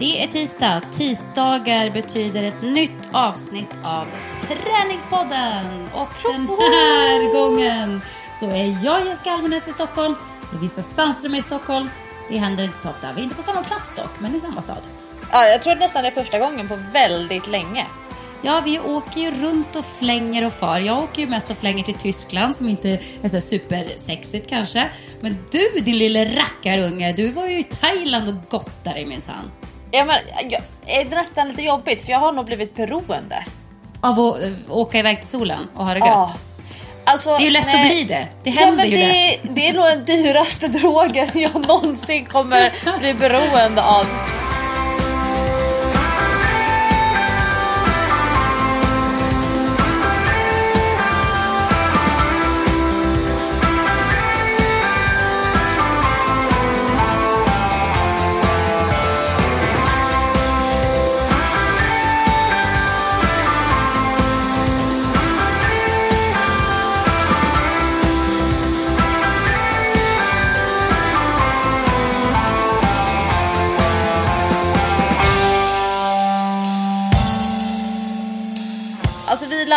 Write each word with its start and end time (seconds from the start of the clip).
Det 0.00 0.22
är 0.22 0.26
tisdag. 0.26 0.82
Tisdagar 0.96 1.90
betyder 1.90 2.44
ett 2.44 2.62
nytt 2.62 3.08
avsnitt 3.12 3.74
av 3.84 4.06
Träningspodden. 4.48 5.88
Och 5.92 6.08
den 6.22 6.46
här 6.48 7.32
gången 7.32 8.00
så 8.40 8.46
är 8.46 8.84
jag 8.84 9.06
Jessica 9.06 9.30
Almenäs 9.30 9.68
i 9.68 9.72
Stockholm. 9.72 10.14
Lovisa 10.52 10.82
Sandström 10.82 11.34
är 11.34 11.38
i 11.38 11.42
Stockholm. 11.42 11.90
Det 12.28 12.36
händer 12.36 12.64
inte 12.64 12.78
så 12.78 12.88
ofta. 12.88 13.12
Vi 13.12 13.20
är 13.20 13.24
inte 13.24 13.36
på 13.36 13.42
samma 13.42 13.62
plats 13.62 13.94
dock, 13.96 14.20
men 14.20 14.34
i 14.34 14.40
samma 14.40 14.62
stad. 14.62 14.82
Ja, 15.32 15.46
jag 15.46 15.62
tror 15.62 15.74
nästan 15.74 16.02
det 16.02 16.08
är 16.08 16.22
första 16.22 16.38
gången 16.38 16.68
på 16.68 16.78
väldigt 16.92 17.46
länge. 17.46 17.86
Ja, 18.42 18.62
vi 18.64 18.78
åker 18.78 19.20
ju 19.20 19.30
runt 19.30 19.76
och 19.76 19.84
flänger 19.84 20.46
och 20.46 20.52
far. 20.52 20.78
Jag 20.78 20.98
åker 20.98 21.22
ju 21.22 21.28
mest 21.28 21.50
och 21.50 21.56
flänger 21.56 21.84
till 21.84 21.94
Tyskland 21.94 22.56
som 22.56 22.68
inte 22.68 22.98
är 23.22 23.28
så 23.28 23.40
supersexigt 23.40 24.48
kanske. 24.48 24.88
Men 25.20 25.38
du 25.50 25.80
din 25.80 25.98
lille 25.98 26.24
rackarunge, 26.24 27.12
du 27.12 27.32
var 27.32 27.46
ju 27.46 27.58
i 27.58 27.64
Thailand 27.64 28.28
och 28.28 28.50
gottade 28.50 28.94
dig 28.94 29.06
minsann. 29.06 29.50
Ja, 29.90 30.04
men, 30.04 30.16
jag, 30.50 30.62
är 30.86 31.04
det 31.04 31.16
nästan 31.16 31.48
lite 31.48 31.62
jobbigt 31.62 32.04
för 32.04 32.12
jag 32.12 32.18
har 32.18 32.32
nog 32.32 32.44
blivit 32.44 32.76
beroende. 32.76 33.44
Av 34.00 34.20
att 34.20 34.42
äh, 34.42 34.50
åka 34.68 34.98
iväg 34.98 35.20
till 35.20 35.28
solen 35.28 35.68
och 35.74 35.86
ha 35.86 35.94
det 35.94 35.98
gött? 35.98 36.08
Ja. 36.08 36.34
Alltså, 37.04 37.30
Det 37.30 37.36
är 37.36 37.44
ju 37.44 37.50
lätt 37.50 37.66
nej. 37.66 37.82
att 37.82 37.90
bli 37.90 38.04
det. 38.04 38.28
Det 38.42 38.50
händer 38.50 38.84
ja, 38.84 38.90
ju 38.90 38.96
det, 38.96 39.38
det 39.42 39.68
är 39.68 39.72
nog 39.72 39.84
den 39.84 40.04
dyraste 40.04 40.68
drogen 40.78 41.30
jag 41.34 41.66
någonsin 41.68 42.26
kommer 42.26 42.72
bli 42.98 43.14
beroende 43.14 43.82
av. 43.82 44.06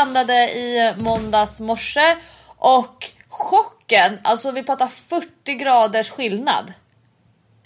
landade 0.04 0.34
i 0.34 0.94
måndags 0.98 1.60
morse 1.60 2.16
och 2.58 3.12
chocken, 3.30 4.20
alltså 4.24 4.52
vi 4.52 4.64
pratar 4.64 4.88
40 4.88 5.54
graders 5.54 6.10
skillnad. 6.10 6.74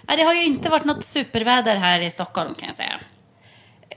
Ja, 0.07 0.15
det 0.15 0.23
har 0.23 0.33
ju 0.33 0.43
inte 0.43 0.69
varit 0.69 0.85
något 0.85 1.03
superväder 1.03 1.75
här 1.75 1.99
i 1.99 2.11
Stockholm 2.11 2.55
kan 2.55 2.67
jag 2.67 2.75
säga. 2.75 2.99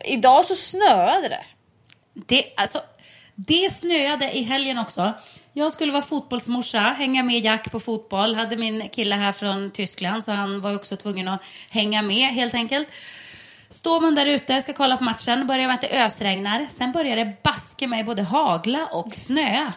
Idag 0.04 0.44
så 0.44 0.54
snöade 0.54 1.28
det. 1.28 1.44
Det, 2.14 2.44
alltså, 2.56 2.80
det 3.34 3.74
snöade 3.74 4.32
i 4.32 4.42
helgen 4.42 4.78
också. 4.78 5.12
Jag 5.52 5.72
skulle 5.72 5.92
vara 5.92 6.02
fotbollsmorsa, 6.02 6.80
hänga 6.80 7.22
med 7.22 7.44
Jack 7.44 7.72
på 7.72 7.80
fotboll. 7.80 8.34
Hade 8.34 8.56
min 8.56 8.88
kille 8.88 9.14
här 9.14 9.32
från 9.32 9.70
Tyskland 9.70 10.24
så 10.24 10.32
han 10.32 10.60
var 10.60 10.74
också 10.74 10.96
tvungen 10.96 11.28
att 11.28 11.42
hänga 11.70 12.02
med 12.02 12.28
helt 12.28 12.54
enkelt. 12.54 12.88
Står 13.70 14.00
man 14.00 14.14
där 14.14 14.26
ute, 14.26 14.62
ska 14.62 14.72
kolla 14.72 14.96
på 14.96 15.04
matchen, 15.04 15.46
börjar 15.46 15.66
med 15.66 15.74
att 15.74 15.80
det 15.80 16.04
ösregnar. 16.04 16.66
Sen 16.70 16.92
börjar 16.92 17.16
det 17.16 17.42
baske 17.42 17.86
mig 17.86 18.04
både 18.04 18.22
hagla 18.22 18.86
och 18.86 19.12
snö. 19.12 19.72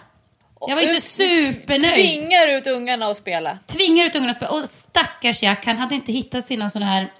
Jag 0.67 0.75
var 0.75 0.81
inte 0.81 1.01
supernöjd. 1.01 1.93
Tvingar 1.93 2.47
ut 2.47 2.67
ungarna 2.67 3.05
att 3.05 3.17
spela. 3.17 3.57
Tvingar 3.67 4.05
ut 4.05 4.15
ungarna 4.15 4.29
att 4.29 4.35
spela. 4.35 4.51
Och 4.51 4.69
stackars 4.69 5.43
Jack, 5.43 5.65
han 5.65 5.77
hade 5.77 5.95
inte 5.95 6.11
hittat 6.11 6.47
sina 6.47 6.69
såna 6.69 6.85
här 6.85 7.11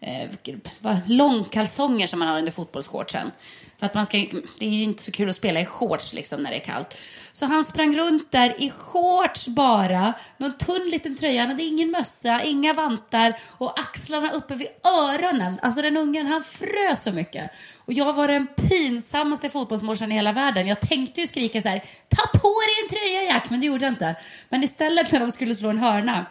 eh, 0.00 0.98
långkalsonger 1.06 2.06
som 2.06 2.18
man 2.18 2.28
har 2.28 2.38
under 2.38 2.52
fotbollsshortsen. 2.52 3.30
För 3.78 3.86
att 3.86 3.94
man 3.94 4.06
ska, 4.06 4.16
det 4.58 4.66
är 4.66 4.70
ju 4.70 4.82
inte 4.82 5.02
så 5.02 5.12
kul 5.12 5.28
att 5.28 5.36
spela 5.36 5.60
i 5.60 5.64
shorts 5.64 6.12
liksom 6.12 6.42
när 6.42 6.50
det 6.50 6.56
är 6.56 6.64
kallt. 6.64 6.98
Så 7.32 7.46
han 7.46 7.64
sprang 7.64 7.96
runt 7.96 8.32
där 8.32 8.62
i 8.62 8.70
shorts 8.70 9.48
bara. 9.48 10.12
Någon 10.36 10.58
tunn 10.58 10.88
liten 10.90 11.16
tröja, 11.16 11.40
han 11.40 11.50
hade 11.50 11.62
ingen 11.62 11.90
mössa, 11.90 12.42
inga 12.42 12.72
vantar 12.72 13.34
och 13.58 13.80
axlarna 13.80 14.30
uppe 14.30 14.54
vid 14.54 14.68
öronen. 14.84 15.58
Alltså 15.62 15.82
den 15.82 15.96
ungen, 15.96 16.26
han 16.26 16.44
frös 16.44 17.02
så 17.02 17.12
mycket. 17.12 17.50
Och 17.84 17.92
jag 17.92 18.12
var 18.12 18.28
den 18.28 18.46
pinsammaste 18.46 19.50
fotbollsmorsan 19.50 20.12
i 20.12 20.14
hela 20.14 20.32
världen. 20.32 20.66
Jag 20.66 20.80
tänkte 20.80 21.20
ju 21.20 21.26
skrika 21.26 21.62
så 21.62 21.68
här, 21.68 21.84
ta 22.08 22.38
på 22.38 22.48
dig 22.60 22.74
en 22.82 22.88
tröja 22.88 23.22
Jack, 23.22 23.50
men 23.50 23.60
det 23.60 23.66
gjorde 23.66 23.84
jag 23.84 23.92
inte. 23.92 24.16
Men 24.48 24.64
istället 24.64 25.12
när 25.12 25.20
de 25.20 25.32
skulle 25.32 25.54
slå 25.54 25.70
en 25.70 25.78
hörna 25.78 26.26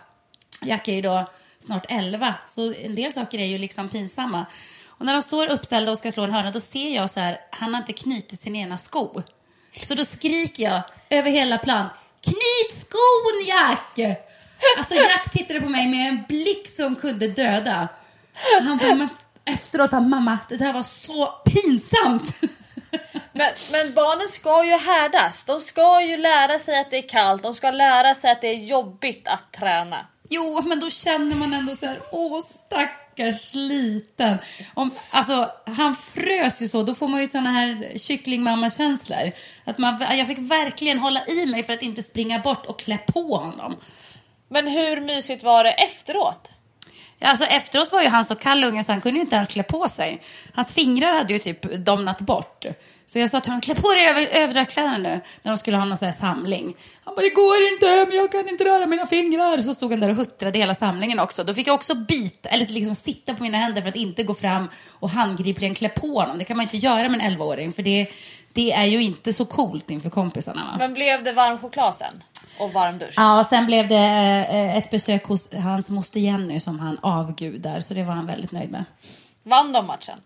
Jack 0.61 0.87
är 0.87 0.93
ju 0.93 1.01
då 1.01 1.29
snart 1.59 1.85
11, 1.89 2.35
så 2.47 2.73
en 2.73 2.95
del 2.95 3.11
saker 3.11 3.39
är 3.39 3.45
ju 3.45 3.57
liksom 3.57 3.89
pinsamma. 3.89 4.45
Och 4.97 5.05
när 5.05 5.13
de 5.13 5.23
står 5.23 5.47
uppställda 5.47 5.91
och 5.91 5.97
ska 5.97 6.11
slå 6.11 6.23
en 6.23 6.33
hörna, 6.33 6.51
då 6.51 6.59
ser 6.59 6.89
jag 6.95 7.09
så 7.09 7.19
här, 7.19 7.39
han 7.51 7.73
har 7.73 7.81
inte 7.81 7.93
knutit 7.93 8.39
sin 8.39 8.55
ena 8.55 8.77
sko. 8.77 9.21
Så 9.87 9.95
då 9.95 10.05
skriker 10.05 10.63
jag 10.63 10.81
över 11.09 11.31
hela 11.31 11.57
plan, 11.57 11.87
knyt 12.21 12.79
skon 12.79 13.45
Jack! 13.47 14.19
Alltså 14.77 14.93
Jack 14.93 15.31
tittade 15.31 15.61
på 15.61 15.69
mig 15.69 15.87
med 15.87 16.09
en 16.09 16.23
blick 16.27 16.67
som 16.67 16.95
kunde 16.95 17.27
döda. 17.27 17.87
Och 18.57 18.63
han 18.63 18.77
bara, 18.77 18.95
men 18.95 19.09
efteråt 19.45 19.91
bara, 19.91 20.01
mamma, 20.01 20.37
det 20.49 20.57
där 20.57 20.73
var 20.73 20.83
så 20.83 21.27
pinsamt. 21.45 22.35
Men, 23.31 23.51
men 23.71 23.93
barnen 23.93 24.27
ska 24.27 24.65
ju 24.65 24.71
härdas. 24.71 25.45
De 25.45 25.59
ska 25.59 26.01
ju 26.01 26.17
lära 26.17 26.59
sig 26.59 26.79
att 26.79 26.91
det 26.91 26.97
är 26.97 27.09
kallt. 27.09 27.43
De 27.43 27.53
ska 27.53 27.71
lära 27.71 28.15
sig 28.15 28.31
att 28.31 28.41
det 28.41 28.47
är 28.47 28.65
jobbigt 28.65 29.27
att 29.27 29.53
träna. 29.53 30.05
Jo, 30.29 30.61
men 30.61 30.79
då 30.79 30.89
känner 30.89 31.35
man 31.35 31.53
ändå 31.53 31.75
så 31.75 31.85
här, 31.85 31.99
åh 32.11 32.41
stackars 33.15 33.53
liten. 33.53 34.37
Om, 34.73 34.91
alltså, 35.09 35.51
han 35.65 35.95
frös 35.95 36.61
ju 36.61 36.67
så, 36.67 36.83
då 36.83 36.95
får 36.95 37.07
man 37.07 37.21
ju 37.21 37.27
såna 37.27 37.51
här 37.51 37.97
kycklingmamma-känslor. 37.97 39.31
Att 39.63 39.77
man, 39.77 40.01
jag 40.17 40.27
fick 40.27 40.39
verkligen 40.39 40.99
hålla 40.99 41.25
i 41.25 41.45
mig 41.45 41.63
för 41.63 41.73
att 41.73 41.81
inte 41.81 42.03
springa 42.03 42.39
bort 42.39 42.65
och 42.65 42.79
klä 42.79 42.97
på 42.97 43.37
honom. 43.37 43.75
Men 44.49 44.67
hur 44.67 45.01
mysigt 45.01 45.43
var 45.43 45.63
det 45.63 45.71
efteråt? 45.71 46.51
Alltså 47.21 47.45
efteråt 47.45 47.91
var 47.91 48.01
ju 48.01 48.07
han 48.07 48.25
så 48.25 48.35
kall 48.35 48.63
unge 48.63 48.83
så 48.83 48.91
han 48.91 49.01
kunde 49.01 49.17
ju 49.17 49.23
inte 49.23 49.35
ens 49.35 49.49
klä 49.49 49.63
på 49.63 49.87
sig. 49.89 50.21
Hans 50.53 50.73
fingrar 50.73 51.13
hade 51.13 51.33
ju 51.33 51.39
typ 51.39 51.61
domnat 51.61 52.21
bort. 52.21 52.65
Så 53.05 53.19
jag 53.19 53.29
sa 53.29 53.39
till 53.39 53.51
honom, 53.51 53.61
klä 53.61 53.75
på 53.75 53.93
dig 53.93 54.07
över, 54.07 54.27
överdragskläderna 54.31 54.97
nu. 54.97 55.21
När 55.41 55.51
de 55.51 55.57
skulle 55.57 55.77
ha 55.77 55.85
någon 55.85 55.97
sån 55.97 56.05
här 56.05 56.13
samling. 56.13 56.75
Han 57.03 57.15
bara, 57.15 57.21
det 57.21 57.29
går 57.29 57.57
inte, 57.73 58.05
men 58.09 58.17
jag 58.17 58.31
kan 58.31 58.49
inte 58.49 58.63
röra 58.63 58.85
mina 58.85 59.05
fingrar. 59.05 59.57
Så 59.57 59.73
stod 59.73 59.91
han 59.91 59.99
där 59.99 60.09
och 60.09 60.15
huttrade 60.15 60.59
hela 60.59 60.75
samlingen 60.75 61.19
också. 61.19 61.43
Då 61.43 61.53
fick 61.53 61.67
jag 61.67 61.75
också 61.75 61.95
bita, 61.95 62.49
eller 62.49 62.65
liksom 62.65 62.95
sitta 62.95 63.35
på 63.35 63.43
mina 63.43 63.57
händer 63.57 63.81
för 63.81 63.89
att 63.89 63.95
inte 63.95 64.23
gå 64.23 64.33
fram 64.33 64.69
och 64.99 65.09
handgripligen 65.09 65.75
klä 65.75 65.89
på 65.89 66.19
honom. 66.19 66.37
Det 66.37 66.45
kan 66.45 66.57
man 66.57 66.63
inte 66.63 66.77
göra 66.77 67.09
med 67.09 67.21
en 67.21 67.37
11-åring. 67.37 67.73
För 67.73 67.83
det, 67.83 68.07
det 68.53 68.71
är 68.71 68.85
ju 68.85 69.01
inte 69.01 69.33
så 69.33 69.45
coolt 69.45 69.89
inför 69.89 70.09
kompisarna. 70.09 70.65
Va? 70.65 70.75
Men 70.79 70.93
blev 70.93 71.23
det 71.23 71.33
varm 71.33 71.57
choklad 71.57 71.95
sen? 71.95 72.23
Och 72.57 72.73
varm 72.73 72.97
dusch? 72.97 73.13
Ja, 73.17 73.45
sen 73.49 73.65
blev 73.65 73.87
det 73.87 73.95
eh, 74.49 74.77
ett 74.77 74.91
besök 74.91 75.25
hos 75.25 75.53
hans 75.53 75.89
moster 75.89 76.19
Jenny 76.19 76.59
som 76.59 76.79
han 76.79 76.99
avgudar. 77.01 77.79
Så 77.79 77.93
det 77.93 78.03
var 78.03 78.13
han 78.13 78.25
väldigt 78.25 78.51
nöjd 78.51 78.71
med. 78.71 78.85
Vann 79.43 79.71
de 79.71 79.87
matchen? 79.87 80.19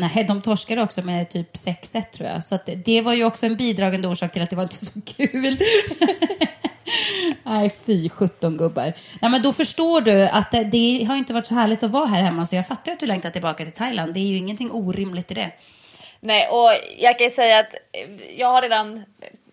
Nej, 0.00 0.24
de 0.28 0.42
torskade 0.42 0.82
också 0.82 1.02
med 1.02 1.30
typ 1.30 1.54
6-1 1.54 2.10
tror 2.10 2.28
jag. 2.28 2.44
Så 2.44 2.58
det 2.84 3.02
var 3.02 3.14
ju 3.14 3.24
också 3.24 3.46
en 3.46 3.56
bidragande 3.56 4.08
orsak 4.08 4.32
till 4.32 4.42
att 4.42 4.50
det 4.50 4.56
var 4.56 4.62
inte 4.62 4.86
så 4.86 5.00
kul. 5.16 5.58
Nej, 7.42 7.74
fy 7.86 8.08
17 8.08 8.56
gubbar. 8.56 8.92
Nej, 9.20 9.30
men 9.30 9.42
då 9.42 9.52
förstår 9.52 10.00
du 10.00 10.22
att 10.22 10.50
det, 10.50 10.64
det 10.64 11.04
har 11.04 11.16
inte 11.16 11.32
varit 11.32 11.46
så 11.46 11.54
härligt 11.54 11.82
att 11.82 11.90
vara 11.90 12.06
här 12.06 12.22
hemma, 12.22 12.46
så 12.46 12.54
jag 12.54 12.66
fattar 12.66 12.92
att 12.92 13.00
du 13.00 13.06
längtar 13.06 13.30
tillbaka 13.30 13.64
till 13.64 13.72
Thailand. 13.72 14.14
Det 14.14 14.20
är 14.20 14.24
ju 14.24 14.36
ingenting 14.36 14.70
orimligt 14.70 15.30
i 15.30 15.34
det. 15.34 15.50
Nej, 16.20 16.48
och 16.48 16.70
jag 16.98 17.18
kan 17.18 17.26
ju 17.26 17.30
säga 17.30 17.58
att 17.58 17.74
jag 18.36 18.48
har 18.48 18.62
redan 18.62 19.04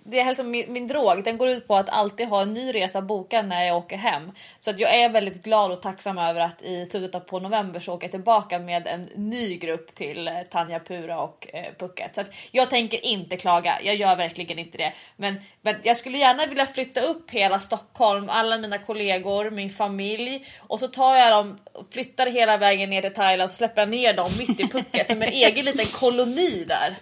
det 0.09 0.19
är 0.19 0.25
liksom 0.25 0.51
min, 0.51 0.73
min 0.73 0.87
drog. 0.87 1.23
Den 1.23 1.37
går 1.37 1.49
ut 1.49 1.67
på 1.67 1.75
att 1.75 1.89
alltid 1.89 2.27
ha 2.27 2.41
en 2.41 2.53
ny 2.53 2.73
resa 2.73 3.01
bokad 3.01 3.47
när 3.47 3.63
jag 3.63 3.77
åker 3.77 3.97
hem. 3.97 4.31
Så 4.59 4.69
att 4.69 4.79
jag 4.79 4.95
är 4.95 5.09
väldigt 5.09 5.43
glad 5.43 5.71
och 5.71 5.81
tacksam 5.81 6.17
över 6.17 6.41
att 6.41 6.61
i 6.61 6.85
slutet 6.85 7.25
på 7.25 7.39
november 7.39 7.79
så 7.79 7.93
åker 7.93 8.07
jag 8.07 8.11
tillbaka 8.11 8.59
med 8.59 8.87
en 8.87 9.09
ny 9.15 9.57
grupp 9.57 9.95
till 9.95 10.27
eh, 10.27 10.33
Tanja 10.49 10.79
Pura 10.79 11.19
och 11.19 11.47
eh, 11.53 11.65
Pucket. 11.79 12.15
Så 12.15 12.21
att 12.21 12.35
jag 12.51 12.69
tänker 12.69 13.05
inte 13.05 13.37
klaga. 13.37 13.77
Jag 13.83 13.95
gör 13.95 14.15
verkligen 14.15 14.59
inte 14.59 14.77
det. 14.77 14.93
Men, 15.15 15.35
men 15.61 15.75
jag 15.83 15.97
skulle 15.97 16.17
gärna 16.17 16.45
vilja 16.45 16.65
flytta 16.65 17.01
upp 17.01 17.31
hela 17.31 17.59
Stockholm, 17.59 18.29
alla 18.29 18.57
mina 18.57 18.77
kollegor, 18.77 19.49
min 19.49 19.69
familj 19.69 20.45
och 20.59 20.79
så 20.79 20.87
tar 20.87 21.15
jag 21.15 21.31
dem, 21.31 21.59
flyttar 21.91 22.27
hela 22.27 22.57
vägen 22.57 22.89
ner 22.89 23.01
till 23.01 23.13
Thailand 23.13 23.49
och 23.49 23.55
släpper 23.55 23.85
ner 23.85 24.13
dem 24.13 24.31
mitt 24.37 24.59
i 24.59 24.67
Pucket 24.67 25.09
som 25.09 25.21
en 25.21 25.29
egen 25.33 25.65
liten 25.65 25.85
koloni 25.85 26.65
där. 26.67 26.97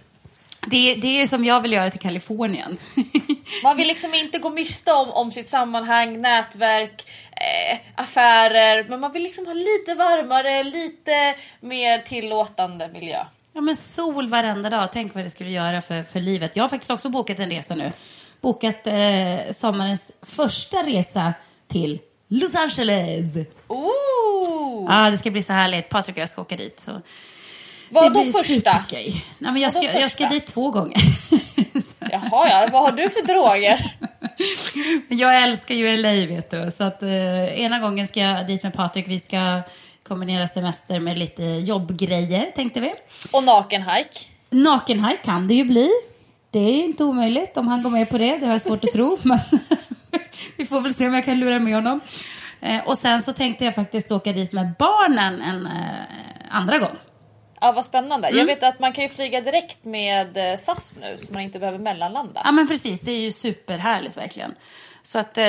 Det, 0.68 0.96
det 0.96 1.22
är 1.22 1.28
som 1.28 1.46
jag 1.46 1.62
vill 1.62 1.74
göra 1.74 1.92
till 1.92 2.00
Kalifornien. 2.00 2.78
Man 3.63 3.78
vill 3.78 3.88
liksom 3.88 4.13
inte 4.13 4.40
gå 4.40 4.50
miste 4.50 4.94
om, 4.94 5.10
om 5.10 5.31
sitt 5.31 5.50
sammanhang, 5.50 6.22
nätverk, 6.22 7.07
eh, 7.31 7.80
affärer, 7.96 8.86
men 8.90 9.00
man 9.00 9.12
vill 9.12 9.24
liksom 9.24 9.46
ha 9.46 9.54
lite 9.54 9.96
varmare, 9.96 10.63
lite 10.63 11.36
mer 11.60 12.00
tillåtande 12.00 12.88
miljö. 12.88 13.19
Ja 13.54 13.62
men 13.62 13.75
sol 13.75 14.28
varenda 14.28 14.69
dag, 14.69 14.90
tänk 14.94 15.16
vad 15.16 15.24
det 15.24 15.30
skulle 15.30 15.50
göra 15.52 15.81
för, 15.81 16.04
för 16.04 16.19
livet. 16.19 16.56
Jag 16.56 16.63
har 16.63 16.69
faktiskt 16.69 16.92
också 16.92 17.10
bokat 17.10 17.40
en 17.40 17.50
resa 17.50 17.75
nu. 17.75 17.92
Bokat 18.42 18.88
eh, 18.88 19.54
sommarens 19.54 20.12
första 20.22 20.78
resa 20.78 21.34
till 21.68 22.00
Los 22.28 22.56
Angeles. 22.56 23.36
Ooh. 23.68 24.88
Ja, 24.90 25.10
det 25.10 25.18
ska 25.18 25.31
bli 25.31 25.44
så 25.44 25.54
härligt. 25.54 25.90
Patrik 25.90 26.16
och 26.16 26.22
jag 26.22 26.30
ska 26.30 26.42
åka 26.42 26.58
dit. 26.58 26.80
Så 26.80 27.01
Vad 27.90 28.14
det 28.14 28.20
då 28.20 28.32
första? 28.32 28.44
superskoj. 28.44 29.26
Nej, 29.40 29.52
men 29.52 29.62
jag, 29.62 29.72
ska, 29.72 29.84
jag 29.84 30.12
ska 30.12 30.30
dit 30.30 30.46
två 30.46 30.72
gånger. 30.72 30.98
Jaha, 32.12 32.50
ja. 32.50 32.68
vad 32.72 32.82
har 32.82 32.92
du 32.92 33.10
för 33.10 33.28
droger? 33.28 33.98
jag 35.10 35.44
älskar 35.44 35.76
ju 35.76 35.98
LA 35.98 36.14
vet 36.14 36.50
du. 36.50 36.72
Så 36.72 36.84
att 36.84 37.04
eh, 37.04 37.62
ena 37.62 37.80
gången 37.80 38.08
ska 38.08 38.20
jag 38.20 38.48
dit 38.48 38.64
med 38.64 38.74
Patrik. 38.74 39.08
Vi 39.08 39.20
ska 39.20 39.62
kombinera 40.08 40.48
semester 40.48 41.00
med 41.00 41.20
lite 41.20 41.44
jobbgrejer 41.44 42.52
tänkte 42.56 42.80
vi. 42.80 42.94
Och 43.32 43.44
nakenhike. 43.44 44.20
Nakenhajk 44.50 45.24
kan 45.24 45.48
det 45.48 45.54
ju 45.54 45.64
bli. 45.64 45.90
Det 46.52 46.60
är 46.60 46.84
inte 46.84 47.04
omöjligt 47.04 47.58
om 47.58 47.68
han 47.68 47.84
går 47.84 47.90
med 47.90 48.10
på 48.10 48.18
det. 48.18 48.38
Det 48.38 48.46
har 48.46 48.54
jag 48.54 48.62
svårt 48.62 48.84
att 48.84 48.92
tro. 48.92 49.18
Men 49.24 49.40
vi 50.58 50.66
får 50.66 50.82
väl 50.82 50.94
se 50.94 51.08
om 51.08 51.14
jag 51.14 51.26
kan 51.26 51.40
lura 51.40 51.60
med 51.60 51.76
honom. 51.76 52.00
Eh, 52.62 52.88
och 52.88 52.98
sen 52.98 53.22
så 53.22 53.34
tänkte 53.34 53.66
jag 53.66 53.76
faktiskt 53.76 54.12
åka 54.12 54.32
dit 54.32 54.52
med 54.52 54.74
barnen 54.80 55.42
en 55.42 55.66
eh, 55.66 55.72
andra 56.50 56.80
gång. 56.80 56.96
Ja, 57.62 57.72
vad 57.72 57.86
spännande. 57.86 58.28
Mm. 58.28 58.40
Jag 58.40 58.46
vet 58.46 58.63
att 58.63 58.80
man 58.80 58.94
kan 58.94 59.04
ju 59.04 59.10
flyga 59.10 59.42
direkt 59.42 59.84
med 59.84 60.38
eh, 60.38 60.57
SAS 60.57 60.96
nu 61.02 61.18
så 61.18 61.34
man 61.34 61.42
inte 61.42 61.60
behöver 61.60 61.80
mellanlanda. 61.80 62.42
Ja 62.44 62.52
men 62.52 62.68
precis, 62.68 63.02
det 63.02 63.12
är 63.12 63.19
ju 63.19 63.31
superhärligt 63.31 64.18
verkligen. 64.18 64.56
Så 65.02 65.19
att 65.19 65.38
eh, 65.38 65.44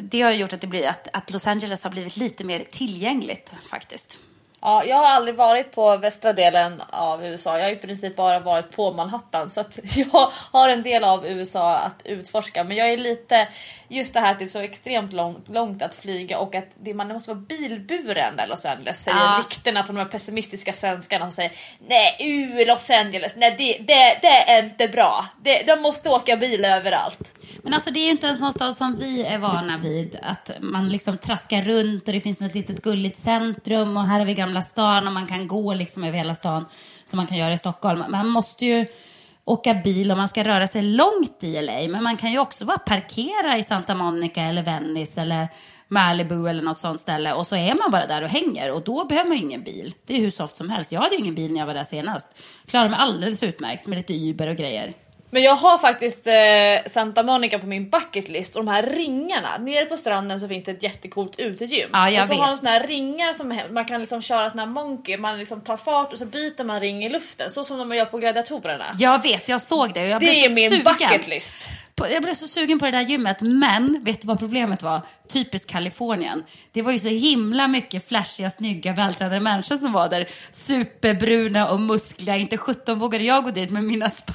det 0.00 0.22
har 0.22 0.30
gjort 0.30 0.52
att, 0.52 0.60
det 0.60 0.66
blir, 0.66 0.88
att, 0.88 1.08
att 1.12 1.30
Los 1.30 1.46
Angeles 1.46 1.84
har 1.84 1.90
blivit 1.90 2.16
lite 2.16 2.44
mer 2.44 2.64
tillgängligt 2.70 3.52
faktiskt. 3.70 4.18
Ja, 4.66 4.84
jag 4.84 4.96
har 4.96 5.06
aldrig 5.06 5.36
varit 5.36 5.72
på 5.72 5.96
västra 5.96 6.32
delen 6.32 6.82
av 6.90 7.24
USA. 7.24 7.58
Jag 7.58 7.64
har 7.64 7.72
i 7.72 7.76
princip 7.76 8.16
bara 8.16 8.40
varit 8.40 8.76
på 8.76 8.92
Manhattan 8.92 9.50
så 9.50 9.60
att 9.60 9.78
jag 9.96 10.30
har 10.52 10.68
en 10.68 10.82
del 10.82 11.04
av 11.04 11.26
USA 11.26 11.76
att 11.76 12.02
utforska. 12.04 12.64
Men 12.64 12.76
jag 12.76 12.88
är 12.88 12.96
lite 12.96 13.48
just 13.88 14.14
det 14.14 14.20
här 14.20 14.32
att 14.32 14.38
det 14.38 14.44
är 14.44 14.48
så 14.48 14.58
extremt 14.58 15.12
långt, 15.12 15.48
långt 15.48 15.82
att 15.82 15.94
flyga 15.94 16.38
och 16.38 16.54
att 16.54 16.68
det, 16.82 16.94
man 16.94 17.08
måste 17.08 17.30
vara 17.30 17.40
bilburen 17.40 18.36
där 18.36 18.46
Los 18.46 18.66
Angeles 18.66 19.02
säger 19.02 19.18
Ja. 19.18 19.36
ryktena 19.40 19.84
från 19.84 19.96
de 19.96 20.02
här 20.02 20.08
pessimistiska 20.08 20.72
svenskarna 20.72 21.24
som 21.24 21.32
säger 21.32 21.52
nej, 21.88 22.16
uh, 22.60 22.66
Los 22.66 22.90
Angeles, 22.90 23.32
nej 23.36 23.54
det, 23.58 23.78
det, 23.78 24.18
det 24.22 24.50
är 24.50 24.62
inte 24.62 24.88
bra. 24.88 25.26
Det, 25.42 25.66
de 25.66 25.82
måste 25.82 26.10
åka 26.10 26.36
bil 26.36 26.64
överallt. 26.64 27.18
Men 27.62 27.74
alltså 27.74 27.90
det 27.90 28.00
är 28.00 28.04
ju 28.04 28.10
inte 28.10 28.28
en 28.28 28.36
sån 28.36 28.52
stad 28.52 28.76
som 28.76 28.96
vi 28.96 29.24
är 29.24 29.38
vana 29.38 29.78
vid. 29.78 30.18
Att 30.22 30.50
man 30.60 30.88
liksom 30.88 31.18
traskar 31.18 31.62
runt 31.62 32.08
och 32.08 32.14
det 32.14 32.20
finns 32.20 32.40
något 32.40 32.54
litet 32.54 32.82
gulligt 32.82 33.18
centrum 33.18 33.96
och 33.96 34.04
här 34.04 34.20
är 34.20 34.24
vi 34.24 34.34
Gamla 34.34 34.53
stan 34.62 35.06
och 35.06 35.12
man 35.12 35.26
kan 35.26 35.48
gå 35.48 35.74
liksom 35.74 36.04
över 36.04 36.18
hela 36.18 36.34
stan 36.34 36.66
som 37.04 37.16
man 37.16 37.26
kan 37.26 37.36
göra 37.36 37.52
i 37.52 37.58
Stockholm. 37.58 38.04
Man 38.08 38.28
måste 38.28 38.66
ju 38.66 38.86
åka 39.44 39.74
bil 39.74 40.12
om 40.12 40.18
man 40.18 40.28
ska 40.28 40.44
röra 40.44 40.66
sig 40.66 40.82
långt 40.82 41.38
i 41.40 41.62
LA. 41.62 41.88
Men 41.88 42.02
man 42.02 42.16
kan 42.16 42.32
ju 42.32 42.38
också 42.38 42.64
bara 42.64 42.78
parkera 42.78 43.58
i 43.58 43.62
Santa 43.62 43.94
Monica 43.94 44.42
eller 44.42 44.62
Venice 44.62 45.20
eller 45.20 45.48
Malibu 45.88 46.48
eller 46.48 46.62
något 46.62 46.78
sånt 46.78 47.00
ställe 47.00 47.32
och 47.32 47.46
så 47.46 47.56
är 47.56 47.74
man 47.74 47.90
bara 47.90 48.06
där 48.06 48.22
och 48.22 48.28
hänger 48.28 48.72
och 48.72 48.84
då 48.84 49.04
behöver 49.04 49.28
man 49.28 49.38
ju 49.38 49.44
ingen 49.44 49.64
bil. 49.64 49.94
Det 50.06 50.16
är 50.16 50.20
hur 50.20 50.30
soft 50.30 50.56
som 50.56 50.70
helst. 50.70 50.92
Jag 50.92 51.00
hade 51.00 51.14
ju 51.14 51.20
ingen 51.20 51.34
bil 51.34 51.52
när 51.52 51.58
jag 51.60 51.66
var 51.66 51.74
där 51.74 51.84
senast. 51.84 52.38
Klarade 52.66 52.90
mig 52.90 52.98
alldeles 52.98 53.42
utmärkt 53.42 53.86
med 53.86 53.96
lite 53.96 54.14
Uber 54.14 54.46
och 54.46 54.56
grejer. 54.56 54.94
Men 55.34 55.42
jag 55.42 55.54
har 55.54 55.78
faktiskt 55.78 56.26
eh, 56.26 56.32
Santa 56.86 57.22
Monica 57.22 57.58
på 57.58 57.66
min 57.66 57.90
bucket 57.90 58.28
list 58.28 58.56
och 58.56 58.64
de 58.64 58.70
här 58.70 58.82
ringarna. 58.82 59.48
Nere 59.60 59.84
på 59.84 59.96
stranden 59.96 60.40
så 60.40 60.48
finns 60.48 60.64
det 60.64 60.70
ett 60.72 60.82
jättecoolt 60.82 61.38
utegym. 61.40 61.88
Ja, 61.92 62.10
jag 62.10 62.20
och 62.20 62.26
så 62.26 62.32
vet. 62.34 62.40
har 62.42 62.48
de 62.50 62.56
såna 62.56 62.70
här 62.70 62.86
ringar 62.86 63.32
som 63.32 63.60
man 63.74 63.84
kan 63.84 64.00
liksom 64.00 64.22
köra 64.22 64.50
såna 64.50 64.62
här 64.62 64.70
monkey. 64.70 65.16
Man 65.18 65.38
liksom 65.38 65.60
tar 65.60 65.76
fart 65.76 66.12
och 66.12 66.18
så 66.18 66.26
byter 66.26 66.64
man 66.64 66.80
ring 66.80 67.04
i 67.04 67.08
luften. 67.08 67.50
Så 67.50 67.64
som 67.64 67.78
de 67.78 67.92
gör 67.96 68.04
på 68.04 68.18
gladiatorerna. 68.18 68.84
Jag 68.98 69.22
vet, 69.22 69.48
jag 69.48 69.60
såg 69.60 69.94
det 69.94 70.02
och 70.02 70.08
jag 70.08 70.20
blev 70.20 70.30
det 70.32 70.44
är 70.44 70.48
så 70.48 70.54
min 70.54 70.70
sugen. 70.70 70.84
bucket 70.84 71.28
list. 71.28 71.68
På- 71.94 72.06
Jag 72.10 72.22
blev 72.22 72.34
så 72.34 72.46
sugen 72.48 72.78
på 72.78 72.84
det 72.84 72.90
där 72.90 73.00
gymmet, 73.00 73.40
men 73.40 74.04
vet 74.04 74.20
du 74.20 74.26
vad 74.26 74.38
problemet 74.38 74.82
var? 74.82 75.00
Typiskt 75.32 75.70
Kalifornien. 75.70 76.44
Det 76.72 76.82
var 76.82 76.92
ju 76.92 76.98
så 76.98 77.08
himla 77.08 77.68
mycket 77.68 78.08
flashiga, 78.08 78.50
snygga, 78.50 78.92
vältränade 78.92 79.40
människor 79.40 79.76
som 79.76 79.92
var 79.92 80.08
där. 80.08 80.26
Superbruna 80.50 81.70
och 81.70 81.80
muskliga. 81.80 82.36
Inte 82.36 82.56
17 82.56 82.98
vågade 82.98 83.24
jag 83.24 83.44
gå 83.44 83.50
dit 83.50 83.70
med 83.70 83.84
mina 83.84 84.10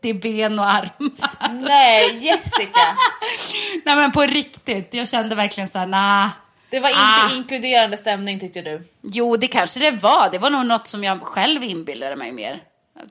spagettiben 0.00 0.58
och 0.58 0.70
armar. 0.70 1.52
Nej 1.62 2.16
Jessica. 2.26 2.96
Nej 3.84 3.96
men 3.96 4.12
på 4.12 4.22
riktigt, 4.22 4.94
jag 4.94 5.08
kände 5.08 5.34
verkligen 5.34 5.68
så 5.70 5.78
här, 5.78 5.86
nah. 5.86 6.28
Det 6.70 6.80
var 6.80 6.88
inte 6.88 7.00
Ah. 7.00 7.34
inkluderande 7.36 7.96
stämning 7.96 8.40
tyckte 8.40 8.62
du. 8.62 8.82
Jo, 9.02 9.36
det 9.36 9.46
kanske 9.48 9.80
det 9.80 9.90
var. 9.90 10.28
Det 10.32 10.38
var 10.38 10.50
nog 10.50 10.66
något 10.66 10.86
som 10.86 11.04
jag 11.04 11.22
själv 11.22 11.64
inbillade 11.64 12.16
mig 12.16 12.32
mer, 12.32 12.60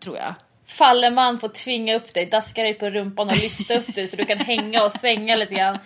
tror 0.04 0.18
jag. 0.18 0.34
Faller 0.68 1.12
man 1.12 1.40
får 1.40 1.48
tvinga 1.48 1.96
upp 1.96 2.14
dig, 2.14 2.26
daska 2.26 2.62
dig 2.64 2.74
på 2.74 2.90
rumpan 2.90 3.28
och 3.28 3.36
lyfta 3.36 3.74
upp 3.76 3.96
dig 3.96 4.08
så 4.08 4.16
du 4.18 4.26
kan 4.26 4.38
hänga 4.38 4.84
och 4.84 4.92
svänga 4.92 5.36
lite 5.36 5.54
grann. 5.54 5.78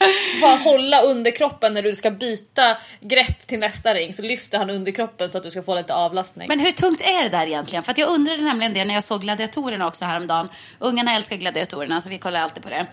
Så 0.00 0.40
bara 0.40 0.56
hålla 0.56 1.02
underkroppen 1.02 1.74
när 1.74 1.82
du 1.82 1.94
ska 1.94 2.10
byta 2.10 2.76
grepp 3.00 3.46
till 3.46 3.58
nästa 3.58 3.94
ring 3.94 4.12
så 4.12 4.22
lyfter 4.22 4.58
han 4.58 4.70
underkroppen 4.70 5.30
så 5.30 5.38
att 5.38 5.44
du 5.44 5.50
ska 5.50 5.62
få 5.62 5.74
lite 5.74 5.94
avlastning. 5.94 6.48
Men 6.48 6.60
hur 6.60 6.72
tungt 6.72 7.00
är 7.00 7.22
det 7.22 7.28
där 7.28 7.46
egentligen? 7.46 7.84
För 7.84 7.92
att 7.92 7.98
jag 7.98 8.08
undrade 8.08 8.42
nämligen 8.42 8.72
det 8.72 8.84
när 8.84 8.94
jag 8.94 9.04
såg 9.04 9.20
gladiatorerna 9.20 9.86
också 9.86 10.04
häromdagen. 10.04 10.48
Ungarna 10.78 11.16
älskar 11.16 11.36
gladiatorerna 11.36 12.00
så 12.00 12.08
vi 12.08 12.18
kollar 12.18 12.40
alltid 12.40 12.62
på 12.62 12.68
det. 12.68 12.86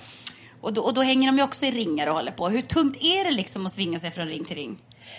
Och 0.61 0.73
då, 0.73 0.81
och 0.81 0.93
då 0.93 1.01
hänger 1.01 1.27
de 1.27 1.37
ju 1.37 1.43
också 1.43 1.65
i 1.65 1.71
ringar 1.71 2.07
och 2.07 2.15
håller 2.15 2.31
på. 2.31 2.49
Hur 2.49 2.61
tungt 2.61 2.97
är 3.01 3.23
det 3.23 3.31
liksom 3.31 3.65
att 3.65 3.73
svinga 3.73 3.99
sig 3.99 4.11
från 4.11 4.27
ring 4.27 4.45
till 4.45 4.55
ring? 4.55 4.77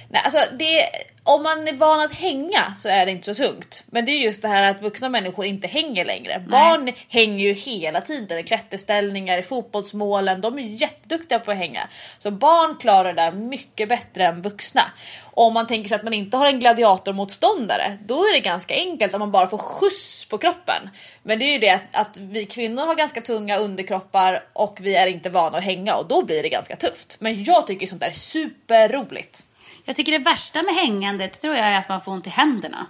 Nej, 0.08 0.22
alltså 0.24 0.38
det, 0.58 0.88
om 1.28 1.42
man 1.42 1.68
är 1.68 1.72
van 1.72 2.00
att 2.00 2.14
hänga 2.14 2.74
så 2.76 2.88
är 2.88 3.06
det 3.06 3.12
inte 3.12 3.34
så 3.34 3.44
tungt. 3.44 3.84
Men 3.86 4.04
det 4.04 4.12
är 4.12 4.18
just 4.18 4.42
det 4.42 4.48
här 4.48 4.70
att 4.70 4.82
vuxna 4.82 5.08
människor 5.08 5.44
inte 5.44 5.68
hänger 5.68 6.04
längre. 6.04 6.44
Barn 6.48 6.92
hänger 7.08 7.44
ju 7.44 7.52
hela 7.52 8.00
tiden 8.00 8.38
i 8.38 8.42
klätterställningar, 8.42 9.38
i 9.38 9.42
fotbollsmålen. 9.42 10.40
De 10.40 10.58
är 10.58 10.62
jätteduktiga 10.62 11.38
på 11.38 11.50
att 11.50 11.56
hänga. 11.56 11.88
Så 12.18 12.30
barn 12.30 12.76
klarar 12.76 13.14
det 13.14 13.22
där 13.22 13.32
mycket 13.32 13.88
bättre 13.88 14.26
än 14.26 14.42
vuxna. 14.42 14.82
Och 15.24 15.46
om 15.46 15.54
man 15.54 15.66
tänker 15.66 15.88
sig 15.88 15.96
att 15.96 16.02
man 16.02 16.14
inte 16.14 16.36
har 16.36 16.46
en 16.46 16.60
gladiatormotståndare, 16.60 17.98
då 18.04 18.14
är 18.14 18.34
det 18.34 18.40
ganska 18.40 18.74
enkelt 18.74 19.14
om 19.14 19.20
man 19.20 19.32
bara 19.32 19.46
får 19.46 19.58
skjuts 19.58 20.24
på 20.24 20.38
kroppen. 20.38 20.90
Men 21.22 21.38
det 21.38 21.44
är 21.44 21.52
ju 21.52 21.58
det 21.58 21.70
att, 21.70 21.88
att 21.92 22.18
vi 22.18 22.46
kvinnor 22.46 22.86
har 22.86 22.94
ganska 22.94 23.20
tunga 23.20 23.56
underkroppar 23.56 24.44
och 24.52 24.78
vi 24.80 24.94
är 24.94 25.06
inte 25.06 25.30
vana 25.30 25.58
att 25.58 25.64
hänga 25.64 25.94
och 25.94 26.08
då 26.08 26.24
blir 26.24 26.42
det 26.42 26.48
ganska 26.48 26.76
tufft. 26.76 27.16
Men 27.20 27.44
jag 27.44 27.66
tycker 27.66 27.86
sånt 27.86 28.00
där 28.00 28.08
är 28.08 28.12
superroligt. 28.12 29.44
Jag 29.88 29.96
tycker 29.96 30.12
det 30.12 30.18
värsta 30.18 30.62
med 30.62 30.74
hängandet 30.74 31.40
tror 31.40 31.54
jag 31.54 31.66
är 31.66 31.78
att 31.78 31.88
man 31.88 32.00
får 32.00 32.12
ont 32.12 32.26
i 32.26 32.30
händerna. 32.30 32.86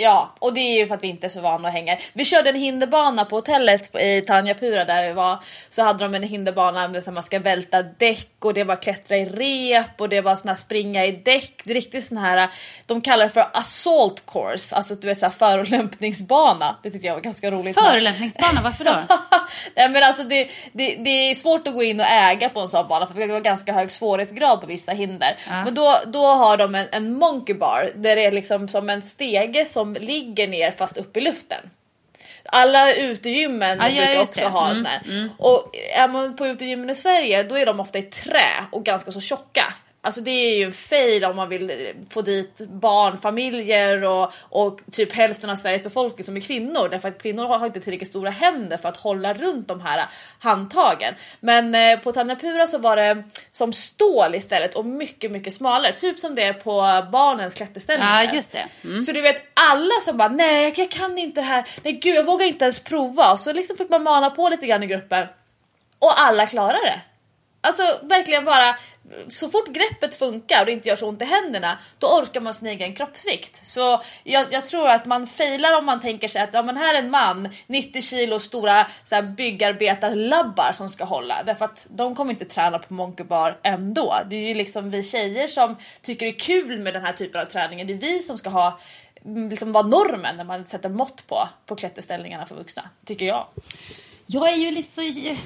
Ja, 0.00 0.34
och 0.38 0.54
det 0.54 0.60
är 0.60 0.78
ju 0.78 0.86
för 0.86 0.94
att 0.94 1.02
vi 1.02 1.08
inte 1.08 1.26
är 1.26 1.28
så 1.28 1.40
vana 1.40 1.68
att 1.68 1.74
hänga. 1.74 1.96
Vi 2.12 2.24
körde 2.24 2.50
en 2.50 2.56
hinderbana 2.56 3.24
på 3.24 3.36
hotellet 3.36 3.96
i 3.96 4.20
Tanjapura 4.20 4.84
där 4.84 5.08
vi 5.08 5.12
var. 5.12 5.38
Så 5.68 5.82
hade 5.82 6.04
de 6.04 6.14
en 6.14 6.22
hinderbana 6.22 7.00
så 7.00 7.12
man 7.12 7.22
ska 7.22 7.38
välta 7.38 7.82
däck 7.82 8.30
och 8.38 8.54
det 8.54 8.64
var 8.64 8.76
klättra 8.76 9.16
i 9.16 9.24
rep 9.24 10.00
och 10.00 10.08
det 10.08 10.20
var 10.20 10.36
såna 10.36 10.52
här 10.52 10.60
springa 10.60 11.04
i 11.06 11.12
däck. 11.12 11.62
Det 11.64 11.70
är 11.70 11.74
Riktigt 11.74 12.04
sån 12.04 12.16
här, 12.16 12.48
de 12.86 13.00
kallar 13.00 13.24
det 13.24 13.30
för 13.30 13.46
assault 13.52 14.26
course, 14.26 14.76
alltså 14.76 14.94
du 14.94 15.08
vet 15.08 15.18
så 15.18 15.26
här 15.26 15.32
förolämpningsbana. 15.32 16.76
Det 16.82 16.90
tyckte 16.90 17.06
jag 17.06 17.14
var 17.14 17.20
ganska 17.20 17.50
roligt. 17.50 17.80
Förolämpningsbana, 17.80 18.60
varför 18.62 18.84
då? 18.84 18.92
Nej 19.76 19.88
men 19.88 20.02
alltså 20.02 20.22
det, 20.22 20.50
det, 20.72 20.94
det 20.94 21.10
är 21.10 21.34
svårt 21.34 21.68
att 21.68 21.74
gå 21.74 21.82
in 21.82 22.00
och 22.00 22.06
äga 22.06 22.48
på 22.48 22.60
en 22.60 22.68
sån 22.68 22.88
bana 22.88 23.06
för 23.06 23.14
det 23.14 23.26
var 23.26 23.40
ganska 23.40 23.72
hög 23.72 23.90
svårighetsgrad 23.90 24.60
på 24.60 24.66
vissa 24.66 24.92
hinder. 24.92 25.36
Men 25.64 25.74
då, 25.74 25.96
då 26.06 26.26
har 26.26 26.56
de 26.56 26.74
en, 26.74 26.86
en 26.92 27.12
monkey 27.12 27.54
bar 27.54 27.90
där 27.94 28.16
det 28.16 28.24
är 28.24 28.32
liksom 28.32 28.68
som 28.68 28.90
en 28.90 29.02
stege 29.02 29.64
som 29.64 29.89
ligger 29.94 30.48
ner 30.48 30.70
fast 30.70 30.96
upp 30.96 31.16
i 31.16 31.20
luften. 31.20 31.70
Alla 32.44 32.94
utegymmen 32.94 33.78
Ja, 33.78 33.88
ja, 33.88 34.04
brukar 34.06 34.20
också 34.20 34.40
det. 34.40 34.46
ha 34.48 34.64
Mm, 34.70 34.76
sån 34.76 34.86
här. 34.86 35.28
Och 35.38 35.76
är 35.96 36.08
man 36.08 36.36
på 36.36 36.46
utegymmen 36.46 36.90
i 36.90 36.94
Sverige 36.94 37.42
då 37.42 37.58
är 37.58 37.66
de 37.66 37.80
ofta 37.80 37.98
i 37.98 38.02
trä 38.02 38.66
och 38.72 38.84
ganska 38.84 39.10
så 39.12 39.20
tjocka. 39.20 39.74
Alltså 40.02 40.20
det 40.20 40.30
är 40.30 40.58
ju 40.58 40.64
en 40.64 40.72
fail 40.72 41.24
om 41.24 41.36
man 41.36 41.48
vill 41.48 41.92
få 42.10 42.22
dit 42.22 42.60
barnfamiljer 42.68 44.04
och, 44.04 44.32
och 44.48 44.80
typ 44.92 45.12
hälften 45.12 45.50
av 45.50 45.56
Sveriges 45.56 45.82
befolkning 45.82 46.24
som 46.24 46.36
är 46.36 46.40
kvinnor. 46.40 46.88
Därför 46.88 47.08
att 47.08 47.22
kvinnor 47.22 47.46
har 47.46 47.66
inte 47.66 47.80
tillräckligt 47.80 48.08
stora 48.08 48.30
händer 48.30 48.76
för 48.76 48.88
att 48.88 48.96
hålla 48.96 49.34
runt 49.34 49.68
de 49.68 49.80
här 49.80 50.06
handtagen. 50.38 51.14
Men 51.40 51.74
eh, 51.74 51.98
på 51.98 52.12
Tandapura 52.12 52.66
så 52.66 52.78
var 52.78 52.96
det 52.96 53.22
som 53.50 53.72
stål 53.72 54.34
istället 54.34 54.74
och 54.74 54.86
mycket, 54.86 55.30
mycket 55.30 55.54
smalare. 55.54 55.92
Typ 55.92 56.18
som 56.18 56.34
det 56.34 56.42
är 56.42 56.52
på 56.52 57.06
barnens 57.12 57.54
klätterställningar. 57.54 58.24
Ja, 58.24 58.34
just 58.34 58.52
det. 58.52 58.68
Mm. 58.84 59.00
Så 59.00 59.12
du 59.12 59.20
vet 59.20 59.42
alla 59.54 60.00
som 60.02 60.16
bara 60.16 60.28
nej 60.28 60.74
jag 60.76 60.90
kan 60.90 61.18
inte 61.18 61.40
det 61.40 61.46
här, 61.46 61.68
nej 61.82 61.92
gud 61.92 62.16
jag 62.16 62.24
vågar 62.24 62.46
inte 62.46 62.64
ens 62.64 62.80
prova. 62.80 63.32
Och 63.32 63.40
så 63.40 63.52
liksom 63.52 63.76
fick 63.76 63.90
man 63.90 64.02
mana 64.02 64.30
på 64.30 64.48
lite 64.48 64.66
grann 64.66 64.82
i 64.82 64.86
gruppen. 64.86 65.26
Och 65.98 66.20
alla 66.20 66.46
klarar 66.46 66.84
det. 66.84 67.00
Alltså 67.60 67.82
verkligen 68.02 68.44
bara 68.44 68.76
så 69.28 69.50
fort 69.50 69.68
greppet 69.68 70.14
funkar 70.14 70.60
och 70.60 70.66
det 70.66 70.72
inte 70.72 70.88
gör 70.88 70.96
så 70.96 71.08
ont 71.08 71.22
i 71.22 71.24
händerna 71.24 71.78
då 71.98 72.06
orkar 72.06 72.40
man 72.40 72.54
sin 72.54 72.68
egen 72.68 72.94
kroppsvikt. 72.94 73.66
Så 73.66 74.02
jag, 74.24 74.46
jag 74.50 74.66
tror 74.66 74.88
att 74.88 75.06
man 75.06 75.26
failar 75.26 75.78
om 75.78 75.86
man 75.86 76.00
tänker 76.00 76.28
sig 76.28 76.42
att 76.42 76.54
ja, 76.54 76.62
men 76.62 76.76
här 76.76 76.94
är 76.94 76.98
en 76.98 77.10
man 77.10 77.48
90 77.66 78.02
kilo 78.02 78.38
stora 78.38 78.86
så 79.04 79.14
här, 79.14 79.22
byggarbetarlabbar 79.22 80.72
som 80.72 80.88
ska 80.88 81.04
hålla 81.04 81.42
därför 81.46 81.64
att 81.64 81.86
de 81.90 82.14
kommer 82.14 82.32
inte 82.32 82.44
träna 82.44 82.78
på 82.78 82.94
monkey 82.94 83.26
bar 83.26 83.58
ändå. 83.62 84.16
Det 84.30 84.36
är 84.36 84.48
ju 84.48 84.54
liksom 84.54 84.90
vi 84.90 85.02
tjejer 85.02 85.46
som 85.46 85.76
tycker 86.02 86.26
det 86.26 86.32
är 86.32 86.38
kul 86.38 86.78
med 86.78 86.94
den 86.94 87.02
här 87.02 87.12
typen 87.12 87.40
av 87.40 87.46
träning. 87.46 87.86
Det 87.86 87.92
är 87.92 87.98
vi 87.98 88.18
som 88.18 88.38
ska 88.38 88.50
ha 88.50 88.80
mm, 89.24 89.50
liksom 89.50 89.72
vara 89.72 89.86
normen 89.86 90.36
när 90.36 90.44
man 90.44 90.64
sätter 90.64 90.88
mått 90.88 91.26
på 91.26 91.48
på 91.66 91.76
klätterställningarna 91.76 92.46
för 92.46 92.54
vuxna 92.54 92.88
tycker 93.04 93.26
jag. 93.26 93.46
Jag 94.32 94.48
är 94.52 94.56
ju 94.56 94.70
lite 94.70 94.88
så, 94.92 95.00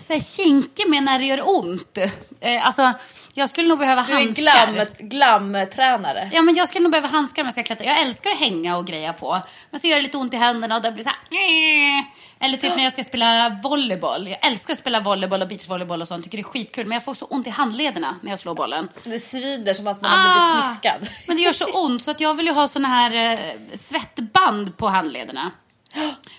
så 0.06 0.12
här, 0.12 0.36
kinkig 0.36 0.88
med 0.88 1.02
när 1.02 1.18
det 1.18 1.24
gör 1.24 1.40
ont. 1.58 1.98
Eh, 2.40 2.66
alltså, 2.66 2.92
jag 3.34 3.50
skulle 3.50 3.68
nog 3.68 3.78
behöva 3.78 4.02
Du 4.02 4.12
är 4.12 4.16
handskar. 4.24 4.42
glam, 4.74 4.86
glam-tränare. 4.98 6.30
Ja, 6.32 6.42
men 6.42 6.54
jag 6.54 6.68
skulle 6.68 6.82
nog 6.82 6.92
behöva 6.92 7.08
handskar 7.08 7.42
om 7.42 7.46
jag 7.46 7.52
ska 7.52 7.62
klättra. 7.62 7.86
Jag 7.86 8.00
älskar 8.00 8.30
att 8.30 8.38
hänga 8.38 8.76
och 8.76 8.86
greja 8.86 9.12
på. 9.12 9.38
Men 9.70 9.80
så 9.80 9.86
gör 9.86 9.96
det 9.96 10.02
lite 10.02 10.16
ont 10.16 10.34
i 10.34 10.36
händerna 10.36 10.76
och 10.76 10.82
det 10.82 10.92
blir 10.92 11.04
så 11.04 11.10
här... 11.10 12.04
Eller 12.40 12.56
typ 12.58 12.76
när 12.76 12.84
jag 12.84 12.92
ska 12.92 13.04
spela 13.04 13.58
volleyboll. 13.62 14.28
Jag 14.28 14.46
älskar 14.46 14.72
att 14.72 14.78
spela 14.78 15.00
volleyboll 15.00 15.42
och 15.42 15.48
beachvolleyboll 15.48 16.00
och 16.00 16.08
sånt. 16.08 16.24
Tycker 16.24 16.38
det 16.38 16.42
är 16.42 16.44
skitkul. 16.44 16.86
Men 16.86 16.94
jag 16.96 17.04
får 17.04 17.14
så 17.14 17.24
ont 17.26 17.46
i 17.46 17.50
handlederna 17.50 18.16
när 18.22 18.30
jag 18.30 18.38
slår 18.38 18.54
bollen. 18.54 18.88
Det 19.04 19.20
svider 19.20 19.74
som 19.74 19.86
att 19.86 20.02
man 20.02 20.10
har 20.10 20.18
Ah! 20.18 20.50
blivit 20.54 20.64
smiskad. 20.64 21.08
Men 21.28 21.36
det 21.36 21.42
gör 21.42 21.52
så 21.52 21.64
ont 21.86 22.02
så 22.02 22.10
att 22.10 22.20
jag 22.20 22.34
vill 22.34 22.46
ju 22.46 22.52
ha 22.52 22.68
såna 22.68 22.88
här 22.88 23.32
eh, 23.32 23.38
svettband 23.74 24.76
på 24.76 24.88
handlederna. 24.88 25.50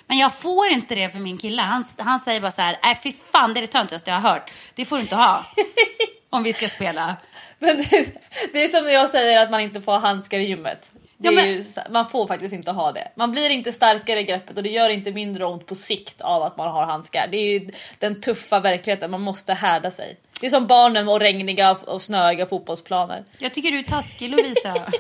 Men 0.08 0.18
jag 0.18 0.36
får 0.36 0.68
inte 0.68 0.96
det 0.96 1.10
för 1.10 1.20
min 1.20 1.38
kille. 1.38 1.62
Han, 1.62 1.86
han 1.98 2.20
säger 2.20 2.42
bara 2.42 2.52
så 2.52 2.62
här, 2.62 2.80
nej 2.84 3.00
fy 3.04 3.14
fan 3.32 3.54
det 3.54 3.60
är 3.60 3.62
det 3.62 3.68
töntigaste 3.68 4.12
jag 4.12 4.20
har 4.20 4.30
hört. 4.30 4.52
Det 4.76 4.86
får 4.86 4.96
du 4.96 5.02
inte 5.02 5.16
ha. 5.16 5.46
om 6.30 6.44
vi 6.44 6.54
ska 6.54 6.68
spela. 6.68 7.18
Men 7.60 7.78
det, 7.78 8.06
det 8.54 8.64
är 8.64 8.68
som 8.68 8.84
när 8.84 8.92
jag 8.92 9.10
säger 9.10 9.42
att 9.44 9.52
man 9.52 9.60
inte 9.62 9.82
får 9.82 9.92
ha 9.92 10.00
handskar 10.00 10.40
i 10.40 10.48
gymmet. 10.48 10.92
Ja, 11.18 11.32
men- 11.32 11.46
ju, 11.48 11.64
man 11.90 12.10
får 12.10 12.28
faktiskt 12.28 12.54
inte 12.54 12.72
ha 12.72 12.92
det. 12.92 13.12
Man 13.16 13.32
blir 13.32 13.50
inte 13.50 13.72
starkare 13.72 14.20
i 14.20 14.24
greppet 14.24 14.58
och 14.58 14.64
det 14.64 14.70
gör 14.70 14.90
inte 14.90 15.12
mindre 15.12 15.46
ont 15.46 15.66
på 15.66 15.76
sikt 15.76 16.22
av 16.22 16.44
att 16.44 16.58
man 16.58 16.72
har 16.72 16.86
handskar. 16.86 17.28
Det 17.28 17.38
är 17.38 17.60
ju 17.60 17.70
den 18.00 18.22
tuffa 18.22 18.60
verkligheten, 18.60 19.12
man 19.12 19.22
måste 19.22 19.54
härda 19.54 19.92
sig. 19.92 20.18
Det 20.42 20.46
är 20.46 20.52
som 20.52 20.68
barnen 20.68 21.08
och 21.08 21.20
regniga 21.20 21.72
och 21.72 22.02
snöiga 22.02 22.46
fotbollsplaner. 22.46 23.26
Jag 23.38 23.54
tycker 23.54 23.72
du 23.72 23.80
är 23.80 23.84
taskig 23.84 24.30
Lovisa. 24.30 24.74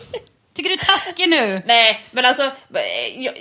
tycker 0.56 0.70
du 0.70 0.74
är 0.74 0.78
taskig 0.86 1.30
nu? 1.30 1.62
Nej, 1.66 2.02
men 2.12 2.26
alltså, 2.26 2.44
eh, 2.44 2.52
jag- 3.24 3.34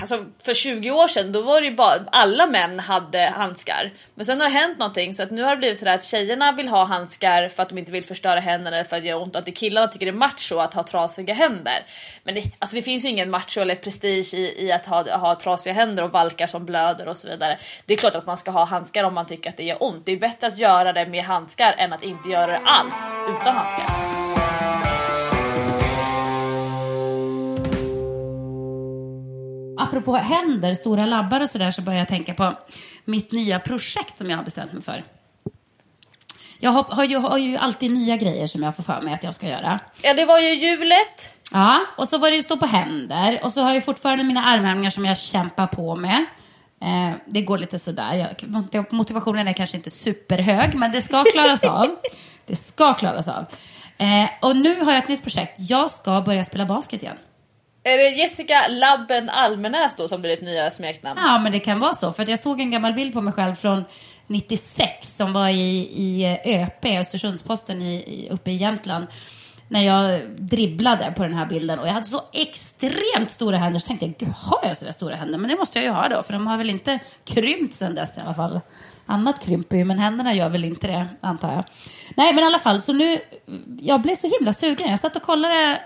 alltså 0.00 0.24
för 0.44 0.54
20 0.54 0.90
år 0.90 1.08
sedan 1.08 1.32
då 1.32 1.42
var 1.42 1.60
det 1.60 1.66
ju 1.66 1.74
bara 1.74 1.94
alla 2.12 2.46
män 2.46 2.80
hade 2.80 3.18
handskar. 3.36 3.92
Men 4.14 4.26
sen 4.26 4.40
har 4.40 4.48
det 4.48 4.54
hänt 4.54 4.78
någonting 4.78 5.14
så 5.14 5.22
att 5.22 5.30
nu 5.30 5.42
har 5.42 5.50
det 5.50 5.56
blivit 5.56 5.78
sådär 5.78 5.94
att 5.94 6.04
tjejerna 6.04 6.52
vill 6.52 6.68
ha 6.68 6.84
handskar 6.84 7.48
för 7.48 7.62
att 7.62 7.68
de 7.68 7.78
inte 7.78 7.92
vill 7.92 8.04
förstöra 8.04 8.40
händerna 8.40 8.76
eller 8.76 8.84
för 8.88 8.96
att 8.96 9.02
det 9.02 9.08
gör 9.08 9.22
ont. 9.22 9.36
Att 9.36 9.44
det 9.44 9.52
killarna 9.52 9.88
tycker 9.88 10.06
det 10.06 10.10
är 10.10 10.12
macho 10.12 10.58
att 10.58 10.74
ha 10.74 10.82
trasiga 10.82 11.34
händer. 11.34 11.84
Men 12.24 12.34
det, 12.34 12.44
alltså 12.58 12.76
det 12.76 12.82
finns 12.82 13.04
ju 13.04 13.08
ingen 13.08 13.30
macho 13.30 13.60
eller 13.60 13.74
prestige 13.74 14.34
i, 14.34 14.54
i 14.66 14.72
att 14.72 14.86
ha, 14.86 15.16
ha 15.16 15.34
trasiga 15.34 15.74
händer 15.74 16.02
och 16.02 16.10
valkar 16.12 16.46
som 16.46 16.66
blöder 16.66 17.08
och 17.08 17.16
så 17.16 17.28
vidare. 17.28 17.58
Det 17.86 17.94
är 17.94 17.98
klart 17.98 18.14
att 18.14 18.26
man 18.26 18.36
ska 18.36 18.50
ha 18.50 18.64
handskar 18.64 19.04
om 19.04 19.14
man 19.14 19.26
tycker 19.26 19.50
att 19.50 19.56
det 19.56 19.64
gör 19.64 19.76
ont. 19.82 20.06
Det 20.06 20.12
är 20.12 20.16
bättre 20.16 20.46
att 20.46 20.58
göra 20.58 20.92
det 20.92 21.06
med 21.06 21.24
handskar 21.24 21.74
än 21.78 21.92
att 21.92 22.02
inte 22.02 22.28
göra 22.28 22.46
det 22.46 22.60
alls 22.64 23.08
utan 23.40 23.56
handskar. 23.56 24.93
Apropå 29.88 30.16
händer, 30.16 30.74
stora 30.74 31.06
labbar 31.06 31.40
och 31.40 31.50
sådär 31.50 31.70
så 31.70 31.82
börjar 31.82 31.98
jag 31.98 32.08
tänka 32.08 32.34
på 32.34 32.54
mitt 33.04 33.32
nya 33.32 33.58
projekt 33.58 34.16
som 34.16 34.30
jag 34.30 34.36
har 34.36 34.44
bestämt 34.44 34.72
mig 34.72 34.82
för. 34.82 35.04
Jag 36.58 36.70
har, 36.70 36.82
har, 36.82 37.04
ju, 37.04 37.16
har 37.16 37.38
ju 37.38 37.56
alltid 37.56 37.90
nya 37.90 38.16
grejer 38.16 38.46
som 38.46 38.62
jag 38.62 38.76
får 38.76 38.82
för 38.82 39.00
mig 39.00 39.14
att 39.14 39.24
jag 39.24 39.34
ska 39.34 39.48
göra. 39.48 39.80
Ja, 40.02 40.14
det 40.14 40.24
var 40.24 40.38
ju 40.38 40.54
hjulet. 40.54 41.36
Ja, 41.52 41.80
och 41.96 42.08
så 42.08 42.18
var 42.18 42.30
det 42.30 42.36
ju 42.36 42.42
stå 42.42 42.56
på 42.56 42.66
händer. 42.66 43.40
Och 43.42 43.52
så 43.52 43.60
har 43.60 43.74
jag 43.74 43.84
fortfarande 43.84 44.24
mina 44.24 44.44
armhävningar 44.44 44.90
som 44.90 45.04
jag 45.04 45.18
kämpar 45.18 45.66
på 45.66 45.96
med. 45.96 46.24
Eh, 46.82 47.16
det 47.26 47.42
går 47.42 47.58
lite 47.58 47.78
sådär. 47.78 48.36
Jag, 48.72 48.92
motivationen 48.92 49.48
är 49.48 49.52
kanske 49.52 49.76
inte 49.76 49.90
superhög, 49.90 50.74
men 50.74 50.92
det 50.92 51.02
ska 51.02 51.24
klaras 51.24 51.64
av. 51.64 51.96
Det 52.46 52.56
ska 52.56 52.94
klaras 52.94 53.28
av. 53.28 53.46
Eh, 53.98 54.28
och 54.42 54.56
nu 54.56 54.84
har 54.84 54.92
jag 54.92 54.98
ett 55.02 55.08
nytt 55.08 55.22
projekt. 55.22 55.54
Jag 55.58 55.90
ska 55.90 56.20
börja 56.20 56.44
spela 56.44 56.66
basket 56.66 57.02
igen. 57.02 57.16
Är 57.86 57.98
det 57.98 58.08
Jessica 58.08 58.54
Labben 58.68 59.30
Almenäs 59.30 59.96
då 59.96 60.08
som 60.08 60.20
blir 60.20 60.30
ditt 60.30 60.42
nya 60.42 60.70
smeknamn? 60.70 61.20
Ja, 61.22 61.38
men 61.38 61.52
det 61.52 61.60
kan 61.60 61.80
vara 61.80 61.94
så. 61.94 62.12
För 62.12 62.22
att 62.22 62.28
jag 62.28 62.38
såg 62.38 62.60
en 62.60 62.70
gammal 62.70 62.92
bild 62.92 63.12
på 63.12 63.20
mig 63.20 63.32
själv 63.32 63.54
från 63.54 63.84
96 64.26 65.16
som 65.16 65.32
var 65.32 65.48
i, 65.48 65.88
i 65.92 66.38
ÖP, 66.44 66.84
Östersundsposten 66.84 67.82
i, 67.82 67.94
i, 67.94 68.28
uppe 68.30 68.50
i 68.50 68.56
Jämtland. 68.56 69.06
När 69.68 69.82
jag 69.82 70.20
dribblade 70.36 71.12
på 71.16 71.22
den 71.22 71.34
här 71.34 71.46
bilden 71.46 71.78
och 71.78 71.86
jag 71.86 71.92
hade 71.92 72.06
så 72.06 72.22
extremt 72.32 73.30
stora 73.30 73.56
händer 73.56 73.80
så 73.80 73.86
tänkte 73.86 74.06
jag, 74.06 74.14
gud 74.18 74.28
har 74.36 74.68
jag 74.68 74.76
sådär 74.76 74.92
stora 74.92 75.16
händer? 75.16 75.38
Men 75.38 75.50
det 75.50 75.56
måste 75.56 75.78
jag 75.78 75.84
ju 75.84 75.90
ha 75.90 76.08
då, 76.08 76.22
för 76.22 76.32
de 76.32 76.46
har 76.46 76.56
väl 76.56 76.70
inte 76.70 76.98
krympt 77.24 77.74
sedan 77.74 77.94
dess 77.94 78.16
i 78.18 78.20
alla 78.20 78.34
fall. 78.34 78.60
Annat 79.06 79.44
krymper 79.44 79.76
ju, 79.76 79.84
men 79.84 79.98
händerna 79.98 80.34
gör 80.34 80.48
väl 80.48 80.64
inte 80.64 80.86
det, 80.86 81.08
antar 81.20 81.52
jag. 81.52 81.64
Nej, 82.16 82.34
men 82.34 82.44
i 82.44 82.46
alla 82.46 82.58
fall, 82.58 82.82
så 82.82 82.92
nu, 82.92 83.18
jag 83.80 84.02
blev 84.02 84.16
så 84.16 84.30
himla 84.38 84.52
sugen. 84.52 84.90
Jag 84.90 85.00
satt 85.00 85.16
och 85.16 85.22
kollade 85.22 85.80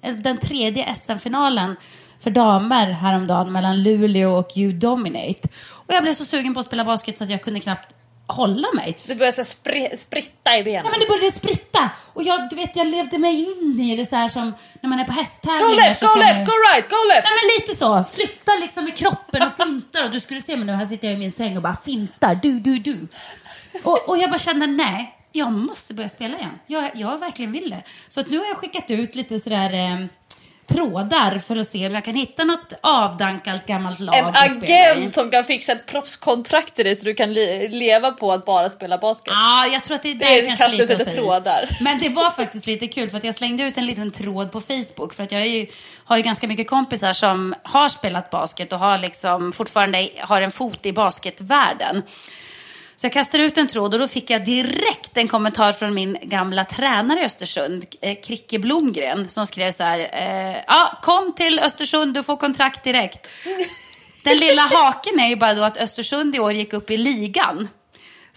eh, 0.00 0.12
den 0.14 0.38
tredje 0.38 0.94
SM-finalen 0.94 1.76
för 2.20 2.30
damer 2.30 2.90
häromdagen 2.90 3.52
mellan 3.52 3.82
Luleå 3.82 4.38
och 4.38 4.56
You 4.56 4.72
Dominate. 4.72 5.48
Och 5.72 5.94
jag 5.94 6.02
blev 6.02 6.14
så 6.14 6.24
sugen 6.24 6.54
på 6.54 6.60
att 6.60 6.66
spela 6.66 6.84
basket 6.84 7.18
så 7.18 7.24
att 7.24 7.30
jag 7.30 7.42
kunde 7.42 7.60
knappt 7.60 7.94
hålla 8.28 8.68
mig. 8.74 8.98
Du 9.06 9.14
börjar 9.14 9.32
så 9.32 9.42
spri- 9.42 9.96
spritta 9.96 10.56
i 10.58 10.62
benen. 10.62 10.82
Nej 10.82 10.90
men 10.90 11.00
det 11.00 11.06
började 11.06 11.32
spritta! 11.32 11.90
Och 12.14 12.22
jag, 12.22 12.48
du 12.50 12.56
vet, 12.56 12.76
jag 12.76 12.86
levde 12.86 13.18
mig 13.18 13.50
in 13.50 13.80
i 13.80 13.96
det 13.96 14.06
så 14.06 14.16
här 14.16 14.28
som 14.28 14.54
när 14.82 14.90
man 14.90 15.00
är 15.00 15.04
på 15.04 15.12
Go 15.12 15.18
hästtävlingar. 15.18 15.76
left, 15.88 16.00
så 16.00 16.06
go 16.06 16.14
left, 16.18 16.46
go 16.46 16.52
right, 16.74 16.90
go 16.90 16.96
left! 17.14 17.24
Nej 17.24 17.32
men 17.42 17.60
lite 17.60 17.78
så. 17.78 18.04
Flytta 18.14 18.52
liksom 18.60 18.84
med 18.84 18.96
kroppen 18.96 19.42
och 19.46 19.56
fintar. 19.56 20.04
Och 20.04 20.10
du 20.10 20.20
skulle 20.20 20.42
se 20.42 20.56
mig 20.56 20.66
nu, 20.66 20.72
här 20.72 20.86
sitter 20.86 21.08
jag 21.08 21.14
i 21.14 21.18
min 21.18 21.32
säng 21.32 21.56
och 21.56 21.62
bara 21.62 21.76
fintar. 21.84 22.34
Du, 22.34 22.60
du, 22.60 22.78
du. 22.78 23.08
Och, 23.84 24.08
och 24.08 24.18
jag 24.18 24.30
bara 24.30 24.38
kände, 24.38 24.66
nej, 24.66 25.14
jag 25.32 25.52
måste 25.52 25.94
börja 25.94 26.08
spela 26.08 26.36
igen. 26.38 26.58
Jag, 26.66 26.90
jag 26.94 27.18
verkligen 27.18 27.52
vill 27.52 27.70
det. 27.70 27.82
Så 28.08 28.20
att 28.20 28.30
nu 28.30 28.38
har 28.38 28.46
jag 28.46 28.56
skickat 28.56 28.90
ut 28.90 29.14
lite 29.14 29.40
sådär 29.40 29.72
eh, 29.74 30.06
trådar 30.68 31.38
för 31.38 31.56
att 31.56 31.68
se 31.68 31.86
om 31.86 31.94
jag 31.94 32.04
kan 32.04 32.14
hitta 32.14 32.44
något 32.44 32.72
avdankat 32.80 33.66
gammalt 33.66 34.00
lag 34.00 34.16
En 34.16 34.24
agent 34.26 35.14
som 35.14 35.30
kan 35.30 35.44
fixa 35.44 35.72
ett 35.72 35.86
proffskontrakt 35.86 36.74
till 36.74 36.84
dig 36.84 36.96
så 36.96 37.04
du 37.04 37.14
kan 37.14 37.32
le- 37.32 37.68
leva 37.68 38.10
på 38.10 38.32
att 38.32 38.44
bara 38.44 38.70
spela 38.70 38.98
basket. 38.98 39.32
Ja, 39.36 39.66
jag 39.66 39.84
tror 39.84 39.94
att 39.94 40.02
det 40.02 40.10
är 40.10 40.14
där 40.14 40.26
Det 40.26 40.40
är 40.40 40.46
kanske 40.46 40.64
kasta 40.64 40.82
ut 40.82 40.90
lite 40.90 41.04
lite 41.04 41.10
trådar. 41.10 41.68
Men 41.80 41.98
det 41.98 42.08
var 42.08 42.30
faktiskt 42.30 42.66
lite 42.66 42.86
kul 42.86 43.10
för 43.10 43.18
att 43.18 43.24
jag 43.24 43.34
slängde 43.34 43.62
ut 43.62 43.78
en 43.78 43.86
liten 43.86 44.10
tråd 44.10 44.52
på 44.52 44.60
Facebook 44.60 45.14
för 45.14 45.22
att 45.22 45.32
jag 45.32 45.48
ju, 45.48 45.66
har 46.04 46.16
ju 46.16 46.22
ganska 46.22 46.46
mycket 46.46 46.68
kompisar 46.70 47.12
som 47.12 47.54
har 47.62 47.88
spelat 47.88 48.30
basket 48.30 48.72
och 48.72 48.78
har 48.78 48.98
liksom 48.98 49.52
fortfarande 49.52 50.08
har 50.20 50.42
en 50.42 50.50
fot 50.50 50.86
i 50.86 50.92
basketvärlden. 50.92 52.02
Så 53.00 53.06
jag 53.06 53.12
kastade 53.12 53.44
ut 53.44 53.58
en 53.58 53.66
tråd 53.66 53.94
och 53.94 54.00
då 54.00 54.08
fick 54.08 54.30
jag 54.30 54.44
direkt 54.44 55.16
en 55.16 55.28
kommentar 55.28 55.72
från 55.72 55.94
min 55.94 56.18
gamla 56.22 56.64
tränare 56.64 57.20
i 57.20 57.24
Östersund, 57.24 57.84
eh, 58.00 58.20
Kricke 58.20 58.58
Blomgren, 58.58 59.28
som 59.28 59.46
skrev 59.46 59.72
så 59.72 59.82
här. 59.82 59.98
Eh, 59.98 60.62
ja, 60.66 60.98
kom 61.02 61.34
till 61.34 61.58
Östersund, 61.58 62.14
du 62.14 62.22
får 62.22 62.36
kontrakt 62.36 62.84
direkt. 62.84 63.28
Den 64.24 64.36
lilla 64.36 64.62
haken 64.62 65.20
är 65.20 65.28
ju 65.28 65.36
bara 65.36 65.54
då 65.54 65.62
att 65.62 65.76
Östersund 65.76 66.36
i 66.36 66.38
år 66.38 66.52
gick 66.52 66.72
upp 66.72 66.90
i 66.90 66.96
ligan. 66.96 67.68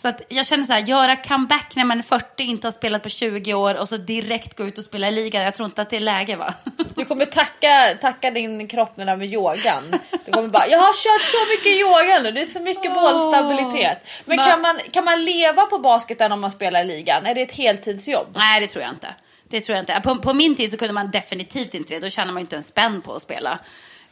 Så 0.02 0.08
att 0.08 0.22
jag 0.28 0.46
känner 0.46 0.64
så 0.64 0.74
här, 0.74 0.80
göra 0.80 1.16
comeback 1.16 1.76
när 1.76 1.84
man 1.86 2.00
är 2.00 2.04
40, 2.04 2.44
inte 2.44 2.68
har 2.68 2.72
spelat 2.72 3.04
på 3.04 3.10
20 3.10 3.54
år 3.54 3.80
och 3.80 3.90
så 3.90 3.98
direkt 3.98 4.58
gå 4.58 4.64
ut 4.64 4.78
och 4.78 4.84
spela 4.84 5.08
i 5.08 5.12
ligan. 5.12 5.44
Jag 5.44 5.56
tror 5.56 5.66
inte 5.66 5.82
att 5.82 5.90
det 5.90 5.96
är 5.96 6.00
läge 6.00 6.36
va? 6.36 6.54
Du 6.96 7.06
kommer 7.06 7.26
tacka, 7.26 7.98
tacka 8.02 8.32
din 8.32 8.68
kropp 8.68 8.98
med, 8.98 9.18
med 9.20 9.32
yogan. 9.32 9.84
Du 10.26 10.32
kommer 10.32 10.48
bara, 10.50 10.68
jag 10.68 10.80
har 10.80 10.94
kört 10.94 11.22
så 11.22 11.38
mycket 11.52 11.82
yoga 11.82 12.24
nu, 12.24 12.32
det 12.32 12.42
är 12.42 12.46
så 12.46 12.60
mycket 12.60 12.94
bålstabilitet. 12.94 13.98
Men 14.26 14.38
Men- 14.38 14.46
kan 14.46 14.62
man, 14.62 14.80
kan 14.92 15.06
man 15.06 15.26
leva 15.26 15.66
på 15.66 15.80
basketen 15.80 16.32
om 16.32 16.42
man 16.42 16.52
spelar 16.52 16.82
i 16.82 16.86
ligan? 16.86 17.26
Är 17.26 17.36
det 17.36 17.42
ett 17.42 17.58
heltidsjobb? 17.58 18.28
Nej, 18.36 18.62
det 18.62 18.68
tror 18.68 18.84
jag 18.84 18.94
inte. 18.94 19.16
Det 19.50 19.62
tror 19.62 19.76
jag 19.76 19.82
inte. 19.84 20.02
På, 20.04 20.16
på 20.16 20.34
min 20.34 20.56
tid 20.56 20.72
så 20.72 20.78
kunde 20.78 20.94
man 20.94 21.12
definitivt 21.12 21.74
inte 21.74 21.94
det. 21.94 22.00
Då 22.00 22.10
tjänade 22.10 22.34
man 22.34 22.42
ju 22.42 22.44
inte 22.44 22.56
en 22.56 22.64
spänn 22.64 23.02
på 23.02 23.14
att 23.14 23.22
spela. 23.22 23.60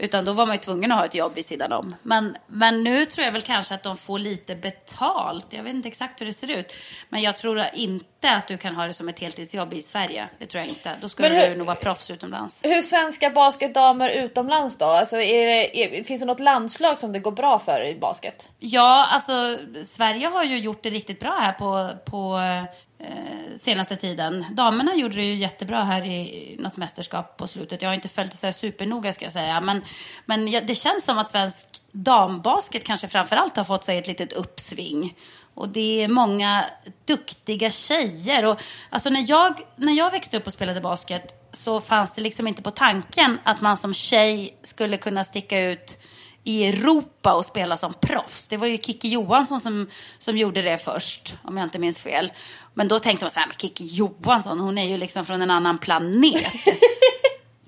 Utan 0.01 0.25
då 0.25 0.34
var 0.34 0.46
man 0.46 0.56
ju 0.56 0.60
tvungen 0.60 0.91
att 0.91 0.98
ha 0.98 1.06
ett 1.06 1.15
jobb 1.15 1.36
vid 1.36 1.46
sidan 1.46 1.72
om. 1.72 1.96
Men, 2.03 2.38
men 2.48 2.84
nu 2.84 3.06
tror 3.06 3.25
jag 3.25 3.32
väl 3.32 3.41
kanske 3.41 3.75
att 3.75 3.84
de 3.84 3.98
får 3.98 4.20
lite 4.20 4.56
betalt. 4.56 5.46
Jag 5.50 5.63
vet 5.63 5.74
inte 5.74 5.88
exakt 5.88 6.22
hur 6.22 6.25
det 6.25 6.34
ser 6.34 6.51
ut. 6.51 6.74
Men 7.10 7.22
jag 7.22 7.38
tror 7.38 7.65
inte 7.74 8.09
att 8.27 8.47
du 8.47 8.57
kan 8.57 8.75
ha 8.75 8.88
det 8.88 8.93
som 8.93 9.09
ett 9.09 9.19
heltidsjobb 9.19 9.73
i 9.73 9.81
Sverige. 9.81 10.29
Det 10.39 10.45
tror 10.45 10.61
jag 10.61 10.69
inte. 10.69 10.95
Då 11.01 11.09
skulle 11.09 11.29
hur- 11.29 11.49
du 11.49 11.55
nog 11.57 11.67
vara 11.67 11.75
proffs 11.75 12.11
utomlands. 12.11 12.61
Hur 12.63 12.81
svenska 12.81 13.29
basketdamer 13.29 14.09
utomlands 14.09 14.77
då? 14.77 14.85
Alltså 14.85 15.21
är 15.21 15.45
det, 15.45 15.99
är, 15.99 16.03
finns 16.03 16.21
det 16.21 16.27
något 16.27 16.39
landslag 16.39 16.99
som 16.99 17.13
det 17.13 17.19
går 17.19 17.31
bra 17.31 17.59
för 17.59 17.85
i 17.85 17.95
basket? 17.95 18.49
Ja, 18.59 19.07
alltså 19.11 19.57
Sverige 19.83 20.27
har 20.27 20.43
ju 20.43 20.59
gjort 20.59 20.83
det 20.83 20.89
riktigt 20.89 21.19
bra 21.19 21.38
här 21.41 21.51
på, 21.51 21.89
på 22.05 22.39
eh, 22.99 23.57
senaste 23.57 23.95
tiden. 23.95 24.45
Damerna 24.51 24.95
gjorde 24.95 25.15
det 25.15 25.23
ju 25.23 25.35
jättebra 25.35 25.83
här 25.83 26.05
i 26.05 26.55
något 26.59 26.77
mästerskap 26.77 27.38
på 27.38 27.47
slutet. 27.47 27.81
Jag 27.81 27.89
har 27.89 27.93
inte 27.93 28.09
följt 28.09 28.31
det 28.31 28.38
så 28.38 28.47
här 28.47 28.51
supernoga 28.51 29.13
ska 29.13 29.25
jag 29.25 29.31
säga. 29.31 29.61
Men, 29.61 29.81
men 30.25 30.45
det 30.51 30.75
känns 30.75 31.05
som 31.05 31.17
att 31.17 31.29
svensk 31.29 31.67
dambasket 31.91 32.83
kanske 32.83 33.07
framförallt 33.07 33.57
har 33.57 33.63
fått 33.63 33.83
sig 33.83 33.97
ett 33.97 34.07
litet 34.07 34.33
uppsving. 34.33 35.15
Och 35.53 35.70
det 35.70 36.03
är 36.03 36.08
många 36.08 36.65
duktiga 37.06 37.72
tjejer. 37.72 38.46
Och, 38.46 38.62
alltså 38.89 39.10
när, 39.10 39.29
jag, 39.29 39.62
när 39.75 39.94
jag 39.94 40.12
växte 40.12 40.38
upp 40.38 40.48
och 40.48 40.53
spelade 40.53 40.82
basket 40.82 41.36
så 41.51 41.82
fanns 41.82 42.15
det 42.15 42.22
liksom 42.22 42.48
inte 42.48 42.62
på 42.62 42.72
tanken 42.72 43.39
att 43.44 43.62
man 43.62 43.77
som 43.77 43.94
tjej 43.94 44.58
skulle 44.62 44.98
kunna 44.98 45.24
sticka 45.24 45.60
ut 45.60 45.98
i 46.44 46.65
Europa 46.65 47.34
och 47.34 47.46
spela 47.46 47.77
som 47.77 47.94
proffs. 47.94 48.48
Det 48.48 48.58
var 48.58 48.68
ju 48.68 48.77
Kikki 48.77 49.10
Johansson 49.10 49.60
som, 49.60 49.89
som 50.20 50.38
gjorde 50.38 50.62
det 50.62 50.77
först, 50.77 51.38
om 51.44 51.58
jag 51.58 51.65
inte 51.65 51.79
minns 51.79 52.00
fel. 52.00 52.32
Men 52.74 52.88
då 52.88 53.00
tänkte 53.00 53.25
man 53.25 53.32
så 53.32 53.39
här, 53.39 53.48
men 53.48 53.56
Kikki 53.58 53.86
Johansson, 53.86 54.60
hon 54.60 54.77
är 54.77 54.88
ju 54.88 54.98
liksom 54.98 55.25
från 55.25 55.41
en 55.41 55.51
annan 55.51 55.77
planet. 55.77 56.53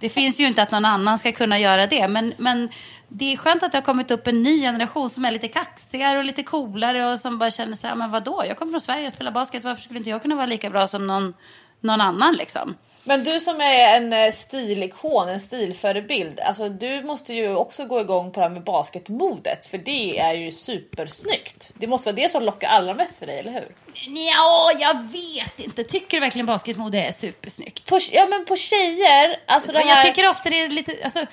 det 0.02 0.10
finns 0.10 0.40
ju 0.40 0.48
inte 0.48 0.64
att 0.64 0.72
någon 0.72 0.86
annan 0.86 1.20
ska 1.20 1.32
kunna 1.32 1.60
göra 1.60 1.88
det. 1.88 2.08
Men, 2.08 2.34
men 2.38 2.70
det 3.08 3.34
är 3.34 3.38
skönt 3.38 3.64
att 3.64 3.72
det 3.72 3.78
har 3.78 3.84
kommit 3.84 4.12
upp 4.12 4.28
en 4.28 4.44
ny 4.44 4.62
generation 4.62 5.10
som 5.10 5.26
är 5.26 5.32
lite 5.32 5.48
kaxigare 5.48 6.18
och 6.18 6.24
lite 6.24 6.44
coolare 6.44 7.12
och 7.12 7.20
som 7.20 7.38
bara 7.38 7.52
känner 7.52 7.76
så 7.76 7.88
här, 7.88 7.96
men 7.96 8.12
vadå, 8.12 8.44
jag 8.48 8.58
kommer 8.58 8.72
från 8.72 8.82
Sverige 8.82 9.08
och 9.08 9.14
spelar 9.14 9.32
basket, 9.32 9.64
varför 9.64 9.82
skulle 9.82 9.98
inte 9.98 10.10
jag 10.10 10.22
kunna 10.22 10.36
vara 10.36 10.46
lika 10.46 10.70
bra 10.70 10.88
som 10.88 11.08
någon, 11.08 11.34
någon 11.80 12.02
annan 12.02 12.34
liksom? 12.34 12.76
Men 13.04 13.24
du 13.24 13.40
som 13.40 13.62
är 13.62 13.98
en 13.98 14.14
eh, 14.14 14.32
stilikon, 14.32 15.30
en 15.30 15.40
stilförebild. 15.40 16.40
Alltså 16.40 16.70
du 16.70 17.04
måste 17.04 17.34
ju 17.34 17.56
också 17.56 17.86
gå 17.86 18.02
igång 18.02 18.32
på 18.32 18.40
det 18.40 18.46
här 18.46 18.54
med 18.54 18.64
basketmodet. 18.64 19.66
För 19.66 19.78
det 19.78 20.20
är 20.20 20.34
ju 20.34 20.52
supersnyggt. 20.52 21.72
Det 21.76 21.88
måste 21.88 22.08
vara 22.12 22.16
det 22.16 22.32
som 22.32 22.44
lockar 22.44 22.68
allra 22.68 22.94
mest 22.94 23.18
för 23.18 23.26
dig, 23.26 23.40
eller 23.40 23.52
hur? 23.52 23.76
Ja, 24.08 24.72
jag 24.80 25.04
vet 25.04 25.60
inte. 25.60 25.84
Tycker 25.84 26.18
du 26.18 26.22
verkligen 26.22 26.46
basketmode 26.46 27.04
är 27.04 27.12
supersnyggt? 27.12 27.90
På, 27.90 28.00
ja 28.12 28.28
men 28.30 28.46
på 28.46 28.56
tjejer, 28.56 29.40
alltså 29.48 29.72
här... 29.72 29.88
jag 29.88 30.06
tycker 30.06 30.30
ofta 30.30 30.50
det 30.50 30.62
är 30.62 30.70
lite, 30.70 30.96
alltså, 31.04 31.26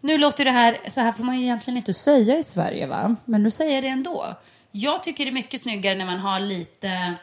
nu 0.00 0.18
låter 0.18 0.44
det 0.44 0.50
här, 0.50 0.78
så 0.88 1.00
här 1.00 1.12
får 1.12 1.24
man 1.24 1.38
ju 1.38 1.42
egentligen 1.42 1.76
inte 1.76 1.94
säga 1.94 2.38
i 2.38 2.42
Sverige 2.42 2.86
va? 2.86 3.16
Men 3.24 3.42
nu 3.42 3.50
säger 3.50 3.74
jag 3.74 3.82
det 3.84 3.88
ändå. 3.88 4.34
Jag 4.70 5.02
tycker 5.02 5.24
det 5.24 5.30
är 5.30 5.32
mycket 5.32 5.60
snyggare 5.60 5.94
när 5.94 6.06
man 6.06 6.18
har 6.18 6.40
lite 6.40 7.14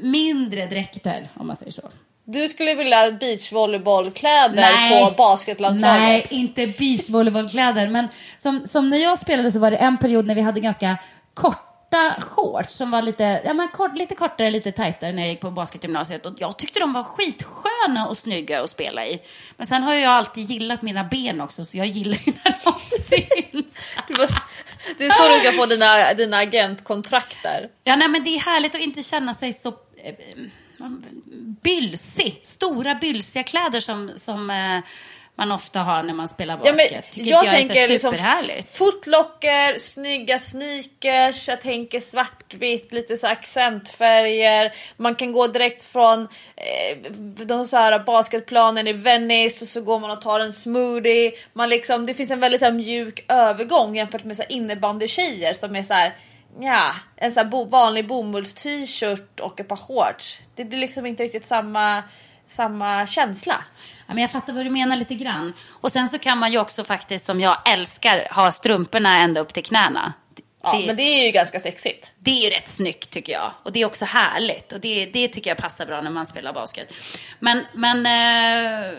mindre 0.00 0.66
dräkter, 0.66 1.28
om 1.36 1.46
man 1.46 1.56
säger 1.56 1.72
så. 1.72 1.90
Du 2.24 2.48
skulle 2.48 2.74
vilja 2.74 2.96
ha 2.96 3.10
beachvolleybollkläder 3.10 5.04
på 5.04 5.14
basketlandslaget. 5.16 6.00
Nej, 6.00 6.26
inte 6.30 6.66
beachvolleybollkläder. 6.66 7.88
Men 7.88 8.08
som, 8.38 8.66
som 8.66 8.90
när 8.90 8.98
jag 8.98 9.18
spelade 9.18 9.50
så 9.52 9.58
var 9.58 9.70
det 9.70 9.76
en 9.76 9.98
period 9.98 10.26
när 10.26 10.34
vi 10.34 10.40
hade 10.40 10.60
ganska 10.60 10.98
korta 11.34 12.14
shorts 12.20 12.74
som 12.74 12.90
var 12.90 13.02
lite, 13.02 13.42
ja, 13.44 13.54
men 13.54 13.68
kort, 13.68 13.96
lite 13.96 14.14
kortare, 14.14 14.50
lite 14.50 14.72
tajtare 14.72 15.12
när 15.12 15.22
jag 15.22 15.30
gick 15.30 15.40
på 15.40 15.50
basketgymnasiet. 15.50 16.26
Och 16.26 16.34
jag 16.38 16.58
tyckte 16.58 16.80
de 16.80 16.92
var 16.92 17.02
skitsköna 17.02 18.08
och 18.08 18.16
snygga 18.16 18.62
att 18.62 18.70
spela 18.70 19.06
i. 19.06 19.20
Men 19.56 19.66
sen 19.66 19.82
har 19.82 19.94
jag 19.94 20.12
alltid 20.12 20.50
gillat 20.50 20.82
mina 20.82 21.04
ben 21.04 21.40
också, 21.40 21.64
så 21.64 21.76
jag 21.76 21.86
gillar 21.86 22.18
ju 22.26 22.32
när 22.44 22.58
de 22.64 22.72
syns. 22.80 23.76
Det 24.98 25.06
är 25.06 25.10
så 25.10 25.28
du 25.28 25.38
ska 25.38 25.52
få 25.52 25.66
dina, 25.66 26.14
dina 26.14 26.36
agentkontrakt 26.36 27.42
där. 27.42 27.68
Ja, 27.84 27.96
nej, 27.96 28.08
men 28.08 28.24
det 28.24 28.30
är 28.30 28.40
härligt 28.40 28.74
att 28.74 28.80
inte 28.80 29.02
känna 29.02 29.34
sig 29.34 29.52
så 29.52 29.68
eh, 29.68 30.14
bylsig. 31.62 32.40
Stora 32.42 32.94
bylsiga 32.94 33.42
kläder 33.42 33.80
som, 33.80 34.10
som 34.16 34.50
eh, 34.50 34.80
man 35.40 35.52
ofta 35.52 35.80
har 35.80 36.02
när 36.02 36.14
man 36.14 36.28
spelar 36.28 36.60
Ja, 36.64 36.72
basket. 36.72 36.90
men 36.92 37.02
Tycker 37.10 37.30
jag 37.30 37.44
jag 37.44 37.54
är 37.54 37.58
tänker 37.58 37.98
så 37.98 38.10
liksom 38.10 38.14
footlocker, 38.66 39.78
snygga 39.78 40.38
sneakers, 40.38 41.48
jag 41.48 41.60
tänker 41.60 42.00
svartvitt, 42.00 42.92
lite 42.92 43.16
så 43.16 43.26
accentfärger. 43.26 44.72
Man 44.96 45.14
kan 45.14 45.32
gå 45.32 45.46
direkt 45.46 45.84
från 45.84 46.28
eh, 46.56 47.10
de 47.46 47.66
så 47.66 47.76
här 47.76 47.98
basketplanen 47.98 48.86
i 48.86 48.92
Venice 48.92 49.64
och 49.64 49.68
så 49.68 49.80
går 49.80 49.98
man 49.98 50.10
och 50.10 50.20
tar 50.20 50.40
en 50.40 50.52
smoothie. 50.52 51.32
Man 51.52 51.68
liksom, 51.68 52.06
det 52.06 52.14
finns 52.14 52.30
en 52.30 52.40
väldigt 52.40 52.60
här, 52.60 52.72
mjuk 52.72 53.24
övergång 53.28 53.96
jämfört 53.96 54.24
med 54.24 54.36
så 54.36 54.42
här, 54.42 54.52
innebandykjejer 54.52 55.54
som 55.54 55.76
är 55.76 55.82
så 55.82 55.94
här 55.94 56.12
Ja, 56.60 56.94
en 57.16 57.32
så 57.32 57.40
här 57.40 57.46
bo- 57.46 57.64
vanlig 57.64 58.06
bomulls-t-shirt 58.06 59.40
och 59.40 59.60
ett 59.60 59.68
par 59.68 59.76
shorts. 59.76 60.38
Det 60.56 60.64
blir 60.64 60.78
liksom 60.78 61.06
inte 61.06 61.22
riktigt 61.22 61.46
samma, 61.46 62.02
samma 62.46 63.06
känsla. 63.06 63.64
Ja, 64.06 64.14
men 64.14 64.18
jag 64.18 64.30
fattar 64.30 64.52
vad 64.52 64.66
du 64.66 64.70
menar 64.70 64.96
lite 64.96 65.14
grann. 65.14 65.52
Och 65.80 65.92
sen 65.92 66.08
så 66.08 66.18
kan 66.18 66.38
man 66.38 66.52
ju 66.52 66.58
också 66.58 66.84
faktiskt, 66.84 67.24
som 67.24 67.40
jag 67.40 67.68
älskar, 67.72 68.28
ha 68.34 68.52
strumporna 68.52 69.16
ända 69.20 69.40
upp 69.40 69.52
till 69.54 69.64
knäna. 69.64 70.12
Ja, 70.62 70.72
det, 70.78 70.86
men 70.86 70.96
det 70.96 71.02
är 71.02 71.24
ju 71.26 71.30
ganska 71.30 71.60
sexigt. 71.60 72.12
det 72.18 72.30
är 72.30 72.44
ju 72.44 72.50
rätt 72.50 72.66
snyggt 72.66 73.10
tycker 73.10 73.32
jag. 73.32 73.52
Och 73.62 73.72
det 73.72 73.80
är 73.82 73.86
också 73.86 74.04
härligt. 74.04 74.72
Och 74.72 74.80
det, 74.80 75.06
det 75.06 75.28
tycker 75.28 75.50
jag 75.50 75.58
passar 75.58 75.86
bra 75.86 76.00
när 76.00 76.10
man 76.10 76.26
spelar 76.26 76.52
basket. 76.52 76.92
Men, 77.38 77.66
men 77.74 78.06
eh, 78.06 78.92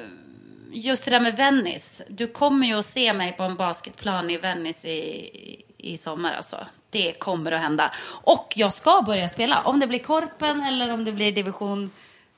just 0.74 1.06
det 1.06 1.12
där 1.12 1.20
med 1.20 1.36
Venice. 1.36 2.04
Du 2.10 2.28
kommer 2.28 2.68
ju 2.68 2.80
att 2.80 2.86
se 2.86 3.14
mig 3.14 3.32
på 3.32 3.44
en 3.44 3.56
basketplan 3.56 4.30
i 4.30 4.38
Venice 4.38 4.90
i, 4.90 5.64
i 5.78 5.98
sommar 5.98 6.34
alltså. 6.34 6.66
Det 6.92 7.20
kommer 7.20 7.52
att 7.52 7.62
hända. 7.62 7.92
Och 8.24 8.54
jag 8.56 8.74
ska 8.74 9.02
börja 9.02 9.30
spela. 9.30 9.62
Om 9.62 9.80
det 9.80 9.88
blir 9.88 10.00
Korpen 10.00 10.64
eller 10.64 10.94
om 10.94 11.04
det 11.06 11.12
blir 11.12 11.32
division 11.32 11.92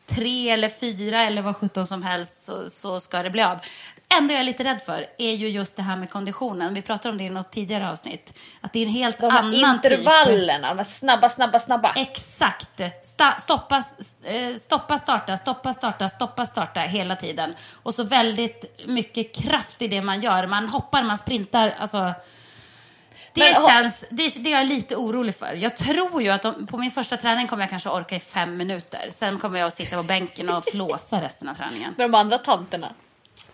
3 0.07 0.49
eller 0.49 0.69
4 0.69 1.23
eller 1.23 1.41
vad 1.41 1.55
sjutton 1.57 1.85
som 1.85 2.03
helst 2.03 2.41
så, 2.41 2.69
så 2.69 2.99
ska 2.99 3.23
det 3.23 3.29
bli 3.29 3.41
av. 3.41 3.57
Det 4.07 4.15
enda 4.17 4.33
jag 4.33 4.39
är 4.39 4.43
lite 4.43 4.63
rädd 4.63 4.81
för 4.81 5.05
är 5.17 5.31
ju 5.33 5.49
just 5.49 5.75
det 5.75 5.81
här 5.81 5.95
med 5.95 6.09
konditionen. 6.09 6.73
Vi 6.73 6.81
pratade 6.81 7.09
om 7.09 7.17
det 7.17 7.23
i 7.23 7.29
något 7.29 7.51
tidigare 7.51 7.89
avsnitt. 7.89 8.33
Att 8.61 8.73
det 8.73 8.79
är 8.79 8.83
en 8.83 8.89
helt 8.89 9.19
De 9.19 9.25
annan 9.31 9.51
typ. 9.51 9.91
intervallerna, 9.91 10.67
de 10.69 10.77
här 10.77 10.83
snabba, 10.83 11.29
snabba, 11.29 11.59
snabba. 11.59 11.93
Exakt. 11.95 12.81
Sta 13.03 13.39
stoppa, 13.41 13.83
eh, 14.23 14.55
stoppa, 14.59 14.97
starta, 14.97 15.37
stoppa, 15.37 15.73
starta, 15.73 16.09
stoppa, 16.09 16.45
starta 16.45 16.79
hela 16.79 17.15
tiden. 17.15 17.55
Och 17.83 17.93
så 17.93 18.03
väldigt 18.03 18.81
mycket 18.85 19.35
kraft 19.35 19.81
i 19.81 19.87
det 19.87 20.01
man 20.01 20.21
gör. 20.21 20.47
Man 20.47 20.69
hoppar, 20.69 21.03
man 21.03 21.17
sprintar. 21.17 21.75
Alltså, 21.79 22.13
det, 23.33 23.41
Men 23.41 23.53
känns, 23.67 24.05
det, 24.09 24.43
det 24.43 24.53
är 24.53 24.57
jag 24.57 24.67
lite 24.67 24.95
orolig 24.95 25.35
för. 25.35 25.53
Jag 25.53 25.75
tror 25.75 26.21
ju 26.21 26.29
att 26.29 26.41
de, 26.41 26.67
på 26.67 26.77
min 26.77 26.91
första 26.91 27.17
träning 27.17 27.47
kommer 27.47 27.63
jag 27.63 27.69
kanske 27.69 27.89
orka 27.89 28.15
i 28.15 28.19
fem 28.19 28.57
minuter. 28.57 29.09
Sen 29.11 29.39
kommer 29.39 29.59
jag 29.59 29.67
att 29.67 29.73
sitta 29.73 29.97
på 29.97 30.03
bänken 30.03 30.49
och 30.49 30.65
flåsa 30.65 31.21
resten 31.21 31.49
av 31.49 31.53
träningen. 31.53 31.93
Med 31.97 32.09
de 32.09 32.15
andra 32.15 32.37
tanterna. 32.37 32.87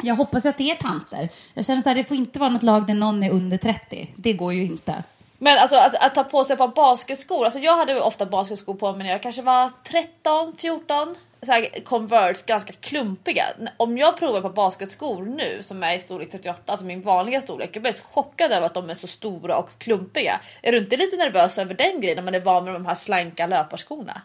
Jag 0.02 0.16
hoppas 0.16 0.46
ju 0.46 0.50
att 0.50 0.58
det 0.58 0.72
är 0.72 0.76
tanter. 0.76 1.30
Jag 1.54 1.66
känner 1.66 1.82
så 1.82 1.90
här, 1.90 1.96
det 1.96 2.04
får 2.04 2.18
inte 2.18 2.40
vara 2.40 2.50
något 2.50 2.64
lag 2.64 2.88
där 2.88 2.94
någon 2.94 3.24
är 3.24 3.32
under 3.32 3.58
30. 3.58 4.14
Det 4.16 4.34
går 4.34 4.54
ju 4.54 4.64
inte. 4.64 5.04
Men 5.38 5.58
alltså 5.58 5.76
att, 5.76 5.96
att 5.96 6.16
ta 6.16 6.24
på 6.24 6.44
sig 6.44 6.54
ett 6.54 6.60
par 6.60 6.68
basketskor. 6.68 7.46
Alltså 7.46 7.60
jag 7.60 7.78
hade 7.78 8.02
ofta 8.02 8.26
basketskor 8.26 8.74
på 8.74 8.92
mig 8.92 9.04
när 9.04 9.12
jag 9.12 9.24
kanske 9.24 9.42
var 9.42 9.72
13, 9.84 10.54
14. 10.58 11.16
Så 11.42 11.52
här 11.52 11.84
Converse, 11.84 12.44
ganska 12.48 12.74
klumpiga. 12.74 13.44
Om 13.78 13.98
jag 13.98 14.18
provar 14.18 14.42
på 14.42 14.50
basketskor 14.50 15.26
nu 15.26 15.58
som 15.62 15.84
är 15.84 15.96
i 15.96 16.00
storlek 16.00 16.32
38, 16.32 16.62
alltså 16.66 16.86
min 16.86 17.02
vanliga 17.02 17.42
storlek. 17.42 17.70
Jag 17.74 17.82
blir 17.82 17.94
chockad 17.94 18.52
över 18.52 18.66
att 18.66 18.74
de 18.74 18.90
är 18.90 18.94
så 18.94 19.08
stora 19.08 19.58
och 19.58 19.70
klumpiga. 19.78 20.40
Är 20.62 20.72
du 20.72 20.78
inte 20.78 20.98
lite 20.98 21.18
nervös 21.18 21.58
över 21.58 21.74
den 21.74 22.02
grejen 22.02 22.16
när 22.16 22.24
man 22.24 22.36
är 22.36 22.40
van 22.40 22.66
med 22.66 22.74
de 22.74 22.86
här 22.86 22.96
slanka 22.96 23.48
löparskorna? 23.48 24.22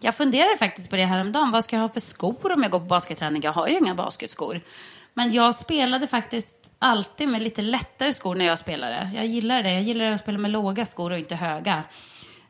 Jag 0.00 0.14
funderade 0.14 0.56
faktiskt 0.56 0.90
på 0.90 0.96
det 0.96 1.04
häromdagen. 1.04 1.50
Vad 1.50 1.64
ska 1.64 1.76
jag 1.76 1.80
ha 1.80 1.88
för 1.88 2.00
skor 2.00 2.52
om 2.52 2.62
jag 2.62 2.70
går 2.72 2.78
på 2.78 2.84
basketträning? 2.84 3.42
Jag 3.42 3.52
har 3.52 3.68
ju 3.68 3.78
inga 3.78 3.94
basketskor. 3.94 4.60
Men 5.14 5.32
jag 5.32 5.54
spelade 5.54 6.06
faktiskt 6.06 6.70
alltid 6.78 7.28
med 7.28 7.42
lite 7.42 7.62
lättare 7.62 8.12
skor 8.12 8.34
när 8.34 8.44
jag 8.44 8.58
spelade. 8.58 9.10
Jag 9.14 9.26
gillar 9.26 9.62
det. 9.62 9.72
Jag 9.72 9.82
gillar 9.82 10.04
att 10.04 10.20
spela 10.20 10.38
med 10.38 10.50
låga 10.50 10.86
skor 10.86 11.10
och 11.10 11.18
inte 11.18 11.34
höga. 11.34 11.82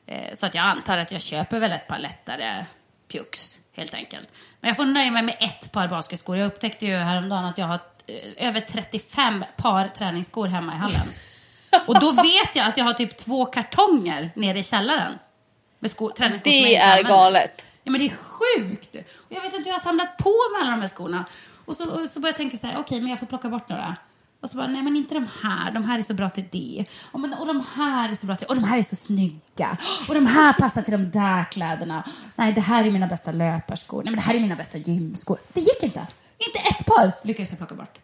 Eh, 0.06 0.34
så 0.34 0.46
att 0.46 0.54
jag 0.54 0.64
antar 0.64 0.98
att 0.98 1.12
jag 1.12 1.20
köper 1.20 1.60
väl 1.60 1.72
ett 1.72 1.86
par 1.86 1.98
lättare 1.98 2.64
pjux, 3.08 3.58
helt 3.72 3.94
enkelt. 3.94 4.28
Men 4.60 4.68
jag 4.68 4.76
får 4.76 4.84
nöja 4.84 5.10
mig 5.10 5.22
med 5.22 5.36
ett 5.40 5.72
par 5.72 5.88
basketskor. 5.88 6.36
Jag 6.36 6.46
upptäckte 6.46 6.86
ju 6.86 6.96
häromdagen 6.96 7.44
att 7.44 7.58
jag 7.58 7.66
har 7.66 7.78
eh, 8.06 8.48
över 8.48 8.60
35 8.60 9.44
par 9.56 9.88
träningsskor 9.88 10.46
hemma 10.46 10.74
i 10.74 10.76
hallen. 10.76 11.06
Och 11.86 12.00
då 12.00 12.12
vet 12.12 12.56
jag 12.56 12.66
att 12.66 12.76
jag 12.76 12.84
har 12.84 12.92
typ 12.92 13.16
två 13.16 13.46
kartonger 13.46 14.30
nere 14.36 14.58
i 14.58 14.62
källaren. 14.62 15.18
Med 15.78 15.90
skor, 15.90 16.10
träningsskor 16.10 16.50
Det 16.50 16.76
är 16.76 17.02
galet. 17.02 17.66
Ja 17.82 17.90
men 17.92 18.00
det 18.00 18.06
är 18.06 18.16
sjukt! 18.16 18.94
Och 18.94 19.26
jag 19.28 19.40
vet 19.40 19.44
inte 19.44 19.56
hur 19.56 19.66
jag 19.66 19.74
har 19.74 19.78
samlat 19.84 20.16
på 20.16 20.34
mig 20.52 20.62
alla 20.62 20.70
de 20.70 20.80
här 20.80 20.88
skorna. 20.88 21.24
Och 21.64 21.76
så, 21.76 21.90
och 21.90 22.08
så 22.08 22.20
började 22.20 22.28
jag 22.28 22.36
tänka 22.36 22.56
så 22.56 22.66
här, 22.66 22.78
okej 22.78 23.00
men 23.00 23.10
jag 23.10 23.18
får 23.18 23.26
plocka 23.26 23.48
bort 23.48 23.68
några. 23.68 23.96
Och 24.44 24.50
så 24.50 24.56
bara, 24.56 24.66
nej 24.66 24.82
men 24.82 24.96
inte 24.96 25.14
de 25.14 25.28
här, 25.42 25.70
de 25.70 25.84
här 25.84 25.98
är 25.98 26.02
så 26.02 26.14
bra 26.14 26.30
till 26.30 26.44
det. 26.50 26.84
Och, 27.12 27.20
men, 27.20 27.34
och 27.34 27.46
de 27.46 27.64
här 27.76 28.08
är 28.08 28.14
så 28.14 28.26
bra 28.26 28.36
till 28.36 28.46
och 28.46 28.54
de 28.54 28.64
här 28.64 28.78
är 28.78 28.82
så 28.82 28.96
snygga. 28.96 29.76
Och 30.08 30.14
de 30.14 30.26
här 30.26 30.52
passar 30.52 30.82
till 30.82 30.92
de 30.92 31.10
där 31.10 31.44
kläderna. 31.44 32.04
Nej 32.36 32.52
det 32.52 32.60
här 32.60 32.84
är 32.84 32.90
mina 32.90 33.06
bästa 33.06 33.32
löparskor. 33.32 34.02
Nej 34.02 34.10
men 34.10 34.16
det 34.16 34.22
här 34.22 34.34
är 34.34 34.40
mina 34.40 34.56
bästa 34.56 34.78
gymskor. 34.78 35.38
Det 35.52 35.60
gick 35.60 35.82
inte. 35.82 36.06
Inte 36.38 36.58
ett 36.58 36.86
par 36.86 37.12
lyckades 37.22 37.50
jag 37.50 37.58
plocka 37.58 37.74
bort. 37.74 37.98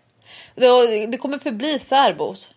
Det, 1.11 1.17
kommer 1.17 1.39
förbli 1.39 1.79
särbos. 1.79 2.51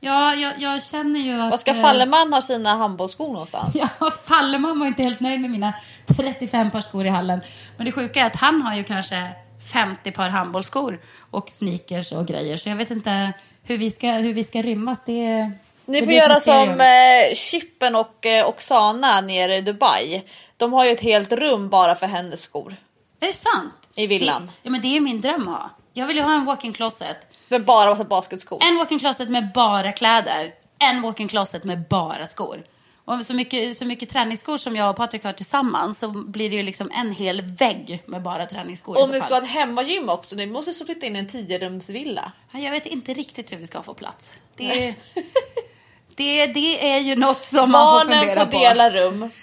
Ja, 0.00 0.34
jag, 0.34 0.60
jag 0.60 0.82
känner 0.82 1.20
ju 1.20 1.40
att... 1.40 1.50
Var 1.50 1.58
ska 1.58 1.70
eh, 1.70 1.82
Falleman 1.82 2.32
ha 2.32 2.42
sina 2.42 2.76
handbollsskor 2.76 3.32
någonstans? 3.32 3.76
Ja, 4.00 4.10
Falleman 4.10 4.78
var 4.78 4.86
inte 4.86 5.02
helt 5.02 5.20
nöjd 5.20 5.40
med 5.40 5.50
mina 5.50 5.74
35 6.16 6.70
par 6.70 6.80
skor 6.80 7.06
i 7.06 7.08
hallen. 7.08 7.40
Men 7.76 7.86
det 7.86 7.92
sjuka 7.92 8.20
är 8.20 8.26
att 8.26 8.36
han 8.36 8.62
har 8.62 8.74
ju 8.74 8.84
kanske 8.84 9.32
50 9.72 10.10
par 10.10 10.28
handbollsskor 10.28 11.00
och 11.30 11.48
sneakers 11.48 12.12
och 12.12 12.26
grejer. 12.26 12.56
Så 12.56 12.68
jag 12.68 12.76
vet 12.76 12.90
inte 12.90 13.32
hur 13.62 13.78
vi 13.78 13.90
ska, 13.90 14.10
hur 14.12 14.34
vi 14.34 14.44
ska 14.44 14.62
rymmas. 14.62 15.04
Det, 15.04 15.50
Ni 15.84 16.00
det 16.00 16.04
får 16.04 16.12
göra 16.12 16.40
som 16.40 16.80
eh, 16.80 17.34
Chippen 17.34 17.94
och 17.94 18.26
eh, 18.26 18.48
Oksana 18.48 19.20
nere 19.20 19.56
i 19.56 19.60
Dubai. 19.60 20.22
De 20.56 20.72
har 20.72 20.84
ju 20.84 20.90
ett 20.90 21.00
helt 21.00 21.32
rum 21.32 21.68
bara 21.68 21.94
för 21.94 22.06
hennes 22.06 22.42
skor. 22.42 22.76
Är 23.20 23.26
det 23.26 23.32
sant? 23.32 23.74
I 23.94 24.06
villan. 24.06 24.46
Det, 24.46 24.52
ja, 24.62 24.70
men 24.70 24.80
det 24.80 24.96
är 24.96 25.00
min 25.00 25.20
dröm 25.20 25.48
att 25.48 25.54
ha. 25.54 25.70
Jag 25.92 26.06
vill 26.06 26.16
ju 26.16 26.22
ha 26.22 26.34
en 26.34 26.44
walk-in 26.44 26.72
closet. 26.72 27.16
Med 27.48 27.64
bara 27.64 28.04
basketskor. 28.04 28.58
En 28.62 28.76
walk-in 28.76 28.98
closet 28.98 29.28
med 29.28 29.52
bara 29.54 29.92
kläder. 29.92 30.52
En 30.78 31.02
walk-in 31.02 31.28
closet 31.28 31.64
med 31.64 31.88
bara 31.88 32.26
skor. 32.26 32.62
Och 33.04 33.26
så 33.26 33.34
mycket, 33.34 33.78
så 33.78 33.84
mycket 33.84 34.08
träningsskor 34.08 34.56
som 34.58 34.76
jag 34.76 34.90
och 34.90 34.96
Patrik 34.96 35.24
har 35.24 35.32
tillsammans 35.32 35.98
så 35.98 36.08
blir 36.08 36.50
det 36.50 36.56
ju 36.56 36.62
liksom 36.62 36.90
en 36.90 37.12
hel 37.12 37.42
vägg 37.42 38.02
med 38.06 38.22
bara 38.22 38.46
träningsskor. 38.46 39.02
Om 39.02 39.10
fall. 39.10 39.20
ska 39.20 39.34
ha 39.34 39.42
ett 39.42 39.48
hemmagym 39.48 40.08
också, 40.08 40.36
ni 40.36 40.46
måste 40.46 40.72
så 40.72 40.84
flytta 40.86 41.06
in 41.06 41.16
en 41.16 41.28
10-rumsvilla. 41.28 42.32
Ja, 42.52 42.58
Jag 42.58 42.70
vet 42.70 42.86
inte 42.86 43.14
riktigt 43.14 43.52
hur 43.52 43.56
vi 43.56 43.66
ska 43.66 43.82
få 43.82 43.94
plats. 43.94 44.34
Det, 44.56 44.94
det, 46.16 46.46
det 46.46 46.90
är 46.92 46.98
ju 46.98 47.16
något 47.16 47.44
som 47.44 47.70
man 47.70 48.00
får 48.00 48.04
Barnen 48.04 48.18
fundera 48.20 48.44
får 48.44 48.50
på. 48.52 48.58
dela 48.58 48.90
rum. 48.90 49.30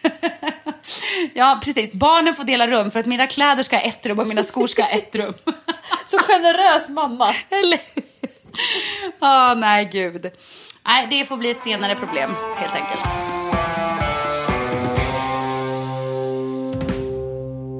Ja, 1.33 1.61
precis. 1.63 1.93
Barnen 1.93 2.35
får 2.35 2.43
dela 2.43 2.67
rum 2.67 2.91
för 2.91 2.99
att 2.99 3.05
mina 3.05 3.27
kläder 3.27 3.63
ska 3.63 3.75
ha 3.75 3.83
ett 3.83 4.05
rum 4.05 4.19
och 4.19 4.27
mina 4.27 4.43
skor 4.43 4.67
ska 4.67 4.83
ha 4.83 4.89
ett 4.89 5.15
rum. 5.15 5.33
Så 6.05 6.17
generös 6.17 6.89
mamma. 6.89 7.35
Eller 7.49 7.79
Ja, 9.19 9.53
nej 9.57 9.89
gud. 9.91 10.31
Nej, 10.85 11.07
det 11.09 11.25
får 11.25 11.37
bli 11.37 11.51
ett 11.51 11.59
senare 11.59 11.95
problem 11.95 12.35
helt 12.55 12.75
enkelt. 12.75 13.29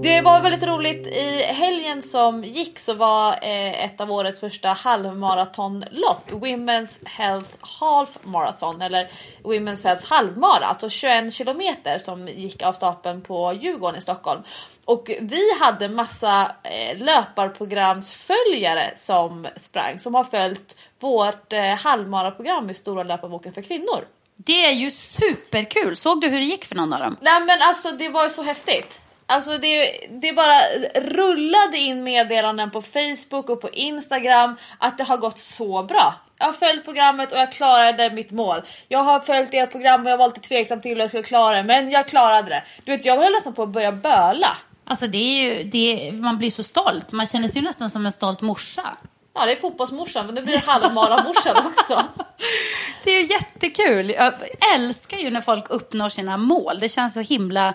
Det 0.03 0.21
var 0.21 0.41
väldigt 0.41 0.63
roligt. 0.63 1.07
I 1.07 1.41
helgen 1.41 2.01
som 2.01 2.43
gick 2.43 2.79
så 2.79 2.93
var 2.93 3.31
eh, 3.31 3.85
ett 3.85 4.01
av 4.01 4.11
årets 4.11 4.39
första 4.39 4.69
halvmaratonlopp 4.69 6.31
Women's 6.31 6.99
Health 7.05 7.49
Half 7.59 8.17
Marathon 8.23 8.81
eller 8.81 9.07
Women's 9.43 9.87
Health 9.87 10.05
halvmara, 10.05 10.65
alltså 10.65 10.89
21 10.89 11.33
kilometer 11.33 11.99
som 11.99 12.27
gick 12.27 12.63
av 12.63 12.73
stapeln 12.73 13.21
på 13.21 13.53
Djurgården 13.53 13.97
i 13.97 14.01
Stockholm. 14.01 14.43
Och 14.85 15.11
vi 15.21 15.41
hade 15.59 15.89
massa 15.89 16.51
eh, 16.63 16.97
löparprogramsföljare 16.97 18.91
som 18.95 19.47
sprang 19.55 19.99
som 19.99 20.15
har 20.15 20.23
följt 20.23 20.77
vårt 20.99 21.53
eh, 21.53 21.61
halvmaraprogram 21.61 22.69
i 22.69 22.73
Stora 22.73 23.03
löparboken 23.03 23.53
för 23.53 23.61
kvinnor. 23.61 24.05
Det 24.35 24.65
är 24.65 24.71
ju 24.71 24.91
superkul. 24.91 25.95
Såg 25.95 26.21
du 26.21 26.27
hur 26.27 26.39
det 26.39 26.45
gick 26.45 26.65
för 26.65 26.75
någon 26.75 26.93
av 26.93 26.99
dem? 26.99 27.17
Nej 27.21 27.41
men 27.41 27.61
alltså 27.61 27.91
det 27.91 28.09
var 28.09 28.23
ju 28.23 28.29
så 28.29 28.43
häftigt. 28.43 29.01
Alltså 29.25 29.57
det, 29.57 29.91
det 30.09 30.33
bara 30.33 30.59
rullade 30.95 31.77
in 31.77 32.03
meddelanden 32.03 32.71
på 32.71 32.81
Facebook 32.81 33.49
och 33.49 33.61
på 33.61 33.69
Instagram 33.69 34.55
att 34.77 34.97
det 34.97 35.03
har 35.03 35.17
gått 35.17 35.37
så 35.37 35.83
bra. 35.83 36.15
Jag 36.39 36.45
har 36.45 36.53
följt 36.53 36.85
programmet 36.85 37.31
och 37.31 37.37
jag 37.37 37.51
klarade 37.51 38.09
mitt 38.09 38.31
mål. 38.31 38.61
Jag 38.87 38.99
har 38.99 39.19
följt 39.19 39.53
ert 39.53 39.71
program 39.71 40.05
och 40.05 40.11
jag 40.11 40.17
var 40.17 40.27
lite 40.27 40.39
tveksam 40.39 40.81
till 40.81 40.91
hur 40.91 40.99
jag 40.99 41.09
skulle 41.09 41.23
klara 41.23 41.55
det 41.55 41.63
men 41.63 41.89
jag 41.89 42.07
klarade 42.07 42.49
det. 42.49 42.63
Du 42.83 42.91
vet 42.91 43.05
jag 43.05 43.17
höll 43.17 43.31
nästan 43.31 43.53
på 43.53 43.63
att 43.63 43.69
börja 43.69 43.91
böla. 43.91 44.57
Alltså 44.83 45.07
det 45.07 45.17
är 45.17 45.43
ju, 45.43 45.63
det, 45.63 46.11
man 46.11 46.37
blir 46.37 46.49
så 46.49 46.63
stolt. 46.63 47.11
Man 47.11 47.25
känner 47.25 47.47
sig 47.47 47.57
ju 47.61 47.67
nästan 47.67 47.89
som 47.89 48.05
en 48.05 48.11
stolt 48.11 48.41
morsa. 48.41 48.97
Ja 49.39 49.45
det 49.45 49.51
är 49.51 49.55
fotbollsmorsan 49.55 50.25
men 50.25 50.35
nu 50.35 50.41
blir 50.41 50.53
det 50.53 50.65
halvmaramorsan 50.65 51.57
också. 51.65 52.05
Det 53.03 53.11
är 53.11 53.21
ju 53.21 53.27
jättekul. 53.27 54.09
Jag 54.09 54.33
älskar 54.75 55.17
ju 55.17 55.31
när 55.31 55.41
folk 55.41 55.69
uppnår 55.69 56.09
sina 56.09 56.37
mål. 56.37 56.79
Det 56.79 56.89
känns 56.89 57.13
så 57.13 57.19
himla 57.19 57.73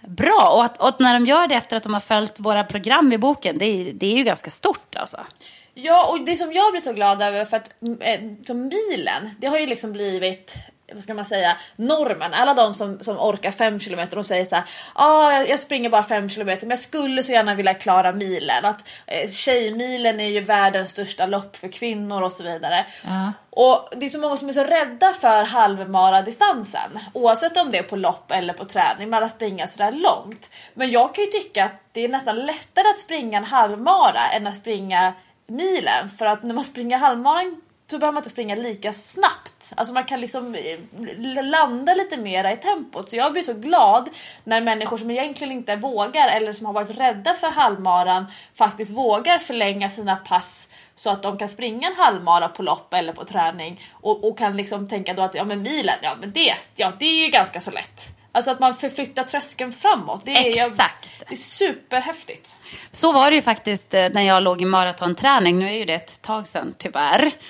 bra. 0.00 0.50
Och, 0.54 0.64
att, 0.64 0.80
och 0.82 1.00
när 1.00 1.14
de 1.14 1.26
gör 1.26 1.46
det 1.46 1.54
efter 1.54 1.76
att 1.76 1.82
de 1.82 1.94
har 1.94 2.00
följt 2.00 2.40
våra 2.40 2.64
program 2.64 3.12
i 3.12 3.18
boken, 3.18 3.58
det 3.58 3.64
är, 3.64 3.92
det 3.92 4.06
är 4.06 4.16
ju 4.16 4.24
ganska 4.24 4.50
stort 4.50 4.96
alltså. 4.96 5.26
Ja, 5.74 6.08
och 6.12 6.20
det 6.20 6.36
som 6.36 6.52
jag 6.52 6.72
blir 6.72 6.80
så 6.80 6.92
glad 6.92 7.22
över 7.22 7.44
för 7.44 7.56
att 7.56 7.68
eh, 8.00 8.20
som 8.42 8.68
milen, 8.68 9.30
det 9.38 9.46
har 9.46 9.58
ju 9.58 9.66
liksom 9.66 9.92
blivit 9.92 10.54
vad 10.92 11.02
ska 11.02 11.14
man 11.14 11.24
säga, 11.24 11.56
normen. 11.76 12.34
Alla 12.34 12.54
de 12.54 12.74
som, 12.74 12.98
som 13.00 13.18
orkar 13.18 13.50
5 13.50 13.78
km 13.78 14.08
de 14.10 14.24
säger 14.24 14.44
så 14.44 14.54
här, 14.54 14.64
ah, 14.94 15.32
jag- 15.42 15.58
springer 15.58 15.90
bara 15.90 16.02
5 16.02 16.28
km 16.28 16.46
men 16.60 16.70
jag 16.70 16.78
skulle 16.78 17.22
så 17.22 17.32
gärna 17.32 17.54
vilja 17.54 17.74
klara 17.74 18.12
milen. 18.12 18.64
Att 18.64 18.88
eh, 19.06 19.30
tjejmilen 19.30 20.20
är 20.20 20.28
ju 20.28 20.40
världens 20.40 20.90
största 20.90 21.26
lopp 21.26 21.56
för 21.56 21.68
kvinnor 21.68 22.22
och 22.22 22.32
så 22.32 22.42
vidare. 22.42 22.86
Ja. 23.06 23.32
Och 23.50 23.88
det 23.96 24.06
är 24.06 24.10
så 24.10 24.18
många 24.18 24.36
som 24.36 24.48
är 24.48 24.52
så 24.52 24.64
rädda 24.64 25.12
för 25.12 25.44
halvmaradistansen. 25.44 26.98
Oavsett 27.12 27.56
om 27.56 27.70
det 27.70 27.78
är 27.78 27.82
på 27.82 27.96
lopp 27.96 28.30
eller 28.30 28.52
på 28.52 28.64
träning, 28.64 29.14
att 29.14 29.30
springa 29.30 29.66
sådär 29.66 29.92
långt. 29.92 30.50
Men 30.74 30.90
jag 30.90 31.14
kan 31.14 31.24
ju 31.24 31.30
tycka 31.30 31.64
att 31.64 31.72
det 31.92 32.04
är 32.04 32.08
nästan 32.08 32.36
lättare 32.36 32.88
att 32.94 33.00
springa 33.00 33.38
en 33.38 33.44
halvmara 33.44 34.28
än 34.34 34.46
att 34.46 34.54
springa 34.54 35.12
milen. 35.48 36.10
För 36.10 36.26
att 36.26 36.42
när 36.42 36.54
man 36.54 36.64
springer 36.64 36.98
halvmaran 36.98 37.60
så 37.90 37.98
behöver 37.98 38.12
man 38.12 38.20
inte 38.20 38.30
springa 38.30 38.54
lika 38.54 38.92
snabbt. 38.92 39.72
Alltså 39.76 39.94
man 39.94 40.04
kan 40.04 40.20
liksom 40.20 40.54
eh, 40.54 41.44
landa 41.44 41.94
lite 41.94 42.16
mera 42.16 42.52
i 42.52 42.56
tempot. 42.56 43.10
Så 43.10 43.16
jag 43.16 43.32
blir 43.32 43.42
så 43.42 43.54
glad 43.54 44.08
när 44.44 44.60
människor 44.60 44.96
som 44.96 45.10
egentligen 45.10 45.52
inte 45.52 45.76
vågar 45.76 46.28
eller 46.28 46.52
som 46.52 46.66
har 46.66 46.72
varit 46.72 46.98
rädda 46.98 47.34
för 47.34 47.50
halvmaran 47.50 48.26
faktiskt 48.54 48.90
vågar 48.90 49.38
förlänga 49.38 49.90
sina 49.90 50.16
pass 50.16 50.68
så 50.94 51.10
att 51.10 51.22
de 51.22 51.38
kan 51.38 51.48
springa 51.48 51.88
en 51.88 51.96
halvmara 51.96 52.48
på 52.48 52.62
lopp 52.62 52.94
eller 52.94 53.12
på 53.12 53.24
träning 53.24 53.80
och, 53.92 54.24
och 54.24 54.38
kan 54.38 54.56
liksom 54.56 54.88
tänka 54.88 55.14
då 55.14 55.22
att 55.22 55.34
ja 55.34 55.44
men 55.44 55.62
milen, 55.62 55.98
ja 56.02 56.16
men 56.20 56.32
det, 56.32 56.54
ja 56.74 56.92
det 56.98 57.06
är 57.06 57.24
ju 57.24 57.30
ganska 57.30 57.60
så 57.60 57.70
lätt. 57.70 58.15
Alltså 58.36 58.50
att 58.50 58.60
man 58.60 58.74
förflyttar 58.74 59.24
tröskeln 59.24 59.72
framåt. 59.72 60.22
Det 60.24 60.30
är, 60.36 60.56
jag- 60.58 60.66
Exakt. 60.68 61.08
det 61.28 61.34
är 61.34 61.36
superhäftigt. 61.36 62.56
Så 62.92 63.12
var 63.12 63.30
det 63.30 63.36
ju 63.36 63.42
faktiskt 63.42 63.94
eh, 63.94 64.08
när 64.08 64.22
jag 64.22 64.42
låg 64.42 64.62
i 64.62 64.64
maratonträning. 64.64 65.58
Nu 65.58 65.66
är 65.68 65.72
ju 65.78 65.84
det 65.84 65.94
ett 65.94 66.22
tag 66.22 66.48
sedan, 66.48 66.74
tyvärr. 66.78 67.30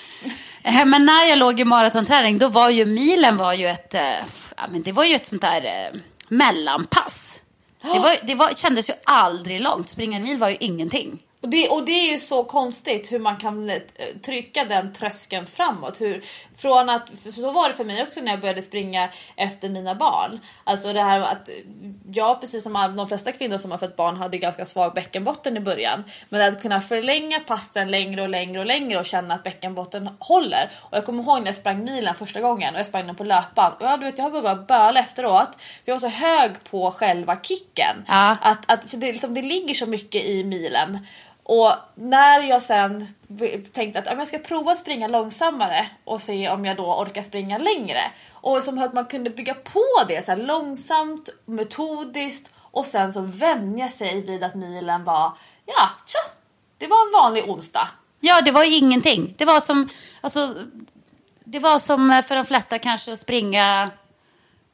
Eh, 0.64 0.85
Men 0.85 1.07
när 1.07 1.25
jag 1.29 1.38
låg 1.38 1.61
i 1.61 1.64
maratonträning, 1.64 2.38
då 2.38 2.49
var 2.49 2.70
ju 2.70 2.85
milen 2.87 3.37
var 3.37 3.53
ju 3.53 3.66
ett, 3.68 3.94
eh, 3.94 4.03
ja, 4.57 4.62
men 4.70 4.83
det 4.83 4.92
var 4.92 5.05
ju 5.05 5.14
ett 5.14 5.27
sånt 5.27 5.42
där 5.42 5.90
mellanpass. 6.29 7.40
Det, 7.83 7.88
var, 7.88 8.16
det 8.27 8.35
var, 8.35 8.55
kändes 8.55 8.90
ju 8.90 8.94
aldrig 9.05 9.61
långt. 9.61 9.88
Springa 9.88 10.16
en 10.16 10.22
mil 10.22 10.37
var 10.38 10.49
ju 10.49 10.57
ingenting. 10.61 11.18
Och 11.46 11.50
det, 11.50 11.68
och 11.68 11.85
det 11.85 11.92
är 11.92 12.12
ju 12.12 12.18
så 12.18 12.44
konstigt 12.44 13.12
hur 13.12 13.18
man 13.18 13.37
kan 13.37 13.70
eh, 13.70 13.82
trycka 14.22 14.64
den 14.64 14.92
tröskeln 14.92 15.46
framåt. 15.46 16.00
Hur, 16.00 16.24
från 16.56 16.90
att, 16.90 17.12
så 17.35 17.50
var 17.50 17.68
det 17.68 17.74
för 17.74 17.85
mig 17.85 18.02
också 18.02 18.20
när 18.20 18.30
jag 18.30 18.40
började 18.40 18.62
springa 18.62 19.09
efter 19.37 19.68
mina 19.68 19.94
barn. 19.94 20.40
Alltså 20.64 20.92
det 20.92 21.02
här 21.02 21.20
att 21.20 21.48
jag, 22.12 22.40
precis 22.40 22.62
som 22.62 22.94
de 22.96 23.09
flesta 23.09 23.32
kvinnor 23.32 23.59
som 23.59 23.70
har 23.70 23.78
fött 23.78 23.96
barn, 23.96 24.16
hade 24.16 24.38
ganska 24.38 24.64
svag 24.64 24.94
bäckenbotten 24.94 25.56
i 25.56 25.61
början. 25.61 26.04
Men 26.28 26.52
att 26.52 26.62
kunna 26.62 26.80
förlänga 26.80 27.40
passen 27.40 27.90
längre 27.90 28.22
och 28.22 28.28
längre 28.28 28.61
och 28.61 28.66
längre 28.66 28.98
och 28.98 29.06
känna 29.06 29.35
att 29.35 29.42
bäckenbotten 29.42 30.11
håller. 30.18 30.70
Och 30.74 30.96
jag 30.96 31.06
kommer 31.06 31.22
ihåg 31.22 31.38
när 31.38 31.46
jag 31.46 31.56
sprang 31.56 31.85
milen 31.85 32.14
första 32.14 32.40
gången 32.40 32.74
och 32.74 32.78
jag 32.78 32.87
sprang 32.87 33.06
den 33.06 33.16
på 33.16 33.24
löpan. 33.24 33.72
Och 33.72 33.87
jag, 33.87 34.00
du 34.00 34.06
vet, 34.06 34.18
jag 34.18 34.30
har 34.30 34.42
bara 34.42 34.54
böla 34.54 35.00
efteråt. 35.00 35.48
För 35.61 35.82
jag 35.85 35.94
var 35.94 36.11
så 36.11 36.16
hög 36.16 36.64
på 36.70 36.90
själva 36.90 37.37
kicken. 37.42 38.04
Ja. 38.09 38.37
Att, 38.42 38.70
att, 38.72 38.90
för 38.90 38.96
det, 38.96 39.12
liksom, 39.12 39.35
det 39.35 39.42
ligger 39.42 39.74
så 39.74 39.87
mycket 39.87 40.24
i 40.24 40.44
milen. 40.44 41.06
Och 41.48 41.72
när 41.94 42.40
jag 42.40 42.62
sen 42.62 43.06
tänkte 43.72 43.98
att 43.98 44.18
jag 44.18 44.28
ska 44.28 44.38
prova 44.38 44.72
att 44.72 44.78
springa 44.78 45.09
långsammare 45.09 45.87
och 46.04 46.20
se 46.20 46.48
om 46.48 46.64
jag 46.64 46.76
då 46.76 46.94
orkar 46.94 47.22
springa 47.22 47.59
längre. 47.59 48.00
Och 48.32 48.62
som 48.62 48.78
att 48.78 48.94
man 48.94 49.04
kunde 49.04 49.30
bygga 49.30 49.54
på 49.54 49.85
det 50.09 50.24
så 50.24 50.37
långsamt, 50.37 51.28
metodiskt 51.44 52.50
och 52.59 52.87
sen 52.87 53.12
så 53.12 53.20
vänja 53.20 53.88
sig 53.88 54.20
vid 54.20 54.44
att 54.44 54.54
milen 54.54 55.04
var, 55.04 55.32
ja, 55.66 55.88
tja, 56.06 56.18
det 56.78 56.87
var 56.87 57.06
en 57.06 57.22
vanlig 57.22 57.50
onsdag. 57.50 57.88
Ja, 58.20 58.40
det 58.40 58.50
var 58.50 58.64
ju 58.64 58.74
ingenting. 58.74 59.35
Det 59.38 59.44
var 59.44 59.61
som, 59.61 59.88
alltså, 60.20 60.54
det 61.44 61.59
var 61.59 61.78
som 61.78 62.22
för 62.28 62.37
de 62.37 62.44
flesta 62.44 62.78
kanske 62.78 63.12
att 63.12 63.18
springa 63.18 63.90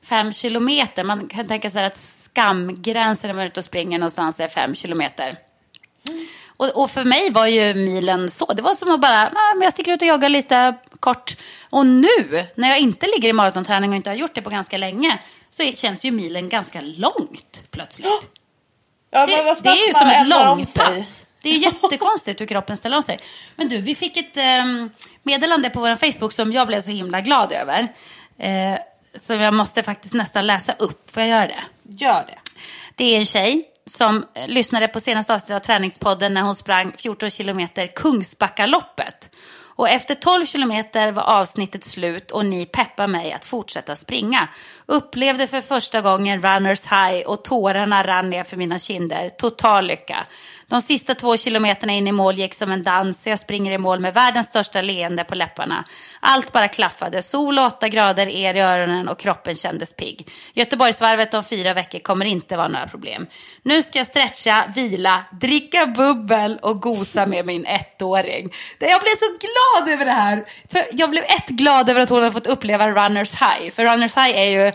fem 0.02 0.32
kilometer. 0.32 1.04
Man 1.04 1.28
kan 1.28 1.48
tänka 1.48 1.70
sig 1.70 1.84
att 1.84 1.96
skamgränsen 1.96 3.28
när 3.28 3.34
man 3.34 3.42
är 3.42 3.46
ute 3.46 3.60
och 3.60 3.64
springer 3.64 3.98
någonstans 3.98 4.40
är 4.40 4.48
fem 4.48 4.74
kilometer. 4.74 5.38
Och, 6.62 6.82
och 6.82 6.90
för 6.90 7.04
mig 7.04 7.30
var 7.30 7.46
ju 7.46 7.74
milen 7.74 8.30
så. 8.30 8.52
Det 8.52 8.62
var 8.62 8.74
som 8.74 8.90
att 8.90 9.00
bara, 9.00 9.26
ah, 9.34 9.54
men 9.54 9.62
jag 9.62 9.72
sticker 9.72 9.92
ut 9.92 10.02
och 10.02 10.08
joggar 10.08 10.28
lite 10.28 10.74
kort. 11.00 11.36
Och 11.70 11.86
nu, 11.86 12.46
när 12.54 12.68
jag 12.68 12.78
inte 12.78 13.06
ligger 13.06 13.28
i 13.28 13.32
maratonträning 13.32 13.90
och 13.90 13.96
inte 13.96 14.10
har 14.10 14.14
gjort 14.14 14.34
det 14.34 14.42
på 14.42 14.50
ganska 14.50 14.78
länge, 14.78 15.18
så 15.50 15.62
känns 15.62 16.04
ju 16.04 16.10
milen 16.10 16.48
ganska 16.48 16.80
långt 16.80 17.62
plötsligt. 17.70 18.08
Ja, 19.10 19.26
Det, 19.26 19.62
det 19.62 19.68
är 19.68 19.86
ju 19.86 19.94
som 19.94 20.08
ett 20.08 20.28
långpass. 20.28 21.26
Det 21.42 21.48
är 21.48 21.58
jättekonstigt 21.58 22.40
hur 22.40 22.46
kroppen 22.46 22.76
ställer 22.76 22.96
om 22.96 23.02
sig. 23.02 23.20
Men 23.56 23.68
du, 23.68 23.78
vi 23.78 23.94
fick 23.94 24.16
ett 24.16 24.36
ehm, 24.36 24.90
meddelande 25.22 25.70
på 25.70 25.80
vår 25.80 25.96
Facebook 25.96 26.32
som 26.32 26.52
jag 26.52 26.66
blev 26.66 26.80
så 26.80 26.90
himla 26.90 27.20
glad 27.20 27.52
över. 27.52 27.88
Eh, 28.38 28.78
så 29.18 29.34
jag 29.34 29.54
måste 29.54 29.82
faktiskt 29.82 30.14
nästan 30.14 30.46
läsa 30.46 30.72
upp. 30.72 31.10
Får 31.10 31.22
jag 31.22 31.30
göra 31.30 31.46
det? 31.46 31.64
Gör 31.82 32.24
det. 32.26 32.38
Det 32.94 33.04
är 33.04 33.18
en 33.18 33.24
tjej 33.24 33.71
som 33.86 34.24
lyssnade 34.46 34.88
på 34.88 35.00
senaste 35.00 35.34
avsnittet 35.34 35.56
av 35.56 35.60
Träningspodden 35.60 36.34
när 36.34 36.42
hon 36.42 36.54
sprang 36.54 36.92
14 36.96 37.30
kilometer 37.30 37.86
Kungsbackaloppet. 37.86 39.30
Och 39.82 39.88
efter 39.88 40.14
12 40.14 40.46
kilometer 40.46 41.12
var 41.12 41.22
avsnittet 41.22 41.84
slut 41.84 42.30
och 42.30 42.46
ni 42.46 42.66
peppar 42.66 43.06
mig 43.06 43.32
att 43.32 43.44
fortsätta 43.44 43.96
springa. 43.96 44.48
Upplevde 44.86 45.46
för 45.46 45.60
första 45.60 46.00
gången 46.00 46.42
runners 46.42 46.86
high 46.86 47.26
och 47.26 47.44
tårarna 47.44 48.06
rann 48.06 48.30
ner 48.30 48.44
för 48.44 48.56
mina 48.56 48.78
kinder. 48.78 49.28
Total 49.28 49.86
lycka. 49.86 50.26
De 50.66 50.82
sista 50.82 51.14
två 51.14 51.36
kilometerna 51.36 51.92
in 51.92 52.08
i 52.08 52.12
mål 52.12 52.34
gick 52.34 52.54
som 52.54 52.70
en 52.70 52.82
dans. 52.82 53.26
Jag 53.26 53.38
springer 53.38 53.72
i 53.72 53.78
mål 53.78 54.00
med 54.00 54.14
världens 54.14 54.48
största 54.48 54.82
leende 54.82 55.24
på 55.24 55.34
läpparna. 55.34 55.84
Allt 56.20 56.52
bara 56.52 56.68
klaffade. 56.68 57.22
Sol 57.22 57.58
och 57.58 57.66
åtta 57.66 57.88
grader, 57.88 58.26
er 58.26 58.54
i 58.54 58.60
öronen 58.60 59.08
och 59.08 59.18
kroppen 59.18 59.54
kändes 59.54 59.96
pigg. 59.96 60.28
Göteborgsvarvet 60.54 61.34
om 61.34 61.44
fyra 61.44 61.74
veckor 61.74 61.98
kommer 61.98 62.26
inte 62.26 62.56
vara 62.56 62.68
några 62.68 62.88
problem. 62.88 63.26
Nu 63.62 63.82
ska 63.82 63.98
jag 63.98 64.06
stretcha, 64.06 64.64
vila, 64.74 65.24
dricka 65.40 65.86
bubbel 65.86 66.58
och 66.62 66.80
gosa 66.82 67.26
med 67.26 67.46
min 67.46 67.66
ettåring. 67.66 68.52
Jag 68.78 69.00
blev 69.00 69.16
så 69.20 69.38
glad 69.40 69.71
över 69.88 70.04
det 70.04 70.10
här. 70.10 70.44
För 70.72 70.82
jag 70.92 71.10
blev 71.10 71.24
ett 71.24 71.48
glad 71.48 71.88
över 71.88 72.00
att 72.00 72.10
hon 72.10 72.22
har 72.22 72.30
fått 72.30 72.46
uppleva 72.46 72.90
runners 72.90 73.34
high. 73.34 73.70
För 73.70 73.84
runners 73.84 74.16
high 74.16 74.38
är 74.38 74.50
ju 74.50 74.72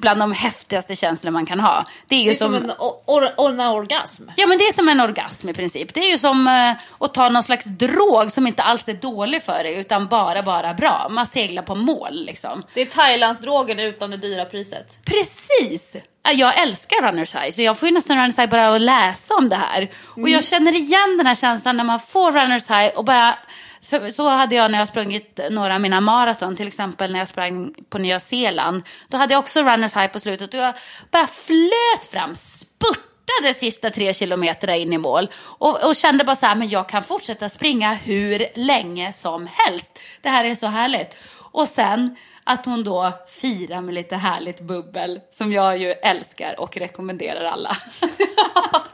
bland 0.00 0.20
de 0.20 0.32
häftigaste 0.32 0.96
känslor 0.96 1.30
man 1.30 1.46
kan 1.46 1.60
ha. 1.60 1.86
Det 2.08 2.14
är 2.14 2.20
ju 2.20 2.24
det 2.24 2.34
är 2.34 2.36
som, 2.36 2.54
som 2.54 2.64
en, 2.64 2.70
or, 3.06 3.34
or, 3.36 3.50
en 3.50 3.60
orgasm. 3.60 4.24
Ja, 4.36 4.46
men 4.46 4.58
det 4.58 4.64
är 4.64 4.72
som 4.72 4.88
en 4.88 5.00
orgasm 5.00 5.48
i 5.48 5.54
princip. 5.54 5.94
Det 5.94 6.00
är 6.00 6.10
ju 6.10 6.18
som 6.18 6.46
uh, 6.46 7.04
att 7.04 7.14
ta 7.14 7.28
någon 7.28 7.42
slags 7.42 7.64
drog 7.64 8.32
som 8.32 8.46
inte 8.46 8.62
alls 8.62 8.88
är 8.88 8.94
dålig 8.94 9.42
för 9.42 9.62
dig, 9.62 9.80
utan 9.80 10.08
bara, 10.08 10.42
bara 10.42 10.74
bra. 10.74 11.06
Man 11.10 11.26
seglar 11.26 11.62
på 11.62 11.74
mål 11.74 12.24
liksom. 12.24 12.62
Det 12.74 12.80
är 12.80 12.86
Thailandsdrogen 12.86 13.80
utan 13.80 14.10
det 14.10 14.16
dyra 14.16 14.44
priset. 14.44 14.98
Precis! 15.04 15.96
Jag 16.32 16.58
älskar 16.58 17.02
runners 17.02 17.34
high, 17.34 17.50
så 17.50 17.62
jag 17.62 17.78
får 17.78 17.88
ju 17.88 17.94
nästan 17.94 18.16
runners 18.16 18.38
high 18.38 18.50
bara 18.50 18.68
att 18.68 18.80
läsa 18.80 19.34
om 19.34 19.48
det 19.48 19.56
här. 19.56 19.78
Mm. 19.78 19.90
Och 20.22 20.28
jag 20.28 20.44
känner 20.44 20.72
igen 20.72 21.16
den 21.18 21.26
här 21.26 21.34
känslan 21.34 21.76
när 21.76 21.84
man 21.84 22.00
får 22.00 22.32
runners 22.32 22.70
high 22.70 22.96
och 22.96 23.04
bara 23.04 23.38
så, 23.80 24.10
så 24.10 24.28
hade 24.28 24.54
jag 24.54 24.70
när 24.70 24.78
jag 24.78 24.88
sprungit 24.88 25.40
några 25.50 25.74
av 25.74 25.80
mina 25.80 26.00
maraton, 26.00 26.56
till 26.56 26.68
exempel 26.68 27.12
när 27.12 27.18
jag 27.18 27.28
sprang 27.28 27.74
på 27.88 27.98
Nya 27.98 28.20
Zeeland. 28.20 28.82
Då 29.08 29.16
hade 29.16 29.34
jag 29.34 29.38
också 29.38 29.62
runners 29.62 29.96
high 29.96 30.06
på 30.06 30.20
slutet 30.20 30.54
och 30.54 30.60
jag 30.60 30.74
bara 31.10 31.26
flöt 31.26 32.06
fram, 32.10 32.34
spurtade 32.34 33.54
sista 33.54 33.90
tre 33.90 34.14
kilometerna 34.14 34.76
in 34.76 34.92
i 34.92 34.98
mål 34.98 35.30
och, 35.36 35.84
och, 35.84 35.96
kände 35.96 36.24
bara 36.24 36.36
så 36.36 36.46
här, 36.46 36.54
men 36.54 36.68
jag 36.68 36.88
kan 36.88 37.02
fortsätta 37.02 37.48
springa 37.48 37.94
hur 37.94 38.46
länge 38.54 39.12
som 39.12 39.48
helst. 39.52 39.98
Det 40.20 40.28
här 40.28 40.44
är 40.44 40.54
så 40.54 40.66
härligt. 40.66 41.16
Och 41.52 41.68
sen 41.68 42.16
att 42.44 42.66
hon 42.66 42.84
då 42.84 43.12
firar 43.28 43.80
med 43.80 43.94
lite 43.94 44.16
härligt 44.16 44.60
bubbel 44.60 45.20
som 45.30 45.52
jag 45.52 45.78
ju 45.78 45.90
älskar 45.90 46.60
och 46.60 46.76
rekommenderar 46.76 47.44
alla. 47.44 47.76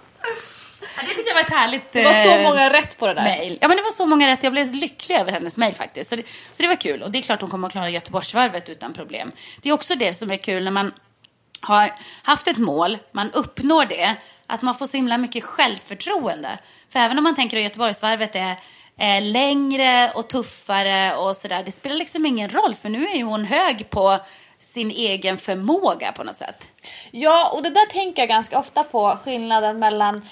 det 1.00 1.06
tyckte 1.06 1.22
jag 1.26 1.34
var 1.34 1.42
ett 1.42 1.50
härligt 1.50 1.92
Det 1.92 2.04
var 2.04 2.12
så 2.12 2.30
eh, 2.30 2.42
många 2.42 2.72
rätt 2.72 2.98
på 2.98 3.06
det 3.06 3.14
där. 3.14 3.22
Mail. 3.22 3.58
Ja, 3.60 3.68
men 3.68 3.76
det 3.76 3.82
var 3.82 3.90
så 3.90 4.06
många 4.06 4.28
rätt. 4.28 4.42
Jag 4.42 4.52
blev 4.52 4.74
lycklig 4.74 5.16
över 5.16 5.32
hennes 5.32 5.56
mail 5.56 5.74
faktiskt. 5.74 6.10
Så 6.10 6.16
det, 6.16 6.22
så 6.52 6.62
det 6.62 6.68
var 6.68 6.76
kul. 6.76 7.02
Och 7.02 7.10
det 7.10 7.18
är 7.18 7.22
klart 7.22 7.40
hon 7.40 7.50
kommer 7.50 7.66
att 7.66 7.72
klara 7.72 7.90
Göteborgsvarvet 7.90 8.68
utan 8.68 8.92
problem. 8.92 9.32
Det 9.62 9.68
är 9.68 9.72
också 9.72 9.94
det 9.94 10.14
som 10.14 10.30
är 10.30 10.36
kul 10.36 10.64
när 10.64 10.70
man 10.70 10.92
har 11.60 11.94
haft 12.22 12.48
ett 12.48 12.58
mål, 12.58 12.98
man 13.12 13.30
uppnår 13.30 13.84
det, 13.84 14.14
att 14.46 14.62
man 14.62 14.74
får 14.74 14.86
så 14.86 14.96
himla 14.96 15.18
mycket 15.18 15.44
självförtroende. 15.44 16.58
För 16.92 16.98
även 16.98 17.18
om 17.18 17.24
man 17.24 17.34
tänker 17.34 17.56
att 17.56 17.62
Göteborgsvarvet 17.62 18.36
är 18.36 18.56
är 18.98 19.20
längre 19.20 20.12
och 20.14 20.28
tuffare 20.28 21.16
och 21.16 21.36
sådär. 21.36 21.62
Det 21.64 21.72
spelar 21.72 21.96
liksom 21.96 22.26
ingen 22.26 22.50
roll 22.50 22.74
för 22.74 22.88
nu 22.88 23.08
är 23.08 23.16
ju 23.16 23.22
hon 23.22 23.44
hög 23.44 23.90
på 23.90 24.18
sin 24.60 24.90
egen 24.90 25.38
förmåga 25.38 26.12
på 26.12 26.24
något 26.24 26.36
sätt. 26.36 26.68
Ja, 27.10 27.50
och 27.54 27.62
det 27.62 27.70
där 27.70 27.86
tänker 27.86 28.22
jag 28.22 28.28
ganska 28.28 28.58
ofta 28.58 28.84
på 28.84 29.18
skillnaden 29.24 29.78
mellan 29.78 30.22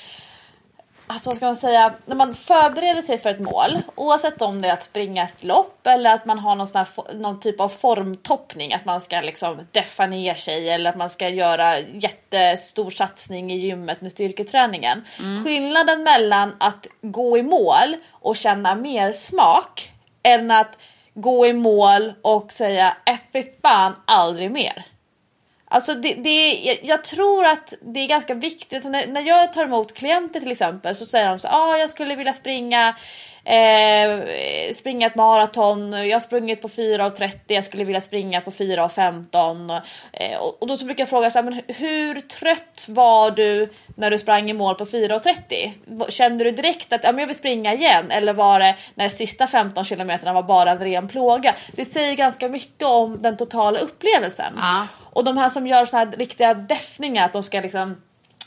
alltså 1.06 1.30
vad 1.30 1.36
ska 1.36 1.46
man 1.46 1.56
säga, 1.56 1.94
när 2.06 2.16
man 2.16 2.34
förbereder 2.34 3.02
sig 3.02 3.18
för 3.18 3.30
ett 3.30 3.40
mål, 3.40 3.78
oavsett 3.94 4.42
om 4.42 4.62
det 4.62 4.68
är 4.68 4.72
att 4.72 4.82
springa 4.82 5.22
ett 5.22 5.44
lopp 5.44 5.86
eller 5.86 6.14
att 6.14 6.26
man 6.26 6.38
har 6.38 6.56
någon, 6.56 6.66
här, 6.74 7.14
någon 7.14 7.40
typ 7.40 7.60
av 7.60 7.68
formtoppning, 7.68 8.74
att 8.74 8.84
man 8.84 9.00
ska 9.00 9.20
liksom 9.20 9.66
deffa 9.70 10.06
ner 10.06 10.34
sig 10.34 10.68
eller 10.68 10.90
att 10.90 10.96
man 10.96 11.10
ska 11.10 11.28
göra 11.28 11.78
jättestor 11.78 12.90
satsning 12.90 13.52
i 13.52 13.56
gymmet 13.56 14.00
med 14.00 14.12
styrketräningen. 14.12 15.04
Mm. 15.18 15.44
Skillnaden 15.44 16.02
mellan 16.02 16.56
att 16.60 16.86
gå 17.02 17.38
i 17.38 17.42
mål 17.42 17.96
och 18.10 18.36
känna 18.36 18.74
mer 18.74 19.12
smak 19.12 19.92
än 20.22 20.50
att 20.50 20.78
gå 21.14 21.46
i 21.46 21.52
mål 21.52 22.12
och 22.22 22.52
säga 22.52 22.96
äh, 23.06 23.16
fy 23.32 23.44
fan 23.62 23.92
aldrig 24.04 24.50
mer. 24.50 24.84
Alltså 25.68 25.94
det, 25.94 26.14
det, 26.14 26.52
jag 26.82 27.04
tror 27.04 27.44
att 27.46 27.74
det 27.80 28.00
är 28.00 28.08
ganska 28.08 28.34
viktigt. 28.34 28.72
Alltså, 28.72 28.88
när, 28.88 29.06
när 29.06 29.20
jag 29.20 29.52
tar 29.52 29.64
emot 29.64 29.94
klienter 29.94 30.40
till 30.40 30.52
exempel 30.52 30.96
så 30.96 31.06
säger 31.06 31.28
de 31.28 31.38
så 31.38 31.48
ah, 31.48 31.76
jag 31.76 31.90
skulle 31.90 32.16
vilja 32.16 32.32
springa 32.32 32.94
eh, 33.44 34.72
springa 34.74 35.06
ett 35.06 35.14
maraton. 35.14 35.92
Jag 35.92 36.14
har 36.14 36.20
sprungit 36.20 36.62
på 36.62 36.68
4.30, 36.68 37.38
jag 37.46 37.64
skulle 37.64 37.84
vilja 37.84 38.00
springa 38.00 38.40
på 38.40 38.50
4.15. 38.50 39.82
Eh, 40.12 40.38
och, 40.38 40.62
och 40.62 40.68
då 40.68 40.76
så 40.76 40.84
brukar 40.84 41.02
jag 41.02 41.08
fråga 41.08 41.30
så 41.30 41.38
här, 41.38 41.44
men 41.44 41.60
hur 41.66 42.20
trött 42.20 42.86
var 42.88 43.30
du 43.30 43.72
när 43.96 44.10
du 44.10 44.18
sprang 44.18 44.50
i 44.50 44.52
mål 44.52 44.74
på 44.74 44.84
4.30? 44.84 46.10
Kände 46.10 46.44
du 46.44 46.50
direkt 46.50 46.92
att 46.92 47.04
ja, 47.04 47.12
men 47.12 47.18
jag 47.18 47.26
vill 47.26 47.36
springa 47.36 47.74
igen? 47.74 48.10
Eller 48.10 48.32
var 48.32 48.60
det 48.60 48.76
när 48.94 49.08
sista 49.08 49.46
15 49.46 49.84
kilometerna 49.84 50.32
var 50.32 50.42
bara 50.42 50.70
en 50.70 50.78
ren 50.78 51.08
plåga? 51.08 51.54
Det 51.72 51.84
säger 51.84 52.14
ganska 52.14 52.48
mycket 52.48 52.88
om 52.88 53.22
den 53.22 53.36
totala 53.36 53.78
upplevelsen. 53.78 54.52
Ja. 54.56 54.86
Och 55.12 55.24
de 55.24 55.36
här 55.36 55.48
som 55.48 55.66
gör 55.66 55.84
såna 55.84 56.04
här 56.04 56.12
riktiga 56.16 56.54
deffningar, 56.54 57.24
att 57.24 57.32
de 57.32 57.42
ska 57.42 57.60
liksom 57.60 57.96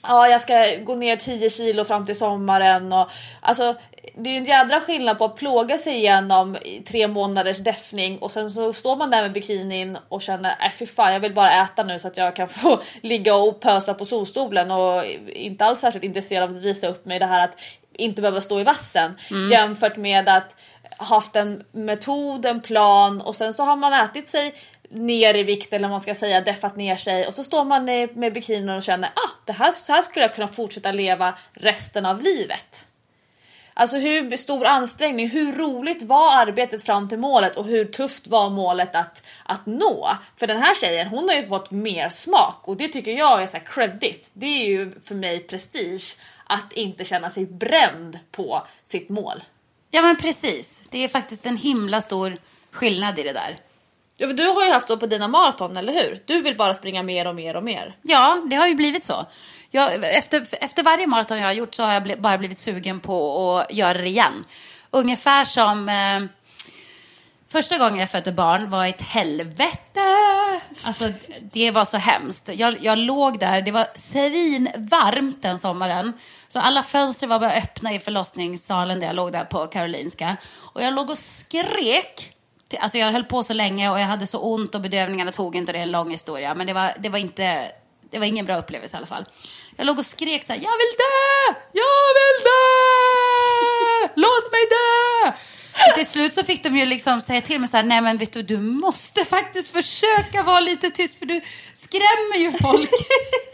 ja, 0.04 0.28
jag 0.28 0.42
ska 0.42 0.76
gå 0.84 0.96
ner 0.96 1.16
10 1.16 1.50
kilo 1.50 1.86
fram 1.86 2.06
till 2.06 2.18
sommaren 2.18 2.94
och 2.94 3.12
alltså 3.42 3.76
det 4.16 4.30
är 4.30 4.32
ju 4.32 4.38
en 4.38 4.46
jädra 4.46 4.80
skillnad 4.80 5.18
på 5.18 5.26
att 5.26 5.36
plåga 5.36 5.78
sig 5.78 5.96
igenom 5.96 6.58
tre 6.88 7.08
månaders 7.08 7.58
deffning 7.58 8.18
och 8.18 8.32
sen 8.32 8.52
så 8.52 8.74
står 8.74 8.96
man 8.96 9.12
där 9.12 9.22
med 9.22 9.34
bikinin 9.34 9.98
och 10.10 10.22
känner 10.22 10.50
äh 10.50 10.72
fy 10.80 10.86
fan 10.86 11.14
jag 11.14 11.20
vill 11.20 11.34
bara 11.34 11.64
äta 11.64 11.84
nu 11.84 12.00
så 12.00 12.08
att 12.08 12.18
jag 12.18 12.36
kan 12.36 12.50
få 12.50 12.82
ligga 13.02 13.36
och 13.36 13.60
pösa 13.60 13.94
på 13.94 14.06
solstolen 14.06 14.72
och 14.72 15.04
inte 15.28 15.66
alls 15.66 15.80
särskilt 15.80 16.06
intresserad 16.06 16.50
av 16.50 16.56
att 16.56 16.62
visa 16.62 16.88
upp 16.88 17.06
mig 17.06 17.20
det 17.20 17.26
här 17.26 17.44
att 17.44 17.62
inte 17.94 18.22
behöva 18.22 18.42
stå 18.42 18.60
i 18.60 18.64
vassen 18.64 19.18
mm. 19.32 19.52
jämfört 19.52 19.98
med 19.98 20.30
att 20.30 20.58
haft 20.98 21.36
en 21.36 21.64
metod, 21.72 22.46
en 22.46 22.62
plan 22.62 23.22
och 23.22 23.36
sen 23.36 23.54
så 23.54 23.64
har 23.64 23.76
man 23.76 23.94
ätit 23.94 24.30
sig 24.30 24.54
ner 24.89 25.34
i 25.34 25.43
vikt 25.43 25.73
eller 25.73 25.89
man 25.89 26.02
ska 26.02 26.15
säga 26.15 26.41
deffat 26.41 26.76
ner 26.76 26.95
sig 26.95 27.28
och 27.28 27.34
så 27.34 27.43
står 27.43 27.65
man 27.65 27.86
med 28.13 28.34
bikinin 28.34 28.69
och 28.69 28.84
känner 28.84 29.10
ah, 29.10 29.30
det 29.45 29.54
här, 29.54 29.71
så 29.71 29.93
här 29.93 30.02
skulle 30.02 30.26
jag 30.26 30.36
kunna 30.36 30.47
fortsätta 30.47 30.91
leva 30.91 31.38
resten 31.54 32.06
av 32.06 32.21
livet. 32.21 32.88
Alltså 33.80 33.97
hur 33.97 34.38
stor 34.38 34.65
ansträngning, 34.65 35.30
hur 35.30 35.54
roligt 35.54 36.04
var 36.04 36.36
arbetet 36.36 36.84
fram 36.84 37.10
till 37.10 37.19
målet 37.19 37.56
och 37.56 37.65
hur 37.65 37.86
tufft 37.86 38.28
var 38.28 38.50
målet 38.50 38.95
att, 38.95 39.26
att 39.43 39.65
nå? 39.65 40.10
För 40.36 40.47
den 40.47 40.58
här 40.58 40.76
tjejen, 40.76 41.08
hon 41.08 41.30
har 41.30 41.36
ju 41.36 41.47
fått 41.47 41.71
mer 41.71 42.10
smak 42.10 42.62
och 42.63 42.78
det 42.78 42.88
tycker 42.88 43.12
jag 43.12 43.43
är 43.43 43.47
så 43.47 43.58
credit. 43.60 44.30
Det 44.34 44.45
är 44.45 44.67
ju 44.67 44.91
för 45.04 45.15
mig 45.15 45.39
prestige 45.39 46.17
att 46.47 46.73
inte 46.73 47.06
känna 47.06 47.30
sig 47.30 47.45
bränd 47.45 48.19
på 48.32 48.67
sitt 48.84 49.10
mål. 49.10 49.43
Ja 49.91 50.02
men 50.02 50.17
precis, 50.17 50.82
det 50.89 51.04
är 51.04 51.08
faktiskt 51.08 51.45
en 51.45 51.58
himla 51.58 52.02
stor 52.02 52.38
skillnad 52.71 53.19
i 53.19 53.23
det 53.23 53.34
där. 53.34 53.56
Ja, 54.20 54.28
för 54.28 54.34
du 54.34 54.44
har 54.44 54.66
ju 54.66 54.72
haft 54.72 54.88
så 54.88 54.98
på 54.98 55.06
dina 55.06 55.28
maraton, 55.28 55.78
eller 55.78 55.94
hur? 55.94 56.20
Du 56.26 56.42
vill 56.42 56.58
bara 56.58 56.74
springa 56.74 57.04
mer 57.04 57.28
och 57.28 57.36
mer 57.36 57.56
och 57.56 57.64
mer. 57.64 57.96
Ja, 58.02 58.42
det 58.50 58.56
har 58.56 58.68
ju 58.68 58.76
blivit 58.76 59.06
så. 59.06 59.26
Jag, 59.72 60.16
efter, 60.16 60.48
efter 60.52 60.84
varje 60.84 61.08
maraton 61.08 61.38
jag 61.38 61.46
har 61.46 61.54
gjort 61.54 61.76
så 61.76 61.84
har 61.84 61.94
jag 61.94 62.04
bli, 62.04 62.16
bara 62.16 62.38
blivit 62.38 62.60
sugen 62.60 63.00
på 63.00 63.58
att 63.58 63.74
göra 63.74 63.98
det 63.98 64.08
igen. 64.08 64.46
Ungefär 64.92 65.46
som 65.46 65.90
eh, 65.90 66.30
första 67.50 67.78
gången 67.78 68.00
jag 68.00 68.10
födde 68.10 68.32
barn 68.32 68.70
var 68.70 68.86
ett 68.86 69.02
helvete. 69.02 70.00
Alltså, 70.84 71.10
det 71.42 71.72
var 71.72 71.86
så 71.86 71.98
hemskt. 71.98 72.50
Jag, 72.54 72.84
jag 72.84 72.98
låg 72.98 73.40
där, 73.40 73.62
det 73.62 73.72
var 73.72 73.88
svinvarmt 73.96 75.42
den 75.42 75.60
sommaren. 75.60 76.14
Så 76.48 76.60
alla 76.60 76.84
fönster 76.84 77.28
var 77.28 77.40
bara 77.40 77.54
öppna 77.54 77.94
i 77.94 78.00
förlossningssalen 78.00 79.00
där 79.00 79.08
jag 79.08 79.16
låg 79.16 79.32
där 79.32 79.46
på 79.46 79.68
Karolinska. 79.68 80.38
Och 80.74 80.84
jag 80.84 80.94
låg 80.94 81.10
och 81.10 81.18
skrek 81.18 82.37
Alltså 82.80 82.98
jag 82.98 83.12
höll 83.12 83.24
på 83.24 83.44
så 83.44 83.54
länge 83.54 83.90
och 83.90 84.00
jag 84.00 84.06
hade 84.06 84.28
så 84.28 84.40
ont 84.40 84.76
och 84.76 84.82
bedövningarna 84.82 85.32
tog 85.32 85.56
inte. 85.56 85.72
Det 85.72 85.80
är 85.80 85.84
en 85.84 85.92
lång 85.92 86.12
historia. 86.12 86.56
Men 86.56 86.68
det 86.68 86.74
var, 86.74 86.94
det 87.00 87.10
var 87.10 87.20
inte... 87.20 87.72
Det 88.10 88.20
var 88.20 88.26
ingen 88.26 88.46
bra 88.46 88.58
upplevelse 88.58 88.96
i 88.96 88.98
alla 88.98 89.08
fall. 89.08 89.26
Jag 89.76 89.86
låg 89.86 90.00
och 90.00 90.06
skrek 90.06 90.44
så 90.44 90.54
här, 90.54 90.60
jag 90.60 90.72
vill 90.72 90.94
dö! 90.98 91.60
Jag 91.72 92.08
vill 92.20 92.44
dö! 92.44 94.14
Låt 94.16 94.52
mig 94.52 94.62
dö! 94.70 95.32
Så 95.86 95.96
till 95.96 96.08
slut 96.08 96.34
så 96.34 96.44
fick 96.44 96.64
de 96.64 96.78
ju 96.78 96.86
liksom 96.86 97.22
säga 97.22 97.42
till 97.42 97.60
mig 97.60 97.70
så 97.70 97.78
här, 97.78 97.84
nej 97.84 98.02
men 98.02 98.18
vet 98.18 98.34
du, 98.34 98.44
du 98.44 98.58
måste 98.58 99.26
faktiskt 99.26 99.72
försöka 99.72 100.44
vara 100.44 100.60
lite 100.60 100.90
tyst 100.90 101.20
för 101.20 101.26
du 101.26 101.42
skrämmer 101.74 102.38
ju 102.38 102.52
folk. 102.52 102.90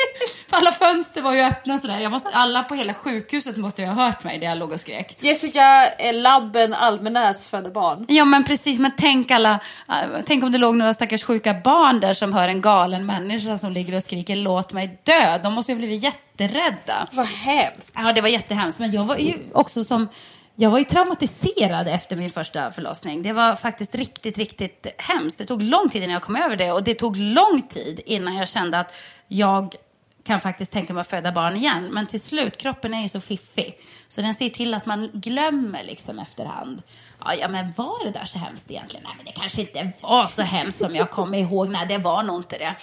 alla 0.54 0.72
fönster 0.72 1.22
var 1.22 1.34
ju 1.34 1.42
öppna 1.42 1.80
sådär. 1.80 2.00
Jag 2.00 2.12
måste, 2.12 2.30
alla 2.30 2.64
på 2.64 2.76
hela 2.76 2.94
sjukhuset 2.94 3.58
måste 3.58 3.82
ju 3.82 3.88
ha 3.88 4.06
hört 4.06 4.24
mig 4.24 4.40
när 4.40 4.46
jag 4.46 4.58
låg 4.58 4.72
och 4.72 4.80
skrek. 4.80 5.18
Jessica 5.20 5.90
eh, 6.00 6.14
Labben 6.14 6.74
Almenäs 6.74 7.48
födde 7.48 7.70
barn. 7.70 8.06
Ja 8.08 8.26
men 8.26 8.44
precis, 8.44 8.80
men 8.80 8.92
tänk 8.98 9.32
alla, 9.32 9.60
äh, 9.90 9.96
tänk 10.26 10.44
om 10.44 10.52
det 10.52 10.58
låg 10.58 10.76
några 10.76 10.94
stackars 10.94 11.24
sjuka 11.24 11.54
barn 11.54 12.00
där 12.00 12.14
som 12.14 12.34
hör 12.34 12.48
en 12.48 12.62
galen 12.62 13.06
människa 13.06 13.58
som 13.58 13.72
ligger 13.72 13.96
och 13.96 14.04
skriker 14.04 14.36
låt 14.36 14.74
mig 14.74 15.00
dö. 15.04 15.38
De 15.44 15.54
måste 15.54 15.72
ju 15.72 15.78
blivit 15.78 16.04
jätterädda. 16.04 17.08
Vad 17.12 17.28
hemskt. 17.28 17.96
Ja, 17.98 18.14
det 18.14 18.22
var 18.22 18.30
jättehemskt. 18.30 18.80
Men 18.80 18.92
jag 18.92 19.06
var 19.06 19.18
ju 19.18 19.34
också 19.54 19.84
som... 19.84 20.08
Jag 20.56 20.70
var 20.70 20.78
ju 20.78 20.84
traumatiserad 20.84 21.88
efter 21.88 22.16
min 22.16 22.32
första 22.32 22.72
förlossning. 22.72 23.22
Det 23.22 23.34
var 23.34 23.56
faktiskt 23.56 23.96
riktigt, 23.96 24.38
riktigt 24.38 24.88
hemskt. 24.98 25.38
Det 25.38 25.46
tog 25.46 25.62
lång 25.62 25.90
tid 25.90 26.04
innan 26.04 26.14
jag 26.14 26.22
kom 26.22 26.36
över 26.36 26.56
det 26.56 26.72
och 26.72 26.84
det 26.84 26.94
tog 26.94 27.18
lång 27.18 27.62
tid 27.62 28.00
innan 28.06 28.36
jag 28.36 28.50
kände 28.50 28.80
att 28.80 28.96
jag 29.28 29.76
kan 30.24 30.42
faktiskt 30.42 30.72
tänka 30.72 30.94
mig 30.94 31.02
att 31.02 31.08
föda 31.08 31.32
barn 31.32 31.56
igen. 31.56 31.90
Men 31.92 32.08
till 32.08 32.22
slut, 32.22 32.58
kroppen 32.58 32.94
är 32.94 33.02
ju 33.02 33.10
så 33.10 33.22
fiffig. 33.22 33.78
Så 34.08 34.22
den 34.22 34.36
ser 34.36 34.50
till 34.50 34.74
att 34.74 34.86
man 34.86 35.10
glömmer 35.14 35.84
liksom 35.84 36.20
efterhand. 36.20 36.82
Ja, 37.20 37.34
ja 37.34 37.48
men 37.48 37.74
var 37.78 38.06
det 38.06 38.12
där 38.12 38.26
så 38.26 38.40
hemskt 38.40 38.72
egentligen? 38.72 39.04
Nej, 39.04 39.14
men 39.18 39.26
det 39.26 39.32
kanske 39.32 39.62
inte 39.62 39.92
var 40.02 40.28
så 40.28 40.42
hemskt 40.42 40.80
som 40.80 40.96
jag 40.96 41.10
kommer 41.12 41.38
ihåg. 41.38 41.70
Nej, 41.70 41.88
det 41.88 41.98
var 41.98 42.24
nog 42.24 42.40
inte 42.40 42.58
det. 42.58 42.76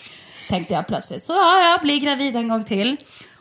Tänkte 0.49 0.75
jag 0.75 0.87
plötsligt. 0.87 1.25
Så 1.25 1.33
ja, 1.33 1.71
jag 1.71 1.81
blir 1.81 2.01
gravid 2.01 2.37
en 2.37 2.49
gång 2.49 2.65
till. 2.65 2.97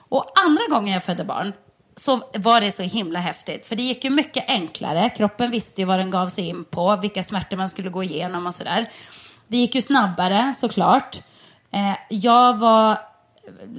Och 0.09 0.31
andra 0.45 0.63
gången 0.69 0.93
jag 0.93 1.03
födde 1.03 1.23
barn 1.23 1.53
så 1.95 2.21
var 2.33 2.62
det 2.62 2.71
så 2.71 2.83
himla 2.83 3.19
häftigt. 3.19 3.65
För 3.65 3.75
det 3.75 3.83
gick 3.83 4.03
ju 4.03 4.09
mycket 4.09 4.43
enklare. 4.47 5.09
Kroppen 5.09 5.51
visste 5.51 5.81
ju 5.81 5.85
vad 5.85 5.99
den 5.99 6.12
gav 6.12 6.27
sig 6.27 6.47
in 6.47 6.65
på, 6.65 6.95
vilka 6.95 7.23
smärtor 7.23 7.57
man 7.57 7.69
skulle 7.69 7.89
gå 7.89 8.03
igenom 8.03 8.47
och 8.47 8.53
sådär. 8.53 8.89
Det 9.47 9.57
gick 9.57 9.75
ju 9.75 9.81
snabbare 9.81 10.53
såklart. 10.57 11.19
Eh, 11.71 11.97
jag 12.09 12.57
var 12.57 13.08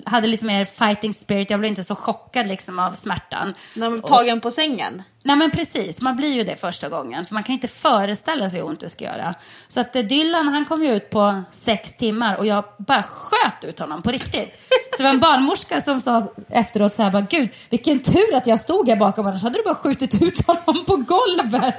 hade 0.06 0.26
lite 0.26 0.44
mer 0.44 0.64
fighting 0.64 1.14
spirit. 1.14 1.50
Jag 1.50 1.60
blev 1.60 1.70
inte 1.70 1.84
så 1.84 1.94
chockad 1.94 2.46
liksom 2.46 2.78
av 2.78 2.92
smärtan. 2.92 3.54
När 3.76 3.90
man 3.90 4.02
tagen 4.02 4.40
på 4.40 4.50
sängen? 4.50 5.02
Nej 5.22 5.36
men 5.36 5.50
precis, 5.50 6.00
man 6.00 6.16
blir 6.16 6.32
ju 6.32 6.44
det 6.44 6.56
första 6.56 6.88
gången. 6.88 7.24
För 7.24 7.34
man 7.34 7.42
kan 7.42 7.52
inte 7.52 7.68
föreställa 7.68 8.50
sig 8.50 8.60
hur 8.60 8.66
ont 8.66 8.80
det 8.80 8.88
ska 8.88 9.04
göra. 9.04 9.34
Så 9.68 9.80
att 9.80 9.96
eh, 9.96 10.02
Dylan 10.02 10.48
han 10.48 10.64
kom 10.64 10.84
ju 10.84 10.94
ut 10.96 11.10
på 11.10 11.42
sex 11.50 11.96
timmar 11.96 12.36
och 12.36 12.46
jag 12.46 12.64
bara 12.78 13.02
sköt 13.02 13.64
ut 13.64 13.78
honom 13.78 14.02
på 14.02 14.10
riktigt. 14.10 14.60
Så 14.96 14.96
det 14.96 15.02
var 15.02 15.10
en 15.10 15.20
barnmorska 15.20 15.80
som 15.80 16.00
sa 16.00 16.32
efteråt 16.48 16.94
så 16.94 17.02
här 17.02 17.10
bara, 17.10 17.26
gud 17.30 17.48
vilken 17.70 18.02
tur 18.02 18.34
att 18.34 18.46
jag 18.46 18.60
stod 18.60 18.88
här 18.88 18.96
bakom 18.96 19.26
annars 19.26 19.42
hade 19.42 19.58
du 19.58 19.62
bara 19.62 19.74
skjutit 19.74 20.22
ut 20.22 20.46
honom 20.46 20.84
på 20.84 20.96
golvet. 20.96 21.74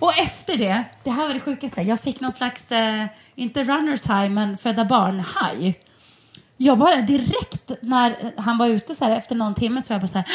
Och 0.00 0.18
efter 0.18 0.56
det, 0.56 0.84
det 1.04 1.10
här 1.10 1.26
var 1.26 1.34
det 1.34 1.40
sjukaste, 1.40 1.80
jag 1.80 2.00
fick 2.00 2.20
någon 2.20 2.32
slags, 2.32 2.72
eh, 2.72 3.06
inte 3.34 3.64
runners 3.64 4.06
high 4.06 4.30
men 4.30 4.58
födda 4.58 4.84
barn 4.84 5.18
high. 5.18 5.74
Jag 6.56 6.78
bara 6.78 6.96
direkt 6.96 7.70
när 7.80 8.32
han 8.36 8.58
var 8.58 8.66
ute 8.66 8.94
så 8.94 9.04
här 9.04 9.16
efter 9.16 9.34
någon 9.34 9.54
timme 9.54 9.82
så 9.82 9.88
var 9.88 9.94
jag 9.94 10.00
bara 10.00 10.08
så 10.08 10.18
här, 10.18 10.26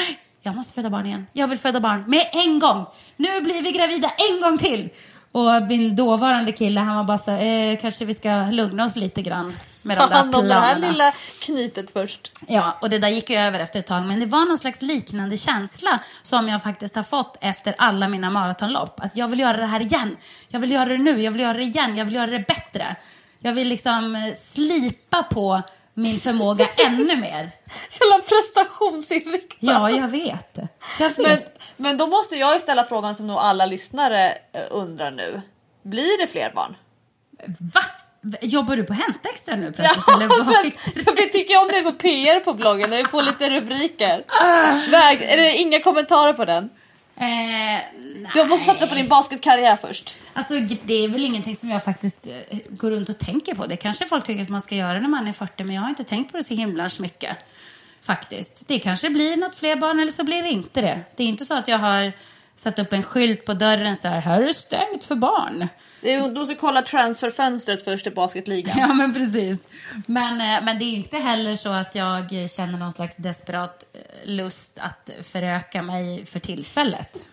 jag 0.41 0.55
måste 0.55 0.73
föda 0.73 0.89
barn 0.89 1.05
igen. 1.05 1.27
Jag 1.33 1.47
vill 1.47 1.59
föda 1.59 1.79
barn 1.79 2.03
med 2.07 2.29
en 2.31 2.59
gång. 2.59 2.85
Nu 3.15 3.41
blir 3.41 3.61
vi 3.61 3.71
gravida 3.71 4.09
en 4.09 4.41
gång 4.41 4.57
till. 4.57 4.89
Och 5.31 5.63
min 5.69 5.95
dåvarande 5.95 6.51
kille 6.51 6.79
han 6.79 6.95
var 6.95 7.03
bara 7.03 7.17
så 7.17 7.31
här, 7.31 7.71
eh, 7.71 7.77
kanske 7.77 8.05
vi 8.05 8.13
ska 8.13 8.45
lugna 8.51 8.85
oss 8.85 8.95
lite 8.95 9.21
grann 9.21 9.57
med 9.81 9.97
de 9.97 10.01
Ta 10.01 10.07
där 10.07 10.15
hand 10.15 10.35
om 10.35 10.47
det 10.47 10.53
här 10.53 10.79
lilla 10.79 11.13
knytet 11.41 11.91
först. 11.91 12.31
Ja, 12.47 12.77
och 12.81 12.89
det 12.89 12.99
där 12.99 13.09
gick 13.09 13.29
ju 13.29 13.37
över 13.37 13.59
efter 13.59 13.79
ett 13.79 13.87
tag. 13.87 14.05
Men 14.05 14.19
det 14.19 14.25
var 14.25 14.45
någon 14.45 14.57
slags 14.57 14.81
liknande 14.81 15.37
känsla 15.37 15.99
som 16.21 16.47
jag 16.47 16.63
faktiskt 16.63 16.95
har 16.95 17.03
fått 17.03 17.37
efter 17.41 17.75
alla 17.77 18.07
mina 18.07 18.29
maratonlopp. 18.29 18.99
Att 18.99 19.17
jag 19.17 19.27
vill 19.27 19.39
göra 19.39 19.57
det 19.57 19.65
här 19.65 19.81
igen. 19.81 20.17
Jag 20.47 20.59
vill 20.59 20.71
göra 20.71 20.85
det 20.85 20.97
nu. 20.97 21.21
Jag 21.21 21.31
vill 21.31 21.41
göra 21.41 21.53
det 21.57 21.63
igen. 21.63 21.97
Jag 21.97 22.05
vill 22.05 22.15
göra 22.15 22.31
det 22.31 22.45
bättre. 22.47 22.95
Jag 23.39 23.53
vill 23.53 23.67
liksom 23.67 24.15
eh, 24.15 24.33
slipa 24.35 25.23
på 25.23 25.61
min 25.99 26.19
förmåga 26.19 26.67
ännu 26.77 27.15
mer. 27.17 27.51
Jävla 28.01 28.25
prestationsinriktad. 28.27 29.57
Ja, 29.59 29.89
jag 29.89 30.07
vet. 30.07 30.57
Jag 30.99 31.09
vet. 31.09 31.17
Men, 31.17 31.39
men 31.77 31.97
då 31.97 32.07
måste 32.07 32.35
jag 32.35 32.53
ju 32.53 32.59
ställa 32.59 32.83
frågan 32.83 33.15
som 33.15 33.27
nog 33.27 33.37
alla 33.37 33.65
lyssnare 33.65 34.29
eh, 34.29 34.61
undrar 34.71 35.11
nu. 35.11 35.41
Blir 35.83 36.21
det 36.21 36.27
fler 36.27 36.51
barn? 36.55 36.75
Va? 37.73 37.81
Jobbar 38.41 38.75
du 38.75 38.83
på 38.83 38.93
Hänt 38.93 39.25
Extra 39.33 39.55
nu 39.55 39.65
Ja, 39.65 39.71
plötsligt? 39.75 40.15
eller 40.15 40.27
vad? 40.27 41.05
men, 41.05 41.15
vi 41.15 41.29
tycker 41.29 41.61
om 41.61 41.67
det 41.67 41.83
får 41.83 41.91
PR 41.91 42.39
på 42.39 42.53
bloggen 42.53 42.89
när 42.89 42.97
vi 42.97 43.05
får 43.05 43.21
lite 43.21 43.49
rubriker. 43.49 44.23
Väg, 44.91 45.21
är 45.21 45.37
det 45.37 45.57
inga 45.57 45.79
kommentarer 45.79 46.33
på 46.33 46.45
den? 46.45 46.69
Eh. 47.19 47.81
Du 48.33 48.45
måste 48.45 48.65
satsa 48.65 48.87
på 48.87 48.95
din 48.95 49.07
basketkarriär 49.07 49.75
först. 49.75 50.17
Alltså, 50.33 50.53
det 50.83 50.93
är 50.93 51.07
väl 51.07 51.25
ingenting 51.25 51.55
som 51.55 51.69
jag 51.69 51.83
faktiskt 51.83 52.27
eh, 52.27 52.59
går 52.69 52.91
runt 52.91 53.09
och 53.09 53.17
tänker 53.17 53.55
på. 53.55 53.65
Det 53.65 53.77
kanske 53.77 54.05
folk 54.05 54.25
tycker 54.25 54.43
att 54.43 54.49
man 54.49 54.61
ska 54.61 54.75
göra 54.75 54.99
när 54.99 55.09
man 55.09 55.27
är 55.27 55.33
40, 55.33 55.63
men 55.63 55.75
jag 55.75 55.81
har 55.81 55.89
inte 55.89 56.03
tänkt 56.03 56.31
på 56.31 56.37
det 56.37 56.43
så 56.43 56.53
himla 56.53 56.89
mycket. 56.99 57.37
Faktiskt. 58.01 58.67
Det 58.67 58.79
kanske 58.79 59.09
blir 59.09 59.37
något 59.37 59.55
fler 59.55 59.75
barn 59.75 59.99
eller 59.99 60.11
så 60.11 60.23
blir 60.23 60.43
det 60.43 60.49
inte 60.49 60.81
det. 60.81 60.99
Det 61.15 61.23
är 61.23 61.27
inte 61.27 61.45
så 61.45 61.53
att 61.53 61.67
jag 61.67 61.79
har 61.79 62.13
satt 62.59 62.79
upp 62.79 62.93
en 62.93 63.03
skylt 63.03 63.45
på 63.45 63.53
dörren 63.53 63.97
så 63.97 64.07
här, 64.07 64.21
här 64.21 64.41
är 64.41 64.45
det 64.45 64.53
stängt 64.53 65.03
för 65.03 65.15
barn. 65.15 65.67
Du 66.01 66.39
måste 66.39 66.55
kolla 66.55 66.81
transferfönstret 66.81 67.83
först 67.83 68.07
i 68.07 68.11
basketligan. 68.11 68.77
Ja, 68.79 68.93
men 68.93 69.13
precis. 69.13 69.67
Men, 70.05 70.41
eh, 70.41 70.65
men 70.65 70.79
det 70.79 70.85
är 70.85 70.93
inte 70.93 71.17
heller 71.17 71.55
så 71.55 71.69
att 71.69 71.95
jag 71.95 72.49
känner 72.55 72.77
någon 72.77 72.93
slags 72.93 73.17
desperat 73.17 73.85
eh, 73.93 74.29
lust 74.29 74.79
att 74.79 75.09
föröka 75.23 75.81
mig 75.81 76.25
för 76.25 76.39
tillfället. 76.39 77.27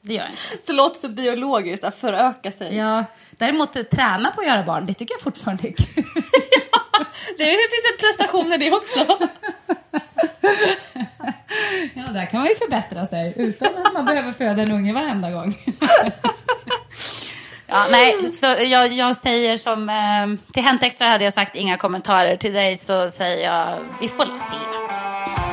Det 0.00 0.14
gör 0.14 0.22
jag 0.22 0.30
inte. 0.30 0.42
Så 0.66 0.72
det 0.72 0.76
låter 0.76 1.00
så 1.00 1.08
biologiskt 1.08 1.84
att 1.84 1.96
föröka 1.96 2.52
sig. 2.52 2.76
Ja, 2.76 3.04
däremot 3.30 3.76
eh, 3.76 3.82
träna 3.82 4.30
på 4.30 4.40
att 4.40 4.46
göra 4.46 4.62
barn, 4.62 4.86
det 4.86 4.94
tycker 4.94 5.14
jag 5.14 5.20
fortfarande 5.20 5.68
är 5.68 5.72
kul. 5.72 6.04
Det 7.38 7.44
finns 7.44 7.92
en 7.92 7.98
prestation 7.98 8.52
i 8.52 8.56
det 8.56 8.72
också. 8.72 9.28
Ja, 11.94 12.02
där 12.12 12.26
kan 12.26 12.40
man 12.40 12.48
ju 12.48 12.54
förbättra 12.54 13.06
sig 13.06 13.34
utan 13.36 13.68
att 13.86 13.92
man 13.92 14.04
behöver 14.04 14.32
föda 14.32 14.62
en 14.62 14.72
unge 14.72 14.92
varenda 14.92 15.30
gång. 15.30 15.54
Ja, 17.68 17.86
nej, 17.90 18.28
så 18.28 18.46
jag, 18.46 18.92
jag 18.92 19.16
säger 19.16 19.56
som... 19.56 19.88
Eh, 19.88 20.52
till 20.52 20.62
Hänt 20.62 20.82
Extra 20.82 21.08
hade 21.08 21.24
jag 21.24 21.32
sagt 21.32 21.56
inga 21.56 21.76
kommentarer. 21.76 22.36
Till 22.36 22.52
dig 22.52 22.78
så 22.78 23.10
säger 23.10 23.44
jag 23.50 23.78
vi 24.00 24.08
får 24.08 24.24
se. 24.24 25.45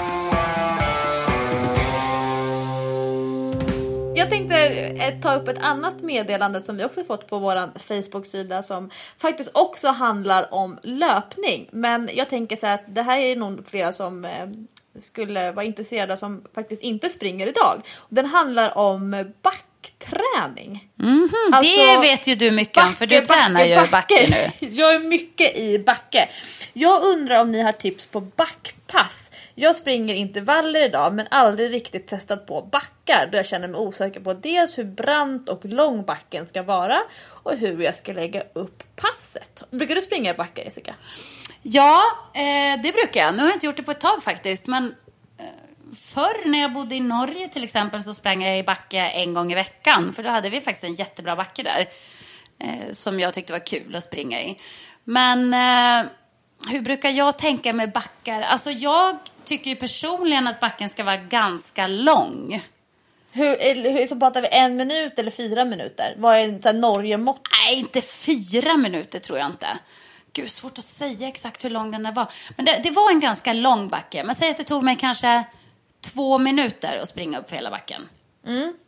Tänkte 4.33 4.57
eh, 4.57 5.19
ta 5.19 5.35
upp 5.35 5.47
ett 5.47 5.61
annat 5.61 6.01
meddelande 6.01 6.61
som 6.61 6.77
vi 6.77 6.85
också 6.85 7.03
fått 7.03 7.27
på 7.27 7.39
vår 7.39 7.79
Facebook-sida 7.79 8.63
som 8.63 8.89
faktiskt 9.17 9.51
också 9.53 9.87
handlar 9.87 10.53
om 10.53 10.79
löpning. 10.83 11.69
Men 11.71 12.09
jag 12.13 12.29
tänker 12.29 12.55
så 12.55 12.65
här 12.65 12.75
att 12.75 12.95
det 12.95 13.01
här 13.01 13.17
är 13.17 13.35
nog 13.35 13.67
flera 13.67 13.91
som 13.91 14.25
eh, 14.25 14.47
skulle 14.99 15.51
vara 15.51 15.65
intresserade 15.65 16.17
som 16.17 16.43
faktiskt 16.55 16.81
inte 16.81 17.09
springer 17.09 17.47
idag. 17.47 17.81
Den 18.09 18.25
handlar 18.25 18.77
om 18.77 19.33
backträning. 19.41 20.89
Alltså, 21.53 21.81
det 21.81 22.01
vet 22.01 22.27
ju 22.27 22.35
du 22.35 22.51
mycket 22.51 22.83
om, 22.83 22.95
för 22.95 23.05
du 23.05 23.21
tränar 23.21 23.65
ju 23.65 23.87
backe 23.91 24.27
nu. 24.29 24.67
Jag 24.67 24.93
är 24.93 24.99
mycket 24.99 25.57
i 25.57 25.79
backe. 25.79 26.29
Jag 26.73 27.03
undrar 27.03 27.41
om 27.41 27.51
ni 27.51 27.61
har 27.61 27.71
tips 27.71 28.05
på 28.05 28.21
backpass. 28.21 29.31
Jag 29.55 29.75
springer 29.75 30.15
intervaller 30.15 30.85
idag 30.85 31.13
men 31.13 31.27
aldrig 31.31 31.73
riktigt 31.73 32.07
testat 32.07 32.47
på 32.47 32.61
backar 32.61 33.29
då 33.31 33.37
jag 33.37 33.45
känner 33.45 33.67
mig 33.67 33.79
osäker 33.79 34.19
på 34.19 34.33
dels 34.33 34.77
hur 34.77 34.83
brant 34.83 35.49
och 35.49 35.65
lång 35.65 36.05
backen 36.05 36.47
ska 36.47 36.63
vara 36.63 36.99
och 37.27 37.57
hur 37.57 37.81
jag 37.81 37.95
ska 37.95 38.13
lägga 38.13 38.43
upp 38.53 38.83
passet. 38.95 39.63
Brukar 39.71 39.95
du 39.95 40.01
springa 40.01 40.31
i 40.31 40.33
backar 40.33 40.63
Jessica? 40.63 40.95
Ja, 41.63 42.03
eh, 42.33 42.81
det 42.83 42.93
brukar 42.93 43.21
jag. 43.21 43.33
Nu 43.33 43.39
har 43.39 43.47
jag 43.47 43.55
inte 43.55 43.65
gjort 43.65 43.77
det 43.77 43.83
på 43.83 43.91
ett 43.91 43.99
tag 43.99 44.23
faktiskt. 44.23 44.67
Men 44.67 44.95
eh, 45.37 45.45
förr 45.95 46.49
när 46.49 46.59
jag 46.59 46.73
bodde 46.73 46.95
i 46.95 46.99
Norge 46.99 47.47
till 47.47 47.63
exempel 47.63 48.03
så 48.03 48.13
sprang 48.13 48.43
jag 48.43 48.59
i 48.59 48.63
backe 48.63 48.99
en 48.99 49.33
gång 49.33 49.51
i 49.51 49.55
veckan. 49.55 50.13
För 50.13 50.23
då 50.23 50.29
hade 50.29 50.49
vi 50.49 50.61
faktiskt 50.61 50.83
en 50.83 50.93
jättebra 50.93 51.35
backe 51.35 51.63
där. 51.63 51.89
Eh, 52.59 52.91
som 52.91 53.19
jag 53.19 53.33
tyckte 53.33 53.53
var 53.53 53.65
kul 53.65 53.95
att 53.95 54.03
springa 54.03 54.41
i. 54.41 54.59
Men 55.03 55.53
eh, 55.53 56.11
hur 56.69 56.81
brukar 56.81 57.09
jag 57.09 57.37
tänka 57.37 57.73
med 57.73 57.91
backar? 57.91 58.41
Alltså 58.41 58.71
jag 58.71 59.17
tycker 59.43 59.69
ju 59.69 59.75
personligen 59.75 60.47
att 60.47 60.59
backen 60.59 60.89
ska 60.89 61.03
vara 61.03 61.17
ganska 61.17 61.87
lång. 61.87 62.63
Hur, 63.31 63.57
eller 63.61 63.91
hur 63.91 64.07
så 64.07 64.19
pratar 64.19 64.41
vi 64.41 64.47
en 64.51 64.75
minut 64.75 65.19
eller 65.19 65.31
fyra 65.31 65.65
minuter? 65.65 66.15
Vad 66.17 66.37
är 66.37 66.73
Norge-mått? 66.73 67.41
Nej, 67.65 67.79
inte 67.79 68.01
fyra 68.01 68.77
minuter 68.77 69.19
tror 69.19 69.39
jag 69.39 69.47
inte. 69.47 69.67
Gud, 70.35 70.51
svårt 70.51 70.77
att 70.77 70.83
säga 70.83 71.27
exakt 71.27 71.65
hur 71.65 71.69
lång 71.69 71.91
den 71.91 72.03
där 72.03 72.11
var. 72.11 72.31
Men 72.55 72.65
det, 72.65 72.79
det 72.83 72.91
var 72.91 73.11
en 73.11 73.19
ganska 73.19 73.53
lång 73.53 73.89
backe. 73.89 74.23
Men 74.23 74.35
säg 74.35 74.49
att 74.49 74.57
det 74.57 74.63
tog 74.63 74.83
mig 74.83 74.97
kanske 74.99 75.43
två 76.01 76.37
minuter 76.37 76.97
att 76.97 77.09
springa 77.09 77.39
upp 77.39 77.49
för 77.49 77.55
hela 77.55 77.69
backen. 77.69 78.09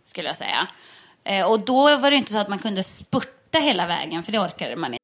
Skulle 0.06 0.28
jag 0.28 0.38
säga. 0.38 0.68
Eh, 1.24 1.46
och 1.46 1.60
då 1.60 1.98
var 1.98 2.12
det 2.12 2.18
inte 2.18 2.32
så 2.32 2.38
att 2.38 2.50
man 2.50 2.60
kunde 2.60 2.84
spurta 2.84 3.60
hela 3.60 3.88
vägen, 3.88 4.24
för 4.24 4.32
det 4.32 4.40
orkade 4.40 4.76
man 4.76 4.94
inte. 4.94 5.02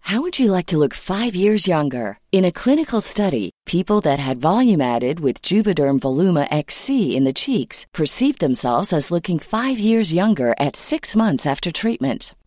How 0.00 0.20
would 0.20 0.40
you 0.40 0.56
like 0.56 0.66
to 0.66 0.78
look 0.78 0.94
five 0.94 1.36
years 1.36 1.68
younger? 1.68 2.18
In 2.32 2.44
a 2.44 2.50
clinical 2.50 3.00
study, 3.00 3.50
people 3.64 4.00
that 4.00 4.18
had 4.18 4.38
volume 4.38 4.80
added 4.80 5.20
with 5.20 5.42
Juvederm 5.52 6.00
Voluma 6.00 6.46
XC 6.50 7.16
in 7.16 7.24
the 7.24 7.32
cheeks 7.32 7.86
perceived 7.92 8.40
themselves 8.40 8.92
as 8.92 9.10
looking 9.10 9.38
five 9.38 9.78
years 9.78 10.12
younger 10.12 10.54
at 10.58 10.74
six 10.76 11.14
months 11.14 11.46
after 11.46 11.70
treatment. 11.70 12.32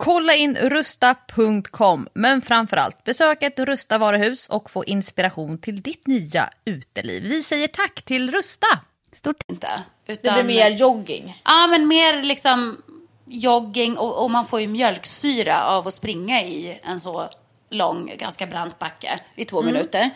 Kolla 0.00 0.34
in 0.34 0.56
rusta.com, 0.56 2.08
men 2.12 2.42
framförallt 2.42 3.04
besök 3.04 3.42
ett 3.42 3.58
Rusta 3.58 3.98
varuhus 3.98 4.48
och 4.48 4.70
få 4.70 4.84
inspiration 4.84 5.58
till 5.58 5.82
ditt 5.82 6.06
nya 6.06 6.50
uteliv. 6.64 7.22
Vi 7.22 7.42
säger 7.42 7.68
tack 7.68 8.02
till 8.02 8.30
Rusta! 8.32 8.66
Stort 9.12 9.42
inte. 9.50 9.68
Utan... 10.06 10.36
Det 10.36 10.44
blir 10.44 10.54
mer 10.54 10.70
jogging. 10.70 11.42
Ja, 11.44 11.66
men 11.66 11.88
mer 11.88 12.22
liksom 12.22 12.82
jogging 13.24 13.98
och, 13.98 14.24
och, 14.24 14.30
man 14.30 14.46
får 14.46 14.60
ju 14.60 14.66
mjölksyra 14.66 15.64
av 15.64 15.88
att 15.88 15.94
springa 15.94 16.42
i 16.42 16.80
en 16.82 17.00
så 17.00 17.30
lång, 17.70 18.12
ganska 18.18 18.46
brant 18.46 18.78
backe 18.78 19.20
i 19.34 19.44
två 19.44 19.60
mm. 19.60 19.72
minuter. 19.72 20.10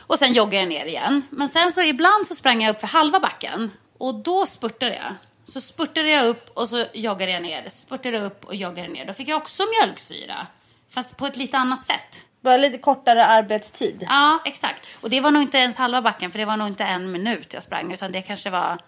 Och 0.00 0.18
sen 0.18 0.32
joggar 0.32 0.60
jag 0.60 0.68
ner 0.68 0.86
igen. 0.86 1.22
Men 1.30 1.48
sen 1.48 1.72
så 1.72 1.82
ibland 1.82 2.26
så 2.26 2.34
sprang 2.34 2.62
jag 2.62 2.70
upp 2.70 2.80
för 2.80 2.86
halva 2.86 3.20
backen 3.20 3.70
och 3.98 4.14
då 4.14 4.46
spurtade 4.46 4.94
jag. 4.94 5.14
Så 5.48 5.60
spurtade 5.60 6.10
jag 6.10 6.26
upp 6.26 6.50
och 6.54 6.68
så 6.68 6.86
joggade 6.92 7.32
jag 7.32 7.42
ner. 7.42 7.68
Spurtade 7.68 8.20
upp 8.20 8.44
och 8.44 8.54
joggade 8.54 8.88
ner. 8.88 9.04
Då 9.04 9.12
fick 9.12 9.28
jag 9.28 9.36
också 9.36 9.62
mjölksyra. 9.80 10.46
Fast 10.88 11.16
på 11.16 11.26
ett 11.26 11.36
lite 11.36 11.58
annat 11.58 11.84
sätt. 11.84 12.24
Bara 12.40 12.56
lite 12.56 12.78
kortare 12.78 13.26
arbetstid. 13.26 14.06
Ja, 14.08 14.42
exakt. 14.44 14.88
Och 15.00 15.10
det 15.10 15.20
var 15.20 15.30
nog 15.30 15.42
inte 15.42 15.58
ens 15.58 15.76
halva 15.76 16.02
backen, 16.02 16.30
för 16.30 16.38
det 16.38 16.44
var 16.44 16.56
nog 16.56 16.68
inte 16.68 16.84
en 16.84 17.12
minut 17.12 17.52
jag 17.52 17.62
sprang, 17.62 17.92
utan 17.92 18.12
det 18.12 18.22
kanske 18.22 18.50
var 18.50 18.78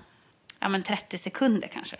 ja, 0.61 0.69
men 0.69 0.83
30 0.83 1.19
sekunder 1.19 1.69
kanske. 1.69 1.97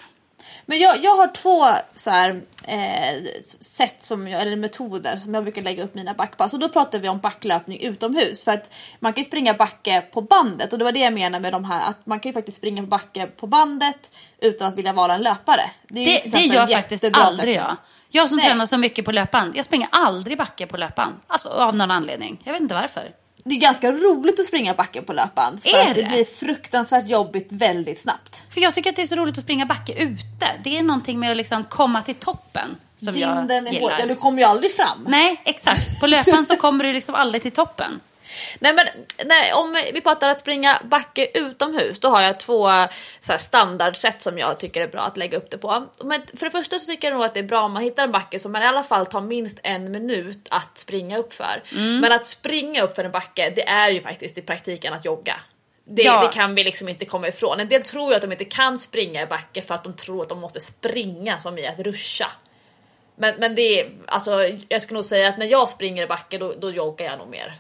Men 0.67 0.79
jag, 0.79 1.05
jag 1.05 1.17
har 1.17 1.27
två 1.27 1.67
så 1.95 2.11
här, 2.11 2.43
eh, 2.65 3.23
sätt 3.61 4.03
som 4.03 4.29
jag, 4.29 4.43
eller 4.43 4.57
metoder 4.57 5.17
som 5.17 5.35
jag 5.35 5.43
brukar 5.43 5.63
lägga 5.63 5.85
upp 5.85 5.95
mina 5.95 6.15
backpass. 6.15 6.53
Och 6.53 6.59
då 6.59 6.69
pratar 6.69 6.99
vi 6.99 7.09
om 7.09 7.19
backlöpning 7.19 7.81
utomhus. 7.81 8.45
För 8.45 8.53
att 8.53 8.75
man 9.01 9.13
kan 9.13 9.23
ju 9.23 9.27
springa 9.27 9.55
backe 9.55 10.01
på 10.01 10.21
bandet. 10.21 10.73
Och 10.73 10.79
det 10.79 10.85
var 10.85 10.93
det 10.93 11.01
jag 11.01 11.13
menade 11.13 11.43
med 11.43 11.53
de 11.53 11.65
här. 11.65 11.91
Att 11.91 12.07
man 12.07 12.21
kan 12.21 12.31
ju 12.31 12.35
faktiskt 12.35 12.59
springa 12.59 12.83
backe 12.83 13.27
på 13.27 13.47
bandet 13.47 14.13
utan 14.39 14.69
att 14.69 14.75
vilja 14.75 14.93
vara 14.93 15.15
en 15.15 15.23
löpare. 15.23 15.71
Det, 15.89 16.05
det, 16.05 16.33
det 16.33 16.45
gör 16.45 16.67
faktiskt 16.67 17.05
aldrig 17.13 17.57
jag. 17.57 17.77
Jag 18.11 18.29
som 18.29 18.37
Nej. 18.37 18.47
tränar 18.47 18.67
så 18.67 18.79
mycket 18.79 19.05
på 19.05 19.13
löpband. 19.13 19.57
Jag 19.57 19.65
springer 19.65 19.89
aldrig 19.93 20.39
backe 20.39 20.67
på 20.67 20.77
löpband. 20.77 21.15
Alltså 21.27 21.49
av 21.49 21.77
någon 21.77 21.91
anledning. 21.91 22.41
Jag 22.45 22.53
vet 22.53 22.63
inte 22.63 22.75
varför 22.75 23.13
det 23.45 23.55
är 23.55 23.61
ganska 23.61 23.93
roligt 23.93 24.41
att 24.41 24.47
springa 24.47 24.75
backe 24.75 25.03
på 25.03 25.13
löpband. 25.13 25.63
För 25.63 25.69
är 25.69 25.95
det? 25.95 26.03
det 26.03 26.09
blir 26.09 26.25
fruktansvärt 26.25 27.09
jobbigt 27.09 27.49
väldigt 27.53 28.01
snabbt. 28.01 28.47
För 28.51 28.61
jag 28.61 28.75
tycker 28.75 28.91
att 28.91 28.97
det 28.97 29.03
är 29.03 29.07
så 29.07 29.17
roligt 29.17 29.39
att 29.39 29.45
springa 29.45 29.67
backe 29.67 29.93
ute. 29.93 30.47
Det 30.65 30.79
är 30.79 30.83
någonting 30.83 31.21
med 31.21 31.31
att 31.31 31.37
liksom 31.37 31.65
komma 31.65 32.03
till 32.03 32.15
toppen. 32.15 32.77
Som 32.97 33.15
Vinden 33.15 33.65
jag 33.65 33.75
gillar. 33.75 33.97
Ja, 34.01 34.07
du 34.07 34.15
kommer 34.15 34.39
ju 34.39 34.45
aldrig 34.45 34.75
fram. 34.75 35.07
Nej, 35.09 35.43
exakt. 35.45 36.01
På 36.01 36.07
löpband 36.07 36.47
så 36.47 36.57
kommer 36.57 36.85
du 36.85 36.93
liksom 36.93 37.15
aldrig 37.15 37.43
till 37.43 37.53
toppen. 37.53 38.01
Nej 38.59 38.75
men 38.75 38.87
nej, 39.25 39.53
om 39.53 39.77
vi 39.93 40.01
pratar 40.01 40.29
att 40.29 40.41
springa 40.41 40.83
backe 40.85 41.29
utomhus, 41.35 42.01
då 42.01 42.09
har 42.09 42.21
jag 42.23 42.41
två 42.41 42.63
så 43.21 43.33
här, 43.33 43.39
standardsätt 43.39 44.23
som 44.23 44.39
jag 44.39 44.59
tycker 44.61 44.81
är 44.81 44.89
bra 44.89 45.01
att 45.01 45.17
lägga 45.17 45.39
upp 45.39 45.51
det 45.51 45.59
på. 45.59 45.87
Men 46.05 46.23
för 46.39 46.45
det 46.47 46.51
första 46.51 46.79
så 46.79 46.87
tycker 46.87 47.09
jag 47.09 47.15
nog 47.15 47.25
att 47.25 47.35
det 47.35 47.41
är 47.41 47.45
bra 47.45 47.61
om 47.61 47.73
man 47.73 47.83
hittar 47.83 48.05
en 48.05 48.13
backe 48.13 48.39
som 48.39 48.53
man 48.53 48.63
i 48.63 48.67
alla 48.67 48.83
fall 48.83 49.07
tar 49.07 49.21
minst 49.21 49.61
en 49.63 49.91
minut 49.91 50.49
att 50.51 50.79
springa 50.79 51.19
upp 51.19 51.35
för. 51.35 51.63
Men 52.01 52.13
att 52.13 52.27
springa 52.27 52.83
upp 52.83 52.95
för 52.95 53.05
en 53.05 53.11
backe, 53.11 53.53
det 53.57 53.69
är 53.69 53.91
ju 53.91 54.03
faktiskt 54.03 54.39
i 54.39 54.43
praktiken 54.43 54.95
att 54.95 55.05
jogga. 55.05 55.35
Det, 55.85 56.03
Ja. 56.03 56.23
det 56.27 56.33
kan 56.33 56.55
vi 56.55 56.65
liksom 56.65 56.89
inte 56.89 57.05
komma 57.05 57.29
ifrån. 57.29 57.61
En 57.61 57.69
del 57.69 57.83
tror 57.83 58.11
ju 58.11 58.17
att 58.17 58.23
de 58.23 58.33
inte 58.33 58.45
kan 58.45 58.79
springa 58.79 59.23
i 59.23 59.27
backe 59.27 59.63
för 59.63 59.75
att 59.75 59.85
de 59.85 59.93
tror 59.97 60.23
att 60.23 60.29
de 60.29 60.39
måste 60.41 60.61
springa 60.61 61.39
som 61.39 61.59
i 61.59 61.67
att 61.67 61.79
ruscha. 61.79 62.31
Men, 63.17 63.35
men 63.39 63.55
det 63.55 63.81
är, 63.81 63.91
alltså, 64.07 64.31
jag 64.69 64.83
skulle 64.83 64.97
nog 64.97 65.05
säga 65.05 65.29
att 65.29 65.39
när 65.39 65.47
jag 65.47 65.69
springer 65.69 66.03
i 66.03 66.07
backe 66.07 66.39
då, 66.39 66.55
då 66.59 66.71
joggar 66.71 67.07
jag 67.07 67.19
nog 67.19 67.29
mer. 67.29 67.55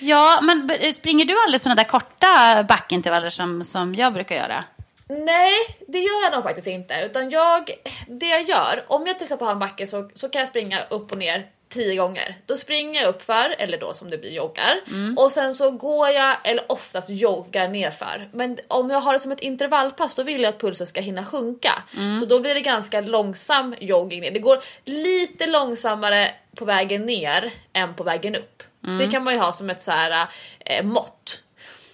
Ja, 0.00 0.40
men 0.42 0.70
springer 0.94 1.24
du 1.24 1.42
aldrig 1.44 1.60
sådana 1.60 1.82
där 1.82 1.88
korta 1.88 2.64
backintervaller 2.68 3.30
som, 3.30 3.64
som 3.64 3.94
jag 3.94 4.12
brukar 4.12 4.36
göra? 4.36 4.64
Nej, 5.08 5.52
det 5.88 5.98
gör 5.98 6.22
jag 6.22 6.32
nog 6.32 6.42
faktiskt 6.42 6.68
inte. 6.68 6.94
Utan 7.04 7.30
jag, 7.30 7.70
det 8.08 8.26
jag 8.26 8.48
gör, 8.48 8.84
om 8.88 9.06
jag 9.06 9.16
till 9.16 9.24
exempel 9.24 9.46
har 9.46 9.52
en 9.52 9.58
backe 9.58 9.86
så, 9.86 10.10
så 10.14 10.28
kan 10.28 10.40
jag 10.40 10.48
springa 10.48 10.78
upp 10.90 11.12
och 11.12 11.18
ner 11.18 11.46
tio 11.68 11.96
gånger. 11.96 12.36
Då 12.46 12.56
springer 12.56 13.00
jag 13.00 13.08
upp 13.08 13.22
för 13.22 13.54
eller 13.58 13.78
då 13.78 13.92
som 13.92 14.10
det 14.10 14.18
blir 14.18 14.30
joggar. 14.30 14.80
Och 15.16 15.32
sen 15.32 15.54
så 15.54 15.70
går 15.70 16.08
jag, 16.08 16.36
eller 16.44 16.72
oftast 16.72 17.10
joggar 17.10 17.68
nerför. 17.68 18.28
Men 18.32 18.56
om 18.68 18.90
jag 18.90 19.00
har 19.00 19.12
det 19.12 19.18
som 19.18 19.32
ett 19.32 19.40
intervallpass 19.40 20.14
då 20.14 20.22
vill 20.22 20.42
jag 20.42 20.48
att 20.48 20.60
pulsen 20.60 20.86
ska 20.86 21.00
hinna 21.00 21.24
sjunka. 21.24 21.82
Så 22.20 22.26
då 22.26 22.40
blir 22.40 22.54
det 22.54 22.60
ganska 22.60 23.00
långsam 23.00 23.74
jogging 23.80 24.20
ner. 24.20 24.30
Det 24.30 24.38
går 24.38 24.58
lite 24.84 25.46
långsammare 25.46 26.30
på 26.56 26.64
vägen 26.64 27.06
ner 27.06 27.52
än 27.72 27.94
på 27.94 28.02
vägen 28.02 28.36
upp. 28.36 28.62
Det 28.98 29.06
kan 29.06 29.24
man 29.24 29.34
ju 29.34 29.40
ha 29.40 29.52
som 29.52 29.70
ett 29.70 29.82
så 29.82 29.90
här 29.90 30.28
eh, 30.58 30.84
mått. 30.84 31.42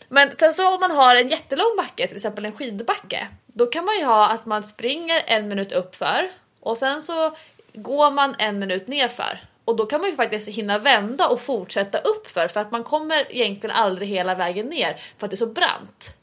Men 0.08 0.30
sen 0.38 0.54
så 0.54 0.74
om 0.74 0.80
man 0.80 0.90
har 0.90 1.16
en 1.16 1.28
jättelång 1.28 1.76
backe, 1.76 2.06
till 2.06 2.16
exempel 2.16 2.44
en 2.44 2.52
skidbacke, 2.52 3.28
då 3.46 3.66
kan 3.66 3.84
man 3.84 3.94
ju 3.98 4.04
ha 4.04 4.28
att 4.28 4.46
man 4.46 4.62
springer 4.62 5.22
en 5.26 5.48
minut 5.48 5.72
uppför 5.72 6.30
och 6.60 6.78
sen 6.78 7.02
så 7.02 7.36
går 7.74 8.10
man 8.10 8.34
en 8.38 8.58
minut 8.58 8.88
nerför. 8.88 9.38
Och 9.64 9.76
då 9.76 9.86
kan 9.86 10.00
man 10.00 10.10
ju 10.10 10.16
faktiskt 10.16 10.48
hinna 10.48 10.78
vända 10.78 11.28
och 11.28 11.40
fortsätta 11.40 11.98
uppför 11.98 12.48
för 12.48 12.60
att 12.60 12.70
man 12.70 12.84
kommer 12.84 13.36
egentligen 13.36 13.76
aldrig 13.76 14.08
hela 14.08 14.34
vägen 14.34 14.66
ner 14.66 14.96
för 15.18 15.26
att 15.26 15.30
det 15.30 15.34
är 15.34 15.36
så 15.36 15.46
brant. 15.46 16.16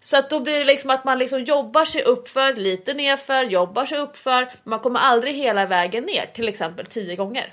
Så 0.00 0.16
att 0.16 0.30
då 0.30 0.40
blir 0.40 0.58
det 0.58 0.64
liksom 0.64 0.90
att 0.90 1.04
man 1.04 1.18
liksom 1.18 1.44
jobbar 1.44 1.84
sig 1.84 2.02
uppför, 2.02 2.54
lite 2.54 2.94
nerför, 2.94 3.44
jobbar 3.44 3.86
sig 3.86 3.98
uppför, 3.98 4.48
man 4.64 4.78
kommer 4.78 5.00
aldrig 5.00 5.34
hela 5.34 5.66
vägen 5.66 6.04
ner, 6.04 6.26
till 6.34 6.48
exempel 6.48 6.86
10 6.86 7.16
gånger. 7.16 7.52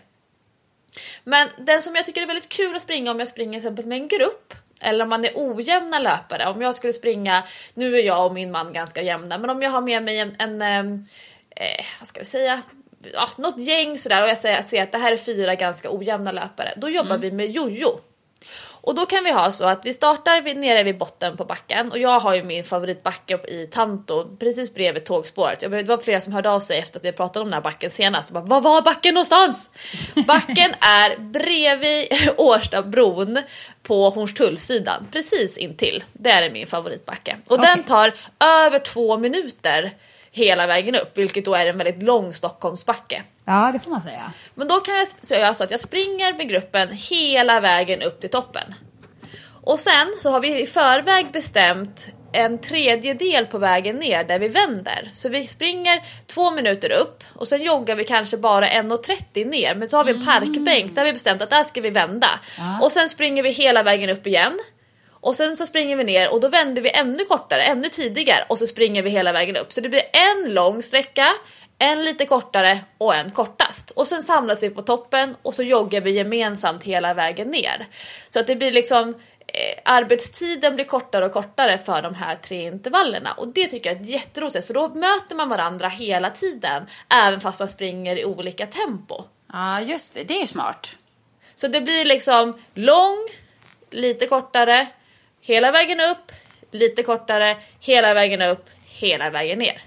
Men 1.23 1.49
den 1.57 1.81
som 1.81 1.95
jag 1.95 2.05
tycker 2.05 2.21
är 2.21 2.27
väldigt 2.27 2.49
kul 2.49 2.75
att 2.75 2.81
springa 2.81 3.11
om 3.11 3.19
jag 3.19 3.27
springer 3.27 3.57
exempel 3.57 3.85
med 3.85 3.97
en 3.97 4.07
grupp 4.07 4.53
eller 4.81 5.03
om 5.03 5.09
man 5.09 5.25
är 5.25 5.31
ojämna 5.35 5.99
löpare. 5.99 6.49
Om 6.49 6.61
jag 6.61 6.75
skulle 6.75 6.93
springa, 6.93 7.43
nu 7.73 7.95
är 7.95 8.03
jag 8.03 8.25
och 8.25 8.33
min 8.33 8.51
man 8.51 8.73
ganska 8.73 9.01
jämna, 9.01 9.37
men 9.37 9.49
om 9.49 9.61
jag 9.61 9.69
har 9.69 9.81
med 9.81 10.03
mig 10.03 10.19
en, 10.19 10.35
en 10.39 10.61
eh, 11.55 11.85
vad 11.99 12.07
ska 12.07 12.19
vi 12.19 12.25
säga, 12.25 12.61
ja, 13.13 13.29
något 13.37 13.59
gäng 13.59 13.97
sådär 13.97 14.23
och 14.23 14.29
jag 14.29 14.37
ser 14.37 14.83
att 14.83 14.91
det 14.91 14.97
här 14.97 15.11
är 15.11 15.17
fyra 15.17 15.55
ganska 15.55 15.91
ojämna 15.91 16.31
löpare, 16.31 16.73
då 16.77 16.89
jobbar 16.89 17.17
vi 17.17 17.31
med 17.31 17.51
jojo. 17.51 17.99
Och 18.83 18.95
då 18.95 19.05
kan 19.05 19.23
vi 19.23 19.31
ha 19.31 19.51
så 19.51 19.65
att 19.65 19.85
vi 19.85 19.93
startar 19.93 20.41
vid, 20.41 20.57
nere 20.57 20.83
vid 20.83 20.97
botten 20.97 21.37
på 21.37 21.45
backen 21.45 21.91
och 21.91 21.97
jag 21.97 22.19
har 22.19 22.35
ju 22.35 22.43
min 22.43 22.63
favoritbacke 22.63 23.39
i 23.47 23.67
Tanto 23.71 24.37
precis 24.37 24.73
bredvid 24.73 25.05
tågspåret. 25.05 25.61
Jag 25.61 25.69
vet, 25.69 25.85
Det 25.85 25.89
var 25.89 26.03
flera 26.03 26.21
som 26.21 26.33
hörde 26.33 26.49
av 26.49 26.59
sig 26.59 26.79
efter 26.79 26.99
att 26.99 27.05
vi 27.05 27.11
pratade 27.11 27.43
om 27.43 27.49
den 27.49 27.53
här 27.53 27.61
backen 27.61 27.89
senast 27.89 28.29
bara 28.29 28.43
Var 28.43 28.61
var 28.61 28.81
backen 28.81 29.13
någonstans? 29.13 29.69
Backen 30.27 30.71
är 30.79 31.17
bredvid 31.17 32.07
Årstabron 32.37 33.39
på 33.83 34.09
Hornstullsidan 34.09 35.07
precis 35.11 35.57
intill. 35.57 36.03
Det 36.13 36.29
är 36.29 36.51
min 36.51 36.67
favoritbacke 36.67 37.37
och 37.49 37.61
den 37.61 37.83
tar 37.83 38.13
över 38.39 38.79
två 38.79 39.17
minuter 39.17 39.91
hela 40.33 40.67
vägen 40.67 40.95
upp 40.95 41.17
vilket 41.17 41.45
då 41.45 41.55
är 41.55 41.65
en 41.65 41.77
väldigt 41.77 42.03
lång 42.03 42.33
Stockholmsbacke. 42.33 43.23
Ja, 43.45 43.69
det 43.73 43.79
får 43.79 43.91
man 43.91 44.01
säga. 44.01 44.31
Men 44.55 44.67
då 44.67 44.75
kan 44.75 44.95
jag 44.95 45.07
så 45.21 45.33
göra 45.33 45.53
så 45.53 45.63
att 45.63 45.71
jag 45.71 45.79
springer 45.79 46.37
med 46.37 46.49
gruppen 46.49 46.89
hela 46.91 47.59
vägen 47.59 48.01
upp 48.01 48.19
till 48.21 48.29
toppen. 48.29 48.73
Och 49.65 49.79
sen 49.79 50.13
så 50.19 50.29
har 50.29 50.39
vi 50.39 50.61
i 50.61 50.65
förväg 50.65 51.31
bestämt 51.31 52.09
en 52.31 52.57
tredjedel 52.57 53.45
på 53.45 53.57
vägen 53.57 53.95
ner 53.95 54.23
där 54.23 54.39
vi 54.39 54.47
vänder. 54.47 55.09
Så 55.13 55.29
vi 55.29 55.47
springer 55.47 56.01
två 56.25 56.51
minuter 56.51 56.91
upp 56.91 57.23
och 57.35 57.47
sen 57.47 57.63
joggar 57.63 57.95
vi 57.95 58.03
kanske 58.03 58.37
bara 58.37 58.67
1.30 58.67 59.45
ner. 59.45 59.75
Men 59.75 59.87
så 59.87 59.97
har 59.97 60.03
vi 60.03 60.11
en 60.11 60.25
parkbänk 60.25 60.95
där 60.95 61.05
vi 61.05 61.13
bestämt 61.13 61.41
att 61.41 61.49
där 61.49 61.63
ska 61.63 61.81
vi 61.81 61.89
vända. 61.89 62.29
Och 62.81 62.91
sen 62.91 63.09
springer 63.09 63.43
vi 63.43 63.49
hela 63.49 63.83
vägen 63.83 64.09
upp 64.09 64.27
igen. 64.27 64.59
Och 65.23 65.35
sen 65.35 65.57
så 65.57 65.65
springer 65.65 65.95
vi 65.95 66.03
ner 66.03 66.33
och 66.33 66.39
då 66.39 66.49
vänder 66.49 66.81
vi 66.81 66.89
ännu 66.89 67.25
kortare, 67.25 67.61
ännu 67.61 67.89
tidigare 67.89 68.45
och 68.47 68.57
så 68.57 68.67
springer 68.67 69.01
vi 69.01 69.09
hela 69.09 69.31
vägen 69.31 69.55
upp. 69.55 69.73
Så 69.73 69.81
det 69.81 69.89
blir 69.89 70.03
en 70.13 70.53
lång 70.53 70.83
sträcka, 70.83 71.27
en 71.79 72.03
lite 72.03 72.25
kortare 72.25 72.79
och 72.97 73.15
en 73.15 73.29
kortast. 73.29 73.91
Och 73.91 74.07
sen 74.07 74.23
samlas 74.23 74.63
vi 74.63 74.69
på 74.69 74.81
toppen 74.81 75.35
och 75.41 75.53
så 75.53 75.63
joggar 75.63 76.01
vi 76.01 76.11
gemensamt 76.11 76.83
hela 76.83 77.13
vägen 77.13 77.47
ner. 77.47 77.87
Så 78.29 78.39
att 78.39 78.47
det 78.47 78.55
blir 78.55 78.71
liksom 78.71 79.09
eh, 79.47 79.79
arbetstiden 79.85 80.75
blir 80.75 80.85
kortare 80.85 81.25
och 81.25 81.31
kortare 81.31 81.77
för 81.77 82.01
de 82.01 82.15
här 82.15 82.35
tre 82.35 82.63
intervallerna 82.63 83.31
och 83.31 83.47
det 83.47 83.67
tycker 83.67 83.89
jag 83.89 84.01
är 84.01 84.05
jätteroligt 84.05 84.67
för 84.67 84.73
då 84.73 84.89
möter 84.89 85.35
man 85.35 85.49
varandra 85.49 85.87
hela 85.87 86.29
tiden 86.29 86.85
även 87.09 87.41
fast 87.41 87.59
man 87.59 87.67
springer 87.67 88.19
i 88.19 88.25
olika 88.25 88.67
tempo. 88.67 89.23
Ja, 89.53 89.81
just 89.81 90.13
det. 90.13 90.23
Det 90.23 90.41
är 90.41 90.45
smart. 90.45 90.89
Så 91.55 91.67
det 91.67 91.81
blir 91.81 92.05
liksom 92.05 92.59
lång, 92.73 93.17
lite 93.91 94.27
kortare, 94.27 94.87
hela 95.43 95.71
vägen 95.71 95.99
upp, 95.99 96.31
lite 96.71 97.03
kortare, 97.03 97.57
hela 97.79 98.13
vägen 98.13 98.41
upp, 98.41 98.69
hela 98.85 99.29
vägen 99.29 99.59
ner. 99.59 99.81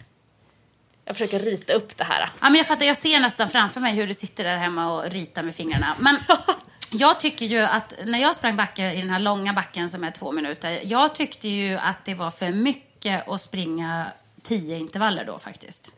Jag 1.04 1.16
försöker 1.16 1.38
rita 1.38 1.72
upp 1.72 1.96
det 1.96 2.04
här. 2.04 2.30
Ja, 2.40 2.48
men 2.50 2.54
jag 2.54 2.66
fattar, 2.66 2.86
jag 2.86 2.96
ser 2.96 3.20
nästan 3.20 3.50
framför 3.50 3.80
mig 3.80 3.94
hur 3.94 4.07
du 4.07 4.14
sitter 4.14 4.44
där 4.44 4.57
hemma 4.57 4.92
och 4.92 5.11
ritar 5.11 5.42
med 5.42 5.54
fingrarna. 5.54 5.96
Men 5.98 6.18
jag 6.90 7.20
tycker 7.20 7.46
ju 7.46 7.59
att 7.59 7.94
när 8.04 8.18
jag 8.18 8.34
sprang 8.34 8.57
backe 8.57 8.92
i 8.92 9.00
den 9.00 9.11
här 9.11 9.18
långa 9.18 9.52
backen 9.52 9.88
som 9.88 10.04
är 10.04 10.11
två 10.11 10.32
minuter. 10.32 10.80
Jag 10.84 11.14
tyckte 11.14 11.48
ju 11.48 11.76
att 11.76 12.04
det 12.04 12.14
var 12.14 12.30
för 12.30 12.52
mycket 12.52 13.28
att 13.28 13.40
springa 13.40 14.12
tio 14.42 14.78
intervaller 14.78 15.24
då 15.24 15.38
faktiskt. 15.38 15.92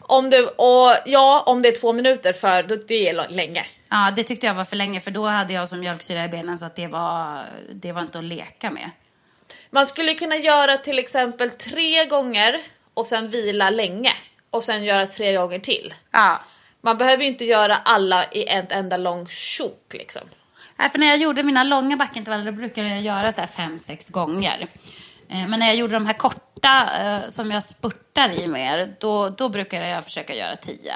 Om 0.00 0.30
du, 0.30 0.46
och 0.46 0.96
ja, 1.06 1.42
om 1.46 1.62
det 1.62 1.68
är 1.68 1.80
två 1.80 1.92
minuter 1.92 2.32
för 2.32 2.62
då- 2.62 2.76
det 2.88 3.08
är 3.08 3.28
länge. 3.28 3.66
Ja, 3.90 4.12
det 4.16 4.24
tyckte 4.24 4.46
jag 4.46 4.54
var 4.54 4.64
för 4.64 4.76
länge 4.76 5.00
för 5.00 5.10
då 5.10 5.26
hade 5.26 5.52
jag 5.52 5.68
som 5.68 5.80
mjölksyra 5.80 6.24
i 6.24 6.28
benen 6.28 6.58
så 6.58 6.64
att 6.64 6.76
det 6.76 6.86
var, 6.86 7.44
det 7.72 7.92
var 7.92 8.02
inte 8.02 8.18
att 8.18 8.24
leka 8.24 8.70
med. 8.70 8.90
Man 9.70 9.86
skulle 9.86 10.14
kunna 10.14 10.36
göra 10.36 10.76
till 10.76 10.98
exempel 10.98 11.50
tre 11.50 12.04
gånger 12.04 12.60
och 12.94 13.06
sen 13.06 13.30
vila 13.30 13.70
länge 13.70 14.12
och 14.50 14.64
sen 14.64 14.84
göra 14.84 15.06
tre 15.06 15.32
gånger 15.32 15.58
till. 15.58 15.94
Ja. 16.10 16.40
Man 16.80 16.98
behöver 16.98 17.22
ju 17.22 17.28
inte 17.28 17.44
göra 17.44 17.76
alla 17.76 18.24
i 18.32 18.44
ett 18.48 18.72
enda 18.72 18.96
lång 18.96 19.26
tjok 19.26 19.86
liksom. 19.94 20.22
Nej, 20.76 20.90
för 20.90 20.98
när 20.98 21.06
jag 21.06 21.16
gjorde 21.16 21.42
mina 21.42 21.62
långa 21.64 21.96
backintervaller 21.96 22.44
då 22.44 22.52
brukade 22.52 22.88
jag 22.88 23.00
göra 23.00 23.32
så 23.32 23.40
här 23.40 23.48
fem, 23.48 23.78
sex 23.78 24.08
gånger. 24.08 24.66
Eh, 25.32 25.48
Men 25.48 25.60
när 25.60 25.66
jag 25.66 25.76
gjorde 25.76 25.92
de 25.94 26.06
här 26.06 26.12
korta 26.18 26.90
eh, 27.02 27.28
som 27.28 27.50
jag 27.50 27.62
spurtar 27.62 28.30
i 28.40 28.46
mer, 28.48 28.96
då, 29.00 29.28
då 29.28 29.48
brukade 29.48 29.88
jag 29.88 30.04
försöka 30.04 30.34
göra 30.34 30.56
tio. 30.56 30.94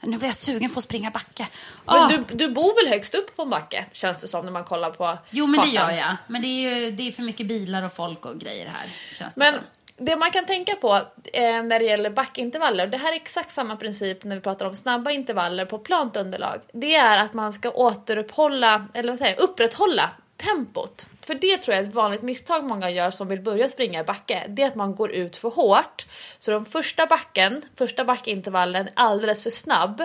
Nu 0.00 0.18
blir 0.18 0.28
jag 0.28 0.34
sugen 0.36 0.70
på 0.70 0.78
att 0.78 0.84
springa 0.84 1.10
backe. 1.10 1.46
Men 1.86 1.96
Ah. 1.96 2.08
du, 2.08 2.24
du 2.36 2.48
bor 2.50 2.82
väl 2.84 2.92
högst 2.92 3.14
upp 3.14 3.36
på 3.36 3.42
en 3.42 3.50
backe 3.50 3.84
känns 3.92 4.20
det 4.20 4.28
som 4.28 4.44
när 4.44 4.52
man 4.52 4.64
kollar 4.64 4.90
på 4.90 5.18
Jo, 5.30 5.46
men 5.46 5.60
det 5.60 5.76
kartan. 5.76 5.94
gör 5.94 6.00
jag. 6.02 6.16
Men 6.26 6.42
det 6.42 6.48
är 6.48 6.70
ju 6.80 6.90
det 6.90 7.08
är 7.08 7.12
för 7.12 7.22
mycket 7.22 7.46
bilar 7.46 7.82
och 7.82 7.92
folk 7.92 8.26
och 8.26 8.38
grejer 8.40 8.66
här. 8.66 8.88
Känns 9.18 9.34
det 9.34 9.38
Men 9.40 9.54
som. 9.54 9.62
det 10.06 10.16
man 10.16 10.30
kan 10.30 10.46
tänka 10.46 10.74
på 10.74 10.94
eh, 11.32 11.42
när 11.62 11.78
det 11.78 11.84
gäller 11.84 12.10
backintervaller, 12.10 12.86
det 12.86 12.96
här 12.98 13.12
är 13.12 13.16
exakt 13.16 13.50
samma 13.52 13.76
princip 13.76 14.24
när 14.24 14.36
vi 14.36 14.42
pratar 14.42 14.66
om 14.66 14.76
snabba 14.76 15.10
intervaller 15.10 15.64
på 15.64 15.78
plant 15.78 16.16
underlag. 16.16 16.60
Det 16.72 16.94
är 16.94 17.18
att 17.24 17.34
man 17.34 17.52
ska 17.52 17.70
återuppehålla, 17.70 18.86
eller 18.94 19.12
vad 19.12 19.18
säger 19.18 19.34
jag, 19.34 19.42
upprätthålla 19.42 20.10
tempot. 20.38 21.08
För 21.26 21.34
det 21.34 21.56
tror 21.56 21.74
jag 21.74 21.84
är 21.84 21.88
ett 21.88 21.94
vanligt 21.94 22.22
misstag 22.22 22.64
många 22.64 22.90
gör 22.90 23.10
som 23.10 23.28
vill 23.28 23.40
börja 23.40 23.68
springa 23.68 24.00
i 24.00 24.04
backe. 24.04 24.46
Det 24.48 24.62
är 24.62 24.66
att 24.66 24.74
man 24.74 24.94
går 24.94 25.12
ut 25.12 25.36
för 25.36 25.50
hårt. 25.50 26.06
Så 26.38 26.50
de 26.50 26.64
första 26.64 27.06
backen, 27.06 27.62
första 27.76 28.04
backintervallen 28.04 28.86
är 28.86 28.92
alldeles 28.94 29.42
för 29.42 29.50
snabb 29.50 30.02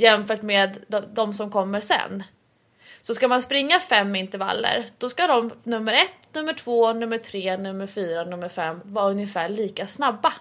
jämfört 0.00 0.42
med 0.42 0.84
de, 0.88 1.00
de 1.14 1.34
som 1.34 1.50
kommer 1.50 1.80
sen. 1.80 2.22
Så 3.00 3.14
ska 3.14 3.28
man 3.28 3.42
springa 3.42 3.80
fem 3.80 4.16
intervaller, 4.16 4.86
då 4.98 5.08
ska 5.08 5.26
de 5.26 5.50
nummer 5.62 5.92
ett, 5.92 6.34
nummer 6.34 6.52
två, 6.52 6.92
nummer 6.92 7.18
tre, 7.18 7.56
nummer 7.56 7.86
fyra, 7.86 8.24
nummer 8.24 8.48
fem 8.48 8.80
vara 8.84 9.10
ungefär 9.10 9.48
lika 9.48 9.86
snabba. 9.86 10.32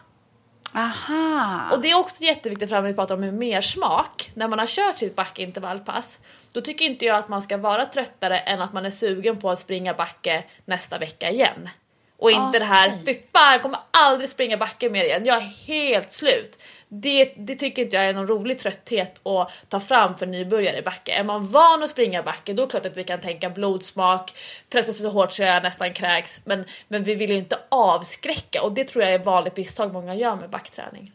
Aha. 0.74 1.70
Och 1.72 1.82
det 1.82 1.92
är 1.92 1.96
också 1.96 2.24
jätteviktigt 2.24 2.70
fram 2.70 2.84
när 2.84 2.90
vi 2.90 2.96
pratar 2.96 3.16
om 3.16 3.38
mer 3.38 3.62
smak. 3.62 4.32
När 4.34 4.48
man 4.48 4.60
har 4.60 4.66
kört 4.66 4.98
sitt 4.98 5.16
backintervallpass, 5.16 6.20
då 6.54 6.62
tycker 6.62 6.86
inte 6.86 7.06
jag 7.06 7.18
att 7.18 7.28
man 7.28 7.42
ska 7.42 7.58
vara 7.58 7.86
tröttare 7.86 8.38
än 8.38 8.62
att 8.62 8.74
man 8.74 8.86
är 8.86 8.92
sugen 8.92 9.38
på 9.38 9.50
att 9.50 9.60
springa 9.60 9.94
backe 9.94 10.44
nästa 10.66 10.98
vecka 10.98 11.30
igen. 11.30 11.70
Och 12.18 12.32
inte 12.32 12.60
det 12.60 12.66
här, 12.66 12.98
fy 13.06 13.14
fan 13.34 13.52
jag 13.52 13.62
kommer 13.62 13.80
aldrig 13.92 14.30
springa 14.30 14.58
backen 14.58 14.92
mer 14.92 15.04
igen, 15.04 15.26
jag 15.26 15.38
är 15.38 15.68
helt 15.68 16.12
slut. 16.12 16.64
Det, 16.92 17.34
det 17.38 17.56
tycker 17.56 17.82
inte 17.82 17.96
jag 17.96 18.06
är 18.06 18.14
någon 18.14 18.28
rolig 18.28 18.60
trötthet 18.60 19.28
att 19.28 19.70
ta 19.70 19.80
fram 19.80 20.16
för 20.16 20.26
nybörjare 20.26 20.78
i 20.78 20.82
backe. 20.82 21.12
Är 21.12 21.24
man 21.24 21.48
van 21.48 21.84
att 21.84 21.90
springa 21.90 22.24
backe 22.24 22.54
då 22.54 22.64
är 22.64 22.68
det 22.68 22.72
klart 22.72 22.86
att 22.86 22.98
vi 22.98 23.04
kan 23.04 23.20
tänka 23.20 23.50
blodsmak, 23.50 24.34
pressa 24.70 24.94
så 24.94 25.10
hårt 25.10 25.32
så 25.32 25.44
jag 25.44 25.64
nästan 25.64 25.94
kräks. 25.94 26.42
Men, 26.46 26.66
men 26.88 27.04
vi 27.04 27.16
vill 27.16 27.30
ju 27.30 27.38
inte 27.38 27.60
avskräcka 27.70 28.64
och 28.64 28.74
det 28.74 28.84
tror 28.84 29.04
jag 29.04 29.14
är 29.14 29.20
ett 29.20 29.26
vanligt 29.26 29.58
misstag 29.58 29.94
många 29.94 30.16
gör 30.16 30.36
med 30.36 30.50
backträning. 30.50 31.12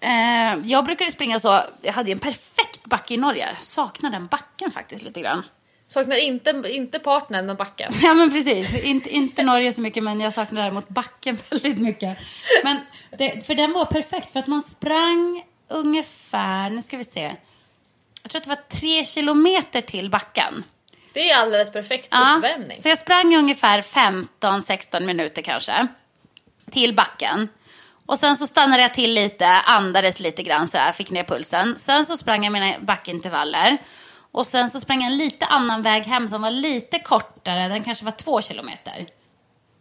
Eh, 0.00 0.58
jag 0.64 0.84
brukade 0.84 1.12
springa 1.12 1.40
så, 1.40 1.60
jag 1.82 1.92
hade 1.92 2.10
ju 2.10 2.12
en 2.12 2.18
perfekt 2.18 2.84
backe 2.84 3.14
i 3.14 3.16
Norge. 3.16 3.48
Saknar 3.62 4.10
den 4.10 4.26
backen 4.26 4.70
faktiskt 4.70 5.04
lite 5.04 5.20
grann. 5.20 5.42
Saknar 5.88 6.16
inte, 6.16 6.62
inte 6.68 6.98
partnern 6.98 7.46
men 7.46 7.56
backen. 7.56 7.92
Ja 8.02 8.14
men 8.14 8.30
precis, 8.30 8.84
inte, 8.84 9.10
inte 9.10 9.42
Norge 9.42 9.72
så 9.72 9.80
mycket 9.80 10.02
men 10.02 10.20
jag 10.20 10.34
saknar 10.34 10.62
däremot 10.62 10.88
backen 10.88 11.38
väldigt 11.50 11.78
mycket. 11.78 12.18
Men 12.64 12.80
det, 13.18 13.46
för 13.46 13.54
den 13.54 13.72
var 13.72 13.84
perfekt 13.84 14.30
för 14.30 14.40
att 14.40 14.46
man 14.46 14.62
sprang 14.62 15.44
ungefär, 15.68 16.70
nu 16.70 16.82
ska 16.82 16.96
vi 16.96 17.04
se. 17.04 17.36
Jag 18.22 18.30
tror 18.30 18.38
att 18.40 18.44
det 18.44 18.50
var 18.50 18.78
tre 18.80 19.04
kilometer 19.04 19.80
till 19.80 20.10
backen. 20.10 20.64
Det 21.12 21.30
är 21.30 21.38
alldeles 21.38 21.72
perfekt 21.72 22.08
Ja, 22.10 22.34
uppvärmning. 22.36 22.78
Så 22.78 22.88
jag 22.88 22.98
sprang 22.98 23.36
ungefär 23.36 23.82
15-16 23.82 25.00
minuter 25.00 25.42
kanske. 25.42 25.86
Till 26.70 26.94
backen. 26.94 27.48
Och 28.06 28.18
sen 28.18 28.36
så 28.36 28.46
stannade 28.46 28.82
jag 28.82 28.94
till 28.94 29.14
lite, 29.14 29.46
andades 29.46 30.20
lite 30.20 30.42
grann 30.42 30.68
så 30.68 30.76
jag 30.76 30.96
fick 30.96 31.10
ner 31.10 31.24
pulsen. 31.24 31.78
Sen 31.78 32.04
så 32.04 32.16
sprang 32.16 32.44
jag 32.44 32.52
mina 32.52 32.74
backintervaller. 32.80 33.78
Och 34.34 34.46
sen 34.46 34.70
så 34.70 34.80
sprang 34.80 35.02
jag 35.02 35.12
en 35.12 35.18
lite 35.18 35.46
annan 35.46 35.82
väg 35.82 36.02
hem 36.02 36.28
som 36.28 36.42
var 36.42 36.50
lite 36.50 36.98
kortare, 36.98 37.68
den 37.68 37.84
kanske 37.84 38.04
var 38.04 38.12
två 38.12 38.40
kilometer. 38.40 39.06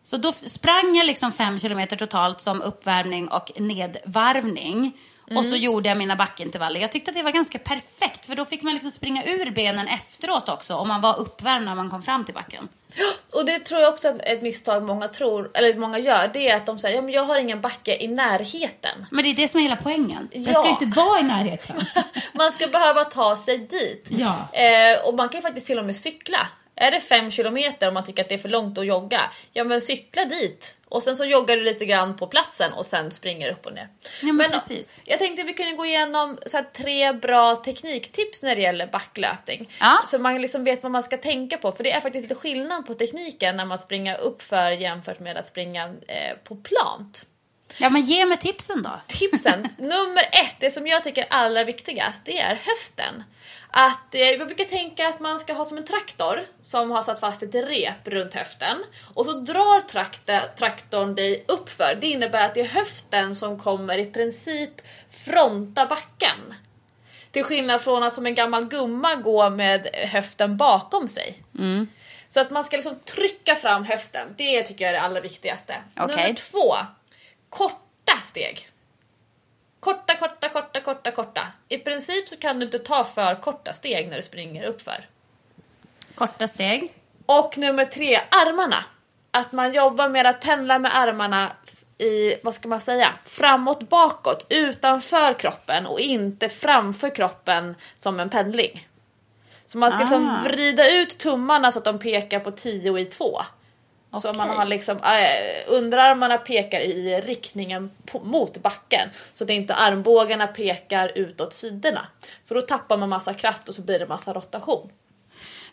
Så 0.04 0.18
då 0.18 0.32
sprang 0.32 0.96
jag 0.96 1.06
liksom 1.06 1.32
fem 1.32 1.60
kilometer 1.60 1.96
totalt 1.96 2.42
som 2.42 2.62
uppvärmning 2.62 3.28
och 3.28 3.52
nedvarvning. 3.56 4.98
Och 5.38 5.46
så 5.46 5.56
gjorde 5.56 5.90
jag 5.90 5.98
mina 5.98 6.16
backintervaller. 6.16 6.82
Jag 6.82 6.92
tyckte 6.92 7.12
att 7.12 7.18
det 7.18 7.24
var 7.24 7.32
ganska 7.32 7.60
perfekt 7.60 8.26
för 8.26 8.36
då 8.36 8.46
fick 8.46 8.62
man 8.62 8.74
liksom 8.74 8.92
springa 8.92 9.24
ur 9.26 9.52
benen 9.52 9.88
efteråt 9.88 10.50
också 10.50 10.76
om 10.76 10.88
man 10.88 11.02
var 11.02 11.20
uppvärmd 11.20 11.66
när 11.66 11.76
man 11.76 11.90
kom 11.90 12.04
fram 12.04 12.26
till 12.26 12.34
backen. 12.34 12.70
Och 13.34 13.46
det 13.46 13.60
tror 13.60 13.82
jag 13.82 13.94
också 13.94 14.08
att 14.10 14.22
ett 14.22 14.42
misstag 14.42 14.84
många 14.84 15.08
tror, 15.08 15.52
eller 15.54 15.76
många 15.76 16.00
gör, 16.00 16.30
det 16.34 16.50
är 16.50 16.56
att 16.56 16.66
de 16.66 16.80
säger 16.80 16.96
ja, 16.96 17.02
men 17.02 17.14
jag 17.14 17.24
har 17.24 17.38
ingen 17.40 17.62
backe 17.62 17.98
i 18.04 18.08
närheten. 18.08 19.06
Men 19.12 19.24
det 19.24 19.30
är 19.30 19.34
det 19.36 19.48
som 19.48 19.60
är 19.60 19.64
hela 19.64 19.76
poängen. 19.76 20.30
Det 20.32 20.40
Ja. 20.40 20.54
ska 20.54 20.70
inte 20.70 20.86
vara 21.00 21.20
i 21.20 21.24
närheten. 21.24 21.76
Man 22.34 22.52
ska 22.52 22.68
behöva 22.68 23.04
ta 23.04 23.38
sig 23.38 23.58
dit. 23.58 24.08
Ja. 24.10 24.48
Eh, 24.54 25.08
och 25.08 25.14
man 25.16 25.30
kan 25.30 25.38
ju 25.38 25.42
faktiskt 25.42 25.68
till 25.68 25.80
och 25.80 25.86
med 25.86 25.96
cykla. 25.96 26.48
Är 26.76 26.92
det 26.92 27.00
fem 27.00 27.32
kilometer 27.32 27.88
och 27.88 27.94
man 27.94 28.04
tycker 28.04 28.24
att 28.24 28.30
det 28.30 28.36
är 28.36 28.40
för 28.40 28.50
långt 28.50 28.78
att 28.78 28.86
jogga, 28.86 29.22
ja 29.54 29.64
men 29.64 29.82
cykla 29.82 30.26
dit. 30.26 30.76
Och 30.94 31.04
sen 31.04 31.18
så 31.18 31.26
joggar 31.26 31.58
du 31.58 31.64
lite 31.64 31.86
grann 31.86 32.16
på 32.16 32.28
platsen 32.28 32.74
och 32.74 32.86
sen 32.86 33.12
springer 33.12 33.52
upp 33.52 33.66
och 33.66 33.74
ner. 33.74 33.88
Ja, 34.22 34.34
men 34.34 34.52
precis. 34.52 35.00
Jag 35.04 35.20
tänkte 35.20 35.44
vi 35.44 35.54
kunde 35.54 35.72
gå 35.72 35.86
igenom 35.86 36.38
så 36.46 36.58
här 36.58 36.64
tre 36.64 37.14
bra 37.14 37.56
tekniktips 37.56 38.42
när 38.42 38.56
det 38.56 38.62
gäller 38.62 38.88
backlöpning. 38.88 39.70
Ja. 39.80 40.04
Så 40.08 40.20
man 40.20 40.42
liksom 40.42 40.64
vet 40.64 40.84
vad 40.84 40.92
man 40.92 41.04
ska 41.04 41.18
tänka 41.18 41.58
på. 41.58 41.72
För 41.72 41.84
det 41.84 41.92
är 41.92 42.02
faktiskt 42.02 42.24
lite 42.24 42.36
skillnad 42.36 42.86
på 42.86 42.94
tekniken 42.94 43.58
när 43.58 43.66
man 43.66 43.80
springer 43.80 44.18
uppför 44.18 44.72
jämfört 44.72 45.20
med 45.20 45.38
att 45.38 45.48
springa 45.48 45.84
eh, 45.88 46.38
på 46.44 46.56
plant. 46.56 47.26
Ja, 47.78 47.90
men 47.90 48.02
ge 48.02 48.26
mig 48.26 48.38
tipsen 48.38 48.82
då. 48.84 49.02
Tipsen 49.08 49.62
nummer 49.78 50.24
ett, 50.32 50.56
det 50.60 50.72
som 50.72 50.88
jag 50.88 51.04
tycker 51.04 51.22
är 51.22 51.28
allra 51.30 51.64
viktigast, 51.64 52.26
det 52.26 52.40
är 52.40 52.56
höften. 52.56 53.24
Att, 53.76 54.16
eh, 54.16 54.22
jag 54.22 54.48
brukar 54.48 54.66
tänka 54.66 55.08
att 55.08 55.20
man 55.20 55.40
ska 55.40 55.54
ha 55.54 55.66
som 55.66 55.78
en 55.78 55.86
traktor 55.86 56.42
som 56.62 56.92
har 56.92 57.02
satt 57.02 57.20
fast 57.20 57.44
ett 57.44 57.56
rep 57.56 58.08
runt 58.08 58.34
höften 58.34 58.78
och 59.14 59.26
så 59.26 59.32
drar 59.32 59.82
trakta, 59.82 60.40
traktorn 60.58 61.16
dig 61.16 61.46
uppför. 61.48 61.98
Det 62.02 62.08
innebär 62.08 62.46
att 62.46 62.54
det 62.54 62.62
är 62.62 62.66
höften 62.66 63.36
som 63.36 63.60
kommer 63.60 63.98
i 63.98 64.06
princip 64.06 64.72
fronta 65.10 65.86
backen. 65.86 66.54
Till 67.32 67.44
skillnad 67.44 67.82
från 67.82 68.04
att 68.04 68.14
som 68.14 68.26
en 68.26 68.36
gammal 68.36 68.66
gumma 68.66 69.16
gå 69.16 69.50
med 69.50 69.88
höften 69.94 70.58
bakom 70.58 71.08
sig. 71.08 71.44
Så 72.28 72.40
att 72.40 72.52
man 72.52 72.64
ska 72.64 72.78
liksom 72.78 73.00
trycka 73.00 73.56
fram 73.56 73.84
höften, 73.84 74.28
det 74.38 74.62
tycker 74.62 74.86
jag 74.86 74.90
är 74.90 74.94
det 74.94 75.02
allra 75.02 75.22
viktigaste. 75.22 75.76
Okej. 75.98 76.08
Nummer 76.16 76.34
två, 76.34 76.76
korta 77.58 78.18
steg. 78.24 78.70
Korta, 79.80 80.16
korta, 80.16 80.50
korta, 80.50 80.80
korta, 80.82 81.12
korta. 81.12 81.48
I 81.70 81.78
princip 81.78 82.28
så 82.28 82.38
kan 82.38 82.60
du 82.60 82.66
inte 82.66 82.80
ta 82.80 83.04
för 83.04 83.42
korta 83.42 83.74
steg 83.74 84.08
när 84.10 84.18
du 84.18 84.24
springer 84.24 84.64
uppför. 84.64 85.06
Korta 86.16 86.48
steg. 86.48 86.94
Och 87.26 87.58
nummer 87.58 87.86
tre, 87.86 88.16
armarna. 88.16 88.86
Att 89.32 89.52
man 89.52 89.74
jobbar 89.74 90.10
med 90.10 90.26
att 90.26 90.42
pendla 90.42 90.80
med 90.80 90.98
armarna 90.98 91.52
i, 91.98 92.36
vad 92.44 92.54
ska 92.56 92.68
man 92.68 92.80
säga, 92.80 93.14
framåt, 93.26 93.90
bakåt, 93.90 94.46
utanför 94.50 95.34
kroppen 95.40 95.86
och 95.86 96.00
inte 96.00 96.50
framför 96.50 97.16
kroppen 97.16 97.76
som 97.96 98.20
en 98.20 98.30
pendling. 98.30 98.88
Så 99.66 99.78
man 99.78 99.92
ska 99.92 100.02
liksom 100.02 100.30
Ah. 100.30 100.44
vrida 100.44 100.90
ut 100.92 101.18
tummarna 101.18 101.72
så 101.72 101.80
att 101.80 101.86
de 101.86 102.00
pekar 102.00 102.40
på 102.40 102.52
10 102.52 102.98
i 103.00 103.06
2. 103.06 103.42
Så 104.22 104.34
man 104.34 104.50
har 104.50 104.66
liksom, 104.66 104.98
äh, 104.98 105.74
underarmarna 105.74 106.38
pekar 106.38 106.80
i 106.80 107.22
riktningen 107.22 107.92
på, 108.06 108.20
mot 108.20 108.58
backen. 108.58 109.10
Så 109.34 109.44
att 109.44 109.50
inte 109.50 109.74
armbågarna 109.74 110.48
pekar 110.48 111.12
utåt 111.16 111.54
sidorna. 111.54 112.08
För 112.46 112.56
då 112.56 112.62
tappar 112.62 112.98
man 112.98 113.10
massa 113.10 113.34
kraft 113.34 113.70
och 113.70 113.76
så 113.76 113.82
blir 113.82 114.00
det 114.00 114.08
massa 114.08 114.34
rotation. 114.34 114.90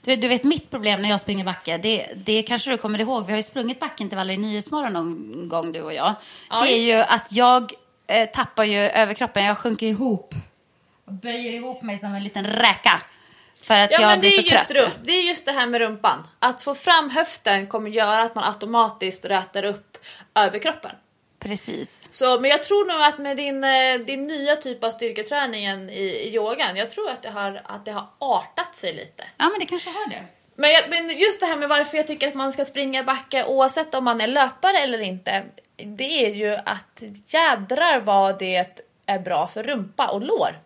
Du, 0.05 0.17
du 0.17 0.29
vet 0.29 0.45
mitt 0.45 0.71
problem 0.71 1.03
när 1.03 1.09
jag 1.09 1.21
springer 1.21 1.45
backe, 1.45 1.79
det, 1.79 2.07
det 2.17 2.43
kanske 2.43 2.71
du 2.71 2.77
kommer 2.77 3.01
ihåg, 3.01 3.27
vi 3.27 3.33
har 3.33 3.37
ju 3.37 3.43
sprungit 3.43 3.81
backintervaller 3.81 4.35
i 4.35 4.37
Nyhetsmorgon 4.37 4.93
någon 4.93 5.49
gång 5.49 5.73
du 5.73 5.83
och 5.83 5.95
jag. 5.95 6.15
Ja, 6.51 6.63
det 6.63 6.73
är 6.73 6.87
ju 6.87 6.95
att 6.95 7.33
jag 7.33 7.73
eh, 8.07 8.29
tappar 8.31 8.65
ju 8.65 8.79
överkroppen, 8.79 9.45
jag 9.45 9.59
sjunker 9.59 9.87
ihop. 9.87 10.35
Böjer 11.05 11.53
ihop 11.53 11.83
mig 11.83 11.99
som 11.99 12.15
en 12.15 12.25
liten 12.25 12.47
räka. 12.47 13.03
För 13.63 13.75
att 13.75 13.91
Ja 13.93 14.01
jag 14.01 14.09
men 14.09 14.21
det 14.21 14.21
blir 14.21 14.31
så 14.31 14.41
är, 14.41 14.53
just 14.53 14.69
trött. 14.69 14.93
det 15.05 15.13
är 15.13 15.23
just 15.23 15.45
det 15.47 15.53
här 15.53 15.67
med 15.67 15.81
rumpan. 15.81 16.27
Att 16.39 16.63
få 16.63 16.75
fram 16.75 17.11
höften 17.11 17.67
kommer 17.67 17.91
göra 17.91 18.23
att 18.23 18.35
man 18.35 18.45
automatiskt 18.45 19.25
rätar 19.25 19.65
upp 19.65 19.99
överkroppen. 20.35 20.91
Precis. 21.39 22.09
Så, 22.11 22.41
men 22.41 22.51
jag 22.51 22.63
tror 22.63 22.87
nog 22.87 23.03
att 23.03 23.19
med 23.19 23.37
din, 23.37 23.65
eh, 23.65 23.95
din 24.07 24.23
nya 24.23 24.57
typ 24.57 24.85
av 24.85 24.91
styrketräningen 24.91 25.91
i, 25.91 26.03
i 26.03 26.35
yogan, 26.35 26.77
jag 26.77 26.91
tror 26.91 27.11
att 27.11 27.23
det, 27.23 27.31
har, 27.31 27.63
att 27.65 27.85
det 27.85 27.91
har 27.91 28.07
artat 28.19 28.77
sig 28.77 28.93
lite. 28.93 29.25
Ja 29.37 29.49
men 29.49 29.61
det 29.61 29.67
kanske 29.67 29.91
har 29.91 30.11
det. 30.11 30.23
Men, 30.57 30.71
jag, 30.71 30.91
men 30.91 31.19
just 31.19 31.41
det 31.41 31.47
här 31.47 31.57
med 31.57 31.69
varför 31.69 31.97
jag 31.97 32.07
tycker 32.07 32.29
att 32.29 32.35
man 32.35 32.53
ska 32.53 32.65
springa 32.65 33.03
backe 33.03 33.45
oavsett 33.45 33.95
om 33.95 34.05
man 34.05 34.21
är 34.21 34.27
löpare 34.27 34.79
eller 34.79 35.01
inte. 35.01 35.45
Det 35.77 36.27
är 36.27 36.35
ju 36.35 36.55
att 36.55 37.03
jädrar 37.27 38.01
vad 38.01 38.39
det 38.39 38.90
är 39.11 39.19
bra 39.19 39.47
för 39.47 39.63
rumpa 39.63 40.09
och 40.09 40.21
lår. 40.21 40.59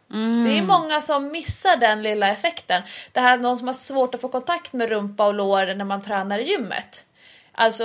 Det 0.44 0.58
är 0.58 0.62
många 0.62 1.00
som 1.00 1.32
missar 1.32 1.76
den 1.76 2.02
lilla 2.02 2.28
effekten. 2.28 2.82
Det 3.12 3.20
här 3.20 3.38
någon 3.38 3.58
som 3.58 3.66
har 3.66 3.74
svårt 3.74 4.14
att 4.14 4.20
få 4.20 4.28
kontakt 4.28 4.72
med 4.72 4.88
rumpa 4.88 5.26
och 5.26 5.34
lår 5.34 5.74
när 5.74 5.84
man 5.84 6.02
tränar 6.02 6.38
i 6.38 6.50
gymmet. 6.50 7.06
Alltså 7.56 7.84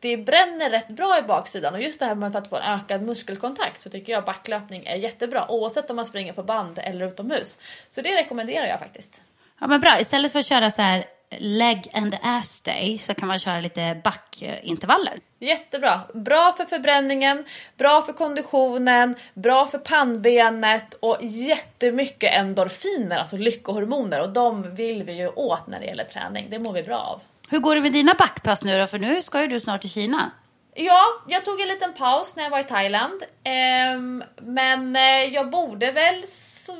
det 0.00 0.16
bränner 0.16 0.70
rätt 0.70 0.88
bra 0.88 1.18
i 1.18 1.22
baksidan 1.22 1.74
och 1.74 1.82
just 1.82 1.98
det 1.98 2.06
här 2.06 2.14
med 2.14 2.36
att 2.36 2.48
få 2.48 2.56
en 2.56 2.62
ökad 2.62 3.02
muskelkontakt 3.02 3.80
så 3.80 3.90
tycker 3.90 4.12
jag 4.12 4.24
backlöpning 4.24 4.86
är 4.86 4.96
jättebra 4.96 5.50
oavsett 5.50 5.90
om 5.90 5.96
man 5.96 6.06
springer 6.06 6.32
på 6.32 6.42
band 6.42 6.78
eller 6.82 7.06
utomhus. 7.06 7.58
Så 7.90 8.00
det 8.00 8.16
rekommenderar 8.16 8.66
jag 8.66 8.78
faktiskt. 8.78 9.22
Ja 9.60 9.66
men 9.66 9.80
bra, 9.80 10.00
istället 10.00 10.32
för 10.32 10.38
att 10.38 10.46
köra 10.46 10.70
så 10.70 10.82
här 10.82 11.04
leg 11.38 11.90
and 11.92 12.16
ass 12.22 12.60
day 12.60 12.98
så 12.98 13.14
kan 13.14 13.28
man 13.28 13.38
köra 13.38 13.60
lite 13.60 14.00
backintervaller. 14.04 15.20
Jättebra. 15.38 16.00
Bra 16.14 16.54
för 16.56 16.64
förbränningen, 16.64 17.44
bra 17.78 18.02
för 18.02 18.12
konditionen, 18.12 19.14
bra 19.34 19.66
för 19.66 19.78
pannbenet 19.78 20.94
och 20.94 21.18
jättemycket 21.20 22.34
endorfiner, 22.34 23.18
alltså 23.18 23.36
lyckohormoner 23.36 24.22
och 24.22 24.32
de 24.32 24.74
vill 24.74 25.02
vi 25.02 25.12
ju 25.12 25.28
åt 25.28 25.66
när 25.66 25.80
det 25.80 25.86
gäller 25.86 26.04
träning. 26.04 26.46
Det 26.50 26.58
mår 26.58 26.72
vi 26.72 26.82
bra 26.82 26.98
av. 26.98 27.22
Hur 27.50 27.58
går 27.58 27.74
det 27.74 27.80
med 27.80 27.92
dina 27.92 28.14
backpass 28.14 28.64
nu 28.64 28.78
då? 28.78 28.86
För 28.86 28.98
nu 28.98 29.22
ska 29.22 29.40
ju 29.40 29.46
du 29.46 29.60
snart 29.60 29.80
till 29.80 29.90
Kina. 29.90 30.30
Ja, 30.78 31.02
jag 31.26 31.44
tog 31.44 31.60
en 31.60 31.68
liten 31.68 31.92
paus 31.92 32.36
när 32.36 32.42
jag 32.42 32.50
var 32.50 32.60
i 32.60 32.64
Thailand. 32.64 33.22
Ehm, 33.44 34.24
men 34.36 34.96
eh, 34.96 35.24
jag 35.34 35.50
borde 35.50 35.92
väl 35.92 36.24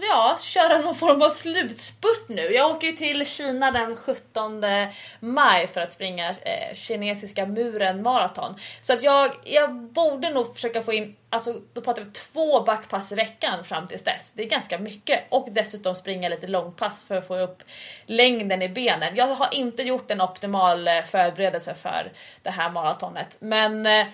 ja, 0.02 0.36
köra 0.40 0.78
någon 0.78 0.94
form 0.94 1.22
av 1.22 1.30
slutspurt 1.30 2.28
nu. 2.28 2.42
Jag 2.42 2.70
åker 2.70 2.86
ju 2.86 2.92
till 2.92 3.26
Kina 3.26 3.70
den 3.70 3.96
17 3.96 4.64
maj 5.20 5.66
för 5.66 5.80
att 5.80 5.92
springa 5.92 6.30
eh, 6.30 6.74
kinesiska 6.74 7.46
muren 7.46 8.02
maraton. 8.02 8.54
Så 8.80 8.92
att 8.92 9.02
jag, 9.02 9.30
jag 9.44 9.74
borde 9.74 10.30
nog 10.30 10.54
försöka 10.54 10.82
få 10.82 10.92
in, 10.92 11.16
alltså 11.36 11.54
då 11.72 11.80
pratar 11.80 12.04
vi 12.04 12.10
två 12.10 12.60
backpass 12.60 13.12
i 13.12 13.14
veckan 13.14 13.64
fram 13.64 13.86
tills 13.86 14.02
dess. 14.02 14.32
Det 14.34 14.42
är 14.42 14.48
ganska 14.48 14.78
mycket. 14.78 15.20
Och 15.28 15.48
dessutom 15.50 15.94
springa 15.94 16.28
lite 16.28 16.46
långpass 16.46 17.04
för 17.04 17.16
att 17.16 17.28
få 17.28 17.38
upp 17.38 17.62
längden 18.06 18.62
i 18.62 18.68
benen. 18.68 19.16
Jag 19.16 19.26
har 19.26 19.48
inte 19.54 19.82
gjort 19.82 20.10
en 20.10 20.20
optimal 20.20 20.88
eh, 20.88 21.02
förberedelse 21.02 21.74
för 21.74 22.12
det 22.42 22.50
här 22.50 22.70
maratonet. 22.70 23.36
Men 23.40 23.86
eh, 23.86 24.06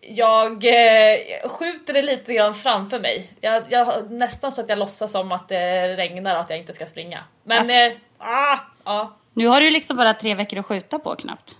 jag 0.00 0.52
eh, 0.52 1.48
skjuter 1.48 1.92
det 1.92 2.02
lite 2.02 2.34
grann 2.34 2.54
framför 2.54 3.00
mig. 3.00 3.32
Jag, 3.40 3.62
jag, 3.68 4.10
nästan 4.10 4.52
så 4.52 4.60
att 4.60 4.68
jag 4.68 4.78
låtsas 4.78 5.12
som 5.12 5.32
att 5.32 5.48
det 5.48 5.96
regnar 5.96 6.34
och 6.34 6.40
att 6.40 6.50
jag 6.50 6.58
inte 6.58 6.74
ska 6.74 6.86
springa. 6.86 7.18
Men, 7.42 7.70
eh, 7.70 7.98
ah, 8.18 8.58
ja. 8.84 9.16
Nu 9.32 9.46
har 9.46 9.60
du 9.60 9.70
liksom 9.70 9.96
bara 9.96 10.14
tre 10.14 10.34
veckor 10.34 10.58
att 10.58 10.66
skjuta 10.66 10.98
på 10.98 11.16
knappt. 11.16 11.56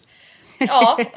Ja. 0.59 0.98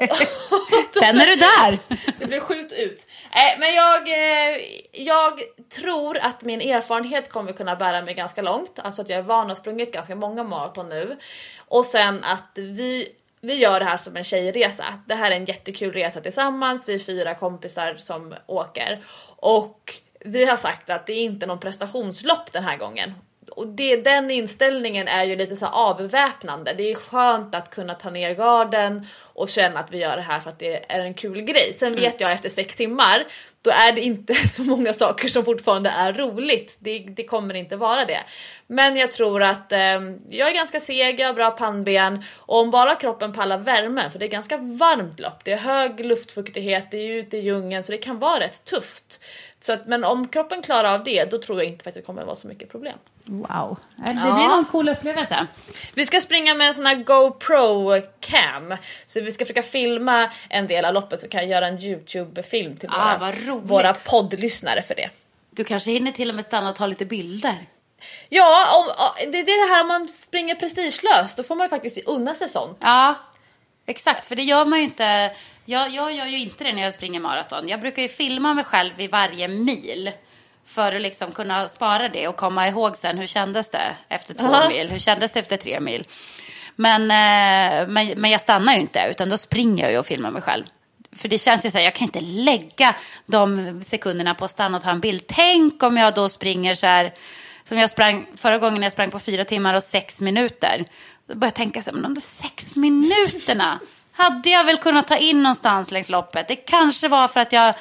Sen 0.98 1.20
är 1.20 1.26
du 1.26 1.34
där. 1.34 1.78
Det 2.18 2.26
blir 2.26 2.40
skjut 2.40 2.72
ut. 2.72 3.06
Eh, 3.32 3.60
men 3.60 3.74
jag, 3.74 4.08
eh, 4.08 4.58
jag 4.92 5.40
tror 5.74 6.18
att 6.18 6.42
min 6.42 6.60
erfarenhet 6.60 7.30
kommer 7.30 7.52
kunna 7.52 7.76
bära 7.76 8.02
mig 8.02 8.14
ganska 8.14 8.42
långt. 8.42 8.78
Alltså 8.78 9.02
att 9.02 9.08
jag 9.08 9.18
är 9.18 9.22
van 9.22 9.48
ha 9.48 9.54
sprungit 9.54 9.92
ganska 9.92 10.16
många 10.16 10.44
maraton 10.44 10.88
nu. 10.88 11.16
Och 11.58 11.84
sen 11.84 12.24
att 12.24 12.52
vi, 12.54 13.08
vi 13.40 13.54
gör 13.54 13.80
det 13.80 13.86
här 13.86 13.96
som 13.96 14.16
en 14.16 14.24
tjejresa. 14.24 14.84
Det 15.06 15.14
här 15.14 15.30
är 15.30 15.36
en 15.36 15.44
jättekul 15.44 15.92
resa 15.92 16.20
tillsammans. 16.20 16.88
Vi 16.88 16.94
är 16.94 16.98
fyra 16.98 17.34
kompisar 17.34 17.94
som 17.94 18.34
åker. 18.46 19.00
Och 19.36 19.94
vi 20.20 20.44
har 20.44 20.56
sagt 20.56 20.90
att 20.90 21.06
det 21.06 21.12
är 21.12 21.22
inte 21.22 21.46
någon 21.46 21.60
prestationslopp 21.60 22.52
den 22.52 22.64
här 22.64 22.76
gången 22.76 23.14
och 23.60 23.66
det, 23.66 23.96
den 23.96 24.30
inställningen 24.30 25.08
är 25.08 25.24
ju 25.24 25.36
lite 25.36 25.56
så 25.56 25.66
avväpnande. 25.66 26.72
Det 26.72 26.90
är 26.90 26.94
skönt 26.94 27.54
att 27.54 27.70
kunna 27.70 27.94
ta 27.94 28.10
ner 28.10 28.34
garden 28.34 29.06
och 29.22 29.48
känna 29.48 29.80
att 29.80 29.92
vi 29.92 29.98
gör 29.98 30.16
det 30.16 30.22
här 30.22 30.40
för 30.40 30.50
att 30.50 30.58
det 30.58 30.92
är 30.92 31.00
en 31.00 31.14
kul 31.14 31.40
grej. 31.40 31.72
Sen 31.74 31.88
Mm. 31.88 32.00
vet 32.00 32.20
jag 32.20 32.32
efter 32.32 32.48
sex 32.48 32.76
timmar, 32.76 33.24
då 33.64 33.70
är 33.70 33.92
det 33.92 34.00
inte 34.00 34.34
så 34.48 34.62
många 34.62 34.92
saker 34.92 35.28
som 35.28 35.44
fortfarande 35.44 35.90
är 35.90 36.12
roligt. 36.12 36.76
Det, 36.78 36.98
det 36.98 37.24
kommer 37.24 37.54
inte 37.54 37.76
vara 37.76 38.04
det. 38.04 38.20
Men 38.66 38.96
jag 38.96 39.12
tror 39.12 39.42
att 39.42 39.72
eh, 39.72 39.78
jag 40.30 40.50
är 40.50 40.54
ganska 40.54 40.80
seg, 40.80 41.20
jag 41.20 41.26
har 41.26 41.34
bra 41.34 41.50
pannben 41.50 42.22
och 42.38 42.58
om 42.60 42.70
bara 42.70 42.94
kroppen 42.94 43.32
pallar 43.32 43.58
värmen, 43.58 44.10
för 44.12 44.18
det 44.18 44.24
är 44.24 44.30
ganska 44.30 44.56
varmt 44.56 45.20
lopp, 45.20 45.44
det 45.44 45.52
är 45.52 45.58
hög 45.58 46.04
luftfuktighet, 46.04 46.90
det 46.90 46.96
är 46.96 47.10
ute 47.14 47.36
i 47.36 47.40
djungeln 47.40 47.84
så 47.84 47.92
det 47.92 47.98
kan 47.98 48.18
vara 48.18 48.40
rätt 48.40 48.64
tufft. 48.64 49.20
Så 49.62 49.72
att, 49.72 49.86
men 49.86 50.04
om 50.04 50.28
kroppen 50.28 50.62
klarar 50.62 50.94
av 50.94 51.04
det, 51.04 51.24
då 51.24 51.38
tror 51.38 51.58
jag 51.58 51.66
inte 51.66 51.88
att 51.88 51.94
det 51.94 52.02
kommer 52.02 52.24
vara 52.24 52.34
så 52.36 52.46
mycket 52.46 52.70
problem. 52.70 52.98
Wow. 53.26 53.76
Det 53.96 54.02
Ja. 54.06 54.12
blir 54.34 54.48
nog 54.48 54.58
en 54.58 54.64
cool 54.64 54.88
upplevelse. 54.88 55.46
Vi 55.94 56.06
ska 56.06 56.20
springa 56.20 56.54
med 56.54 56.66
en 56.68 56.74
sån 56.74 56.86
här 56.86 56.94
GoPro 56.94 57.92
cam. 58.20 58.74
Så 59.06 59.20
vi 59.20 59.32
ska 59.32 59.44
försöka 59.44 59.62
filma 59.62 60.30
en 60.50 60.66
del 60.66 60.84
av 60.84 60.94
loppet 60.94 61.20
så 61.20 61.28
kan 61.28 61.40
jag 61.40 61.50
göra 61.50 61.66
en 61.66 61.78
YouTube-film 61.78 62.76
till 62.76 62.88
Ah, 62.92 63.16
våra, 63.18 63.54
våra 63.56 63.94
poddlyssnare 63.94 64.82
för 64.82 64.94
det. 64.94 65.10
Du 65.50 65.64
kanske 65.64 65.90
hinner 65.90 66.12
till 66.12 66.28
och 66.28 66.34
med 66.34 66.44
stanna 66.44 66.68
och 66.70 66.76
ta 66.76 66.86
lite 66.86 67.04
bilder. 67.06 67.66
Ja, 68.28 68.66
om, 68.78 68.86
det 69.32 69.38
är 69.38 69.68
det 69.68 69.74
här 69.74 69.84
man 69.84 70.08
springer 70.08 70.54
prestigelöst. 70.54 71.36
Då 71.36 71.42
får 71.42 71.54
man 71.54 71.64
ju 71.64 71.68
faktiskt 71.68 71.98
unna 72.08 72.34
sig 72.34 72.48
sånt. 72.48 72.78
Ja, 72.80 73.14
exakt. 73.90 74.26
För 74.26 74.36
det 74.36 74.42
gör 74.42 74.64
man 74.64 74.78
ju 74.78 74.84
inte. 74.84 75.32
Jag, 75.64 75.90
jag 75.90 76.12
gör 76.12 76.26
ju 76.26 76.38
inte 76.38 76.64
det 76.64 76.72
när 76.72 76.82
jag 76.82 76.92
springer 76.92 77.20
maraton. 77.20 77.68
Jag 77.68 77.80
brukar 77.80 78.02
ju 78.02 78.08
filma 78.08 78.54
mig 78.54 78.64
själv 78.64 78.92
vid 78.96 79.10
varje 79.10 79.48
mil. 79.48 80.10
För 80.64 80.96
att 80.96 81.02
liksom 81.02 81.32
kunna 81.32 81.68
spara 81.68 82.08
det 82.08 82.28
och 82.28 82.36
komma 82.36 82.68
ihåg 82.68 82.96
sen 82.96 83.18
hur 83.18 83.26
kändes 83.26 83.70
det 83.70 83.96
efter 84.08 84.34
två 84.34 84.46
Aha. 84.46 84.68
mil? 84.68 84.90
Hur 84.90 84.98
kändes 84.98 85.32
det 85.32 85.40
efter 85.40 85.56
tre 85.56 85.80
mil? 85.80 86.04
Men, 86.76 87.02
eh, 87.02 87.88
men, 87.88 88.20
men 88.20 88.30
jag 88.30 88.40
stannar 88.40 88.74
ju 88.74 88.80
inte 88.80 89.06
utan 89.10 89.28
då 89.28 89.38
springer 89.38 89.84
jag 89.84 89.92
ju 89.92 89.98
och 89.98 90.06
filmar 90.06 90.30
mig 90.30 90.42
själv. 90.42 90.64
För 91.12 91.28
det 91.28 91.38
känns 91.38 91.66
ju 91.66 91.70
så 91.70 91.78
här, 91.78 91.84
jag 91.84 91.94
kan 91.94 92.04
inte 92.04 92.20
lägga 92.20 92.96
de 93.26 93.80
sekunderna 93.82 94.34
på 94.34 94.44
att 94.44 94.50
stanna 94.50 94.76
och 94.76 94.82
ta 94.82 94.90
en 94.90 95.00
bild. 95.00 95.22
Tänk 95.26 95.82
om 95.82 95.96
jag 95.96 96.14
då 96.14 96.28
springer 96.28 96.74
så 96.74 96.86
här, 96.86 97.12
som 97.64 97.78
jag 97.78 97.90
sprang 97.90 98.26
förra 98.36 98.58
gången 98.58 98.82
jag 98.82 98.92
sprang 98.92 99.10
på 99.10 99.18
fyra 99.18 99.44
timmar 99.44 99.74
och 99.74 99.82
sex 99.82 100.20
minuter. 100.20 100.84
Då 101.30 101.36
började 101.36 101.46
jag 101.46 101.54
tänka 101.54 101.82
så 101.82 101.90
här, 101.90 101.92
men 101.92 102.02
de 102.02 102.14
där 102.14 102.20
sex 102.20 102.76
minuterna 102.76 103.80
hade 104.12 104.50
jag 104.50 104.64
väl 104.64 104.76
kunnat 104.76 105.06
ta 105.06 105.16
in 105.16 105.42
någonstans 105.42 105.90
längs 105.90 106.08
loppet. 106.08 106.48
Det 106.48 106.56
kanske 106.56 107.08
var 107.08 107.28
för 107.28 107.40
att 107.40 107.52
jag, 107.52 107.74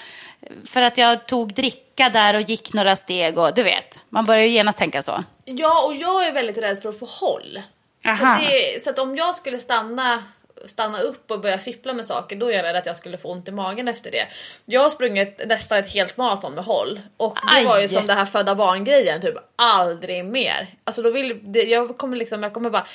för 0.65 0.81
att 0.81 0.97
jag 0.97 1.27
tog 1.27 1.53
dricka 1.53 2.09
där 2.09 2.33
och 2.33 2.41
gick 2.41 2.73
några 2.73 2.95
steg 2.95 3.37
och 3.37 3.53
du 3.55 3.63
vet, 3.63 4.01
man 4.09 4.25
börjar 4.25 4.43
ju 4.43 4.49
genast 4.49 4.77
tänka 4.77 5.01
så. 5.01 5.23
Ja, 5.45 5.85
och 5.85 5.95
jag 5.95 6.27
är 6.27 6.31
väldigt 6.31 6.57
rädd 6.57 6.81
för 6.81 6.89
att 6.89 6.99
få 6.99 7.05
håll. 7.05 7.61
Så 8.03 8.25
det, 8.25 8.83
så 8.83 8.89
att 8.89 8.99
om 8.99 9.15
jag 9.15 9.35
skulle 9.35 9.59
stanna 9.59 10.23
stanna 10.65 11.01
upp 11.01 11.31
och 11.31 11.41
börja 11.41 11.57
fippla 11.57 11.93
med 11.93 12.05
saker 12.05 12.35
då 12.35 12.47
är 12.47 12.53
jag 12.53 12.63
rädd 12.63 12.75
att 12.75 12.85
jag 12.85 12.95
skulle 12.95 13.17
få 13.17 13.31
ont 13.31 13.47
i 13.47 13.51
magen 13.51 13.87
efter 13.87 14.11
det. 14.11 14.27
Jag 14.65 14.81
har 14.81 14.89
sprungit 14.89 15.41
nästan 15.45 15.77
ett 15.77 15.93
helt 15.93 16.17
maraton 16.17 16.53
med 16.53 16.63
håll 16.63 16.99
och 17.17 17.37
det 17.57 17.65
var 17.65 17.79
ju 17.79 17.87
som 17.87 18.07
det 18.07 18.13
här 18.13 18.25
födda 18.25 18.55
barn 18.55 18.83
grejen 18.83 19.21
typ 19.21 19.35
aldrig 19.55 20.25
mer. 20.25 20.67
Alltså 20.83 21.01
då 21.01 21.11
vill 21.11 21.39
det, 21.43 21.63
jag 21.63 21.97
kommer 21.97 22.17
liksom 22.17 22.43
jag 22.43 22.53
kommer 22.53 22.69
bara 22.69 22.87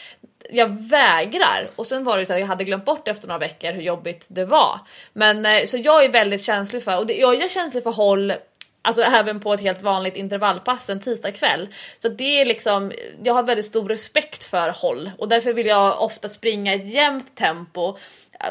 jag 0.50 0.88
vägrar 0.90 1.70
och 1.76 1.86
sen 1.86 2.04
var 2.04 2.18
det 2.18 2.26
så 2.26 2.32
att 2.32 2.40
jag 2.40 2.46
hade 2.46 2.64
glömt 2.64 2.84
bort 2.84 3.08
efter 3.08 3.28
några 3.28 3.38
veckor 3.38 3.72
hur 3.72 3.82
jobbigt 3.82 4.26
det 4.28 4.44
var. 4.44 4.80
Men 5.12 5.46
eh, 5.46 5.64
så 5.64 5.76
jag 5.76 6.04
är 6.04 6.08
väldigt 6.08 6.42
känslig 6.42 6.82
för 6.82 6.98
och 6.98 7.06
det, 7.06 7.14
jag 7.14 7.42
är 7.42 7.48
känslig 7.48 7.82
för 7.82 7.90
håll 7.90 8.32
Alltså 8.84 9.02
även 9.02 9.40
på 9.40 9.54
ett 9.54 9.60
helt 9.60 9.82
vanligt 9.82 10.16
intervallpass 10.16 10.90
en 10.90 11.00
tisdagkväll. 11.00 11.68
Så 11.98 12.08
det 12.08 12.40
är 12.40 12.44
liksom, 12.44 12.92
jag 13.22 13.34
har 13.34 13.42
väldigt 13.42 13.66
stor 13.66 13.88
respekt 13.88 14.44
för 14.44 14.68
håll 14.68 15.10
och 15.18 15.28
därför 15.28 15.52
vill 15.52 15.66
jag 15.66 16.02
ofta 16.02 16.28
springa 16.28 16.74
i 16.74 16.76
ett 16.76 16.94
jämnt 16.94 17.36
tempo 17.36 17.96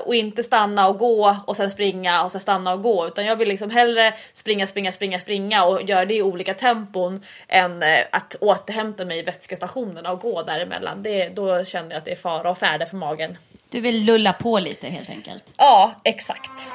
och 0.06 0.16
inte 0.16 0.44
stanna 0.44 0.88
och 0.88 0.98
gå 0.98 1.38
och 1.48 1.56
sen 1.56 1.72
springa 1.72 2.24
och 2.24 2.32
sen 2.32 2.42
stanna 2.42 2.74
och 2.74 2.82
gå 2.82 3.08
utan 3.08 3.26
jag 3.26 3.36
vill 3.36 3.48
liksom 3.48 3.70
hellre 3.70 4.14
springa, 4.34 4.68
springa, 4.68 4.92
springa, 4.92 5.20
springa 5.20 5.66
och 5.66 5.84
göra 5.84 6.06
det 6.06 6.14
i 6.14 6.22
olika 6.22 6.54
tempon 6.54 7.22
än 7.48 7.84
eh, 7.84 8.00
att 8.12 8.36
återhämta 8.40 9.06
mig 9.06 9.20
i 9.20 9.22
vätskestationerna 9.22 10.12
och 10.12 10.20
gå 10.20 10.42
däremellan. 10.42 11.04
Det, 11.04 11.30
då 11.30 11.66
känner 11.66 11.90
jag 11.90 11.98
att 11.98 12.06
det 12.06 12.12
är 12.12 12.16
fara 12.16 12.52
och 12.52 12.58
färde 12.58 12.86
för 12.86 12.98
magen. 12.98 13.38
Du 13.70 13.80
vill 13.80 14.06
lulla 14.06 14.34
på 14.34 14.60
lite 14.60 14.88
helt 14.88 15.10
enkelt. 15.10 15.44
Ja, 15.58 15.96
exakt. 16.04 16.70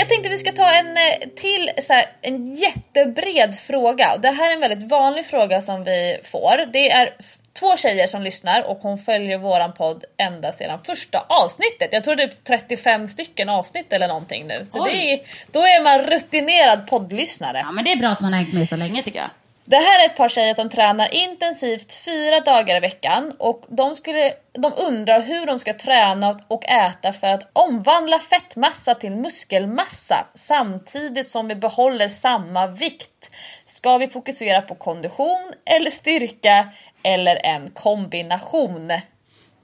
Jag 0.00 0.08
tänkte 0.08 0.28
vi 0.28 0.38
ska 0.38 0.52
ta 0.52 0.74
en 0.74 0.96
eh, 0.96 1.28
till 1.36 1.70
så 1.82 1.92
här, 1.92 2.06
en 2.22 2.54
jättebred 2.54 3.54
fråga. 3.54 4.16
Det 4.16 4.30
här 4.30 4.50
är 4.50 4.54
en 4.54 4.60
väldigt 4.60 4.90
vanlig 4.90 5.26
fråga 5.26 5.60
som 5.60 5.84
vi 5.84 6.18
får. 6.22 6.72
Det 6.72 6.90
är 6.90 7.14
två 7.60 7.76
tjejer 7.76 8.06
som 8.06 8.22
lyssnar 8.22 8.62
och 8.62 8.78
hon 8.78 8.98
följer 8.98 9.38
våran 9.38 9.72
podd 9.72 10.04
ända 10.16 10.52
sedan 10.52 10.80
första 10.80 11.26
avsnittet. 11.28 11.92
Jag 11.92 12.04
tror 12.04 12.16
det 12.16 12.22
är 12.22 12.32
35 12.46 13.08
stycken 13.08 13.48
avsnitt 13.48 13.92
eller 13.92 14.08
någonting 14.08 14.46
nu. 14.46 14.66
Så 14.70 14.84
Oj. 14.84 14.90
det 14.92 15.12
är, 15.12 15.20
då 15.52 15.60
är 15.60 15.82
man 15.82 15.98
rutinerad 15.98 16.86
poddlyssnare. 16.86 17.58
Ja, 17.58 17.72
men 17.72 17.84
det 17.84 17.92
är 17.92 17.96
bra 17.96 18.08
att 18.08 18.20
man 18.20 18.32
har 18.32 18.40
hängt 18.40 18.54
med 18.54 18.68
så 18.68 18.76
länge 18.76 19.02
tycker 19.02 19.18
jag. 19.18 19.30
Det 19.70 19.76
här 19.76 20.04
är 20.04 20.06
ett 20.06 20.16
par 20.16 20.28
tjejer 20.28 20.54
som 20.54 20.68
tränar 20.68 21.14
intensivt 21.14 21.92
fyra 21.92 22.40
dagar 22.40 22.76
i 22.76 22.80
veckan 22.80 23.32
och 23.38 23.64
de, 23.68 23.96
skulle, 23.96 24.32
de 24.52 24.72
undrar 24.76 25.20
hur 25.20 25.46
de 25.46 25.58
ska 25.58 25.74
träna 25.74 26.38
och 26.48 26.64
äta 26.64 27.12
för 27.12 27.26
att 27.26 27.50
omvandla 27.52 28.18
fettmassa 28.18 28.94
till 28.94 29.10
muskelmassa 29.10 30.26
samtidigt 30.34 31.30
som 31.30 31.48
vi 31.48 31.54
behåller 31.54 32.08
samma 32.08 32.66
vikt. 32.66 33.30
Ska 33.64 33.98
vi 33.98 34.08
fokusera 34.08 34.62
på 34.62 34.74
kondition 34.74 35.52
eller 35.64 35.90
styrka 35.90 36.68
eller 37.02 37.46
en 37.46 37.70
kombination? 37.70 38.92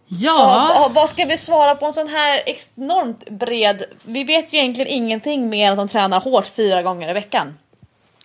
Ja, 0.08 0.74
Vad, 0.78 0.94
vad 0.94 1.08
ska 1.08 1.24
vi 1.24 1.36
svara 1.36 1.74
på 1.74 1.86
en 1.86 1.92
sån 1.92 2.08
här 2.08 2.42
enormt 2.46 3.30
bred... 3.30 3.84
Vi 4.04 4.24
vet 4.24 4.52
ju 4.52 4.58
egentligen 4.58 4.92
ingenting 4.92 5.48
mer 5.48 5.66
än 5.66 5.72
att 5.72 5.88
de 5.88 5.88
tränar 5.88 6.20
hårt 6.20 6.46
fyra 6.46 6.82
gånger 6.82 7.10
i 7.10 7.12
veckan. 7.12 7.58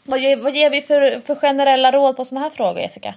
Vad 0.03 0.19
ger, 0.19 0.37
vad 0.37 0.55
ger 0.55 0.69
vi 0.69 0.81
för, 0.81 1.19
för 1.19 1.35
generella 1.35 1.91
råd 1.91 2.17
på 2.17 2.25
såna 2.25 2.41
här 2.41 2.49
frågor 2.49 2.79
Jessica? 2.79 3.13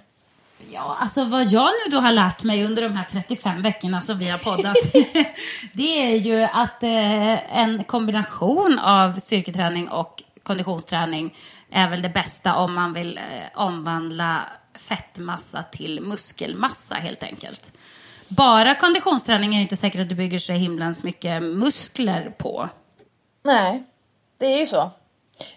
Ja, 0.71 0.97
alltså 1.01 1.25
vad 1.25 1.45
jag 1.45 1.65
nu 1.65 1.91
då 1.91 2.01
har 2.01 2.13
lärt 2.13 2.43
mig 2.43 2.65
under 2.65 2.83
de 2.83 2.97
här 2.97 3.05
35 3.05 3.63
veckorna 3.63 4.01
som 4.01 4.19
vi 4.19 4.31
har 4.31 4.39
poddat. 4.39 4.77
det 5.73 6.13
är 6.13 6.17
ju 6.17 6.43
att 6.43 6.83
eh, 6.83 7.59
en 7.59 7.85
kombination 7.85 8.79
av 8.79 9.13
styrketräning 9.13 9.89
och 9.89 10.23
konditionsträning 10.43 11.35
är 11.71 11.91
väl 11.91 12.03
det 12.03 12.09
bästa 12.09 12.55
om 12.57 12.75
man 12.75 12.93
vill 12.93 13.19
eh, 13.19 13.23
omvandla 13.55 14.41
fettmassa 14.75 15.63
till 15.63 16.01
muskelmassa 16.01 16.95
helt 16.95 17.23
enkelt. 17.23 17.73
Bara 18.29 18.75
konditionsträning 18.75 19.55
är 19.55 19.61
inte 19.61 19.77
säkert 19.77 20.01
att 20.01 20.09
du 20.09 20.15
bygger 20.15 20.39
så 20.39 20.53
himlans 20.53 21.03
mycket 21.03 21.43
muskler 21.43 22.31
på. 22.31 22.69
Nej, 23.45 23.85
det 24.39 24.47
är 24.47 24.59
ju 24.59 24.67
så. 24.67 24.91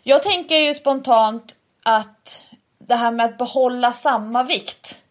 Jag 0.04 0.24
tänker 0.24 0.56
ju 0.56 0.74
spontant 0.74 1.56
att 1.84 2.46
det 2.80 2.96
här 2.96 3.12
med 3.12 3.26
att 3.26 3.38
behålla 3.38 3.92
samma 3.92 4.44
vikt. 4.44 5.02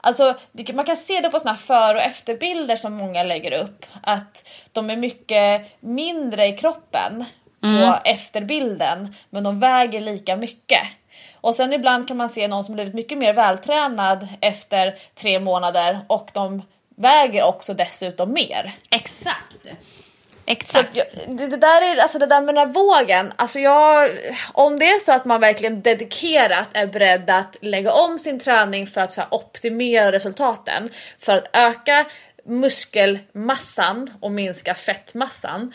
Alltså 0.00 0.34
man 0.74 0.84
kan 0.84 0.96
se 0.96 1.20
det 1.20 1.30
på 1.30 1.40
såna 1.40 1.56
för 1.56 1.94
och 1.94 2.00
efterbilder 2.00 2.76
som 2.76 2.92
många 2.92 3.22
lägger 3.22 3.62
upp. 3.62 3.86
Att 4.02 4.48
de 4.72 4.90
är 4.90 4.96
mycket 4.96 5.66
mindre 5.80 6.46
i 6.46 6.56
kroppen 6.56 7.24
på 7.60 7.98
efterbilden 8.04 9.14
men 9.30 9.44
de 9.44 9.60
väger 9.60 10.00
lika 10.00 10.36
mycket. 10.36 10.82
Och 11.40 11.54
sen 11.54 11.72
ibland 11.72 12.08
kan 12.08 12.16
man 12.16 12.28
se 12.28 12.48
någon 12.48 12.64
som 12.64 12.74
blivit 12.74 12.94
mycket 12.94 13.18
mer 13.18 13.34
vältränad 13.34 14.28
efter 14.40 14.98
tre 15.14 15.40
månader 15.40 16.00
och 16.06 16.30
de 16.34 16.62
väger 16.96 17.42
också 17.42 17.74
dessutom 17.74 18.32
mer. 18.32 18.72
Exakt. 18.90 19.56
Exakt. 20.46 20.96
Så, 20.96 21.02
det, 21.26 21.46
det, 21.46 21.56
där 21.56 21.82
är, 21.82 21.96
alltså 21.96 22.18
det 22.18 22.26
där 22.26 22.40
med 22.40 22.54
den 22.54 22.66
här 22.66 22.74
vågen, 22.74 23.32
alltså 23.36 23.58
jag, 23.58 24.10
om 24.52 24.78
det 24.78 24.90
är 24.90 24.98
så 24.98 25.12
att 25.12 25.24
man 25.24 25.40
verkligen 25.40 25.82
dedikerat 25.82 26.68
är 26.74 26.86
beredd 26.86 27.30
att 27.30 27.56
lägga 27.60 27.92
om 27.92 28.18
sin 28.18 28.38
träning 28.38 28.86
för 28.86 29.00
att 29.00 29.12
så 29.12 29.20
här, 29.20 29.34
optimera 29.34 30.12
resultaten, 30.12 30.90
för 31.18 31.36
att 31.36 31.48
öka 31.52 32.04
muskelmassan 32.44 34.10
och 34.20 34.32
minska 34.32 34.74
fettmassan, 34.74 35.72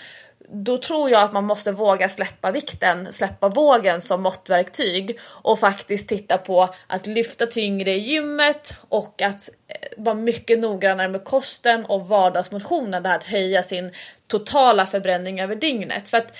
då 0.51 0.77
tror 0.77 1.09
jag 1.09 1.21
att 1.21 1.33
man 1.33 1.45
måste 1.45 1.71
våga 1.71 2.09
släppa 2.09 2.51
vikten, 2.51 3.13
släppa 3.13 3.49
vågen 3.49 4.01
som 4.01 4.21
måttverktyg 4.21 5.19
och 5.23 5.59
faktiskt 5.59 6.07
titta 6.07 6.37
på 6.37 6.69
att 6.87 7.07
lyfta 7.07 7.45
tyngre 7.45 7.91
i 7.91 7.99
gymmet 7.99 8.77
och 8.89 9.21
att 9.21 9.49
eh, 9.67 9.89
vara 9.97 10.15
mycket 10.15 10.59
noggrannare 10.59 11.07
med 11.07 11.23
kosten 11.23 11.85
och 11.85 12.07
vardagsmotionen, 12.07 13.03
det 13.03 13.09
här 13.09 13.15
att 13.15 13.23
höja 13.23 13.63
sin 13.63 13.91
totala 14.27 14.85
förbränning 14.85 15.41
över 15.41 15.55
dygnet. 15.55 16.09
För 16.09 16.17
att, 16.17 16.37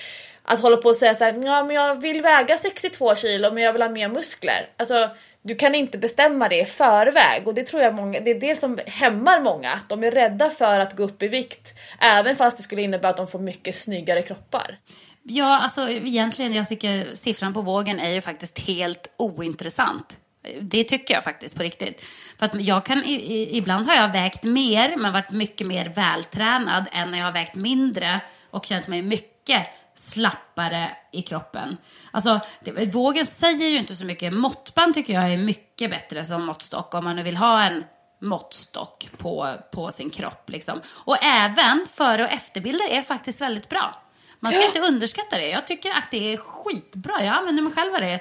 att 0.50 0.60
hålla 0.60 0.76
på 0.76 0.88
och 0.88 0.96
säga 0.96 1.14
så 1.14 1.24
här, 1.24 1.40
ja 1.44 1.64
men 1.64 1.76
jag 1.76 2.00
vill 2.00 2.22
väga 2.22 2.56
62 2.56 3.14
kilo 3.14 3.50
men 3.52 3.62
jag 3.62 3.72
vill 3.72 3.82
ha 3.82 3.88
mer 3.88 4.08
muskler. 4.08 4.68
Alltså 4.76 5.10
du 5.42 5.54
kan 5.54 5.74
inte 5.74 5.98
bestämma 5.98 6.48
det 6.48 6.60
i 6.60 6.64
förväg 6.64 7.48
och 7.48 7.54
det 7.54 7.62
tror 7.62 7.82
jag 7.82 7.94
många, 7.94 8.20
det 8.20 8.30
är 8.30 8.40
det 8.40 8.60
som 8.60 8.78
hämmar 8.86 9.40
många. 9.40 9.72
Att 9.72 9.88
de 9.88 10.04
är 10.04 10.10
rädda 10.10 10.50
för 10.50 10.80
att 10.80 10.96
gå 10.96 11.02
upp 11.02 11.22
i 11.22 11.28
vikt 11.28 11.74
även 12.00 12.36
fast 12.36 12.56
det 12.56 12.62
skulle 12.62 12.82
innebära 12.82 13.10
att 13.10 13.16
de 13.16 13.28
får 13.28 13.38
mycket 13.38 13.74
snyggare 13.74 14.22
kroppar. 14.22 14.78
Ja, 15.22 15.60
alltså 15.60 15.88
egentligen, 15.88 16.54
jag 16.54 16.68
tycker 16.68 17.14
siffran 17.14 17.54
på 17.54 17.60
vågen 17.60 18.00
är 18.00 18.10
ju 18.10 18.20
faktiskt 18.20 18.58
helt 18.58 19.14
ointressant. 19.16 20.18
Det 20.60 20.84
tycker 20.84 21.14
jag 21.14 21.24
faktiskt 21.24 21.56
på 21.56 21.62
riktigt. 21.62 22.04
För 22.38 22.46
att 22.46 22.60
jag 22.60 22.84
kan, 22.84 23.02
ibland 23.06 23.86
har 23.86 23.94
jag 23.94 24.12
vägt 24.12 24.44
mer 24.44 24.96
men 24.96 25.12
varit 25.12 25.30
mycket 25.30 25.66
mer 25.66 25.92
vältränad 25.96 26.88
än 26.92 27.10
när 27.10 27.18
jag 27.18 27.24
har 27.24 27.32
vägt 27.32 27.54
mindre 27.54 28.20
och 28.50 28.66
känt 28.66 28.86
mig 28.86 29.02
mycket 29.02 29.66
slappare 30.00 30.90
i 31.12 31.22
kroppen. 31.22 31.76
Alltså, 32.10 32.40
det, 32.60 32.94
vågen 32.94 33.26
säger 33.26 33.68
ju 33.68 33.78
inte 33.78 33.94
så 33.94 34.04
mycket. 34.04 34.32
Måttband 34.32 34.94
tycker 34.94 35.12
jag 35.12 35.32
är 35.32 35.36
mycket 35.36 35.90
bättre 35.90 36.24
som 36.24 36.44
måttstock 36.44 36.94
om 36.94 37.04
man 37.04 37.16
nu 37.16 37.22
vill 37.22 37.36
ha 37.36 37.62
en 37.62 37.84
måttstock 38.20 39.08
på, 39.16 39.54
på 39.72 39.90
sin 39.90 40.10
kropp. 40.10 40.50
Liksom. 40.50 40.80
Och 41.04 41.24
även 41.24 41.86
före 41.94 42.24
och 42.24 42.30
efterbilder 42.30 42.88
är 42.90 43.02
faktiskt 43.02 43.40
väldigt 43.40 43.68
bra. 43.68 44.02
Man 44.40 44.52
ska 44.52 44.60
ja. 44.60 44.66
inte 44.66 44.80
underskatta 44.80 45.36
det. 45.36 45.48
Jag 45.48 45.66
tycker 45.66 45.90
att 45.90 46.10
det 46.10 46.32
är 46.32 46.36
skitbra. 46.36 47.24
Jag 47.24 47.36
använder 47.36 47.62
mig 47.62 47.72
själv 47.72 47.94
av 47.94 48.00
det 48.00 48.20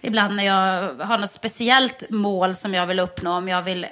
ibland 0.00 0.36
när 0.36 0.44
jag 0.44 0.94
har 1.04 1.18
något 1.18 1.30
speciellt 1.30 2.10
mål 2.10 2.54
som 2.54 2.74
jag 2.74 2.86
vill 2.86 3.00
uppnå. 3.00 3.36
Om 3.36 3.48
jag 3.48 3.62
vill 3.62 3.86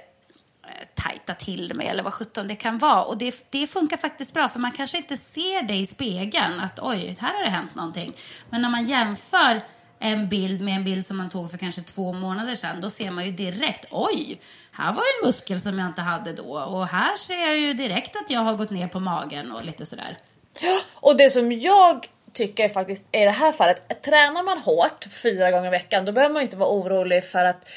tajta 0.95 1.35
till 1.35 1.75
mig 1.75 1.87
eller 1.87 2.03
vad 2.03 2.15
sjutton 2.15 2.49
det 2.49 2.55
kan 2.55 2.79
vara. 2.79 3.05
Och 3.05 3.19
det, 3.19 3.47
det 3.51 3.67
funkar 3.67 3.97
faktiskt 3.97 4.35
bra 4.35 4.49
för 4.49 4.61
man 4.61 4.73
kanske 4.73 4.97
inte 4.97 5.17
ser 5.17 5.63
det 5.63 5.75
i 5.75 5.87
spegeln 5.87 6.61
att 6.61 6.79
oj, 6.83 7.17
här 7.21 7.35
har 7.35 7.45
det 7.45 7.51
hänt 7.51 7.75
någonting. 7.75 8.13
Men 8.51 8.63
när 8.63 8.69
man 8.69 8.87
jämför 8.87 9.63
en 9.99 10.29
bild 10.29 10.61
med 10.61 10.77
en 10.77 10.85
bild 10.85 11.07
som 11.07 11.17
man 11.17 11.31
tog 11.31 11.51
för 11.51 11.59
kanske 11.59 11.83
två 11.83 12.13
månader 12.13 12.55
sedan, 12.55 12.81
då 12.81 12.91
ser 12.91 13.11
man 13.11 13.25
ju 13.25 13.33
direkt, 13.33 13.85
oj, 13.91 14.41
här 14.73 14.93
var 14.93 15.03
en 15.03 15.27
muskel 15.27 15.61
som 15.61 15.79
jag 15.79 15.89
inte 15.89 16.03
hade 16.03 16.33
då. 16.33 16.61
Och 16.61 16.87
här 16.87 17.17
ser 17.17 17.41
jag 17.41 17.59
ju 17.59 17.75
direkt 17.75 18.17
att 18.17 18.31
jag 18.31 18.41
har 18.41 18.55
gått 18.55 18.71
ner 18.71 18.89
på 18.89 19.01
magen 19.01 19.53
och 19.53 19.65
lite 19.65 19.87
sådär. 19.87 20.19
Ja, 20.61 20.81
och 20.95 21.17
det 21.17 21.31
som 21.31 21.53
jag 21.53 22.09
tycker 22.33 22.69
faktiskt 22.69 23.05
i 23.13 23.25
det 23.25 23.31
här 23.31 23.53
fallet, 23.53 24.03
tränar 24.03 24.43
man 24.43 24.59
hårt 24.59 25.07
fyra 25.11 25.51
gånger 25.51 25.67
i 25.67 25.71
veckan, 25.71 26.05
då 26.05 26.13
behöver 26.13 26.33
man 26.33 26.43
inte 26.43 26.57
vara 26.57 26.71
orolig 26.71 27.25
för 27.25 27.45
att 27.45 27.69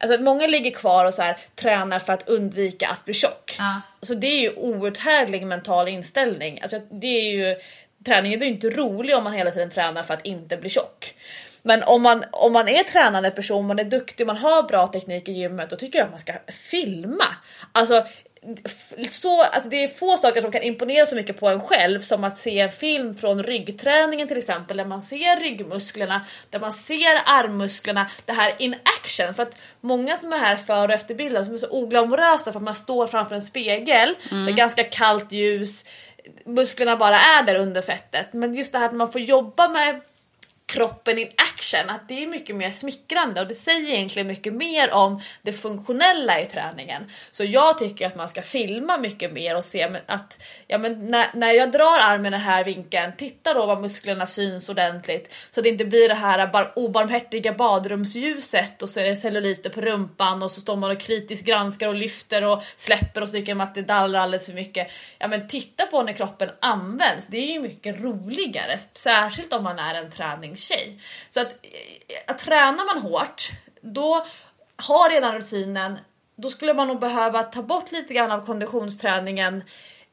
Alltså 0.00 0.20
många 0.20 0.46
ligger 0.46 0.70
kvar 0.70 1.04
och 1.04 1.14
så 1.14 1.22
här, 1.22 1.38
tränar 1.54 1.98
för 1.98 2.12
att 2.12 2.28
undvika 2.28 2.88
att 2.88 3.04
bli 3.04 3.14
tjock. 3.14 3.56
Ja. 3.58 3.80
Alltså 4.00 4.14
det 4.14 4.26
är 4.26 4.40
ju 4.40 4.52
outhärdlig 4.56 5.46
mental 5.46 5.88
inställning. 5.88 6.58
Alltså 6.62 6.80
det 6.90 7.06
är 7.06 7.30
ju, 7.30 7.56
träningen 8.06 8.38
blir 8.38 8.48
ju 8.48 8.54
inte 8.54 8.70
rolig 8.70 9.16
om 9.16 9.24
man 9.24 9.32
hela 9.32 9.50
tiden 9.50 9.70
tränar 9.70 10.02
för 10.02 10.14
att 10.14 10.26
inte 10.26 10.56
bli 10.56 10.70
tjock. 10.70 11.14
Men 11.62 11.82
om 11.82 12.02
man, 12.02 12.24
om 12.32 12.52
man 12.52 12.68
är 12.68 12.82
tränande 12.82 13.30
person, 13.30 13.66
man 13.66 13.78
är 13.78 13.84
duktig, 13.84 14.26
man 14.26 14.36
har 14.36 14.62
bra 14.62 14.86
teknik 14.86 15.28
i 15.28 15.32
gymmet, 15.32 15.70
då 15.70 15.76
tycker 15.76 15.98
jag 15.98 16.04
att 16.04 16.10
man 16.10 16.20
ska 16.20 16.32
filma. 16.52 17.24
Alltså 17.72 18.04
så, 19.08 19.42
alltså 19.42 19.70
det 19.70 19.84
är 19.84 19.88
få 19.88 20.16
saker 20.16 20.40
som 20.40 20.52
kan 20.52 20.62
imponera 20.62 21.06
så 21.06 21.14
mycket 21.14 21.40
på 21.40 21.48
en 21.48 21.60
själv 21.60 22.00
som 22.00 22.24
att 22.24 22.38
se 22.38 22.60
en 22.60 22.72
film 22.72 23.14
från 23.14 23.42
ryggträningen 23.42 24.28
till 24.28 24.38
exempel 24.38 24.76
där 24.76 24.84
man 24.84 25.02
ser 25.02 25.40
ryggmusklerna, 25.40 26.26
där 26.50 26.60
man 26.60 26.72
ser 26.72 27.22
armmusklerna, 27.26 28.10
det 28.24 28.32
här 28.32 28.52
in 28.58 28.74
action. 28.98 29.34
För 29.34 29.42
att 29.42 29.58
många 29.80 30.16
som 30.16 30.32
är 30.32 30.38
här 30.38 30.56
för 30.56 30.88
och 30.88 30.94
efterbilder 30.94 31.44
som 31.44 31.54
är 31.54 31.58
så 31.58 31.70
oglamorösa 31.70 32.52
för 32.52 32.58
att 32.58 32.64
man 32.64 32.74
står 32.74 33.06
framför 33.06 33.34
en 33.34 33.42
spegel, 33.42 34.16
mm. 34.30 34.44
det 34.44 34.52
är 34.52 34.56
ganska 34.56 34.84
kallt 34.84 35.32
ljus, 35.32 35.84
musklerna 36.44 36.96
bara 36.96 37.16
är 37.16 37.42
där 37.42 37.54
under 37.54 37.82
fettet. 37.82 38.32
Men 38.32 38.54
just 38.54 38.72
det 38.72 38.78
här 38.78 38.86
att 38.86 38.94
man 38.94 39.12
får 39.12 39.20
jobba 39.20 39.68
med 39.68 40.00
kroppen 40.72 41.18
in 41.18 41.28
action, 41.36 41.90
att 41.90 42.08
det 42.08 42.22
är 42.22 42.26
mycket 42.26 42.56
mer 42.56 42.70
smickrande 42.70 43.40
och 43.40 43.48
det 43.48 43.54
säger 43.54 43.94
egentligen 43.94 44.28
mycket 44.28 44.52
mer 44.52 44.94
om 44.94 45.20
det 45.42 45.52
funktionella 45.52 46.40
i 46.40 46.46
träningen. 46.46 47.02
Så 47.30 47.44
jag 47.44 47.78
tycker 47.78 48.06
att 48.06 48.16
man 48.16 48.28
ska 48.28 48.42
filma 48.42 48.98
mycket 48.98 49.32
mer 49.32 49.56
och 49.56 49.64
se 49.64 49.88
att 50.06 50.42
ja, 50.66 50.78
men 50.78 51.06
när, 51.06 51.26
när 51.34 51.52
jag 51.52 51.72
drar 51.72 51.98
armen 52.00 52.26
i 52.26 52.30
den 52.30 52.40
här 52.40 52.64
vinkeln, 52.64 53.12
titta 53.16 53.54
då 53.54 53.66
vad 53.66 53.80
musklerna 53.80 54.26
syns 54.26 54.68
ordentligt 54.68 55.34
så 55.50 55.60
det 55.60 55.68
inte 55.68 55.84
blir 55.84 56.08
det 56.08 56.14
här 56.14 56.46
bar, 56.46 56.72
obarmhärtiga 56.76 57.52
badrumsljuset 57.52 58.82
och 58.82 58.88
så 58.88 59.00
är 59.00 59.04
det 59.04 59.16
celluliter 59.16 59.70
på 59.70 59.80
rumpan 59.80 60.42
och 60.42 60.50
så 60.50 60.60
står 60.60 60.76
man 60.76 60.90
och 60.90 61.00
kritiskt 61.00 61.46
granskar 61.46 61.88
och 61.88 61.94
lyfter 61.94 62.44
och 62.44 62.62
släpper 62.76 63.22
och 63.22 63.28
så 63.28 63.32
tycker 63.32 63.54
man 63.54 63.68
att 63.68 63.74
det 63.74 63.82
dallrar 63.82 64.20
alldeles 64.20 64.46
för 64.46 64.54
mycket. 64.54 64.90
Ja 65.18 65.28
men 65.28 65.48
titta 65.48 65.86
på 65.86 66.02
när 66.02 66.12
kroppen 66.12 66.50
används, 66.60 67.26
det 67.26 67.36
är 67.36 67.52
ju 67.52 67.60
mycket 67.60 68.00
roligare, 68.00 68.78
särskilt 68.94 69.52
om 69.52 69.64
man 69.64 69.78
är 69.78 69.94
en 69.94 70.10
träning 70.10 70.56
tjej. 70.60 71.00
Så 71.30 71.40
att, 71.40 71.54
att 72.26 72.38
tränar 72.38 72.94
man 72.94 73.02
hårt, 73.02 73.50
då 73.80 74.26
har 74.76 75.10
redan 75.10 75.34
rutinen, 75.34 75.98
då 76.36 76.48
skulle 76.48 76.74
man 76.74 76.88
nog 76.88 77.00
behöva 77.00 77.42
ta 77.42 77.62
bort 77.62 77.92
lite 77.92 78.14
grann 78.14 78.30
av 78.30 78.46
konditionsträningen 78.46 79.62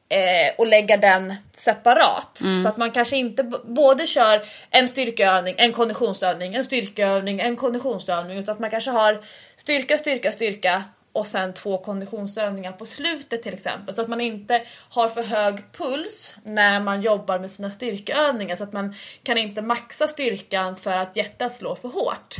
eh, 0.08 0.54
och 0.58 0.66
lägga 0.66 0.96
den 0.96 1.34
separat. 1.52 2.40
Mm. 2.40 2.62
Så 2.62 2.68
att 2.68 2.76
man 2.76 2.90
kanske 2.90 3.16
inte 3.16 3.44
både 3.64 4.06
kör 4.06 4.42
en 4.70 4.88
styrkeövning, 4.88 5.54
en 5.58 5.72
konditionsövning, 5.72 6.54
en 6.54 6.64
styrkeövning, 6.64 7.40
en 7.40 7.56
konditionsövning 7.56 8.38
utan 8.38 8.52
att 8.52 8.60
man 8.60 8.70
kanske 8.70 8.90
har 8.90 9.22
styrka, 9.56 9.98
styrka, 9.98 10.32
styrka 10.32 10.84
och 11.18 11.26
sen 11.26 11.54
två 11.54 11.78
konditionsövningar 11.78 12.72
på 12.72 12.84
slutet 12.86 13.42
till 13.42 13.54
exempel. 13.54 13.94
Så 13.94 14.02
att 14.02 14.08
man 14.08 14.20
inte 14.20 14.62
har 14.88 15.08
för 15.08 15.22
hög 15.22 15.72
puls 15.72 16.34
när 16.44 16.80
man 16.80 17.02
jobbar 17.02 17.38
med 17.38 17.50
sina 17.50 17.70
styrkeövningar 17.70 18.56
så 18.56 18.64
att 18.64 18.72
man 18.72 18.94
kan 19.22 19.38
inte 19.38 19.62
maxa 19.62 20.08
styrkan 20.08 20.76
för 20.76 20.90
att 20.90 21.16
hjärtat 21.16 21.54
slår 21.54 21.74
för 21.74 21.88
hårt. 21.88 22.36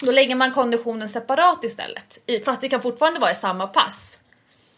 Då 0.00 0.10
lägger 0.10 0.34
man 0.34 0.52
konditionen 0.52 1.08
separat 1.08 1.64
istället, 1.64 2.18
för 2.44 2.52
att 2.52 2.60
det 2.60 2.68
kan 2.68 2.82
fortfarande 2.82 3.20
vara 3.20 3.30
i 3.30 3.34
samma 3.34 3.66
pass. 3.66 4.20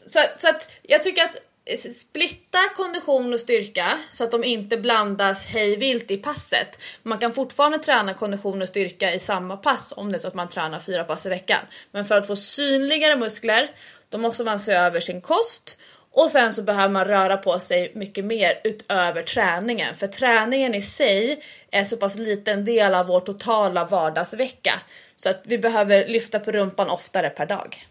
Så, 0.06 0.20
så 0.36 0.48
att 0.48 0.70
jag 0.82 1.02
tycker 1.02 1.24
att 1.24 1.36
splitta 1.76 2.58
kondition 2.76 3.32
och 3.32 3.40
styrka 3.40 3.98
så 4.10 4.24
att 4.24 4.30
de 4.30 4.44
inte 4.44 4.76
blandas 4.76 5.46
hej 5.46 5.76
vilt 5.76 6.10
i 6.10 6.16
passet. 6.16 6.78
Man 7.02 7.18
kan 7.18 7.32
fortfarande 7.32 7.78
träna 7.78 8.14
kondition 8.14 8.62
och 8.62 8.68
styrka 8.68 9.14
i 9.14 9.18
samma 9.18 9.56
pass 9.56 9.92
om 9.96 10.12
det 10.12 10.18
är 10.18 10.20
så 10.20 10.28
att 10.28 10.34
man 10.34 10.48
tränar 10.48 10.80
fyra 10.80 11.04
pass 11.04 11.26
i 11.26 11.28
veckan. 11.28 11.60
Men 11.92 12.04
för 12.04 12.14
att 12.14 12.26
få 12.26 12.36
synligare 12.36 13.16
muskler 13.16 13.70
då 14.08 14.18
måste 14.18 14.44
man 14.44 14.58
se 14.58 14.72
över 14.72 15.00
sin 15.00 15.20
kost 15.20 15.78
och 16.12 16.30
sen 16.30 16.54
så 16.54 16.62
behöver 16.62 16.88
man 16.88 17.04
röra 17.04 17.36
på 17.36 17.58
sig 17.58 17.92
mycket 17.94 18.24
mer 18.24 18.60
utöver 18.64 19.22
träningen. 19.22 19.94
För 19.94 20.06
träningen 20.06 20.74
i 20.74 20.82
sig 20.82 21.42
är 21.70 21.84
så 21.84 21.96
pass 21.96 22.16
liten 22.16 22.64
del 22.64 22.94
av 22.94 23.06
vår 23.06 23.20
totala 23.20 23.84
vardagsvecka. 23.84 24.80
Så 25.16 25.30
att 25.30 25.42
vi 25.44 25.58
behöver 25.58 26.08
lyfta 26.08 26.40
på 26.40 26.52
rumpan 26.52 26.90
oftare 26.90 27.30
per 27.30 27.46
dag. 27.46 27.87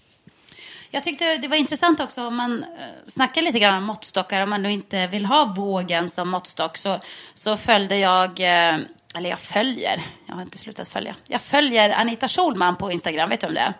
Jag 0.89 1.03
tyckte 1.03 1.37
det 1.37 1.47
var 1.47 1.57
intressant 1.57 1.99
också 1.99 2.27
om 2.27 2.35
man 2.35 2.63
eh, 2.63 2.67
snackar 3.07 3.41
lite 3.41 3.59
grann 3.59 3.77
om 3.77 3.83
måttstockar. 3.83 4.41
Om 4.41 4.49
man 4.49 4.63
nu 4.63 4.71
inte 4.71 5.07
vill 5.07 5.25
ha 5.25 5.45
vågen 5.45 6.09
som 6.09 6.29
måttstock 6.29 6.77
så, 6.77 6.99
så 7.33 7.57
följde 7.57 7.97
jag, 7.97 8.39
eh, 8.39 8.79
eller 9.15 9.29
jag 9.29 9.39
följer, 9.39 10.01
jag 10.25 10.35
har 10.35 10.41
inte 10.41 10.57
slutat 10.57 10.89
följa. 10.89 11.15
Jag 11.27 11.41
följer 11.41 11.89
Anita 11.89 12.27
Schulman 12.27 12.75
på 12.75 12.91
Instagram, 12.91 13.29
vet 13.29 13.41
du 13.41 13.47
om 13.47 13.53
det? 13.53 13.59
är? 13.59 13.73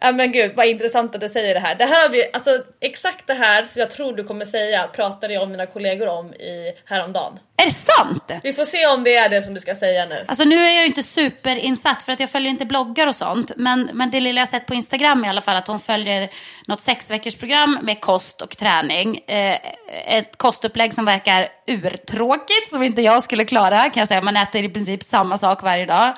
Ja 0.00 0.12
men 0.12 0.32
gud 0.32 0.52
vad 0.56 0.66
intressant 0.66 1.14
att 1.14 1.20
du 1.20 1.28
säger 1.28 1.54
det 1.54 1.60
här. 1.60 1.74
Det 1.74 1.84
här 1.84 2.02
har 2.02 2.08
vi, 2.08 2.24
alltså 2.32 2.50
exakt 2.80 3.26
det 3.26 3.34
här 3.34 3.64
som 3.64 3.80
jag 3.80 3.90
tror 3.90 4.12
du 4.12 4.24
kommer 4.24 4.44
säga 4.44 4.86
pratade 4.86 5.34
jag 5.34 5.42
om 5.42 5.50
mina 5.50 5.66
kollegor 5.66 6.08
om 6.08 6.34
i 6.34 6.72
häromdagen. 6.84 7.38
Är 7.56 7.64
det 7.64 7.70
sant? 7.70 8.32
Vi 8.42 8.52
får 8.52 8.64
se 8.64 8.86
om 8.86 9.04
det 9.04 9.16
är 9.16 9.28
det 9.28 9.42
som 9.42 9.54
du 9.54 9.60
ska 9.60 9.74
säga 9.74 10.06
nu. 10.06 10.24
Alltså 10.28 10.44
nu 10.44 10.56
är 10.56 10.70
jag 10.70 10.80
ju 10.80 10.86
inte 10.86 11.02
superinsatt 11.02 12.02
för 12.02 12.12
att 12.12 12.20
jag 12.20 12.30
följer 12.30 12.50
inte 12.50 12.64
bloggar 12.64 13.06
och 13.06 13.16
sånt. 13.16 13.52
Men, 13.56 13.90
men 13.92 14.10
det 14.10 14.20
lilla 14.20 14.40
jag 14.40 14.48
sett 14.48 14.66
på 14.66 14.74
Instagram 14.74 15.24
i 15.24 15.28
alla 15.28 15.40
fall 15.40 15.56
att 15.56 15.66
hon 15.66 15.80
följer 15.80 16.30
något 16.66 16.80
sexveckorsprogram 16.80 17.78
med 17.82 18.00
kost 18.00 18.40
och 18.40 18.56
träning. 18.56 19.18
Eh, 19.26 19.58
ett 20.06 20.36
kostupplägg 20.36 20.94
som 20.94 21.04
verkar 21.04 21.48
urtråkigt 21.66 22.70
som 22.70 22.82
inte 22.82 23.02
jag 23.02 23.22
skulle 23.22 23.44
klara 23.44 23.78
kan 23.78 24.00
jag 24.00 24.08
säga. 24.08 24.22
Man 24.22 24.36
äter 24.36 24.64
i 24.64 24.68
princip 24.68 25.02
samma 25.02 25.38
sak 25.38 25.62
varje 25.62 25.86
dag 25.86 26.16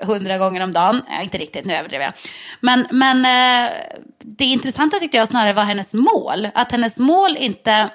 hundra 0.00 0.38
gånger 0.38 0.60
om 0.60 0.72
dagen. 0.72 1.02
Äh, 1.10 1.24
inte 1.24 1.38
riktigt, 1.38 1.64
nu 1.64 1.74
överdriver 1.74 2.04
jag. 2.04 2.14
Men, 2.60 2.86
men 2.90 3.24
eh, 3.24 3.72
det 4.18 4.44
intressanta 4.44 4.98
tyckte 4.98 5.16
jag 5.16 5.28
snarare 5.28 5.52
var 5.52 5.64
hennes 5.64 5.94
mål. 5.94 6.48
Att 6.54 6.72
hennes 6.72 6.98
mål 6.98 7.36
inte 7.36 7.90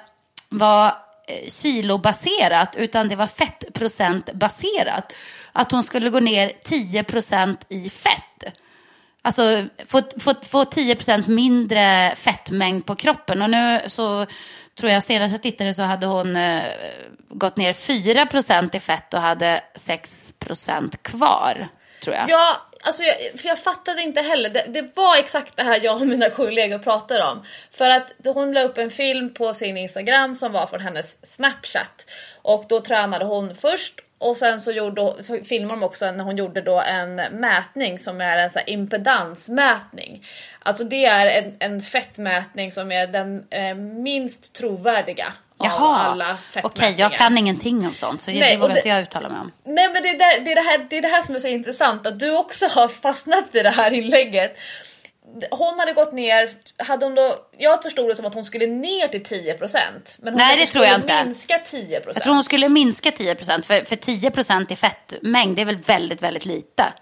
var 0.48 0.86
eh, 0.86 1.48
kilobaserat 1.48 2.76
utan 2.76 3.08
det 3.08 3.16
var 3.16 3.26
fettprocentbaserat. 3.26 5.14
Att 5.52 5.72
hon 5.72 5.82
skulle 5.82 6.10
gå 6.10 6.20
ner 6.20 6.52
10% 6.64 7.56
i 7.68 7.90
fett. 7.90 8.54
Alltså 9.22 9.66
få, 9.86 10.02
få, 10.20 10.34
få 10.48 10.64
10% 10.64 11.28
mindre 11.28 12.14
fettmängd 12.16 12.86
på 12.86 12.94
kroppen. 12.94 13.42
Och 13.42 13.50
nu 13.50 13.80
så 13.86 14.26
tror 14.78 14.92
jag 14.92 15.02
senast 15.02 15.32
jag 15.32 15.42
tittade 15.42 15.74
så 15.74 15.82
hade 15.82 16.06
hon 16.06 16.36
eh, 16.36 16.62
gått 17.28 17.56
ner 17.56 17.72
4% 17.72 18.76
i 18.76 18.80
fett 18.80 19.14
och 19.14 19.20
hade 19.20 19.60
6% 19.74 20.96
kvar. 21.02 21.68
Tror 22.00 22.16
jag. 22.16 22.30
Ja, 22.30 22.68
alltså 22.82 23.02
jag, 23.02 23.40
för 23.40 23.48
jag 23.48 23.58
fattade 23.58 24.02
inte 24.02 24.20
heller. 24.20 24.50
Det, 24.50 24.64
det 24.68 24.96
var 24.96 25.18
exakt 25.18 25.56
det 25.56 25.62
här 25.62 25.80
jag 25.82 26.00
och 26.00 26.06
mina 26.06 26.30
kollegor 26.30 26.78
pratade 26.78 27.24
om. 27.24 27.42
För 27.70 27.90
att 27.90 28.12
hon 28.24 28.52
la 28.52 28.62
upp 28.62 28.78
en 28.78 28.90
film 28.90 29.34
på 29.34 29.54
sin 29.54 29.76
Instagram 29.76 30.36
som 30.36 30.52
var 30.52 30.66
från 30.66 30.80
hennes 30.80 31.32
Snapchat. 31.32 32.06
Och 32.42 32.64
då 32.68 32.80
tränade 32.80 33.24
hon 33.24 33.54
först 33.54 34.00
och 34.18 34.36
sen 34.36 34.60
så 34.60 34.72
gjorde, 34.72 35.14
filmade 35.44 35.80
de 35.80 35.82
också 35.82 36.10
när 36.10 36.24
hon 36.24 36.36
gjorde 36.36 36.60
då 36.60 36.80
en 36.80 37.14
mätning 37.14 37.98
som 37.98 38.20
är 38.20 38.36
en 38.36 38.50
så 38.50 38.58
här 38.58 38.70
impedansmätning. 38.70 40.24
Alltså 40.58 40.84
det 40.84 41.04
är 41.04 41.42
en, 41.42 41.56
en 41.58 41.80
fettmätning 41.80 42.72
som 42.72 42.92
är 42.92 43.06
den 43.06 43.44
eh, 43.50 43.74
minst 43.74 44.54
trovärdiga 44.54 45.32
Jaha, 45.58 46.06
av 46.06 46.12
alla 46.12 46.36
fettmätningar. 46.36 46.88
okej, 46.90 47.00
jag 47.00 47.12
kan 47.12 47.38
ingenting 47.38 47.86
om 47.86 47.94
sånt 47.94 48.22
så 48.22 48.30
Nej, 48.30 48.40
det 48.40 48.56
vågar 48.56 48.74
det- 48.74 48.78
inte 48.80 48.88
jag 48.88 49.02
uttala 49.02 49.28
mig 49.28 49.38
om. 49.40 49.52
Nej 49.64 49.88
men 49.92 50.02
det 50.02 50.08
är, 50.08 50.18
där, 50.18 50.40
det, 50.44 50.52
är 50.52 50.54
det, 50.54 50.60
här, 50.60 50.86
det 50.90 50.98
är 50.98 51.02
det 51.02 51.08
här 51.08 51.22
som 51.22 51.34
är 51.34 51.38
så 51.38 51.48
intressant 51.48 52.06
att 52.06 52.18
du 52.20 52.36
också 52.36 52.66
har 52.74 52.88
fastnat 52.88 53.54
i 53.54 53.62
det 53.62 53.70
här 53.70 53.90
inlägget. 53.90 54.58
Hon 55.50 55.78
hade 55.78 55.92
gått 55.92 56.12
ner, 56.12 56.50
hade 56.84 57.06
hon 57.06 57.14
då, 57.14 57.34
jag 57.58 57.82
förstod 57.82 58.08
det 58.08 58.16
som 58.16 58.26
att 58.26 58.34
hon 58.34 58.44
skulle 58.44 58.66
ner 58.66 59.08
till 59.08 59.22
10% 59.22 59.80
men 60.18 60.32
hon 60.32 60.38
Nej, 60.38 60.56
det 60.56 60.66
tror 60.66 60.84
jag 60.84 60.94
inte. 60.94 61.24
minska 61.24 61.58
10%. 61.64 62.02
Jag 62.14 62.22
tror 62.22 62.34
hon 62.34 62.44
skulle 62.44 62.68
minska 62.68 63.10
10% 63.10 63.62
för, 63.62 63.84
för 63.84 63.96
10% 63.96 64.72
i 64.72 64.76
fettmängd 64.76 65.56
det 65.56 65.62
är 65.62 65.66
väl 65.66 65.76
väldigt, 65.76 66.22
väldigt 66.22 66.44
lite. 66.44 66.92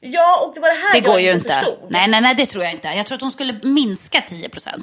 Ja 0.00 0.44
och 0.46 0.54
det 0.54 0.60
var 0.60 0.68
det 0.68 0.74
här 0.74 0.92
Det 0.92 0.98
jag 0.98 1.06
går 1.06 1.20
ju 1.20 1.32
inte 1.32 1.48
förstod. 1.48 1.78
Nej, 1.90 2.08
nej, 2.08 2.20
nej, 2.20 2.34
det 2.34 2.46
tror 2.46 2.64
jag 2.64 2.72
inte. 2.72 2.88
Jag 2.88 3.06
tror 3.06 3.16
att 3.16 3.22
hon 3.22 3.30
skulle 3.30 3.60
minska 3.62 4.20
10%. 4.28 4.82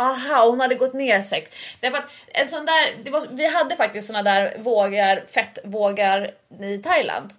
Aha, 0.00 0.48
hon 0.48 0.60
hade 0.60 0.74
gått 0.74 0.94
ner 0.94 1.20
sekt. 1.20 1.54
Därför 1.80 1.98
att 1.98 2.10
en 2.26 2.48
sån 2.48 2.66
där, 2.66 3.04
det 3.04 3.10
var, 3.10 3.22
vi 3.30 3.46
hade 3.46 3.76
faktiskt 3.76 4.06
såna 4.06 4.22
där 4.22 4.56
vågar, 4.58 5.24
fettvågar 5.26 6.30
i 6.60 6.78
Thailand 6.78 7.32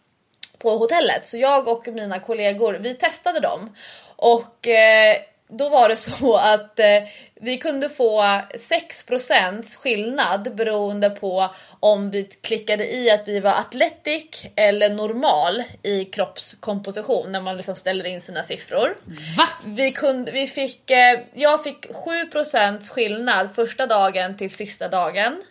på 0.58 0.78
hotellet. 0.78 1.26
Så 1.26 1.38
jag 1.38 1.68
och 1.68 1.88
mina 1.88 2.20
kollegor, 2.20 2.74
vi 2.74 2.94
testade 2.94 3.40
dem. 3.40 3.76
Och 4.16 4.68
eh, 4.68 5.18
då 5.50 5.70
var 5.70 5.90
det 5.90 5.96
så 5.96 6.36
att 6.38 6.80
eh, 6.80 7.04
vi 7.42 7.58
kunde 7.58 7.90
få 7.90 8.22
6% 8.22 9.78
skillnad 9.78 10.56
beroende 10.56 11.10
på 11.10 11.50
om 11.80 12.12
vi 12.12 12.24
klickade 12.24 12.96
i 12.96 13.12
att 13.12 13.28
vi 13.28 13.40
var 13.40 13.52
athletic 13.52 14.46
eller 14.56 14.90
normal 14.90 15.64
i 15.84 16.06
kroppskomposition 16.06 17.32
när 17.32 17.42
man 17.42 17.58
liksom 17.58 17.76
ställer 17.76 18.06
in 18.06 18.22
sina 18.22 18.44
siffror. 18.44 18.98
Va? 19.38 19.48
Vi 19.66 19.92
kunde, 19.92 20.32
vi 20.32 20.48
fick, 20.48 20.92
eh, 20.92 21.20
jag 21.34 21.64
fick 21.64 21.88
7% 21.88 22.90
skillnad 22.90 23.56
första 23.56 23.86
dagen 23.88 24.38
till 24.38 24.50
sista 24.50 24.88
dagen. 24.88 25.42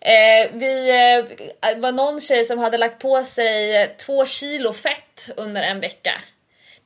Eh, 0.00 0.50
vi 0.52 0.90
eh, 0.90 1.74
det 1.74 1.80
var 1.80 1.92
någon 1.92 2.20
tjej 2.20 2.44
som 2.44 2.58
hade 2.58 2.78
lagt 2.78 2.98
på 2.98 3.22
sig 3.22 3.86
två 3.98 4.26
kilo 4.26 4.72
fett 4.72 5.30
under 5.36 5.62
en 5.62 5.80
vecka. 5.80 6.12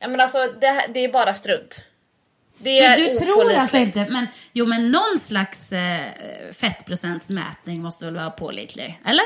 Nej 0.01 0.11
men 0.11 0.21
alltså 0.21 0.39
det, 0.61 0.87
det 0.95 1.01
är 1.01 1.09
bara 1.09 1.35
strunt. 1.35 1.85
Det 2.63 2.79
är 2.79 2.97
Du, 2.97 3.07
du 3.07 3.17
tror 3.17 3.53
alltså 3.53 3.77
inte, 3.77 4.07
men 4.11 4.27
jo 4.53 4.67
men 4.67 4.91
någon 4.91 5.19
slags 5.19 5.73
eh, 5.73 6.01
fettprocentsmätning 6.53 7.83
måste 7.83 8.05
väl 8.05 8.15
vara 8.15 8.31
pålitlig, 8.31 9.01
eller? 9.07 9.25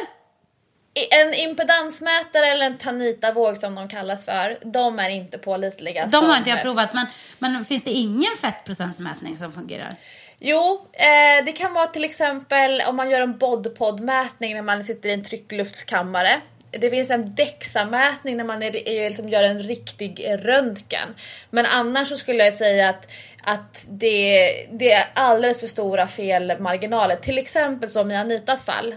En 1.11 1.35
impedansmätare 1.35 2.47
eller 2.47 2.67
en 2.67 2.79
Tanita-våg 2.79 3.57
som 3.57 3.75
de 3.75 3.89
kallas 3.89 4.25
för, 4.25 4.59
de 4.63 4.99
är 4.99 5.09
inte 5.09 5.39
pålitliga. 5.39 6.07
De 6.07 6.25
har 6.25 6.37
inte 6.37 6.51
jag 6.51 6.63
provat, 6.63 6.95
men, 6.95 7.07
men 7.39 7.65
finns 7.65 7.85
det 7.85 7.91
ingen 7.91 8.37
fettprocentsmätning 8.41 9.37
som 9.37 9.53
fungerar? 9.53 9.97
Jo, 10.39 10.87
eh, 10.93 11.45
det 11.45 11.53
kan 11.53 11.73
vara 11.73 11.87
till 11.87 12.05
exempel 12.05 12.83
om 12.89 12.97
man 12.97 13.11
gör 13.11 13.21
en 13.21 13.39
bodpod-mätning 13.39 14.55
när 14.55 14.63
man 14.63 14.85
sitter 14.85 15.09
i 15.09 15.13
en 15.13 15.25
tryckluftskammare. 15.25 16.41
Det 16.79 16.91
finns 16.91 17.11
en 17.11 17.35
DEXA-mätning 17.35 18.37
när 18.37 18.45
man 18.45 18.63
är, 18.63 18.89
är, 18.89 19.09
liksom 19.09 19.29
gör 19.29 19.43
en 19.43 19.63
riktig 19.63 20.27
röntgen. 20.39 21.09
Men 21.51 21.67
annars 21.67 22.09
så 22.09 22.17
skulle 22.17 22.45
jag 22.45 22.55
säga 22.55 22.89
att, 22.89 23.13
att 23.45 23.87
det, 23.89 24.67
det 24.71 24.93
är 24.93 25.07
alldeles 25.15 25.61
för 25.61 25.67
stora 25.67 26.07
felmarginaler. 26.07 27.17
Till 27.17 27.39
exempel 27.39 27.89
som 27.89 28.11
i 28.11 28.17
Anitas 28.17 28.65
fall 28.65 28.95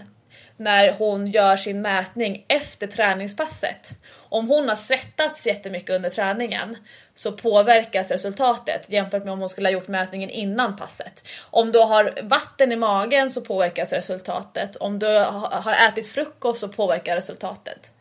när 0.60 0.92
hon 0.92 1.26
gör 1.26 1.56
sin 1.56 1.82
mätning 1.82 2.44
efter 2.48 2.86
träningspasset. 2.86 3.94
Om 4.28 4.48
hon 4.48 4.68
har 4.68 4.76
svettats 4.76 5.46
jättemycket 5.46 5.90
under 5.90 6.10
träningen 6.10 6.76
så 7.14 7.32
påverkas 7.32 8.10
resultatet 8.10 8.92
jämfört 8.92 9.24
med 9.24 9.32
om 9.32 9.40
hon 9.40 9.48
skulle 9.48 9.68
ha 9.68 9.72
gjort 9.72 9.88
mätningen 9.88 10.30
innan 10.30 10.76
passet. 10.76 11.28
Om 11.50 11.72
du 11.72 11.78
har 11.78 12.18
vatten 12.22 12.72
i 12.72 12.76
magen 12.76 13.30
så 13.30 13.40
påverkas 13.40 13.92
resultatet. 13.92 14.76
Om 14.76 14.98
du 14.98 15.06
ha- 15.06 15.60
har 15.64 15.88
ätit 15.88 16.06
frukost 16.06 16.60
så 16.60 16.68
påverkar 16.68 17.16
resultatet. 17.16 17.92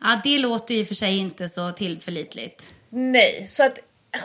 Ja, 0.00 0.20
det 0.24 0.38
låter 0.38 0.74
ju 0.74 0.84
för 0.84 0.94
sig 0.94 1.18
inte 1.18 1.48
så 1.48 1.72
tillförlitligt. 1.72 2.70
Nej, 2.90 3.44
så 3.44 3.64
att 3.64 3.78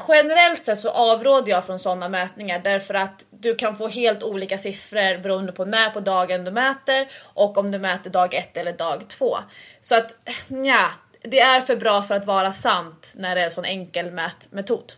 generellt 0.07 0.65
sett 0.65 0.79
så 0.79 0.89
avråder 0.89 1.51
jag 1.51 1.65
från 1.65 1.79
sådana 1.79 2.09
mätningar 2.09 2.59
därför 2.63 2.93
att 2.93 3.25
du 3.29 3.55
kan 3.55 3.75
få 3.77 3.87
helt 3.87 4.23
olika 4.23 4.57
siffror 4.57 5.17
beroende 5.23 5.51
på 5.51 5.65
när 5.65 5.89
på 5.89 5.99
dagen 5.99 6.43
du 6.43 6.51
mäter 6.51 7.07
och 7.33 7.57
om 7.57 7.71
du 7.71 7.79
mäter 7.79 8.09
dag 8.09 8.33
ett 8.33 8.57
eller 8.57 8.73
dag 8.73 9.07
två. 9.07 9.37
Så 9.81 9.95
att 9.95 10.13
ja, 10.47 10.85
det 11.21 11.39
är 11.39 11.61
för 11.61 11.75
bra 11.75 12.01
för 12.01 12.15
att 12.15 12.25
vara 12.27 12.51
sant 12.51 13.13
när 13.17 13.35
det 13.35 13.41
är 13.41 13.45
en 13.45 13.51
sån 13.51 13.65
enkel 13.65 14.11
mätmetod. 14.11 14.93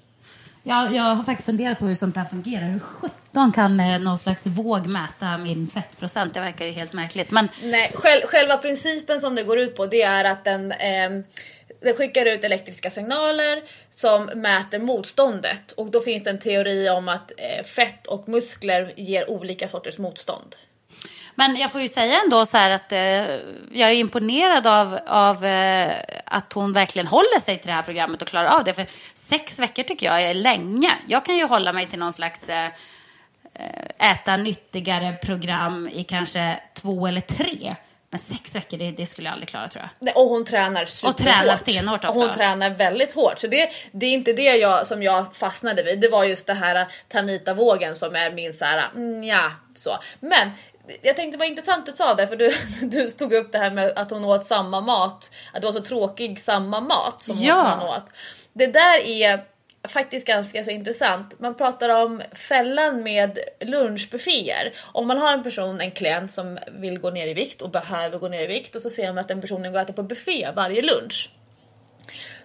Jag, 0.63 0.95
jag 0.95 1.03
har 1.03 1.23
faktiskt 1.23 1.45
funderat 1.45 1.79
på 1.79 1.85
hur 1.85 1.95
sånt 1.95 2.17
här 2.17 2.25
fungerar. 2.25 2.65
Hur 2.65 2.79
sjutton 2.79 3.51
kan 3.51 3.79
eh, 3.79 3.99
någon 3.99 4.17
slags 4.17 4.45
våg 4.45 4.87
mäta 4.87 5.37
min 5.37 5.67
fettprocent? 5.67 6.33
Det 6.33 6.39
verkar 6.39 6.65
ju 6.65 6.71
helt 6.71 6.93
märkligt. 6.93 7.31
Men 7.31 7.49
Nej, 7.63 7.91
själ- 7.95 8.25
själva 8.27 8.57
principen 8.57 9.21
som 9.21 9.35
det 9.35 9.43
går 9.43 9.57
ut 9.59 9.75
på 9.77 9.85
det 9.85 10.01
är 10.01 10.25
att 10.25 10.43
den, 10.43 10.71
ehm, 10.71 11.23
den 11.81 11.95
skickar 11.95 12.25
ut 12.25 12.43
elektriska 12.43 12.89
signaler 12.89 13.61
som 13.89 14.25
mäter 14.25 14.79
motståndet 14.79 15.71
och 15.71 15.91
då 15.91 16.01
finns 16.01 16.23
det 16.23 16.29
en 16.29 16.39
teori 16.39 16.89
om 16.89 17.09
att 17.09 17.31
eh, 17.37 17.63
fett 17.65 18.07
och 18.07 18.29
muskler 18.29 18.93
ger 18.95 19.29
olika 19.29 19.67
sorters 19.67 19.97
motstånd. 19.97 20.55
Men 21.35 21.55
jag 21.55 21.71
får 21.71 21.81
ju 21.81 21.87
säga 21.87 22.21
ändå 22.23 22.45
så 22.45 22.57
här 22.57 22.69
att 22.69 22.91
eh, 22.91 22.99
jag 23.79 23.91
är 23.91 23.93
imponerad 23.93 24.67
av, 24.67 24.99
av 25.07 25.45
eh, 25.45 25.93
att 26.25 26.53
hon 26.53 26.73
verkligen 26.73 27.07
håller 27.07 27.39
sig 27.39 27.57
till 27.57 27.67
det 27.67 27.73
här 27.73 27.81
programmet 27.81 28.21
och 28.21 28.27
klarar 28.27 28.49
av 28.49 28.63
det. 28.63 28.73
För 28.73 28.85
sex 29.13 29.59
veckor 29.59 29.83
tycker 29.83 30.05
jag 30.05 30.21
är 30.21 30.33
länge. 30.33 30.91
Jag 31.07 31.25
kan 31.25 31.37
ju 31.37 31.45
hålla 31.45 31.73
mig 31.73 31.87
till 31.87 31.99
någon 31.99 32.13
slags 32.13 32.49
eh, 32.49 32.65
eh, 33.53 34.11
äta 34.11 34.37
nyttigare 34.37 35.13
program 35.13 35.89
i 35.93 36.03
kanske 36.03 36.59
två 36.73 37.07
eller 37.07 37.21
tre. 37.21 37.75
Men 38.11 38.19
sex 38.19 38.55
veckor, 38.55 38.77
det, 38.77 38.91
det 38.91 39.05
skulle 39.05 39.27
jag 39.27 39.33
aldrig 39.33 39.49
klara 39.49 39.67
tror 39.67 39.81
jag. 39.83 39.89
Nej, 40.05 40.13
Och 40.13 40.27
hon 40.29 40.45
tränar 40.45 40.85
superhårt. 40.85 41.17
tränar 41.17 41.55
stenhårt 41.55 42.05
också. 42.05 42.19
Och 42.19 42.25
Hon 42.25 42.35
tränar 42.35 42.69
väldigt 42.69 43.13
hårt. 43.13 43.39
Så 43.39 43.47
det, 43.47 43.69
det 43.91 44.05
är 44.05 44.13
inte 44.13 44.33
det 44.33 44.55
jag, 44.55 44.87
som 44.87 45.03
jag 45.03 45.35
fastnade 45.35 45.83
vid. 45.83 45.99
Det 45.99 46.09
var 46.09 46.23
just 46.23 46.47
det 46.47 46.53
här 46.53 46.87
Tanita-vågen 47.07 47.95
som 47.95 48.15
är 48.15 48.31
min 48.31 48.53
så 48.53 48.65
här, 48.65 48.85
mm, 48.95 49.23
ja, 49.23 49.51
så. 49.75 49.97
Men 50.19 50.51
jag 51.01 51.15
tänkte 51.15 51.37
det 51.37 51.39
var 51.39 51.45
intressant 51.45 51.85
du 51.85 51.91
sa 51.91 52.13
det 52.13 52.27
för 52.27 52.35
du, 52.35 52.51
du 52.87 53.11
tog 53.11 53.33
upp 53.33 53.51
det 53.51 53.57
här 53.57 53.71
med 53.71 53.93
att 53.95 54.11
hon 54.11 54.25
åt 54.25 54.45
samma 54.45 54.81
mat. 54.81 55.31
Att 55.53 55.61
det 55.61 55.67
var 55.67 55.73
så 55.73 55.81
tråkig 55.81 56.39
samma 56.39 56.79
mat 56.81 57.23
som 57.23 57.35
Ja. 57.39 57.77
hon 57.79 57.89
åt. 57.89 58.05
Det 58.53 58.67
där 58.67 58.99
är 59.07 59.43
faktiskt 59.87 60.27
ganska 60.27 60.63
så 60.63 60.71
intressant. 60.71 61.39
Man 61.39 61.55
pratar 61.55 62.03
om 62.03 62.21
fällan 62.31 63.03
med 63.03 63.39
lunchbufféer. 63.59 64.73
Om 64.91 65.07
man 65.07 65.17
har 65.17 65.33
en 65.33 65.43
person, 65.43 65.81
en 65.81 65.91
klient 65.91 66.31
som 66.31 66.59
vill 66.71 66.99
gå 66.99 67.09
ner 67.09 67.27
i 67.27 67.33
vikt 67.33 67.61
och 67.61 67.69
behöver 67.69 68.19
gå 68.19 68.27
ner 68.27 68.41
i 68.41 68.47
vikt 68.47 68.75
och 68.75 68.81
så 68.81 68.89
ser 68.89 69.07
man 69.07 69.17
att 69.17 69.27
den 69.27 69.41
personen 69.41 69.71
går 69.71 69.79
och 69.79 69.83
äter 69.83 69.93
på 69.93 70.03
buffé 70.03 70.47
varje 70.55 70.81
lunch. 70.81 71.31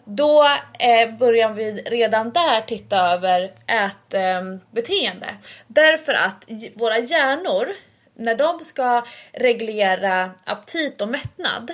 Då 0.04 0.44
eh, 0.78 1.16
börjar 1.18 1.52
vi 1.52 1.72
redan 1.72 2.30
där 2.32 2.60
titta 2.60 2.96
över 2.98 3.52
ätbeteende. 3.66 5.26
Därför 5.66 6.12
att 6.12 6.48
våra 6.74 6.98
hjärnor, 6.98 7.68
när 8.14 8.34
de 8.34 8.58
ska 8.60 9.04
reglera 9.32 10.30
aptit 10.44 11.00
och 11.00 11.08
mättnad, 11.08 11.72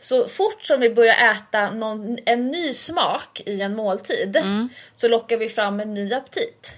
så 0.00 0.28
fort 0.28 0.62
som 0.62 0.80
vi 0.80 0.90
börjar 0.90 1.14
äta 1.32 1.70
någon, 1.70 2.18
en 2.26 2.46
ny 2.48 2.74
smak 2.74 3.40
i 3.46 3.60
en 3.60 3.76
måltid 3.76 4.36
så 4.92 5.08
lockar 5.08 5.36
vi 5.36 5.48
fram 5.48 5.80
en 5.80 5.94
ny 5.94 6.12
aptit. 6.12 6.76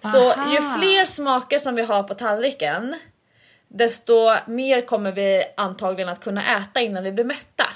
Så 0.00 0.32
Aha. 0.32 0.52
ju 0.52 0.56
fler 0.80 1.04
smaker 1.06 1.58
som 1.58 1.74
vi 1.74 1.82
har 1.82 2.02
på 2.02 2.14
tallriken 2.14 2.94
desto 3.68 4.34
mer 4.46 4.80
kommer 4.80 5.12
vi 5.12 5.44
antagligen 5.56 6.08
att 6.08 6.20
kunna 6.20 6.56
äta 6.58 6.80
innan 6.80 7.04
vi 7.04 7.12
blir 7.12 7.24
mätta. 7.24 7.66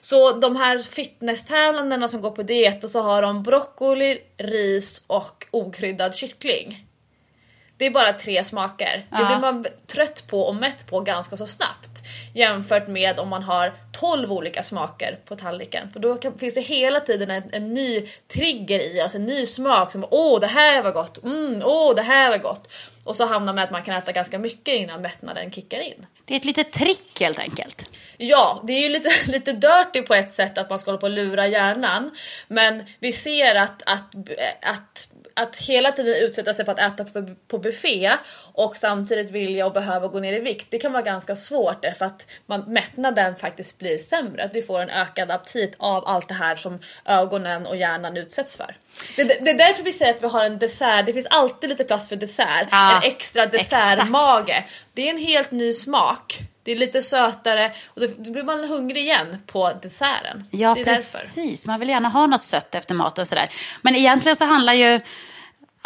Så 0.00 0.32
de 0.32 0.56
här 0.56 0.78
fitnesstävlandena 0.78 2.08
som 2.08 2.20
går 2.20 2.30
på 2.30 2.42
diet 2.42 2.84
och 2.84 2.90
så 2.90 3.00
har 3.00 3.22
de 3.22 3.42
broccoli, 3.42 4.18
ris 4.38 5.02
och 5.06 5.46
okryddad 5.50 6.14
kyckling. 6.14 6.84
Det 7.76 7.86
är 7.86 7.90
bara 7.90 8.12
tre 8.12 8.44
smaker. 8.44 9.06
Det 9.10 9.16
Ja. 9.20 9.26
blir 9.26 9.38
man 9.38 9.66
trött 9.86 10.26
på 10.26 10.40
och 10.42 10.54
mätt 10.56 10.86
på 10.86 11.00
ganska 11.00 11.36
så 11.36 11.46
snabbt. 11.46 11.97
Jämfört 12.34 12.88
med 12.88 13.18
om 13.18 13.28
man 13.28 13.42
har 13.42 13.74
12 13.92 14.32
olika 14.32 14.62
smaker 14.62 15.18
på 15.24 15.36
tallriken. 15.36 15.88
För 15.88 16.00
då 16.00 16.16
kan, 16.16 16.38
finns 16.38 16.54
det 16.54 16.60
hela 16.60 17.00
tiden 17.00 17.30
en, 17.30 17.42
en 17.52 17.74
ny 17.74 18.06
trigger 18.34 18.80
i 18.80 19.02
oss, 19.02 19.14
en 19.14 19.26
ny 19.26 19.46
smak 19.46 19.92
som 19.92 20.04
åh 20.10 20.40
det 20.40 20.46
här 20.46 20.82
var 20.82 20.92
gott, 20.92 21.24
mm, 21.24 21.62
åh 21.64 21.94
det 21.94 22.02
här 22.02 22.30
var 22.30 22.38
gott. 22.38 22.72
Och 23.04 23.16
så 23.16 23.26
hamnar 23.26 23.46
man 23.46 23.54
med 23.54 23.64
att 23.64 23.70
man 23.70 23.82
kan 23.82 23.96
äta 23.96 24.12
ganska 24.12 24.38
mycket 24.38 24.74
innan 24.74 25.02
mättnaden 25.02 25.50
kickar 25.50 25.80
in. 25.80 26.06
Det 26.24 26.34
är 26.34 26.36
ett 26.36 26.44
litet 26.44 26.72
trick 26.72 27.20
helt 27.20 27.38
enkelt. 27.38 27.84
Ja, 28.16 28.62
det 28.66 28.72
är 28.72 28.80
ju 28.80 28.88
lite, 28.88 29.10
lite 29.30 29.52
dirty 29.52 30.02
på 30.02 30.14
ett 30.14 30.32
sätt 30.32 30.58
att 30.58 30.70
man 30.70 30.78
ska 30.78 30.90
hålla 30.90 31.00
på 31.00 31.06
och 31.06 31.12
lura 31.12 31.46
hjärnan. 31.46 32.10
Men 32.48 32.84
vi 32.98 33.12
ser 33.12 33.54
att, 33.54 33.82
att, 33.86 34.14
att 34.62 35.07
att 35.38 35.56
hela 35.56 35.92
tiden 35.92 36.14
utsätta 36.16 36.52
sig 36.52 36.64
för 36.64 36.72
att 36.72 36.78
äta 36.78 37.04
på, 37.04 37.34
på 37.48 37.58
buffé 37.58 38.12
och 38.52 38.76
samtidigt 38.76 39.30
vilja 39.30 39.66
och 39.66 39.72
behöva 39.72 40.08
gå 40.08 40.20
ner 40.20 40.32
i 40.32 40.40
vikt. 40.40 40.66
Det 40.70 40.78
kan 40.78 40.92
vara 40.92 41.02
ganska 41.02 41.36
svårt 41.36 41.82
därför 41.82 42.04
att 42.04 42.26
man, 42.46 42.60
mättnaden 42.60 43.36
faktiskt 43.36 43.78
blir 43.78 43.98
sämre. 43.98 44.44
Att 44.44 44.54
vi 44.54 44.62
får 44.62 44.80
en 44.80 44.90
ökad 44.90 45.30
aptit 45.30 45.74
av 45.78 46.08
allt 46.08 46.28
det 46.28 46.34
här 46.34 46.56
som 46.56 46.78
ögonen 47.04 47.66
och 47.66 47.76
hjärnan 47.76 48.16
utsätts 48.16 48.56
för. 48.56 48.76
Det, 49.16 49.24
det, 49.24 49.50
är 49.50 49.58
därför 49.58 49.82
vi 49.82 49.92
säger 49.92 50.14
att 50.14 50.22
vi 50.22 50.28
har 50.28 50.44
en 50.44 50.58
dessert. 50.58 51.06
Det 51.06 51.12
finns 51.12 51.26
alltid 51.30 51.70
lite 51.70 51.84
plats 51.84 52.08
för 52.08 52.16
dessert. 52.16 52.68
Ja, 52.70 52.96
en 52.96 53.10
extra 53.10 53.46
dessertmage. 53.46 54.64
Det 54.92 55.02
är 55.02 55.10
en 55.10 55.18
helt 55.18 55.50
ny 55.50 55.72
smak. 55.72 56.38
Det 56.62 56.72
är 56.72 56.76
lite 56.76 57.02
sötare 57.02 57.72
och 57.86 58.00
då 58.00 58.30
blir 58.30 58.42
man 58.42 58.68
hungrig 58.68 59.02
igen 59.02 59.42
på 59.46 59.72
desserten. 59.82 60.44
Ja, 60.50 60.74
precis. 60.74 61.34
Därför. 61.34 61.66
Man 61.66 61.80
vill 61.80 61.88
gärna 61.88 62.08
ha 62.08 62.26
något 62.26 62.42
sött 62.42 62.74
efter 62.74 62.94
mat 62.94 63.18
och 63.18 63.28
sådär. 63.28 63.50
Men 63.82 63.96
egentligen 63.96 64.36
så 64.36 64.44
handlar 64.44 64.72
ju 64.72 65.00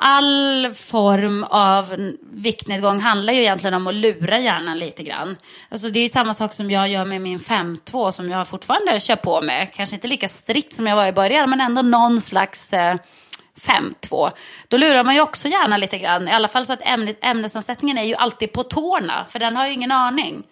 all 0.05 0.75
form 0.75 1.45
av 1.45 2.15
viktnedgång 2.33 3.01
handlar 3.01 3.33
ju 3.33 3.41
egentligen 3.41 3.75
om 3.75 3.87
att 3.87 3.95
lura 3.95 4.39
hjärnan 4.39 4.79
lite 4.79 5.03
grann. 5.03 5.37
Alltså 5.69 5.89
det 5.89 5.99
är 5.99 6.03
ju 6.03 6.09
samma 6.09 6.35
sak 6.35 6.53
som 6.53 6.71
jag 6.71 6.89
gör 6.89 7.05
med 7.05 7.21
min 7.21 7.39
5-2 7.39 8.11
som 8.11 8.31
jag 8.31 8.49
fortfarande 8.49 9.01
kör 9.01 9.17
på 9.17 9.43
med. 9.43 9.73
Kanske 9.75 9.97
inte 9.97 10.09
lika 10.09 10.29
strikt 10.29 10.73
som 10.73 10.87
jag 10.87 10.97
var 10.97 11.07
i 11.07 11.13
början 11.13 11.51
men 11.51 11.61
ändå 11.61 11.83
någon 11.83 12.21
slags 12.21 12.73
eh, 12.73 12.97
5-2. 13.61 14.31
Då 14.69 14.77
lurar 14.77 15.05
man 15.05 15.15
ju 15.15 15.21
också 15.21 15.49
hjärnan 15.49 15.81
lite 15.81 15.99
grann. 15.99 16.29
I 16.29 16.33
alla 16.33 16.49
fall 16.49 16.67
så 16.67 16.73
att 16.73 16.87
ämnet, 16.87 17.19
ämnesomsättningen 17.23 17.99
är 17.99 18.05
ju 18.05 18.15
alltid 18.15 18.53
på 18.53 18.63
tårna 18.63 19.27
för 19.29 19.39
den 19.39 19.57
har 19.57 19.67
ju 19.67 19.73
ingen 19.73 19.93
aning. 19.93 20.43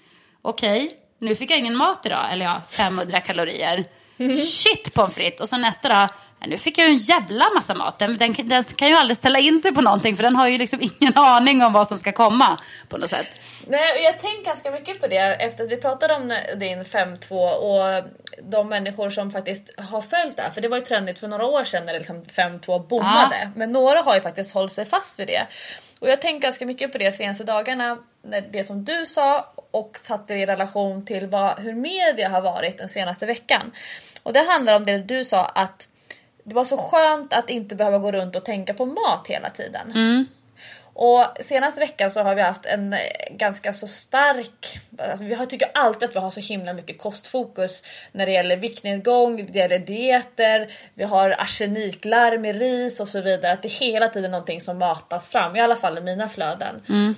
Okej, 0.42 0.84
okay, 0.84 0.96
nu 1.18 1.34
fick 1.34 1.50
jag 1.50 1.58
ingen 1.58 1.76
mat 1.76 2.06
idag. 2.06 2.32
Eller 2.32 2.44
ja, 2.44 2.62
500 2.68 3.20
kalorier. 3.20 3.84
Shit 4.36 4.94
pommes 4.94 5.14
frites. 5.14 5.40
Och 5.40 5.48
så 5.48 5.56
nästa 5.56 5.88
dag, 5.88 6.08
nu 6.46 6.58
fick 6.58 6.78
jag 6.78 6.86
ju 6.86 6.92
en 6.92 6.98
jävla 6.98 7.50
massa 7.54 7.74
mat. 7.74 7.98
Den, 7.98 8.16
den, 8.16 8.34
den, 8.48 8.64
kan 8.64 8.88
ju 8.88 8.94
aldrig 8.94 9.16
ställa 9.16 9.38
in 9.38 9.60
sig 9.60 9.74
på 9.74 9.80
någonting 9.80 10.16
för 10.16 10.22
den 10.22 10.36
har 10.36 10.48
ju 10.48 10.58
liksom 10.58 10.80
ingen 10.82 11.12
aning 11.18 11.62
om 11.62 11.72
vad 11.72 11.88
som 11.88 11.98
ska 11.98 12.12
komma 12.12 12.60
på 12.88 12.98
något 12.98 13.10
sätt. 13.10 13.26
Nej, 13.66 14.04
jag 14.04 14.18
tänker 14.18 14.44
ganska 14.44 14.70
mycket 14.70 15.00
på 15.00 15.06
det 15.06 15.16
efter 15.16 15.64
att 15.64 15.70
vi 15.70 15.76
pratade 15.76 16.14
om 16.14 16.28
din 16.56 16.84
5-2 16.84 17.50
och 17.50 18.04
de 18.42 18.68
människor 18.68 19.10
som 19.10 19.30
faktiskt 19.30 19.80
har 19.80 20.02
följt 20.02 20.36
det. 20.36 20.50
För 20.54 20.60
det 20.60 20.68
var 20.68 20.76
ju 20.76 20.84
trendigt 20.84 21.18
för 21.18 21.28
några 21.28 21.46
år 21.46 21.64
sedan 21.64 21.86
när 21.86 21.92
liksom 21.92 22.22
5-2 22.22 22.88
bommade. 22.88 23.38
Ja. 23.42 23.48
Men 23.56 23.72
några 23.72 24.02
har 24.02 24.14
ju 24.14 24.20
faktiskt 24.20 24.54
hållit 24.54 24.72
sig 24.72 24.86
fast 24.86 25.20
vid 25.20 25.26
det. 25.26 25.46
Och 25.98 26.08
jag 26.08 26.20
tänker 26.20 26.40
ganska 26.40 26.66
mycket 26.66 26.92
på 26.92 26.98
det 26.98 27.12
senaste 27.12 27.44
dagarna, 27.44 27.98
när 28.22 28.40
det 28.40 28.64
som 28.64 28.84
du 28.84 29.06
sa 29.06 29.52
och 29.70 29.98
satte 29.98 30.34
det 30.34 30.40
i 30.40 30.46
relation 30.46 31.04
till 31.04 31.26
vad, 31.26 31.58
hur 31.58 31.74
media 31.74 32.28
har 32.28 32.40
varit 32.40 32.78
den 32.78 32.88
senaste 32.88 33.26
veckan. 33.26 33.72
Och 34.22 34.32
det 34.32 34.46
handlar 34.48 34.76
om 34.76 34.84
det 34.84 34.98
du 34.98 35.24
sa 35.24 35.44
att 35.44 35.88
det 36.44 36.54
var 36.54 36.64
så 36.64 36.76
skönt 36.76 37.32
att 37.32 37.50
inte 37.50 37.74
behöva 37.76 37.98
gå 37.98 38.12
runt 38.12 38.36
och 38.36 38.44
tänka 38.44 38.74
på 38.74 38.86
mat 38.86 39.26
hela 39.26 39.50
tiden. 39.50 39.90
Mm. 39.90 40.26
Och 40.92 41.26
senaste 41.40 41.80
veckan 41.80 42.10
så 42.10 42.20
har 42.20 42.34
vi 42.34 42.42
haft 42.42 42.66
en 42.66 42.96
ganska 43.30 43.72
så 43.72 43.86
stark, 43.86 44.78
alltså 44.98 45.24
vi 45.24 45.34
har, 45.34 45.46
tycker 45.46 45.70
alltid 45.74 46.08
att 46.08 46.14
vi 46.14 46.18
har 46.18 46.30
så 46.30 46.40
himla 46.40 46.72
mycket 46.72 46.98
kostfokus 46.98 47.82
när 48.12 48.26
det 48.26 48.32
gäller 48.32 48.56
viktnedgång, 48.56 49.46
det 49.46 49.58
gäller 49.58 49.78
dieter, 49.78 50.72
vi 50.94 51.04
har 51.04 51.30
arseniklarm 51.30 52.44
i 52.44 52.52
ris 52.52 53.00
och 53.00 53.08
så 53.08 53.20
vidare. 53.20 53.52
Att 53.52 53.62
det 53.62 53.68
är 53.68 53.92
hela 53.92 54.08
tiden 54.08 54.30
någonting 54.30 54.60
som 54.60 54.78
matas 54.78 55.28
fram, 55.28 55.56
i 55.56 55.60
alla 55.60 55.76
fall 55.76 55.98
i 55.98 56.00
mina 56.00 56.28
flöden. 56.28 56.82
Mm. 56.88 57.14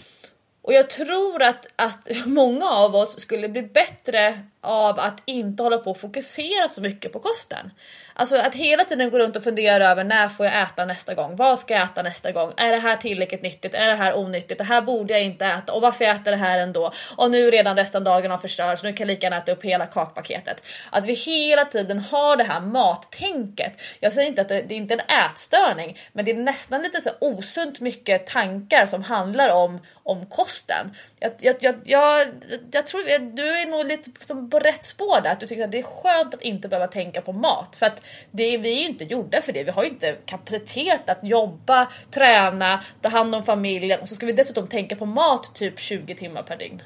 Och 0.62 0.72
jag 0.72 0.90
tror 0.90 1.42
att, 1.42 1.66
att 1.76 2.08
många 2.26 2.70
av 2.70 2.96
oss 2.96 3.20
skulle 3.20 3.48
bli 3.48 3.62
bättre 3.62 4.40
av 4.62 5.00
att 5.00 5.22
inte 5.24 5.62
hålla 5.62 5.78
på 5.78 5.90
och 5.90 6.00
fokusera 6.00 6.68
så 6.68 6.80
mycket 6.80 7.12
på 7.12 7.18
kosten. 7.18 7.70
Alltså 8.14 8.36
att 8.36 8.54
hela 8.54 8.84
tiden 8.84 9.10
gå 9.10 9.18
runt 9.18 9.36
och 9.36 9.44
fundera 9.44 9.88
över 9.88 10.04
när 10.04 10.28
får 10.28 10.46
jag 10.46 10.62
äta 10.62 10.84
nästa 10.84 11.14
gång? 11.14 11.36
Vad 11.36 11.58
ska 11.58 11.74
jag 11.74 11.82
äta 11.82 12.02
nästa 12.02 12.32
gång? 12.32 12.52
Är 12.56 12.72
det 12.72 12.78
här 12.78 12.96
tillräckligt 12.96 13.42
nyttigt? 13.42 13.74
Är 13.74 13.86
det 13.86 13.94
här 13.94 14.18
onyttigt? 14.18 14.58
Det 14.58 14.64
här 14.64 14.82
borde 14.82 15.12
jag 15.12 15.22
inte 15.22 15.46
äta 15.46 15.72
och 15.72 15.82
varför 15.82 16.04
jag 16.04 16.16
äter 16.16 16.30
det 16.30 16.36
här 16.36 16.58
ändå? 16.58 16.92
Och 17.16 17.30
nu 17.30 17.50
redan 17.50 17.76
resten 17.76 17.98
av 17.98 18.04
dagen 18.04 18.30
har 18.30 18.38
förstörts, 18.38 18.82
nu 18.82 18.92
kan 18.92 19.08
jag 19.08 19.14
lika 19.14 19.26
gärna 19.26 19.36
äta 19.36 19.52
upp 19.52 19.64
hela 19.64 19.86
kakpaketet. 19.86 20.66
Att 20.90 21.06
vi 21.06 21.12
hela 21.12 21.64
tiden 21.64 21.98
har 21.98 22.36
det 22.36 22.44
här 22.44 22.60
mattänket. 22.60 23.80
Jag 24.00 24.12
säger 24.12 24.28
inte 24.28 24.42
att 24.42 24.48
det, 24.48 24.62
det 24.62 24.74
är 24.74 24.78
inte 24.78 24.94
en 24.94 25.24
ätstörning, 25.26 25.98
men 26.12 26.24
det 26.24 26.30
är 26.30 26.34
nästan 26.34 26.82
lite 26.82 27.00
så 27.00 27.10
osunt 27.20 27.80
mycket 27.80 28.26
tankar 28.26 28.86
som 28.86 29.02
handlar 29.02 29.52
om, 29.54 29.80
om 30.02 30.26
kosten. 30.26 30.96
Jag, 31.20 31.32
jag, 31.38 31.56
jag, 31.60 31.74
jag, 31.84 32.26
jag 32.72 32.86
tror 32.86 33.34
du 33.36 33.60
är 33.60 33.66
nog 33.66 33.86
lite 33.86 34.10
som 34.26 34.48
på 34.52 34.58
rätt 34.58 34.84
spår 34.84 35.20
där, 35.20 35.32
att 35.32 35.40
du 35.40 35.46
tycker 35.46 35.64
att 35.64 35.70
det 35.70 35.78
är 35.78 35.82
skönt 35.82 36.34
att 36.34 36.42
inte 36.42 36.68
behöva 36.68 36.86
tänka 36.86 37.20
på 37.22 37.32
mat. 37.32 37.76
För 37.76 37.86
att 37.86 38.06
det, 38.30 38.58
vi 38.58 38.76
är 38.76 38.80
ju 38.80 38.86
inte 38.86 39.04
gjorda 39.04 39.42
för 39.42 39.52
det. 39.52 39.64
Vi 39.64 39.70
har 39.70 39.82
ju 39.82 39.88
inte 39.88 40.16
kapacitet 40.26 41.10
att 41.10 41.18
jobba, 41.22 41.88
träna, 42.10 42.82
ta 43.00 43.08
hand 43.08 43.34
om 43.34 43.42
familjen 43.42 44.00
och 44.00 44.08
så 44.08 44.14
ska 44.14 44.26
vi 44.26 44.32
dessutom 44.32 44.66
tänka 44.66 44.96
på 44.96 45.06
mat 45.06 45.54
typ 45.54 45.78
20 45.78 46.14
timmar 46.14 46.42
per 46.42 46.56
dygn. 46.56 46.82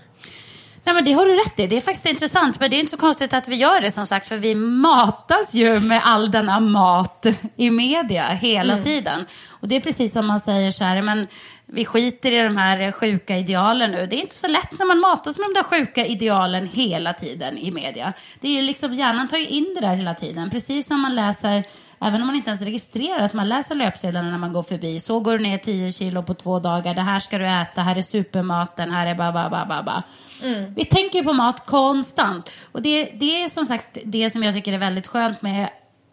Nej 0.87 0.95
men 0.95 1.05
det 1.05 1.13
har 1.13 1.27
du 1.27 1.35
rätt 1.35 1.61
i. 1.61 1.67
Det 1.67 1.77
är 1.77 1.81
faktiskt 1.81 2.07
intressant. 2.07 2.61
Men 2.61 2.71
det 2.71 2.77
är 2.77 2.81
inte 2.81 2.91
så 2.91 2.97
konstigt 2.97 3.33
att 3.33 3.49
vi 3.49 3.57
gör 3.57 3.81
det 3.81 3.91
som 3.91 4.07
sagt. 4.07 4.29
För 4.29 4.37
vi 4.37 4.55
matas 4.55 5.55
ju 5.55 5.81
med 5.81 6.01
all 6.05 6.31
denna 6.31 6.61
mat 6.61 7.27
i 7.57 7.71
media 7.71 8.29
hela 8.29 8.73
mm. 8.73 8.85
tiden. 8.85 9.27
Och 9.51 9.69
det 9.69 9.77
är 9.77 9.81
precis 9.81 10.13
som 10.13 10.27
man 10.27 10.41
säger 10.41 10.71
så 10.71 10.85
här. 10.85 11.03
Men 11.03 11.27
vi 11.67 11.85
skiter 11.85 12.33
i 12.33 12.43
de 12.43 12.57
här 12.57 12.93
sjuka 12.93 13.37
idealen 13.37 13.91
nu. 13.91 14.07
Det 14.07 14.17
är 14.17 14.21
inte 14.21 14.35
så 14.35 14.47
lätt 14.47 14.79
när 14.79 14.87
man 14.87 14.99
matas 14.99 15.39
med 15.39 15.47
de 15.47 15.55
där 15.55 15.63
sjuka 15.63 16.07
idealen 16.07 16.67
hela 16.67 17.13
tiden 17.13 17.59
i 17.59 17.71
media. 17.71 18.13
Det 18.41 18.49
är 18.49 18.53
ju 18.53 18.63
liksom, 18.63 18.95
hjärnan 18.95 19.29
tar 19.29 19.37
ju 19.37 19.47
in 19.47 19.75
det 19.75 19.81
där 19.81 19.95
hela 19.95 20.15
tiden. 20.15 20.51
Precis 20.51 20.87
som 20.87 21.01
man 21.01 21.15
läser, 21.15 21.65
även 22.07 22.21
om 22.21 22.27
man 22.27 22.37
inte 22.37 22.51
ens 22.51 22.63
registrerar 22.63 23.25
att 23.25 23.33
man 23.33 23.49
läser 23.49 23.75
löpsedlarna 23.75 24.31
när 24.31 24.39
man 24.39 24.53
går 24.53 24.63
förbi. 24.63 25.01
Så 25.01 25.21
går 25.21 25.33
du 25.33 25.39
ner 25.39 25.59
10 25.59 25.93
kilo 25.93 26.23
på 26.23 26.35
två 26.35 26.59
dagar. 26.59 26.95
Det 26.95 27.03
här 27.03 27.21
ska 27.21 27.39
du 27.39 27.47
äta. 27.47 27.83
Här 27.83 27.99
är 27.99 28.03
supermaten. 28.03 28.91
Här 28.91 29.07
är 29.07 29.15
ba, 29.15 29.33
ba, 29.33 29.51
ba, 29.51 29.67
ba, 29.67 29.83
ba. 29.83 30.03
Mm. 30.43 30.75
Vi 30.75 30.85
tänker 30.85 31.23
på 31.23 31.33
mat 31.33 31.67
konstant. 31.67 32.51
Och 32.73 32.83
det, 32.83 33.05
det 33.05 33.43
är 33.43 33.49
som 33.49 33.67
sagt 33.67 33.99
det 34.05 34.31
som 34.31 34.43
jag 34.43 34.55
tycker 34.55 34.73
är 34.73 34.79
väldigt 34.79 35.07
skönt 35.07 35.43
med 35.43 35.69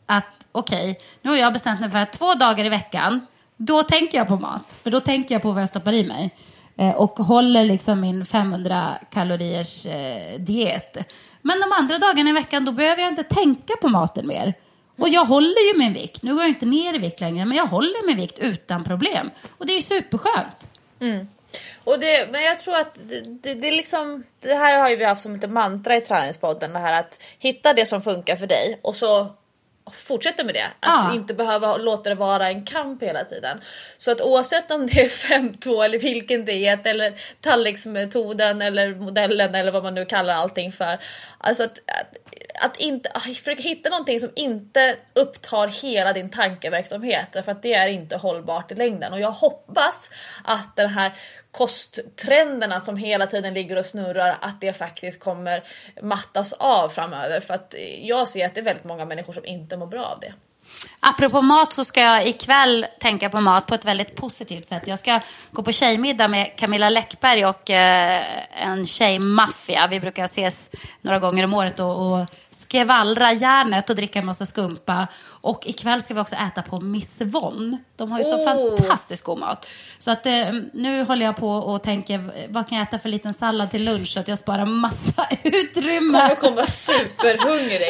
att 0.05 0.47
okej, 0.51 0.91
okay, 0.91 1.05
nu 1.21 1.29
har 1.29 1.37
jag 1.37 1.53
bestämt 1.53 1.79
mig 1.79 1.89
för 1.89 1.99
att 1.99 2.13
två 2.13 2.33
dagar 2.33 2.65
i 2.65 2.69
veckan 2.69 3.27
då 3.57 3.83
tänker 3.83 4.17
jag 4.17 4.27
på 4.27 4.35
mat. 4.35 4.75
För 4.83 4.91
då 4.91 4.99
tänker 4.99 5.35
jag 5.35 5.41
på 5.41 5.51
vad 5.51 5.61
jag 5.61 5.69
stoppar 5.69 5.93
i 5.93 6.03
mig. 6.03 6.35
Eh, 6.77 6.95
och 6.95 7.19
håller 7.19 7.63
liksom 7.63 7.99
min 7.99 8.25
500 8.25 8.93
kaloriers 9.11 9.85
eh, 9.85 10.39
diet. 10.39 10.97
Men 11.41 11.59
de 11.59 11.71
andra 11.71 11.97
dagarna 11.97 12.29
i 12.29 12.33
veckan 12.33 12.65
då 12.65 12.71
behöver 12.71 13.01
jag 13.01 13.11
inte 13.11 13.23
tänka 13.23 13.73
på 13.81 13.87
maten 13.87 14.27
mer. 14.27 14.53
Och 14.97 15.09
jag 15.09 15.25
håller 15.25 15.73
ju 15.73 15.79
min 15.79 15.93
vikt. 15.93 16.23
Nu 16.23 16.33
går 16.33 16.41
jag 16.41 16.49
inte 16.49 16.65
ner 16.65 16.95
i 16.95 16.97
vikt 16.97 17.21
längre, 17.21 17.45
men 17.45 17.57
jag 17.57 17.65
håller 17.65 18.07
min 18.07 18.17
vikt 18.17 18.39
utan 18.39 18.83
problem. 18.83 19.31
Och 19.57 19.65
det 19.65 19.77
är 19.77 19.81
superskönt. 19.81 20.67
Mm. 20.99 21.27
Och 21.83 21.99
det, 21.99 22.31
men 22.31 22.43
jag 22.43 22.59
tror 22.59 22.75
att 22.75 23.09
det, 23.09 23.21
det, 23.21 23.53
det, 23.53 23.71
liksom, 23.71 24.23
det 24.39 24.53
här 24.53 24.79
har 24.79 24.89
ju 24.89 24.95
vi 24.95 25.03
haft 25.03 25.21
som 25.21 25.33
lite 25.33 25.47
mantra 25.47 25.95
i 25.95 26.01
träningspodden. 26.01 26.73
Det 26.73 26.79
här 26.79 26.99
att 26.99 27.23
hitta 27.39 27.73
det 27.73 27.85
som 27.85 28.01
funkar 28.01 28.35
för 28.35 28.47
dig 28.47 28.79
och 28.81 28.95
så 28.95 29.29
fortsätta 29.91 30.43
med 30.43 30.55
det. 30.55 30.65
Att 30.65 30.71
ja. 30.81 31.15
inte 31.15 31.33
behöva 31.33 31.77
låta 31.77 32.09
det 32.09 32.15
vara 32.15 32.49
en 32.49 32.65
kamp 32.65 33.03
hela 33.03 33.23
tiden. 33.23 33.61
Så 33.97 34.11
att 34.11 34.21
oavsett 34.21 34.71
om 34.71 34.87
det 34.87 35.01
är 35.01 35.07
5-2 35.39 35.83
eller 35.83 35.99
vilken 35.99 36.45
diet 36.45 36.87
eller 36.87 37.13
tallriksmetoden 37.41 38.61
eller 38.61 38.95
modellen 38.95 39.55
eller 39.55 39.71
vad 39.71 39.83
man 39.83 39.95
nu 39.95 40.05
kallar 40.05 40.33
allting 40.33 40.71
för. 40.71 40.97
Alltså 41.37 41.63
att, 41.63 41.77
att 41.77 42.22
att 42.63 42.77
inte, 42.77 43.11
ah, 43.13 43.19
försöka 43.19 43.61
hitta 43.63 43.89
någonting 43.89 44.19
som 44.19 44.29
inte 44.35 44.95
upptar 45.13 45.67
hela 45.67 46.13
din 46.13 46.29
tankeverksamhet 46.29 47.27
för 47.45 47.51
att 47.51 47.61
det 47.61 47.73
är 47.73 47.87
inte 47.87 48.17
hållbart 48.17 48.71
i 48.71 48.75
längden 48.75 49.13
och 49.13 49.19
jag 49.19 49.31
hoppas 49.31 50.11
att 50.43 50.75
den 50.75 50.89
här 50.89 51.13
kosttrenderna 51.51 52.79
som 52.79 52.97
hela 52.97 53.27
tiden 53.27 53.53
ligger 53.53 53.77
och 53.77 53.85
snurrar 53.85 54.37
att 54.41 54.61
det 54.61 54.73
faktiskt 54.73 55.19
kommer 55.19 55.63
mattas 56.01 56.53
av 56.53 56.89
framöver 56.89 57.39
för 57.39 57.53
att 57.53 57.75
jag 58.01 58.27
ser 58.27 58.45
att 58.45 58.55
det 58.55 58.61
är 58.61 58.65
väldigt 58.65 58.85
många 58.85 59.05
människor 59.05 59.33
som 59.33 59.45
inte 59.45 59.77
mår 59.77 59.87
bra 59.87 60.05
av 60.05 60.19
det. 60.19 60.33
Apropå 61.05 61.41
mat 61.41 61.73
så 61.73 61.85
ska 61.85 62.01
jag 62.01 62.27
ikväll 62.27 62.85
tänka 62.99 63.29
på 63.29 63.41
mat 63.41 63.65
på 63.67 63.75
ett 63.75 63.85
väldigt 63.85 64.15
positivt 64.15 64.65
sätt. 64.65 64.83
Jag 64.85 64.99
ska 64.99 65.19
gå 65.51 65.63
på 65.63 65.71
tjejmiddag 65.71 66.27
med 66.27 66.55
Camilla 66.57 66.89
Läckberg 66.89 67.45
och 67.45 67.69
eh, 67.69 68.21
en 68.51 68.85
tjejmaffia. 68.85 69.87
Vi 69.87 69.99
brukar 69.99 70.25
ses 70.25 70.69
några 71.01 71.19
gånger 71.19 71.43
om 71.43 71.53
året 71.53 71.79
och, 71.79 72.11
och 72.21 72.27
skvallra 72.51 73.33
järnet 73.33 73.89
och 73.89 73.95
dricka 73.95 74.19
en 74.19 74.25
massa 74.25 74.45
skumpa. 74.45 75.07
Och 75.41 75.67
ikväll 75.67 76.03
ska 76.03 76.13
vi 76.13 76.19
också 76.19 76.35
äta 76.35 76.61
på 76.61 76.79
Miss 76.79 77.21
Von. 77.21 77.77
De 77.95 78.11
har 78.11 78.19
ju 78.19 78.25
så 78.25 78.33
Oh. 78.43 78.77
fantastiskt 78.77 79.23
god 79.23 79.39
mat. 79.39 79.67
Så 79.99 80.11
att 80.11 80.25
eh, 80.25 80.33
nu 80.73 81.03
håller 81.03 81.25
jag 81.25 81.35
på 81.35 81.49
och 81.49 81.83
tänker, 81.83 82.31
vad 82.49 82.69
kan 82.69 82.77
jag 82.77 82.87
äta 82.87 82.99
för 82.99 83.09
liten 83.09 83.33
sallad 83.33 83.71
till 83.71 83.83
lunch 83.83 84.07
så 84.07 84.19
att 84.19 84.27
jag 84.27 84.39
sparar 84.39 84.65
massa 84.65 85.27
utrymme. 85.43 86.19
Kommer 86.19 86.35
komma 86.35 86.61
superhungrig. 86.63 87.87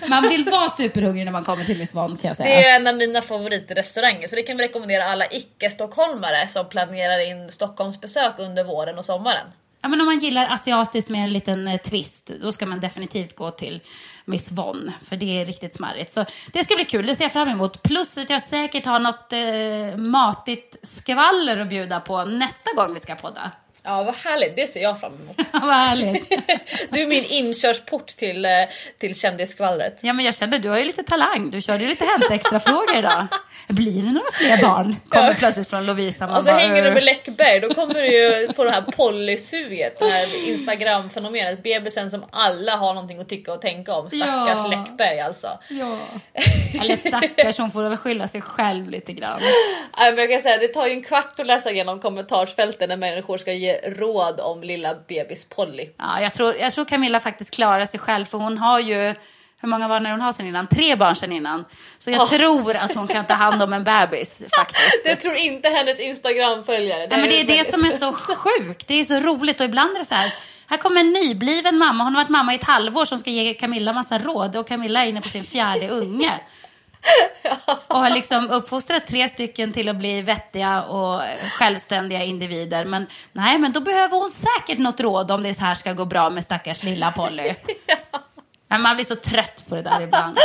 Ja. 0.00 0.08
Man 0.08 0.22
vill 0.28 0.44
vara 0.44 0.68
superhungrig 0.70 1.24
när 1.24 1.32
man 1.32 1.44
kommer 1.44 1.64
till 1.64 1.78
Miss 1.78 1.94
Von 1.94 2.16
kan 2.16 2.28
jag 2.28 2.36
säga. 2.36 2.47
Det 2.48 2.64
är 2.64 2.76
en 2.76 2.86
av 2.86 2.96
mina 2.96 3.22
favoritrestauranger 3.22 4.28
så 4.28 4.36
det 4.36 4.42
kan 4.42 4.56
vi 4.56 4.64
rekommendera 4.64 5.04
alla 5.04 5.26
icke-stockholmare 5.26 6.46
som 6.46 6.68
planerar 6.68 7.30
in 7.30 7.50
Stockholmsbesök 7.50 8.34
under 8.38 8.64
våren 8.64 8.98
och 8.98 9.04
sommaren. 9.04 9.46
Ja, 9.82 9.88
men 9.88 10.00
om 10.00 10.06
man 10.06 10.18
gillar 10.18 10.46
asiatiskt 10.50 11.10
med 11.10 11.24
en 11.24 11.32
liten 11.32 11.68
eh, 11.68 11.80
twist, 11.80 12.30
då 12.42 12.52
ska 12.52 12.66
man 12.66 12.80
definitivt 12.80 13.36
gå 13.36 13.50
till 13.50 13.80
Miss 14.24 14.50
Von, 14.50 14.92
för 15.08 15.16
det 15.16 15.40
är 15.40 15.46
riktigt 15.46 15.74
smarrigt. 15.74 16.12
Så 16.12 16.24
det 16.52 16.64
ska 16.64 16.74
bli 16.74 16.84
kul, 16.84 17.06
det 17.06 17.16
ser 17.16 17.24
jag 17.24 17.32
fram 17.32 17.48
emot. 17.48 17.82
Plus 17.82 18.18
att 18.18 18.30
jag 18.30 18.42
säkert 18.42 18.86
har 18.86 18.98
något 18.98 19.32
eh, 19.32 19.96
matigt 19.96 20.76
skvaller 20.82 21.60
att 21.60 21.68
bjuda 21.68 22.00
på 22.00 22.24
nästa 22.24 22.70
gång 22.76 22.94
vi 22.94 23.00
ska 23.00 23.14
podda. 23.14 23.52
Ja 23.82 24.02
vad 24.02 24.14
härligt, 24.14 24.56
det 24.56 24.66
ser 24.66 24.82
jag 24.82 25.00
fram 25.00 25.12
emot. 25.14 25.36
Vad 25.52 25.62
härligt. 25.74 26.28
Du 26.90 27.02
är 27.02 27.06
min 27.06 27.24
inkörsport 27.24 28.06
till, 28.06 28.44
eh, 28.44 28.50
till 28.98 29.20
kändisskvallret. 29.20 29.98
Ja, 30.02 30.12
men 30.12 30.24
jag 30.24 30.34
kände, 30.34 30.58
du 30.58 30.68
har 30.68 30.78
ju 30.78 30.84
lite 30.84 31.02
talang. 31.02 31.50
Du 31.50 31.60
körde 31.60 31.82
ju 31.82 31.88
lite 31.88 32.04
Hänt 32.04 32.30
Extra-frågor 32.30 32.96
idag. 32.96 33.26
Blir 33.68 34.02
det 34.02 34.12
några 34.12 34.30
fler 34.32 34.62
barn? 34.62 34.96
Kommer 35.08 35.34
plötsligt 35.34 35.68
från 35.70 35.86
Lovisa. 35.86 36.26
Man 36.26 36.36
Och 36.36 36.44
så 36.44 36.50
bara, 36.50 36.58
hänger 36.58 36.82
du 36.82 36.90
med 36.90 37.04
Läckberg, 37.04 37.60
då 37.60 37.74
kommer 37.74 37.94
du 37.94 38.06
ju 38.06 38.52
få 38.54 38.64
det 38.64 38.70
här 38.70 38.82
polysuget, 38.82 39.98
det 39.98 40.08
här 40.08 40.48
Instagram-fenomenet. 40.48 41.62
Bebisen 41.62 42.10
som 42.10 42.24
alla 42.30 42.76
har 42.76 42.94
någonting 42.94 43.20
att 43.20 43.28
tycka 43.28 43.52
och 43.52 43.60
tänka 43.60 43.94
om. 43.94 44.10
Stackars 44.10 44.58
Ja. 44.58 44.66
Läckberg 44.66 45.20
alltså. 45.20 45.48
Ja. 45.68 45.98
Eller 46.82 46.96
stackars, 46.96 47.58
hon 47.58 47.70
får 47.70 47.82
väl 47.82 47.96
skylla 47.96 48.28
sig 48.28 48.40
själv 48.40 48.88
lite 48.90 49.12
grann. 49.12 49.40
Nej, 49.98 50.10
men 50.10 50.18
jag 50.18 50.30
kan 50.30 50.40
säga, 50.42 50.58
det 50.58 50.68
tar 50.68 50.86
ju 50.86 50.92
en 50.92 51.02
kvart 51.02 51.40
att 51.40 51.46
läsa 51.46 51.70
igenom 51.70 52.00
kommentarsfälten 52.00 52.88
när 52.88 52.96
människor 52.96 53.38
ska 53.38 53.52
ge 53.52 53.77
råd 53.86 54.40
om 54.40 54.62
lilla 54.62 54.94
bebis 55.08 55.44
Polly. 55.48 55.88
Ja, 55.98 56.20
jag, 56.20 56.32
tror, 56.32 56.54
jag 56.54 56.72
tror 56.72 56.84
Camilla 56.84 57.20
faktiskt 57.20 57.50
klarar 57.54 57.86
sig 57.86 58.00
själv 58.00 58.24
för 58.24 58.38
hon 58.38 58.58
har 58.58 58.80
ju, 58.80 59.14
hur 59.60 59.68
många 59.68 59.88
barn 59.88 60.06
är 60.06 60.10
hon 60.10 60.20
har 60.20 60.32
sen 60.32 60.46
innan? 60.46 60.66
Tre 60.66 60.96
barn 60.96 61.16
sen 61.16 61.32
innan. 61.32 61.64
Så 61.98 62.10
jag 62.10 62.28
tror 62.28 62.76
att 62.76 62.94
hon 62.94 63.06
kan 63.08 63.24
ta 63.26 63.34
hand 63.34 63.62
om 63.62 63.72
en 63.72 63.84
bebis 63.84 64.42
faktiskt. 64.58 65.04
Det 65.04 65.16
tror 65.16 65.34
inte 65.34 65.68
hennes 65.68 66.00
Instagram-följare. 66.00 66.98
Nej, 66.98 67.08
men 67.20 67.22
det 67.22 67.40
är 67.40 67.44
det 67.44 67.52
väldigt- 67.52 67.70
som 67.70 67.84
är 67.84 67.90
så 67.90 68.12
sjukt. 68.12 68.86
Det 68.88 68.94
är 68.94 69.04
så 69.04 69.20
roligt 69.20 69.60
och 69.60 69.66
ibland 69.66 69.94
är 69.94 69.98
det 69.98 70.04
så 70.04 70.14
här. 70.14 70.32
Här 70.70 70.76
kommer 70.76 71.00
en 71.00 71.10
nybliven 71.12 71.78
mamma. 71.78 72.04
Hon 72.04 72.14
har 72.14 72.22
varit 72.22 72.30
mamma 72.30 72.52
i 72.52 72.56
ett 72.56 72.64
halvår 72.64 73.04
som 73.04 73.18
ska 73.18 73.30
ge 73.30 73.54
Camilla 73.54 73.92
massa 73.92 74.18
råd 74.18 74.56
och 74.56 74.68
Camilla 74.68 75.04
är 75.04 75.08
inne 75.08 75.20
på 75.20 75.28
sin 75.28 75.44
fjärde 75.44 75.88
unge. 75.88 76.40
Och 77.88 77.96
har 77.96 78.10
liksom 78.10 78.50
uppfostrat 78.50 79.06
tre 79.06 79.28
stycken 79.28 79.72
till 79.72 79.88
att 79.88 79.96
bli 79.96 80.22
vettiga 80.22 80.82
och 80.82 81.22
självständiga 81.58 82.22
individer. 82.24 82.84
Men 82.84 83.06
nej, 83.32 83.58
men 83.58 83.72
då 83.72 83.80
behöver 83.80 84.16
hon 84.16 84.30
säkert 84.30 84.78
något 84.78 85.00
råd 85.00 85.30
om 85.30 85.42
det 85.42 85.58
här 85.58 85.74
ska 85.74 85.92
gå 85.92 86.04
bra 86.04 86.30
med 86.30 86.44
stackars 86.44 86.82
lilla 86.82 87.10
Polly. 87.10 87.54
Nej, 88.70 88.80
man 88.80 88.94
blir 88.94 89.04
så 89.04 89.16
trött 89.16 89.64
på 89.68 89.74
det 89.74 89.82
där 89.82 90.00
ibland. 90.00 90.38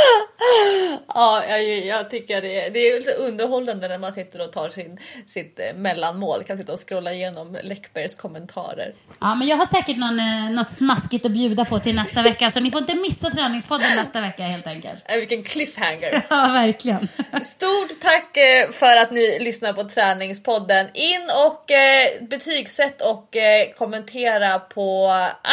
Ja, 1.14 1.44
jag, 1.48 1.86
jag 1.86 2.10
tycker 2.10 2.42
det 2.42 2.60
är, 2.60 2.70
det 2.70 2.78
är 2.78 2.98
lite 2.98 3.14
underhållande 3.14 3.88
när 3.88 3.98
man 3.98 4.12
sitter 4.12 4.40
och 4.40 4.52
tar 4.52 4.68
sin, 4.68 4.98
sitt 5.26 5.60
eh, 5.60 5.76
mellanmål. 5.76 6.44
Kan 6.44 6.56
sitta 6.56 6.72
och 6.72 6.88
scrolla 6.88 7.12
igenom 7.12 7.56
Läckbergs 7.62 8.14
kommentarer. 8.14 8.94
Ja, 9.20 9.34
men 9.34 9.48
jag 9.48 9.56
har 9.56 9.66
säkert 9.66 9.96
någon, 9.96 10.18
eh, 10.18 10.50
något 10.50 10.70
smaskigt 10.70 11.26
att 11.26 11.32
bjuda 11.32 11.64
på 11.64 11.78
till 11.78 11.94
nästa 11.94 12.22
vecka. 12.22 12.50
Så 12.50 12.60
ni 12.60 12.70
får 12.70 12.80
inte 12.80 12.94
missa 12.94 13.30
träningspodden 13.30 13.96
nästa 13.96 14.20
vecka 14.20 14.42
helt 14.42 14.66
enkelt. 14.66 15.02
Äh, 15.04 15.16
vilken 15.16 15.44
cliffhanger! 15.44 16.22
Ja, 16.34 16.50
verkligen. 16.52 17.08
Stort 17.42 18.00
tack 18.00 18.36
eh, 18.36 18.70
för 18.70 18.96
att 18.96 19.10
ni 19.10 19.38
lyssnar 19.40 19.72
på 19.72 19.84
träningspodden. 19.84 20.86
In 20.94 21.30
och 21.46 21.70
eh, 21.70 22.22
betygsätt 22.22 23.00
och 23.00 23.36
eh, 23.36 23.72
kommentera 23.78 24.58
på 24.58 25.12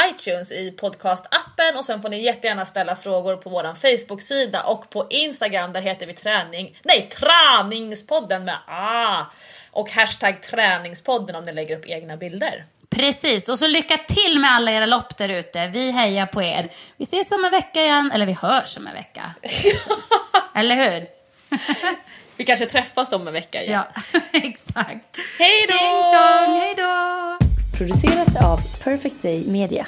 iTunes 0.09 0.51
i 0.51 0.71
podcastappen 0.71 1.77
och 1.77 1.85
sen 1.85 2.01
får 2.01 2.09
ni 2.09 2.21
jättegärna 2.21 2.65
ställa 2.65 2.95
frågor 2.95 3.35
på 3.35 3.49
våran 3.49 3.75
Facebook-sida 3.75 4.63
och 4.63 4.80
på 4.89 5.07
Instagram 5.09 5.73
där 5.73 5.81
heter 5.81 6.07
vi 6.07 6.13
träning, 6.13 6.77
nej 6.83 7.09
träningspodden 7.09 8.43
med 8.43 8.57
A 8.67 9.25
och 9.71 9.91
hashtag 9.91 10.41
träningspodden 10.41 11.35
om 11.35 11.43
ni 11.43 11.53
lägger 11.53 11.77
upp 11.77 11.85
egna 11.85 12.17
bilder. 12.17 12.65
Precis, 12.89 13.49
och 13.49 13.59
så 13.59 13.67
lycka 13.67 13.97
till 13.97 14.39
med 14.39 14.51
alla 14.51 14.71
era 14.71 14.85
lopp 14.85 15.17
där 15.17 15.29
ute. 15.29 15.67
Vi 15.67 15.91
hejar 15.91 16.25
på 16.25 16.43
er. 16.43 16.71
Vi 16.97 17.03
ses 17.03 17.31
om 17.31 17.45
en 17.45 17.51
vecka 17.51 17.81
igen, 17.81 18.11
eller 18.13 18.25
vi 18.25 18.33
hörs 18.33 18.77
om 18.77 18.87
en 18.87 18.93
vecka. 18.93 19.33
eller 20.55 20.75
hur? 20.75 21.07
Vi 22.37 22.45
kanske 22.45 22.65
träffas 22.65 23.13
om 23.13 23.27
en 23.27 23.33
vecka 23.33 23.63
igen. 23.63 23.83
Ja, 24.13 24.19
exakt. 24.33 25.17
Hej 25.39 25.65
då! 25.67 26.03
Hej 26.59 26.75
då! 26.77 27.37
Producerat 27.77 28.43
av 28.43 28.59
Perfect 28.83 29.21
Day 29.21 29.43
Media. 29.47 29.87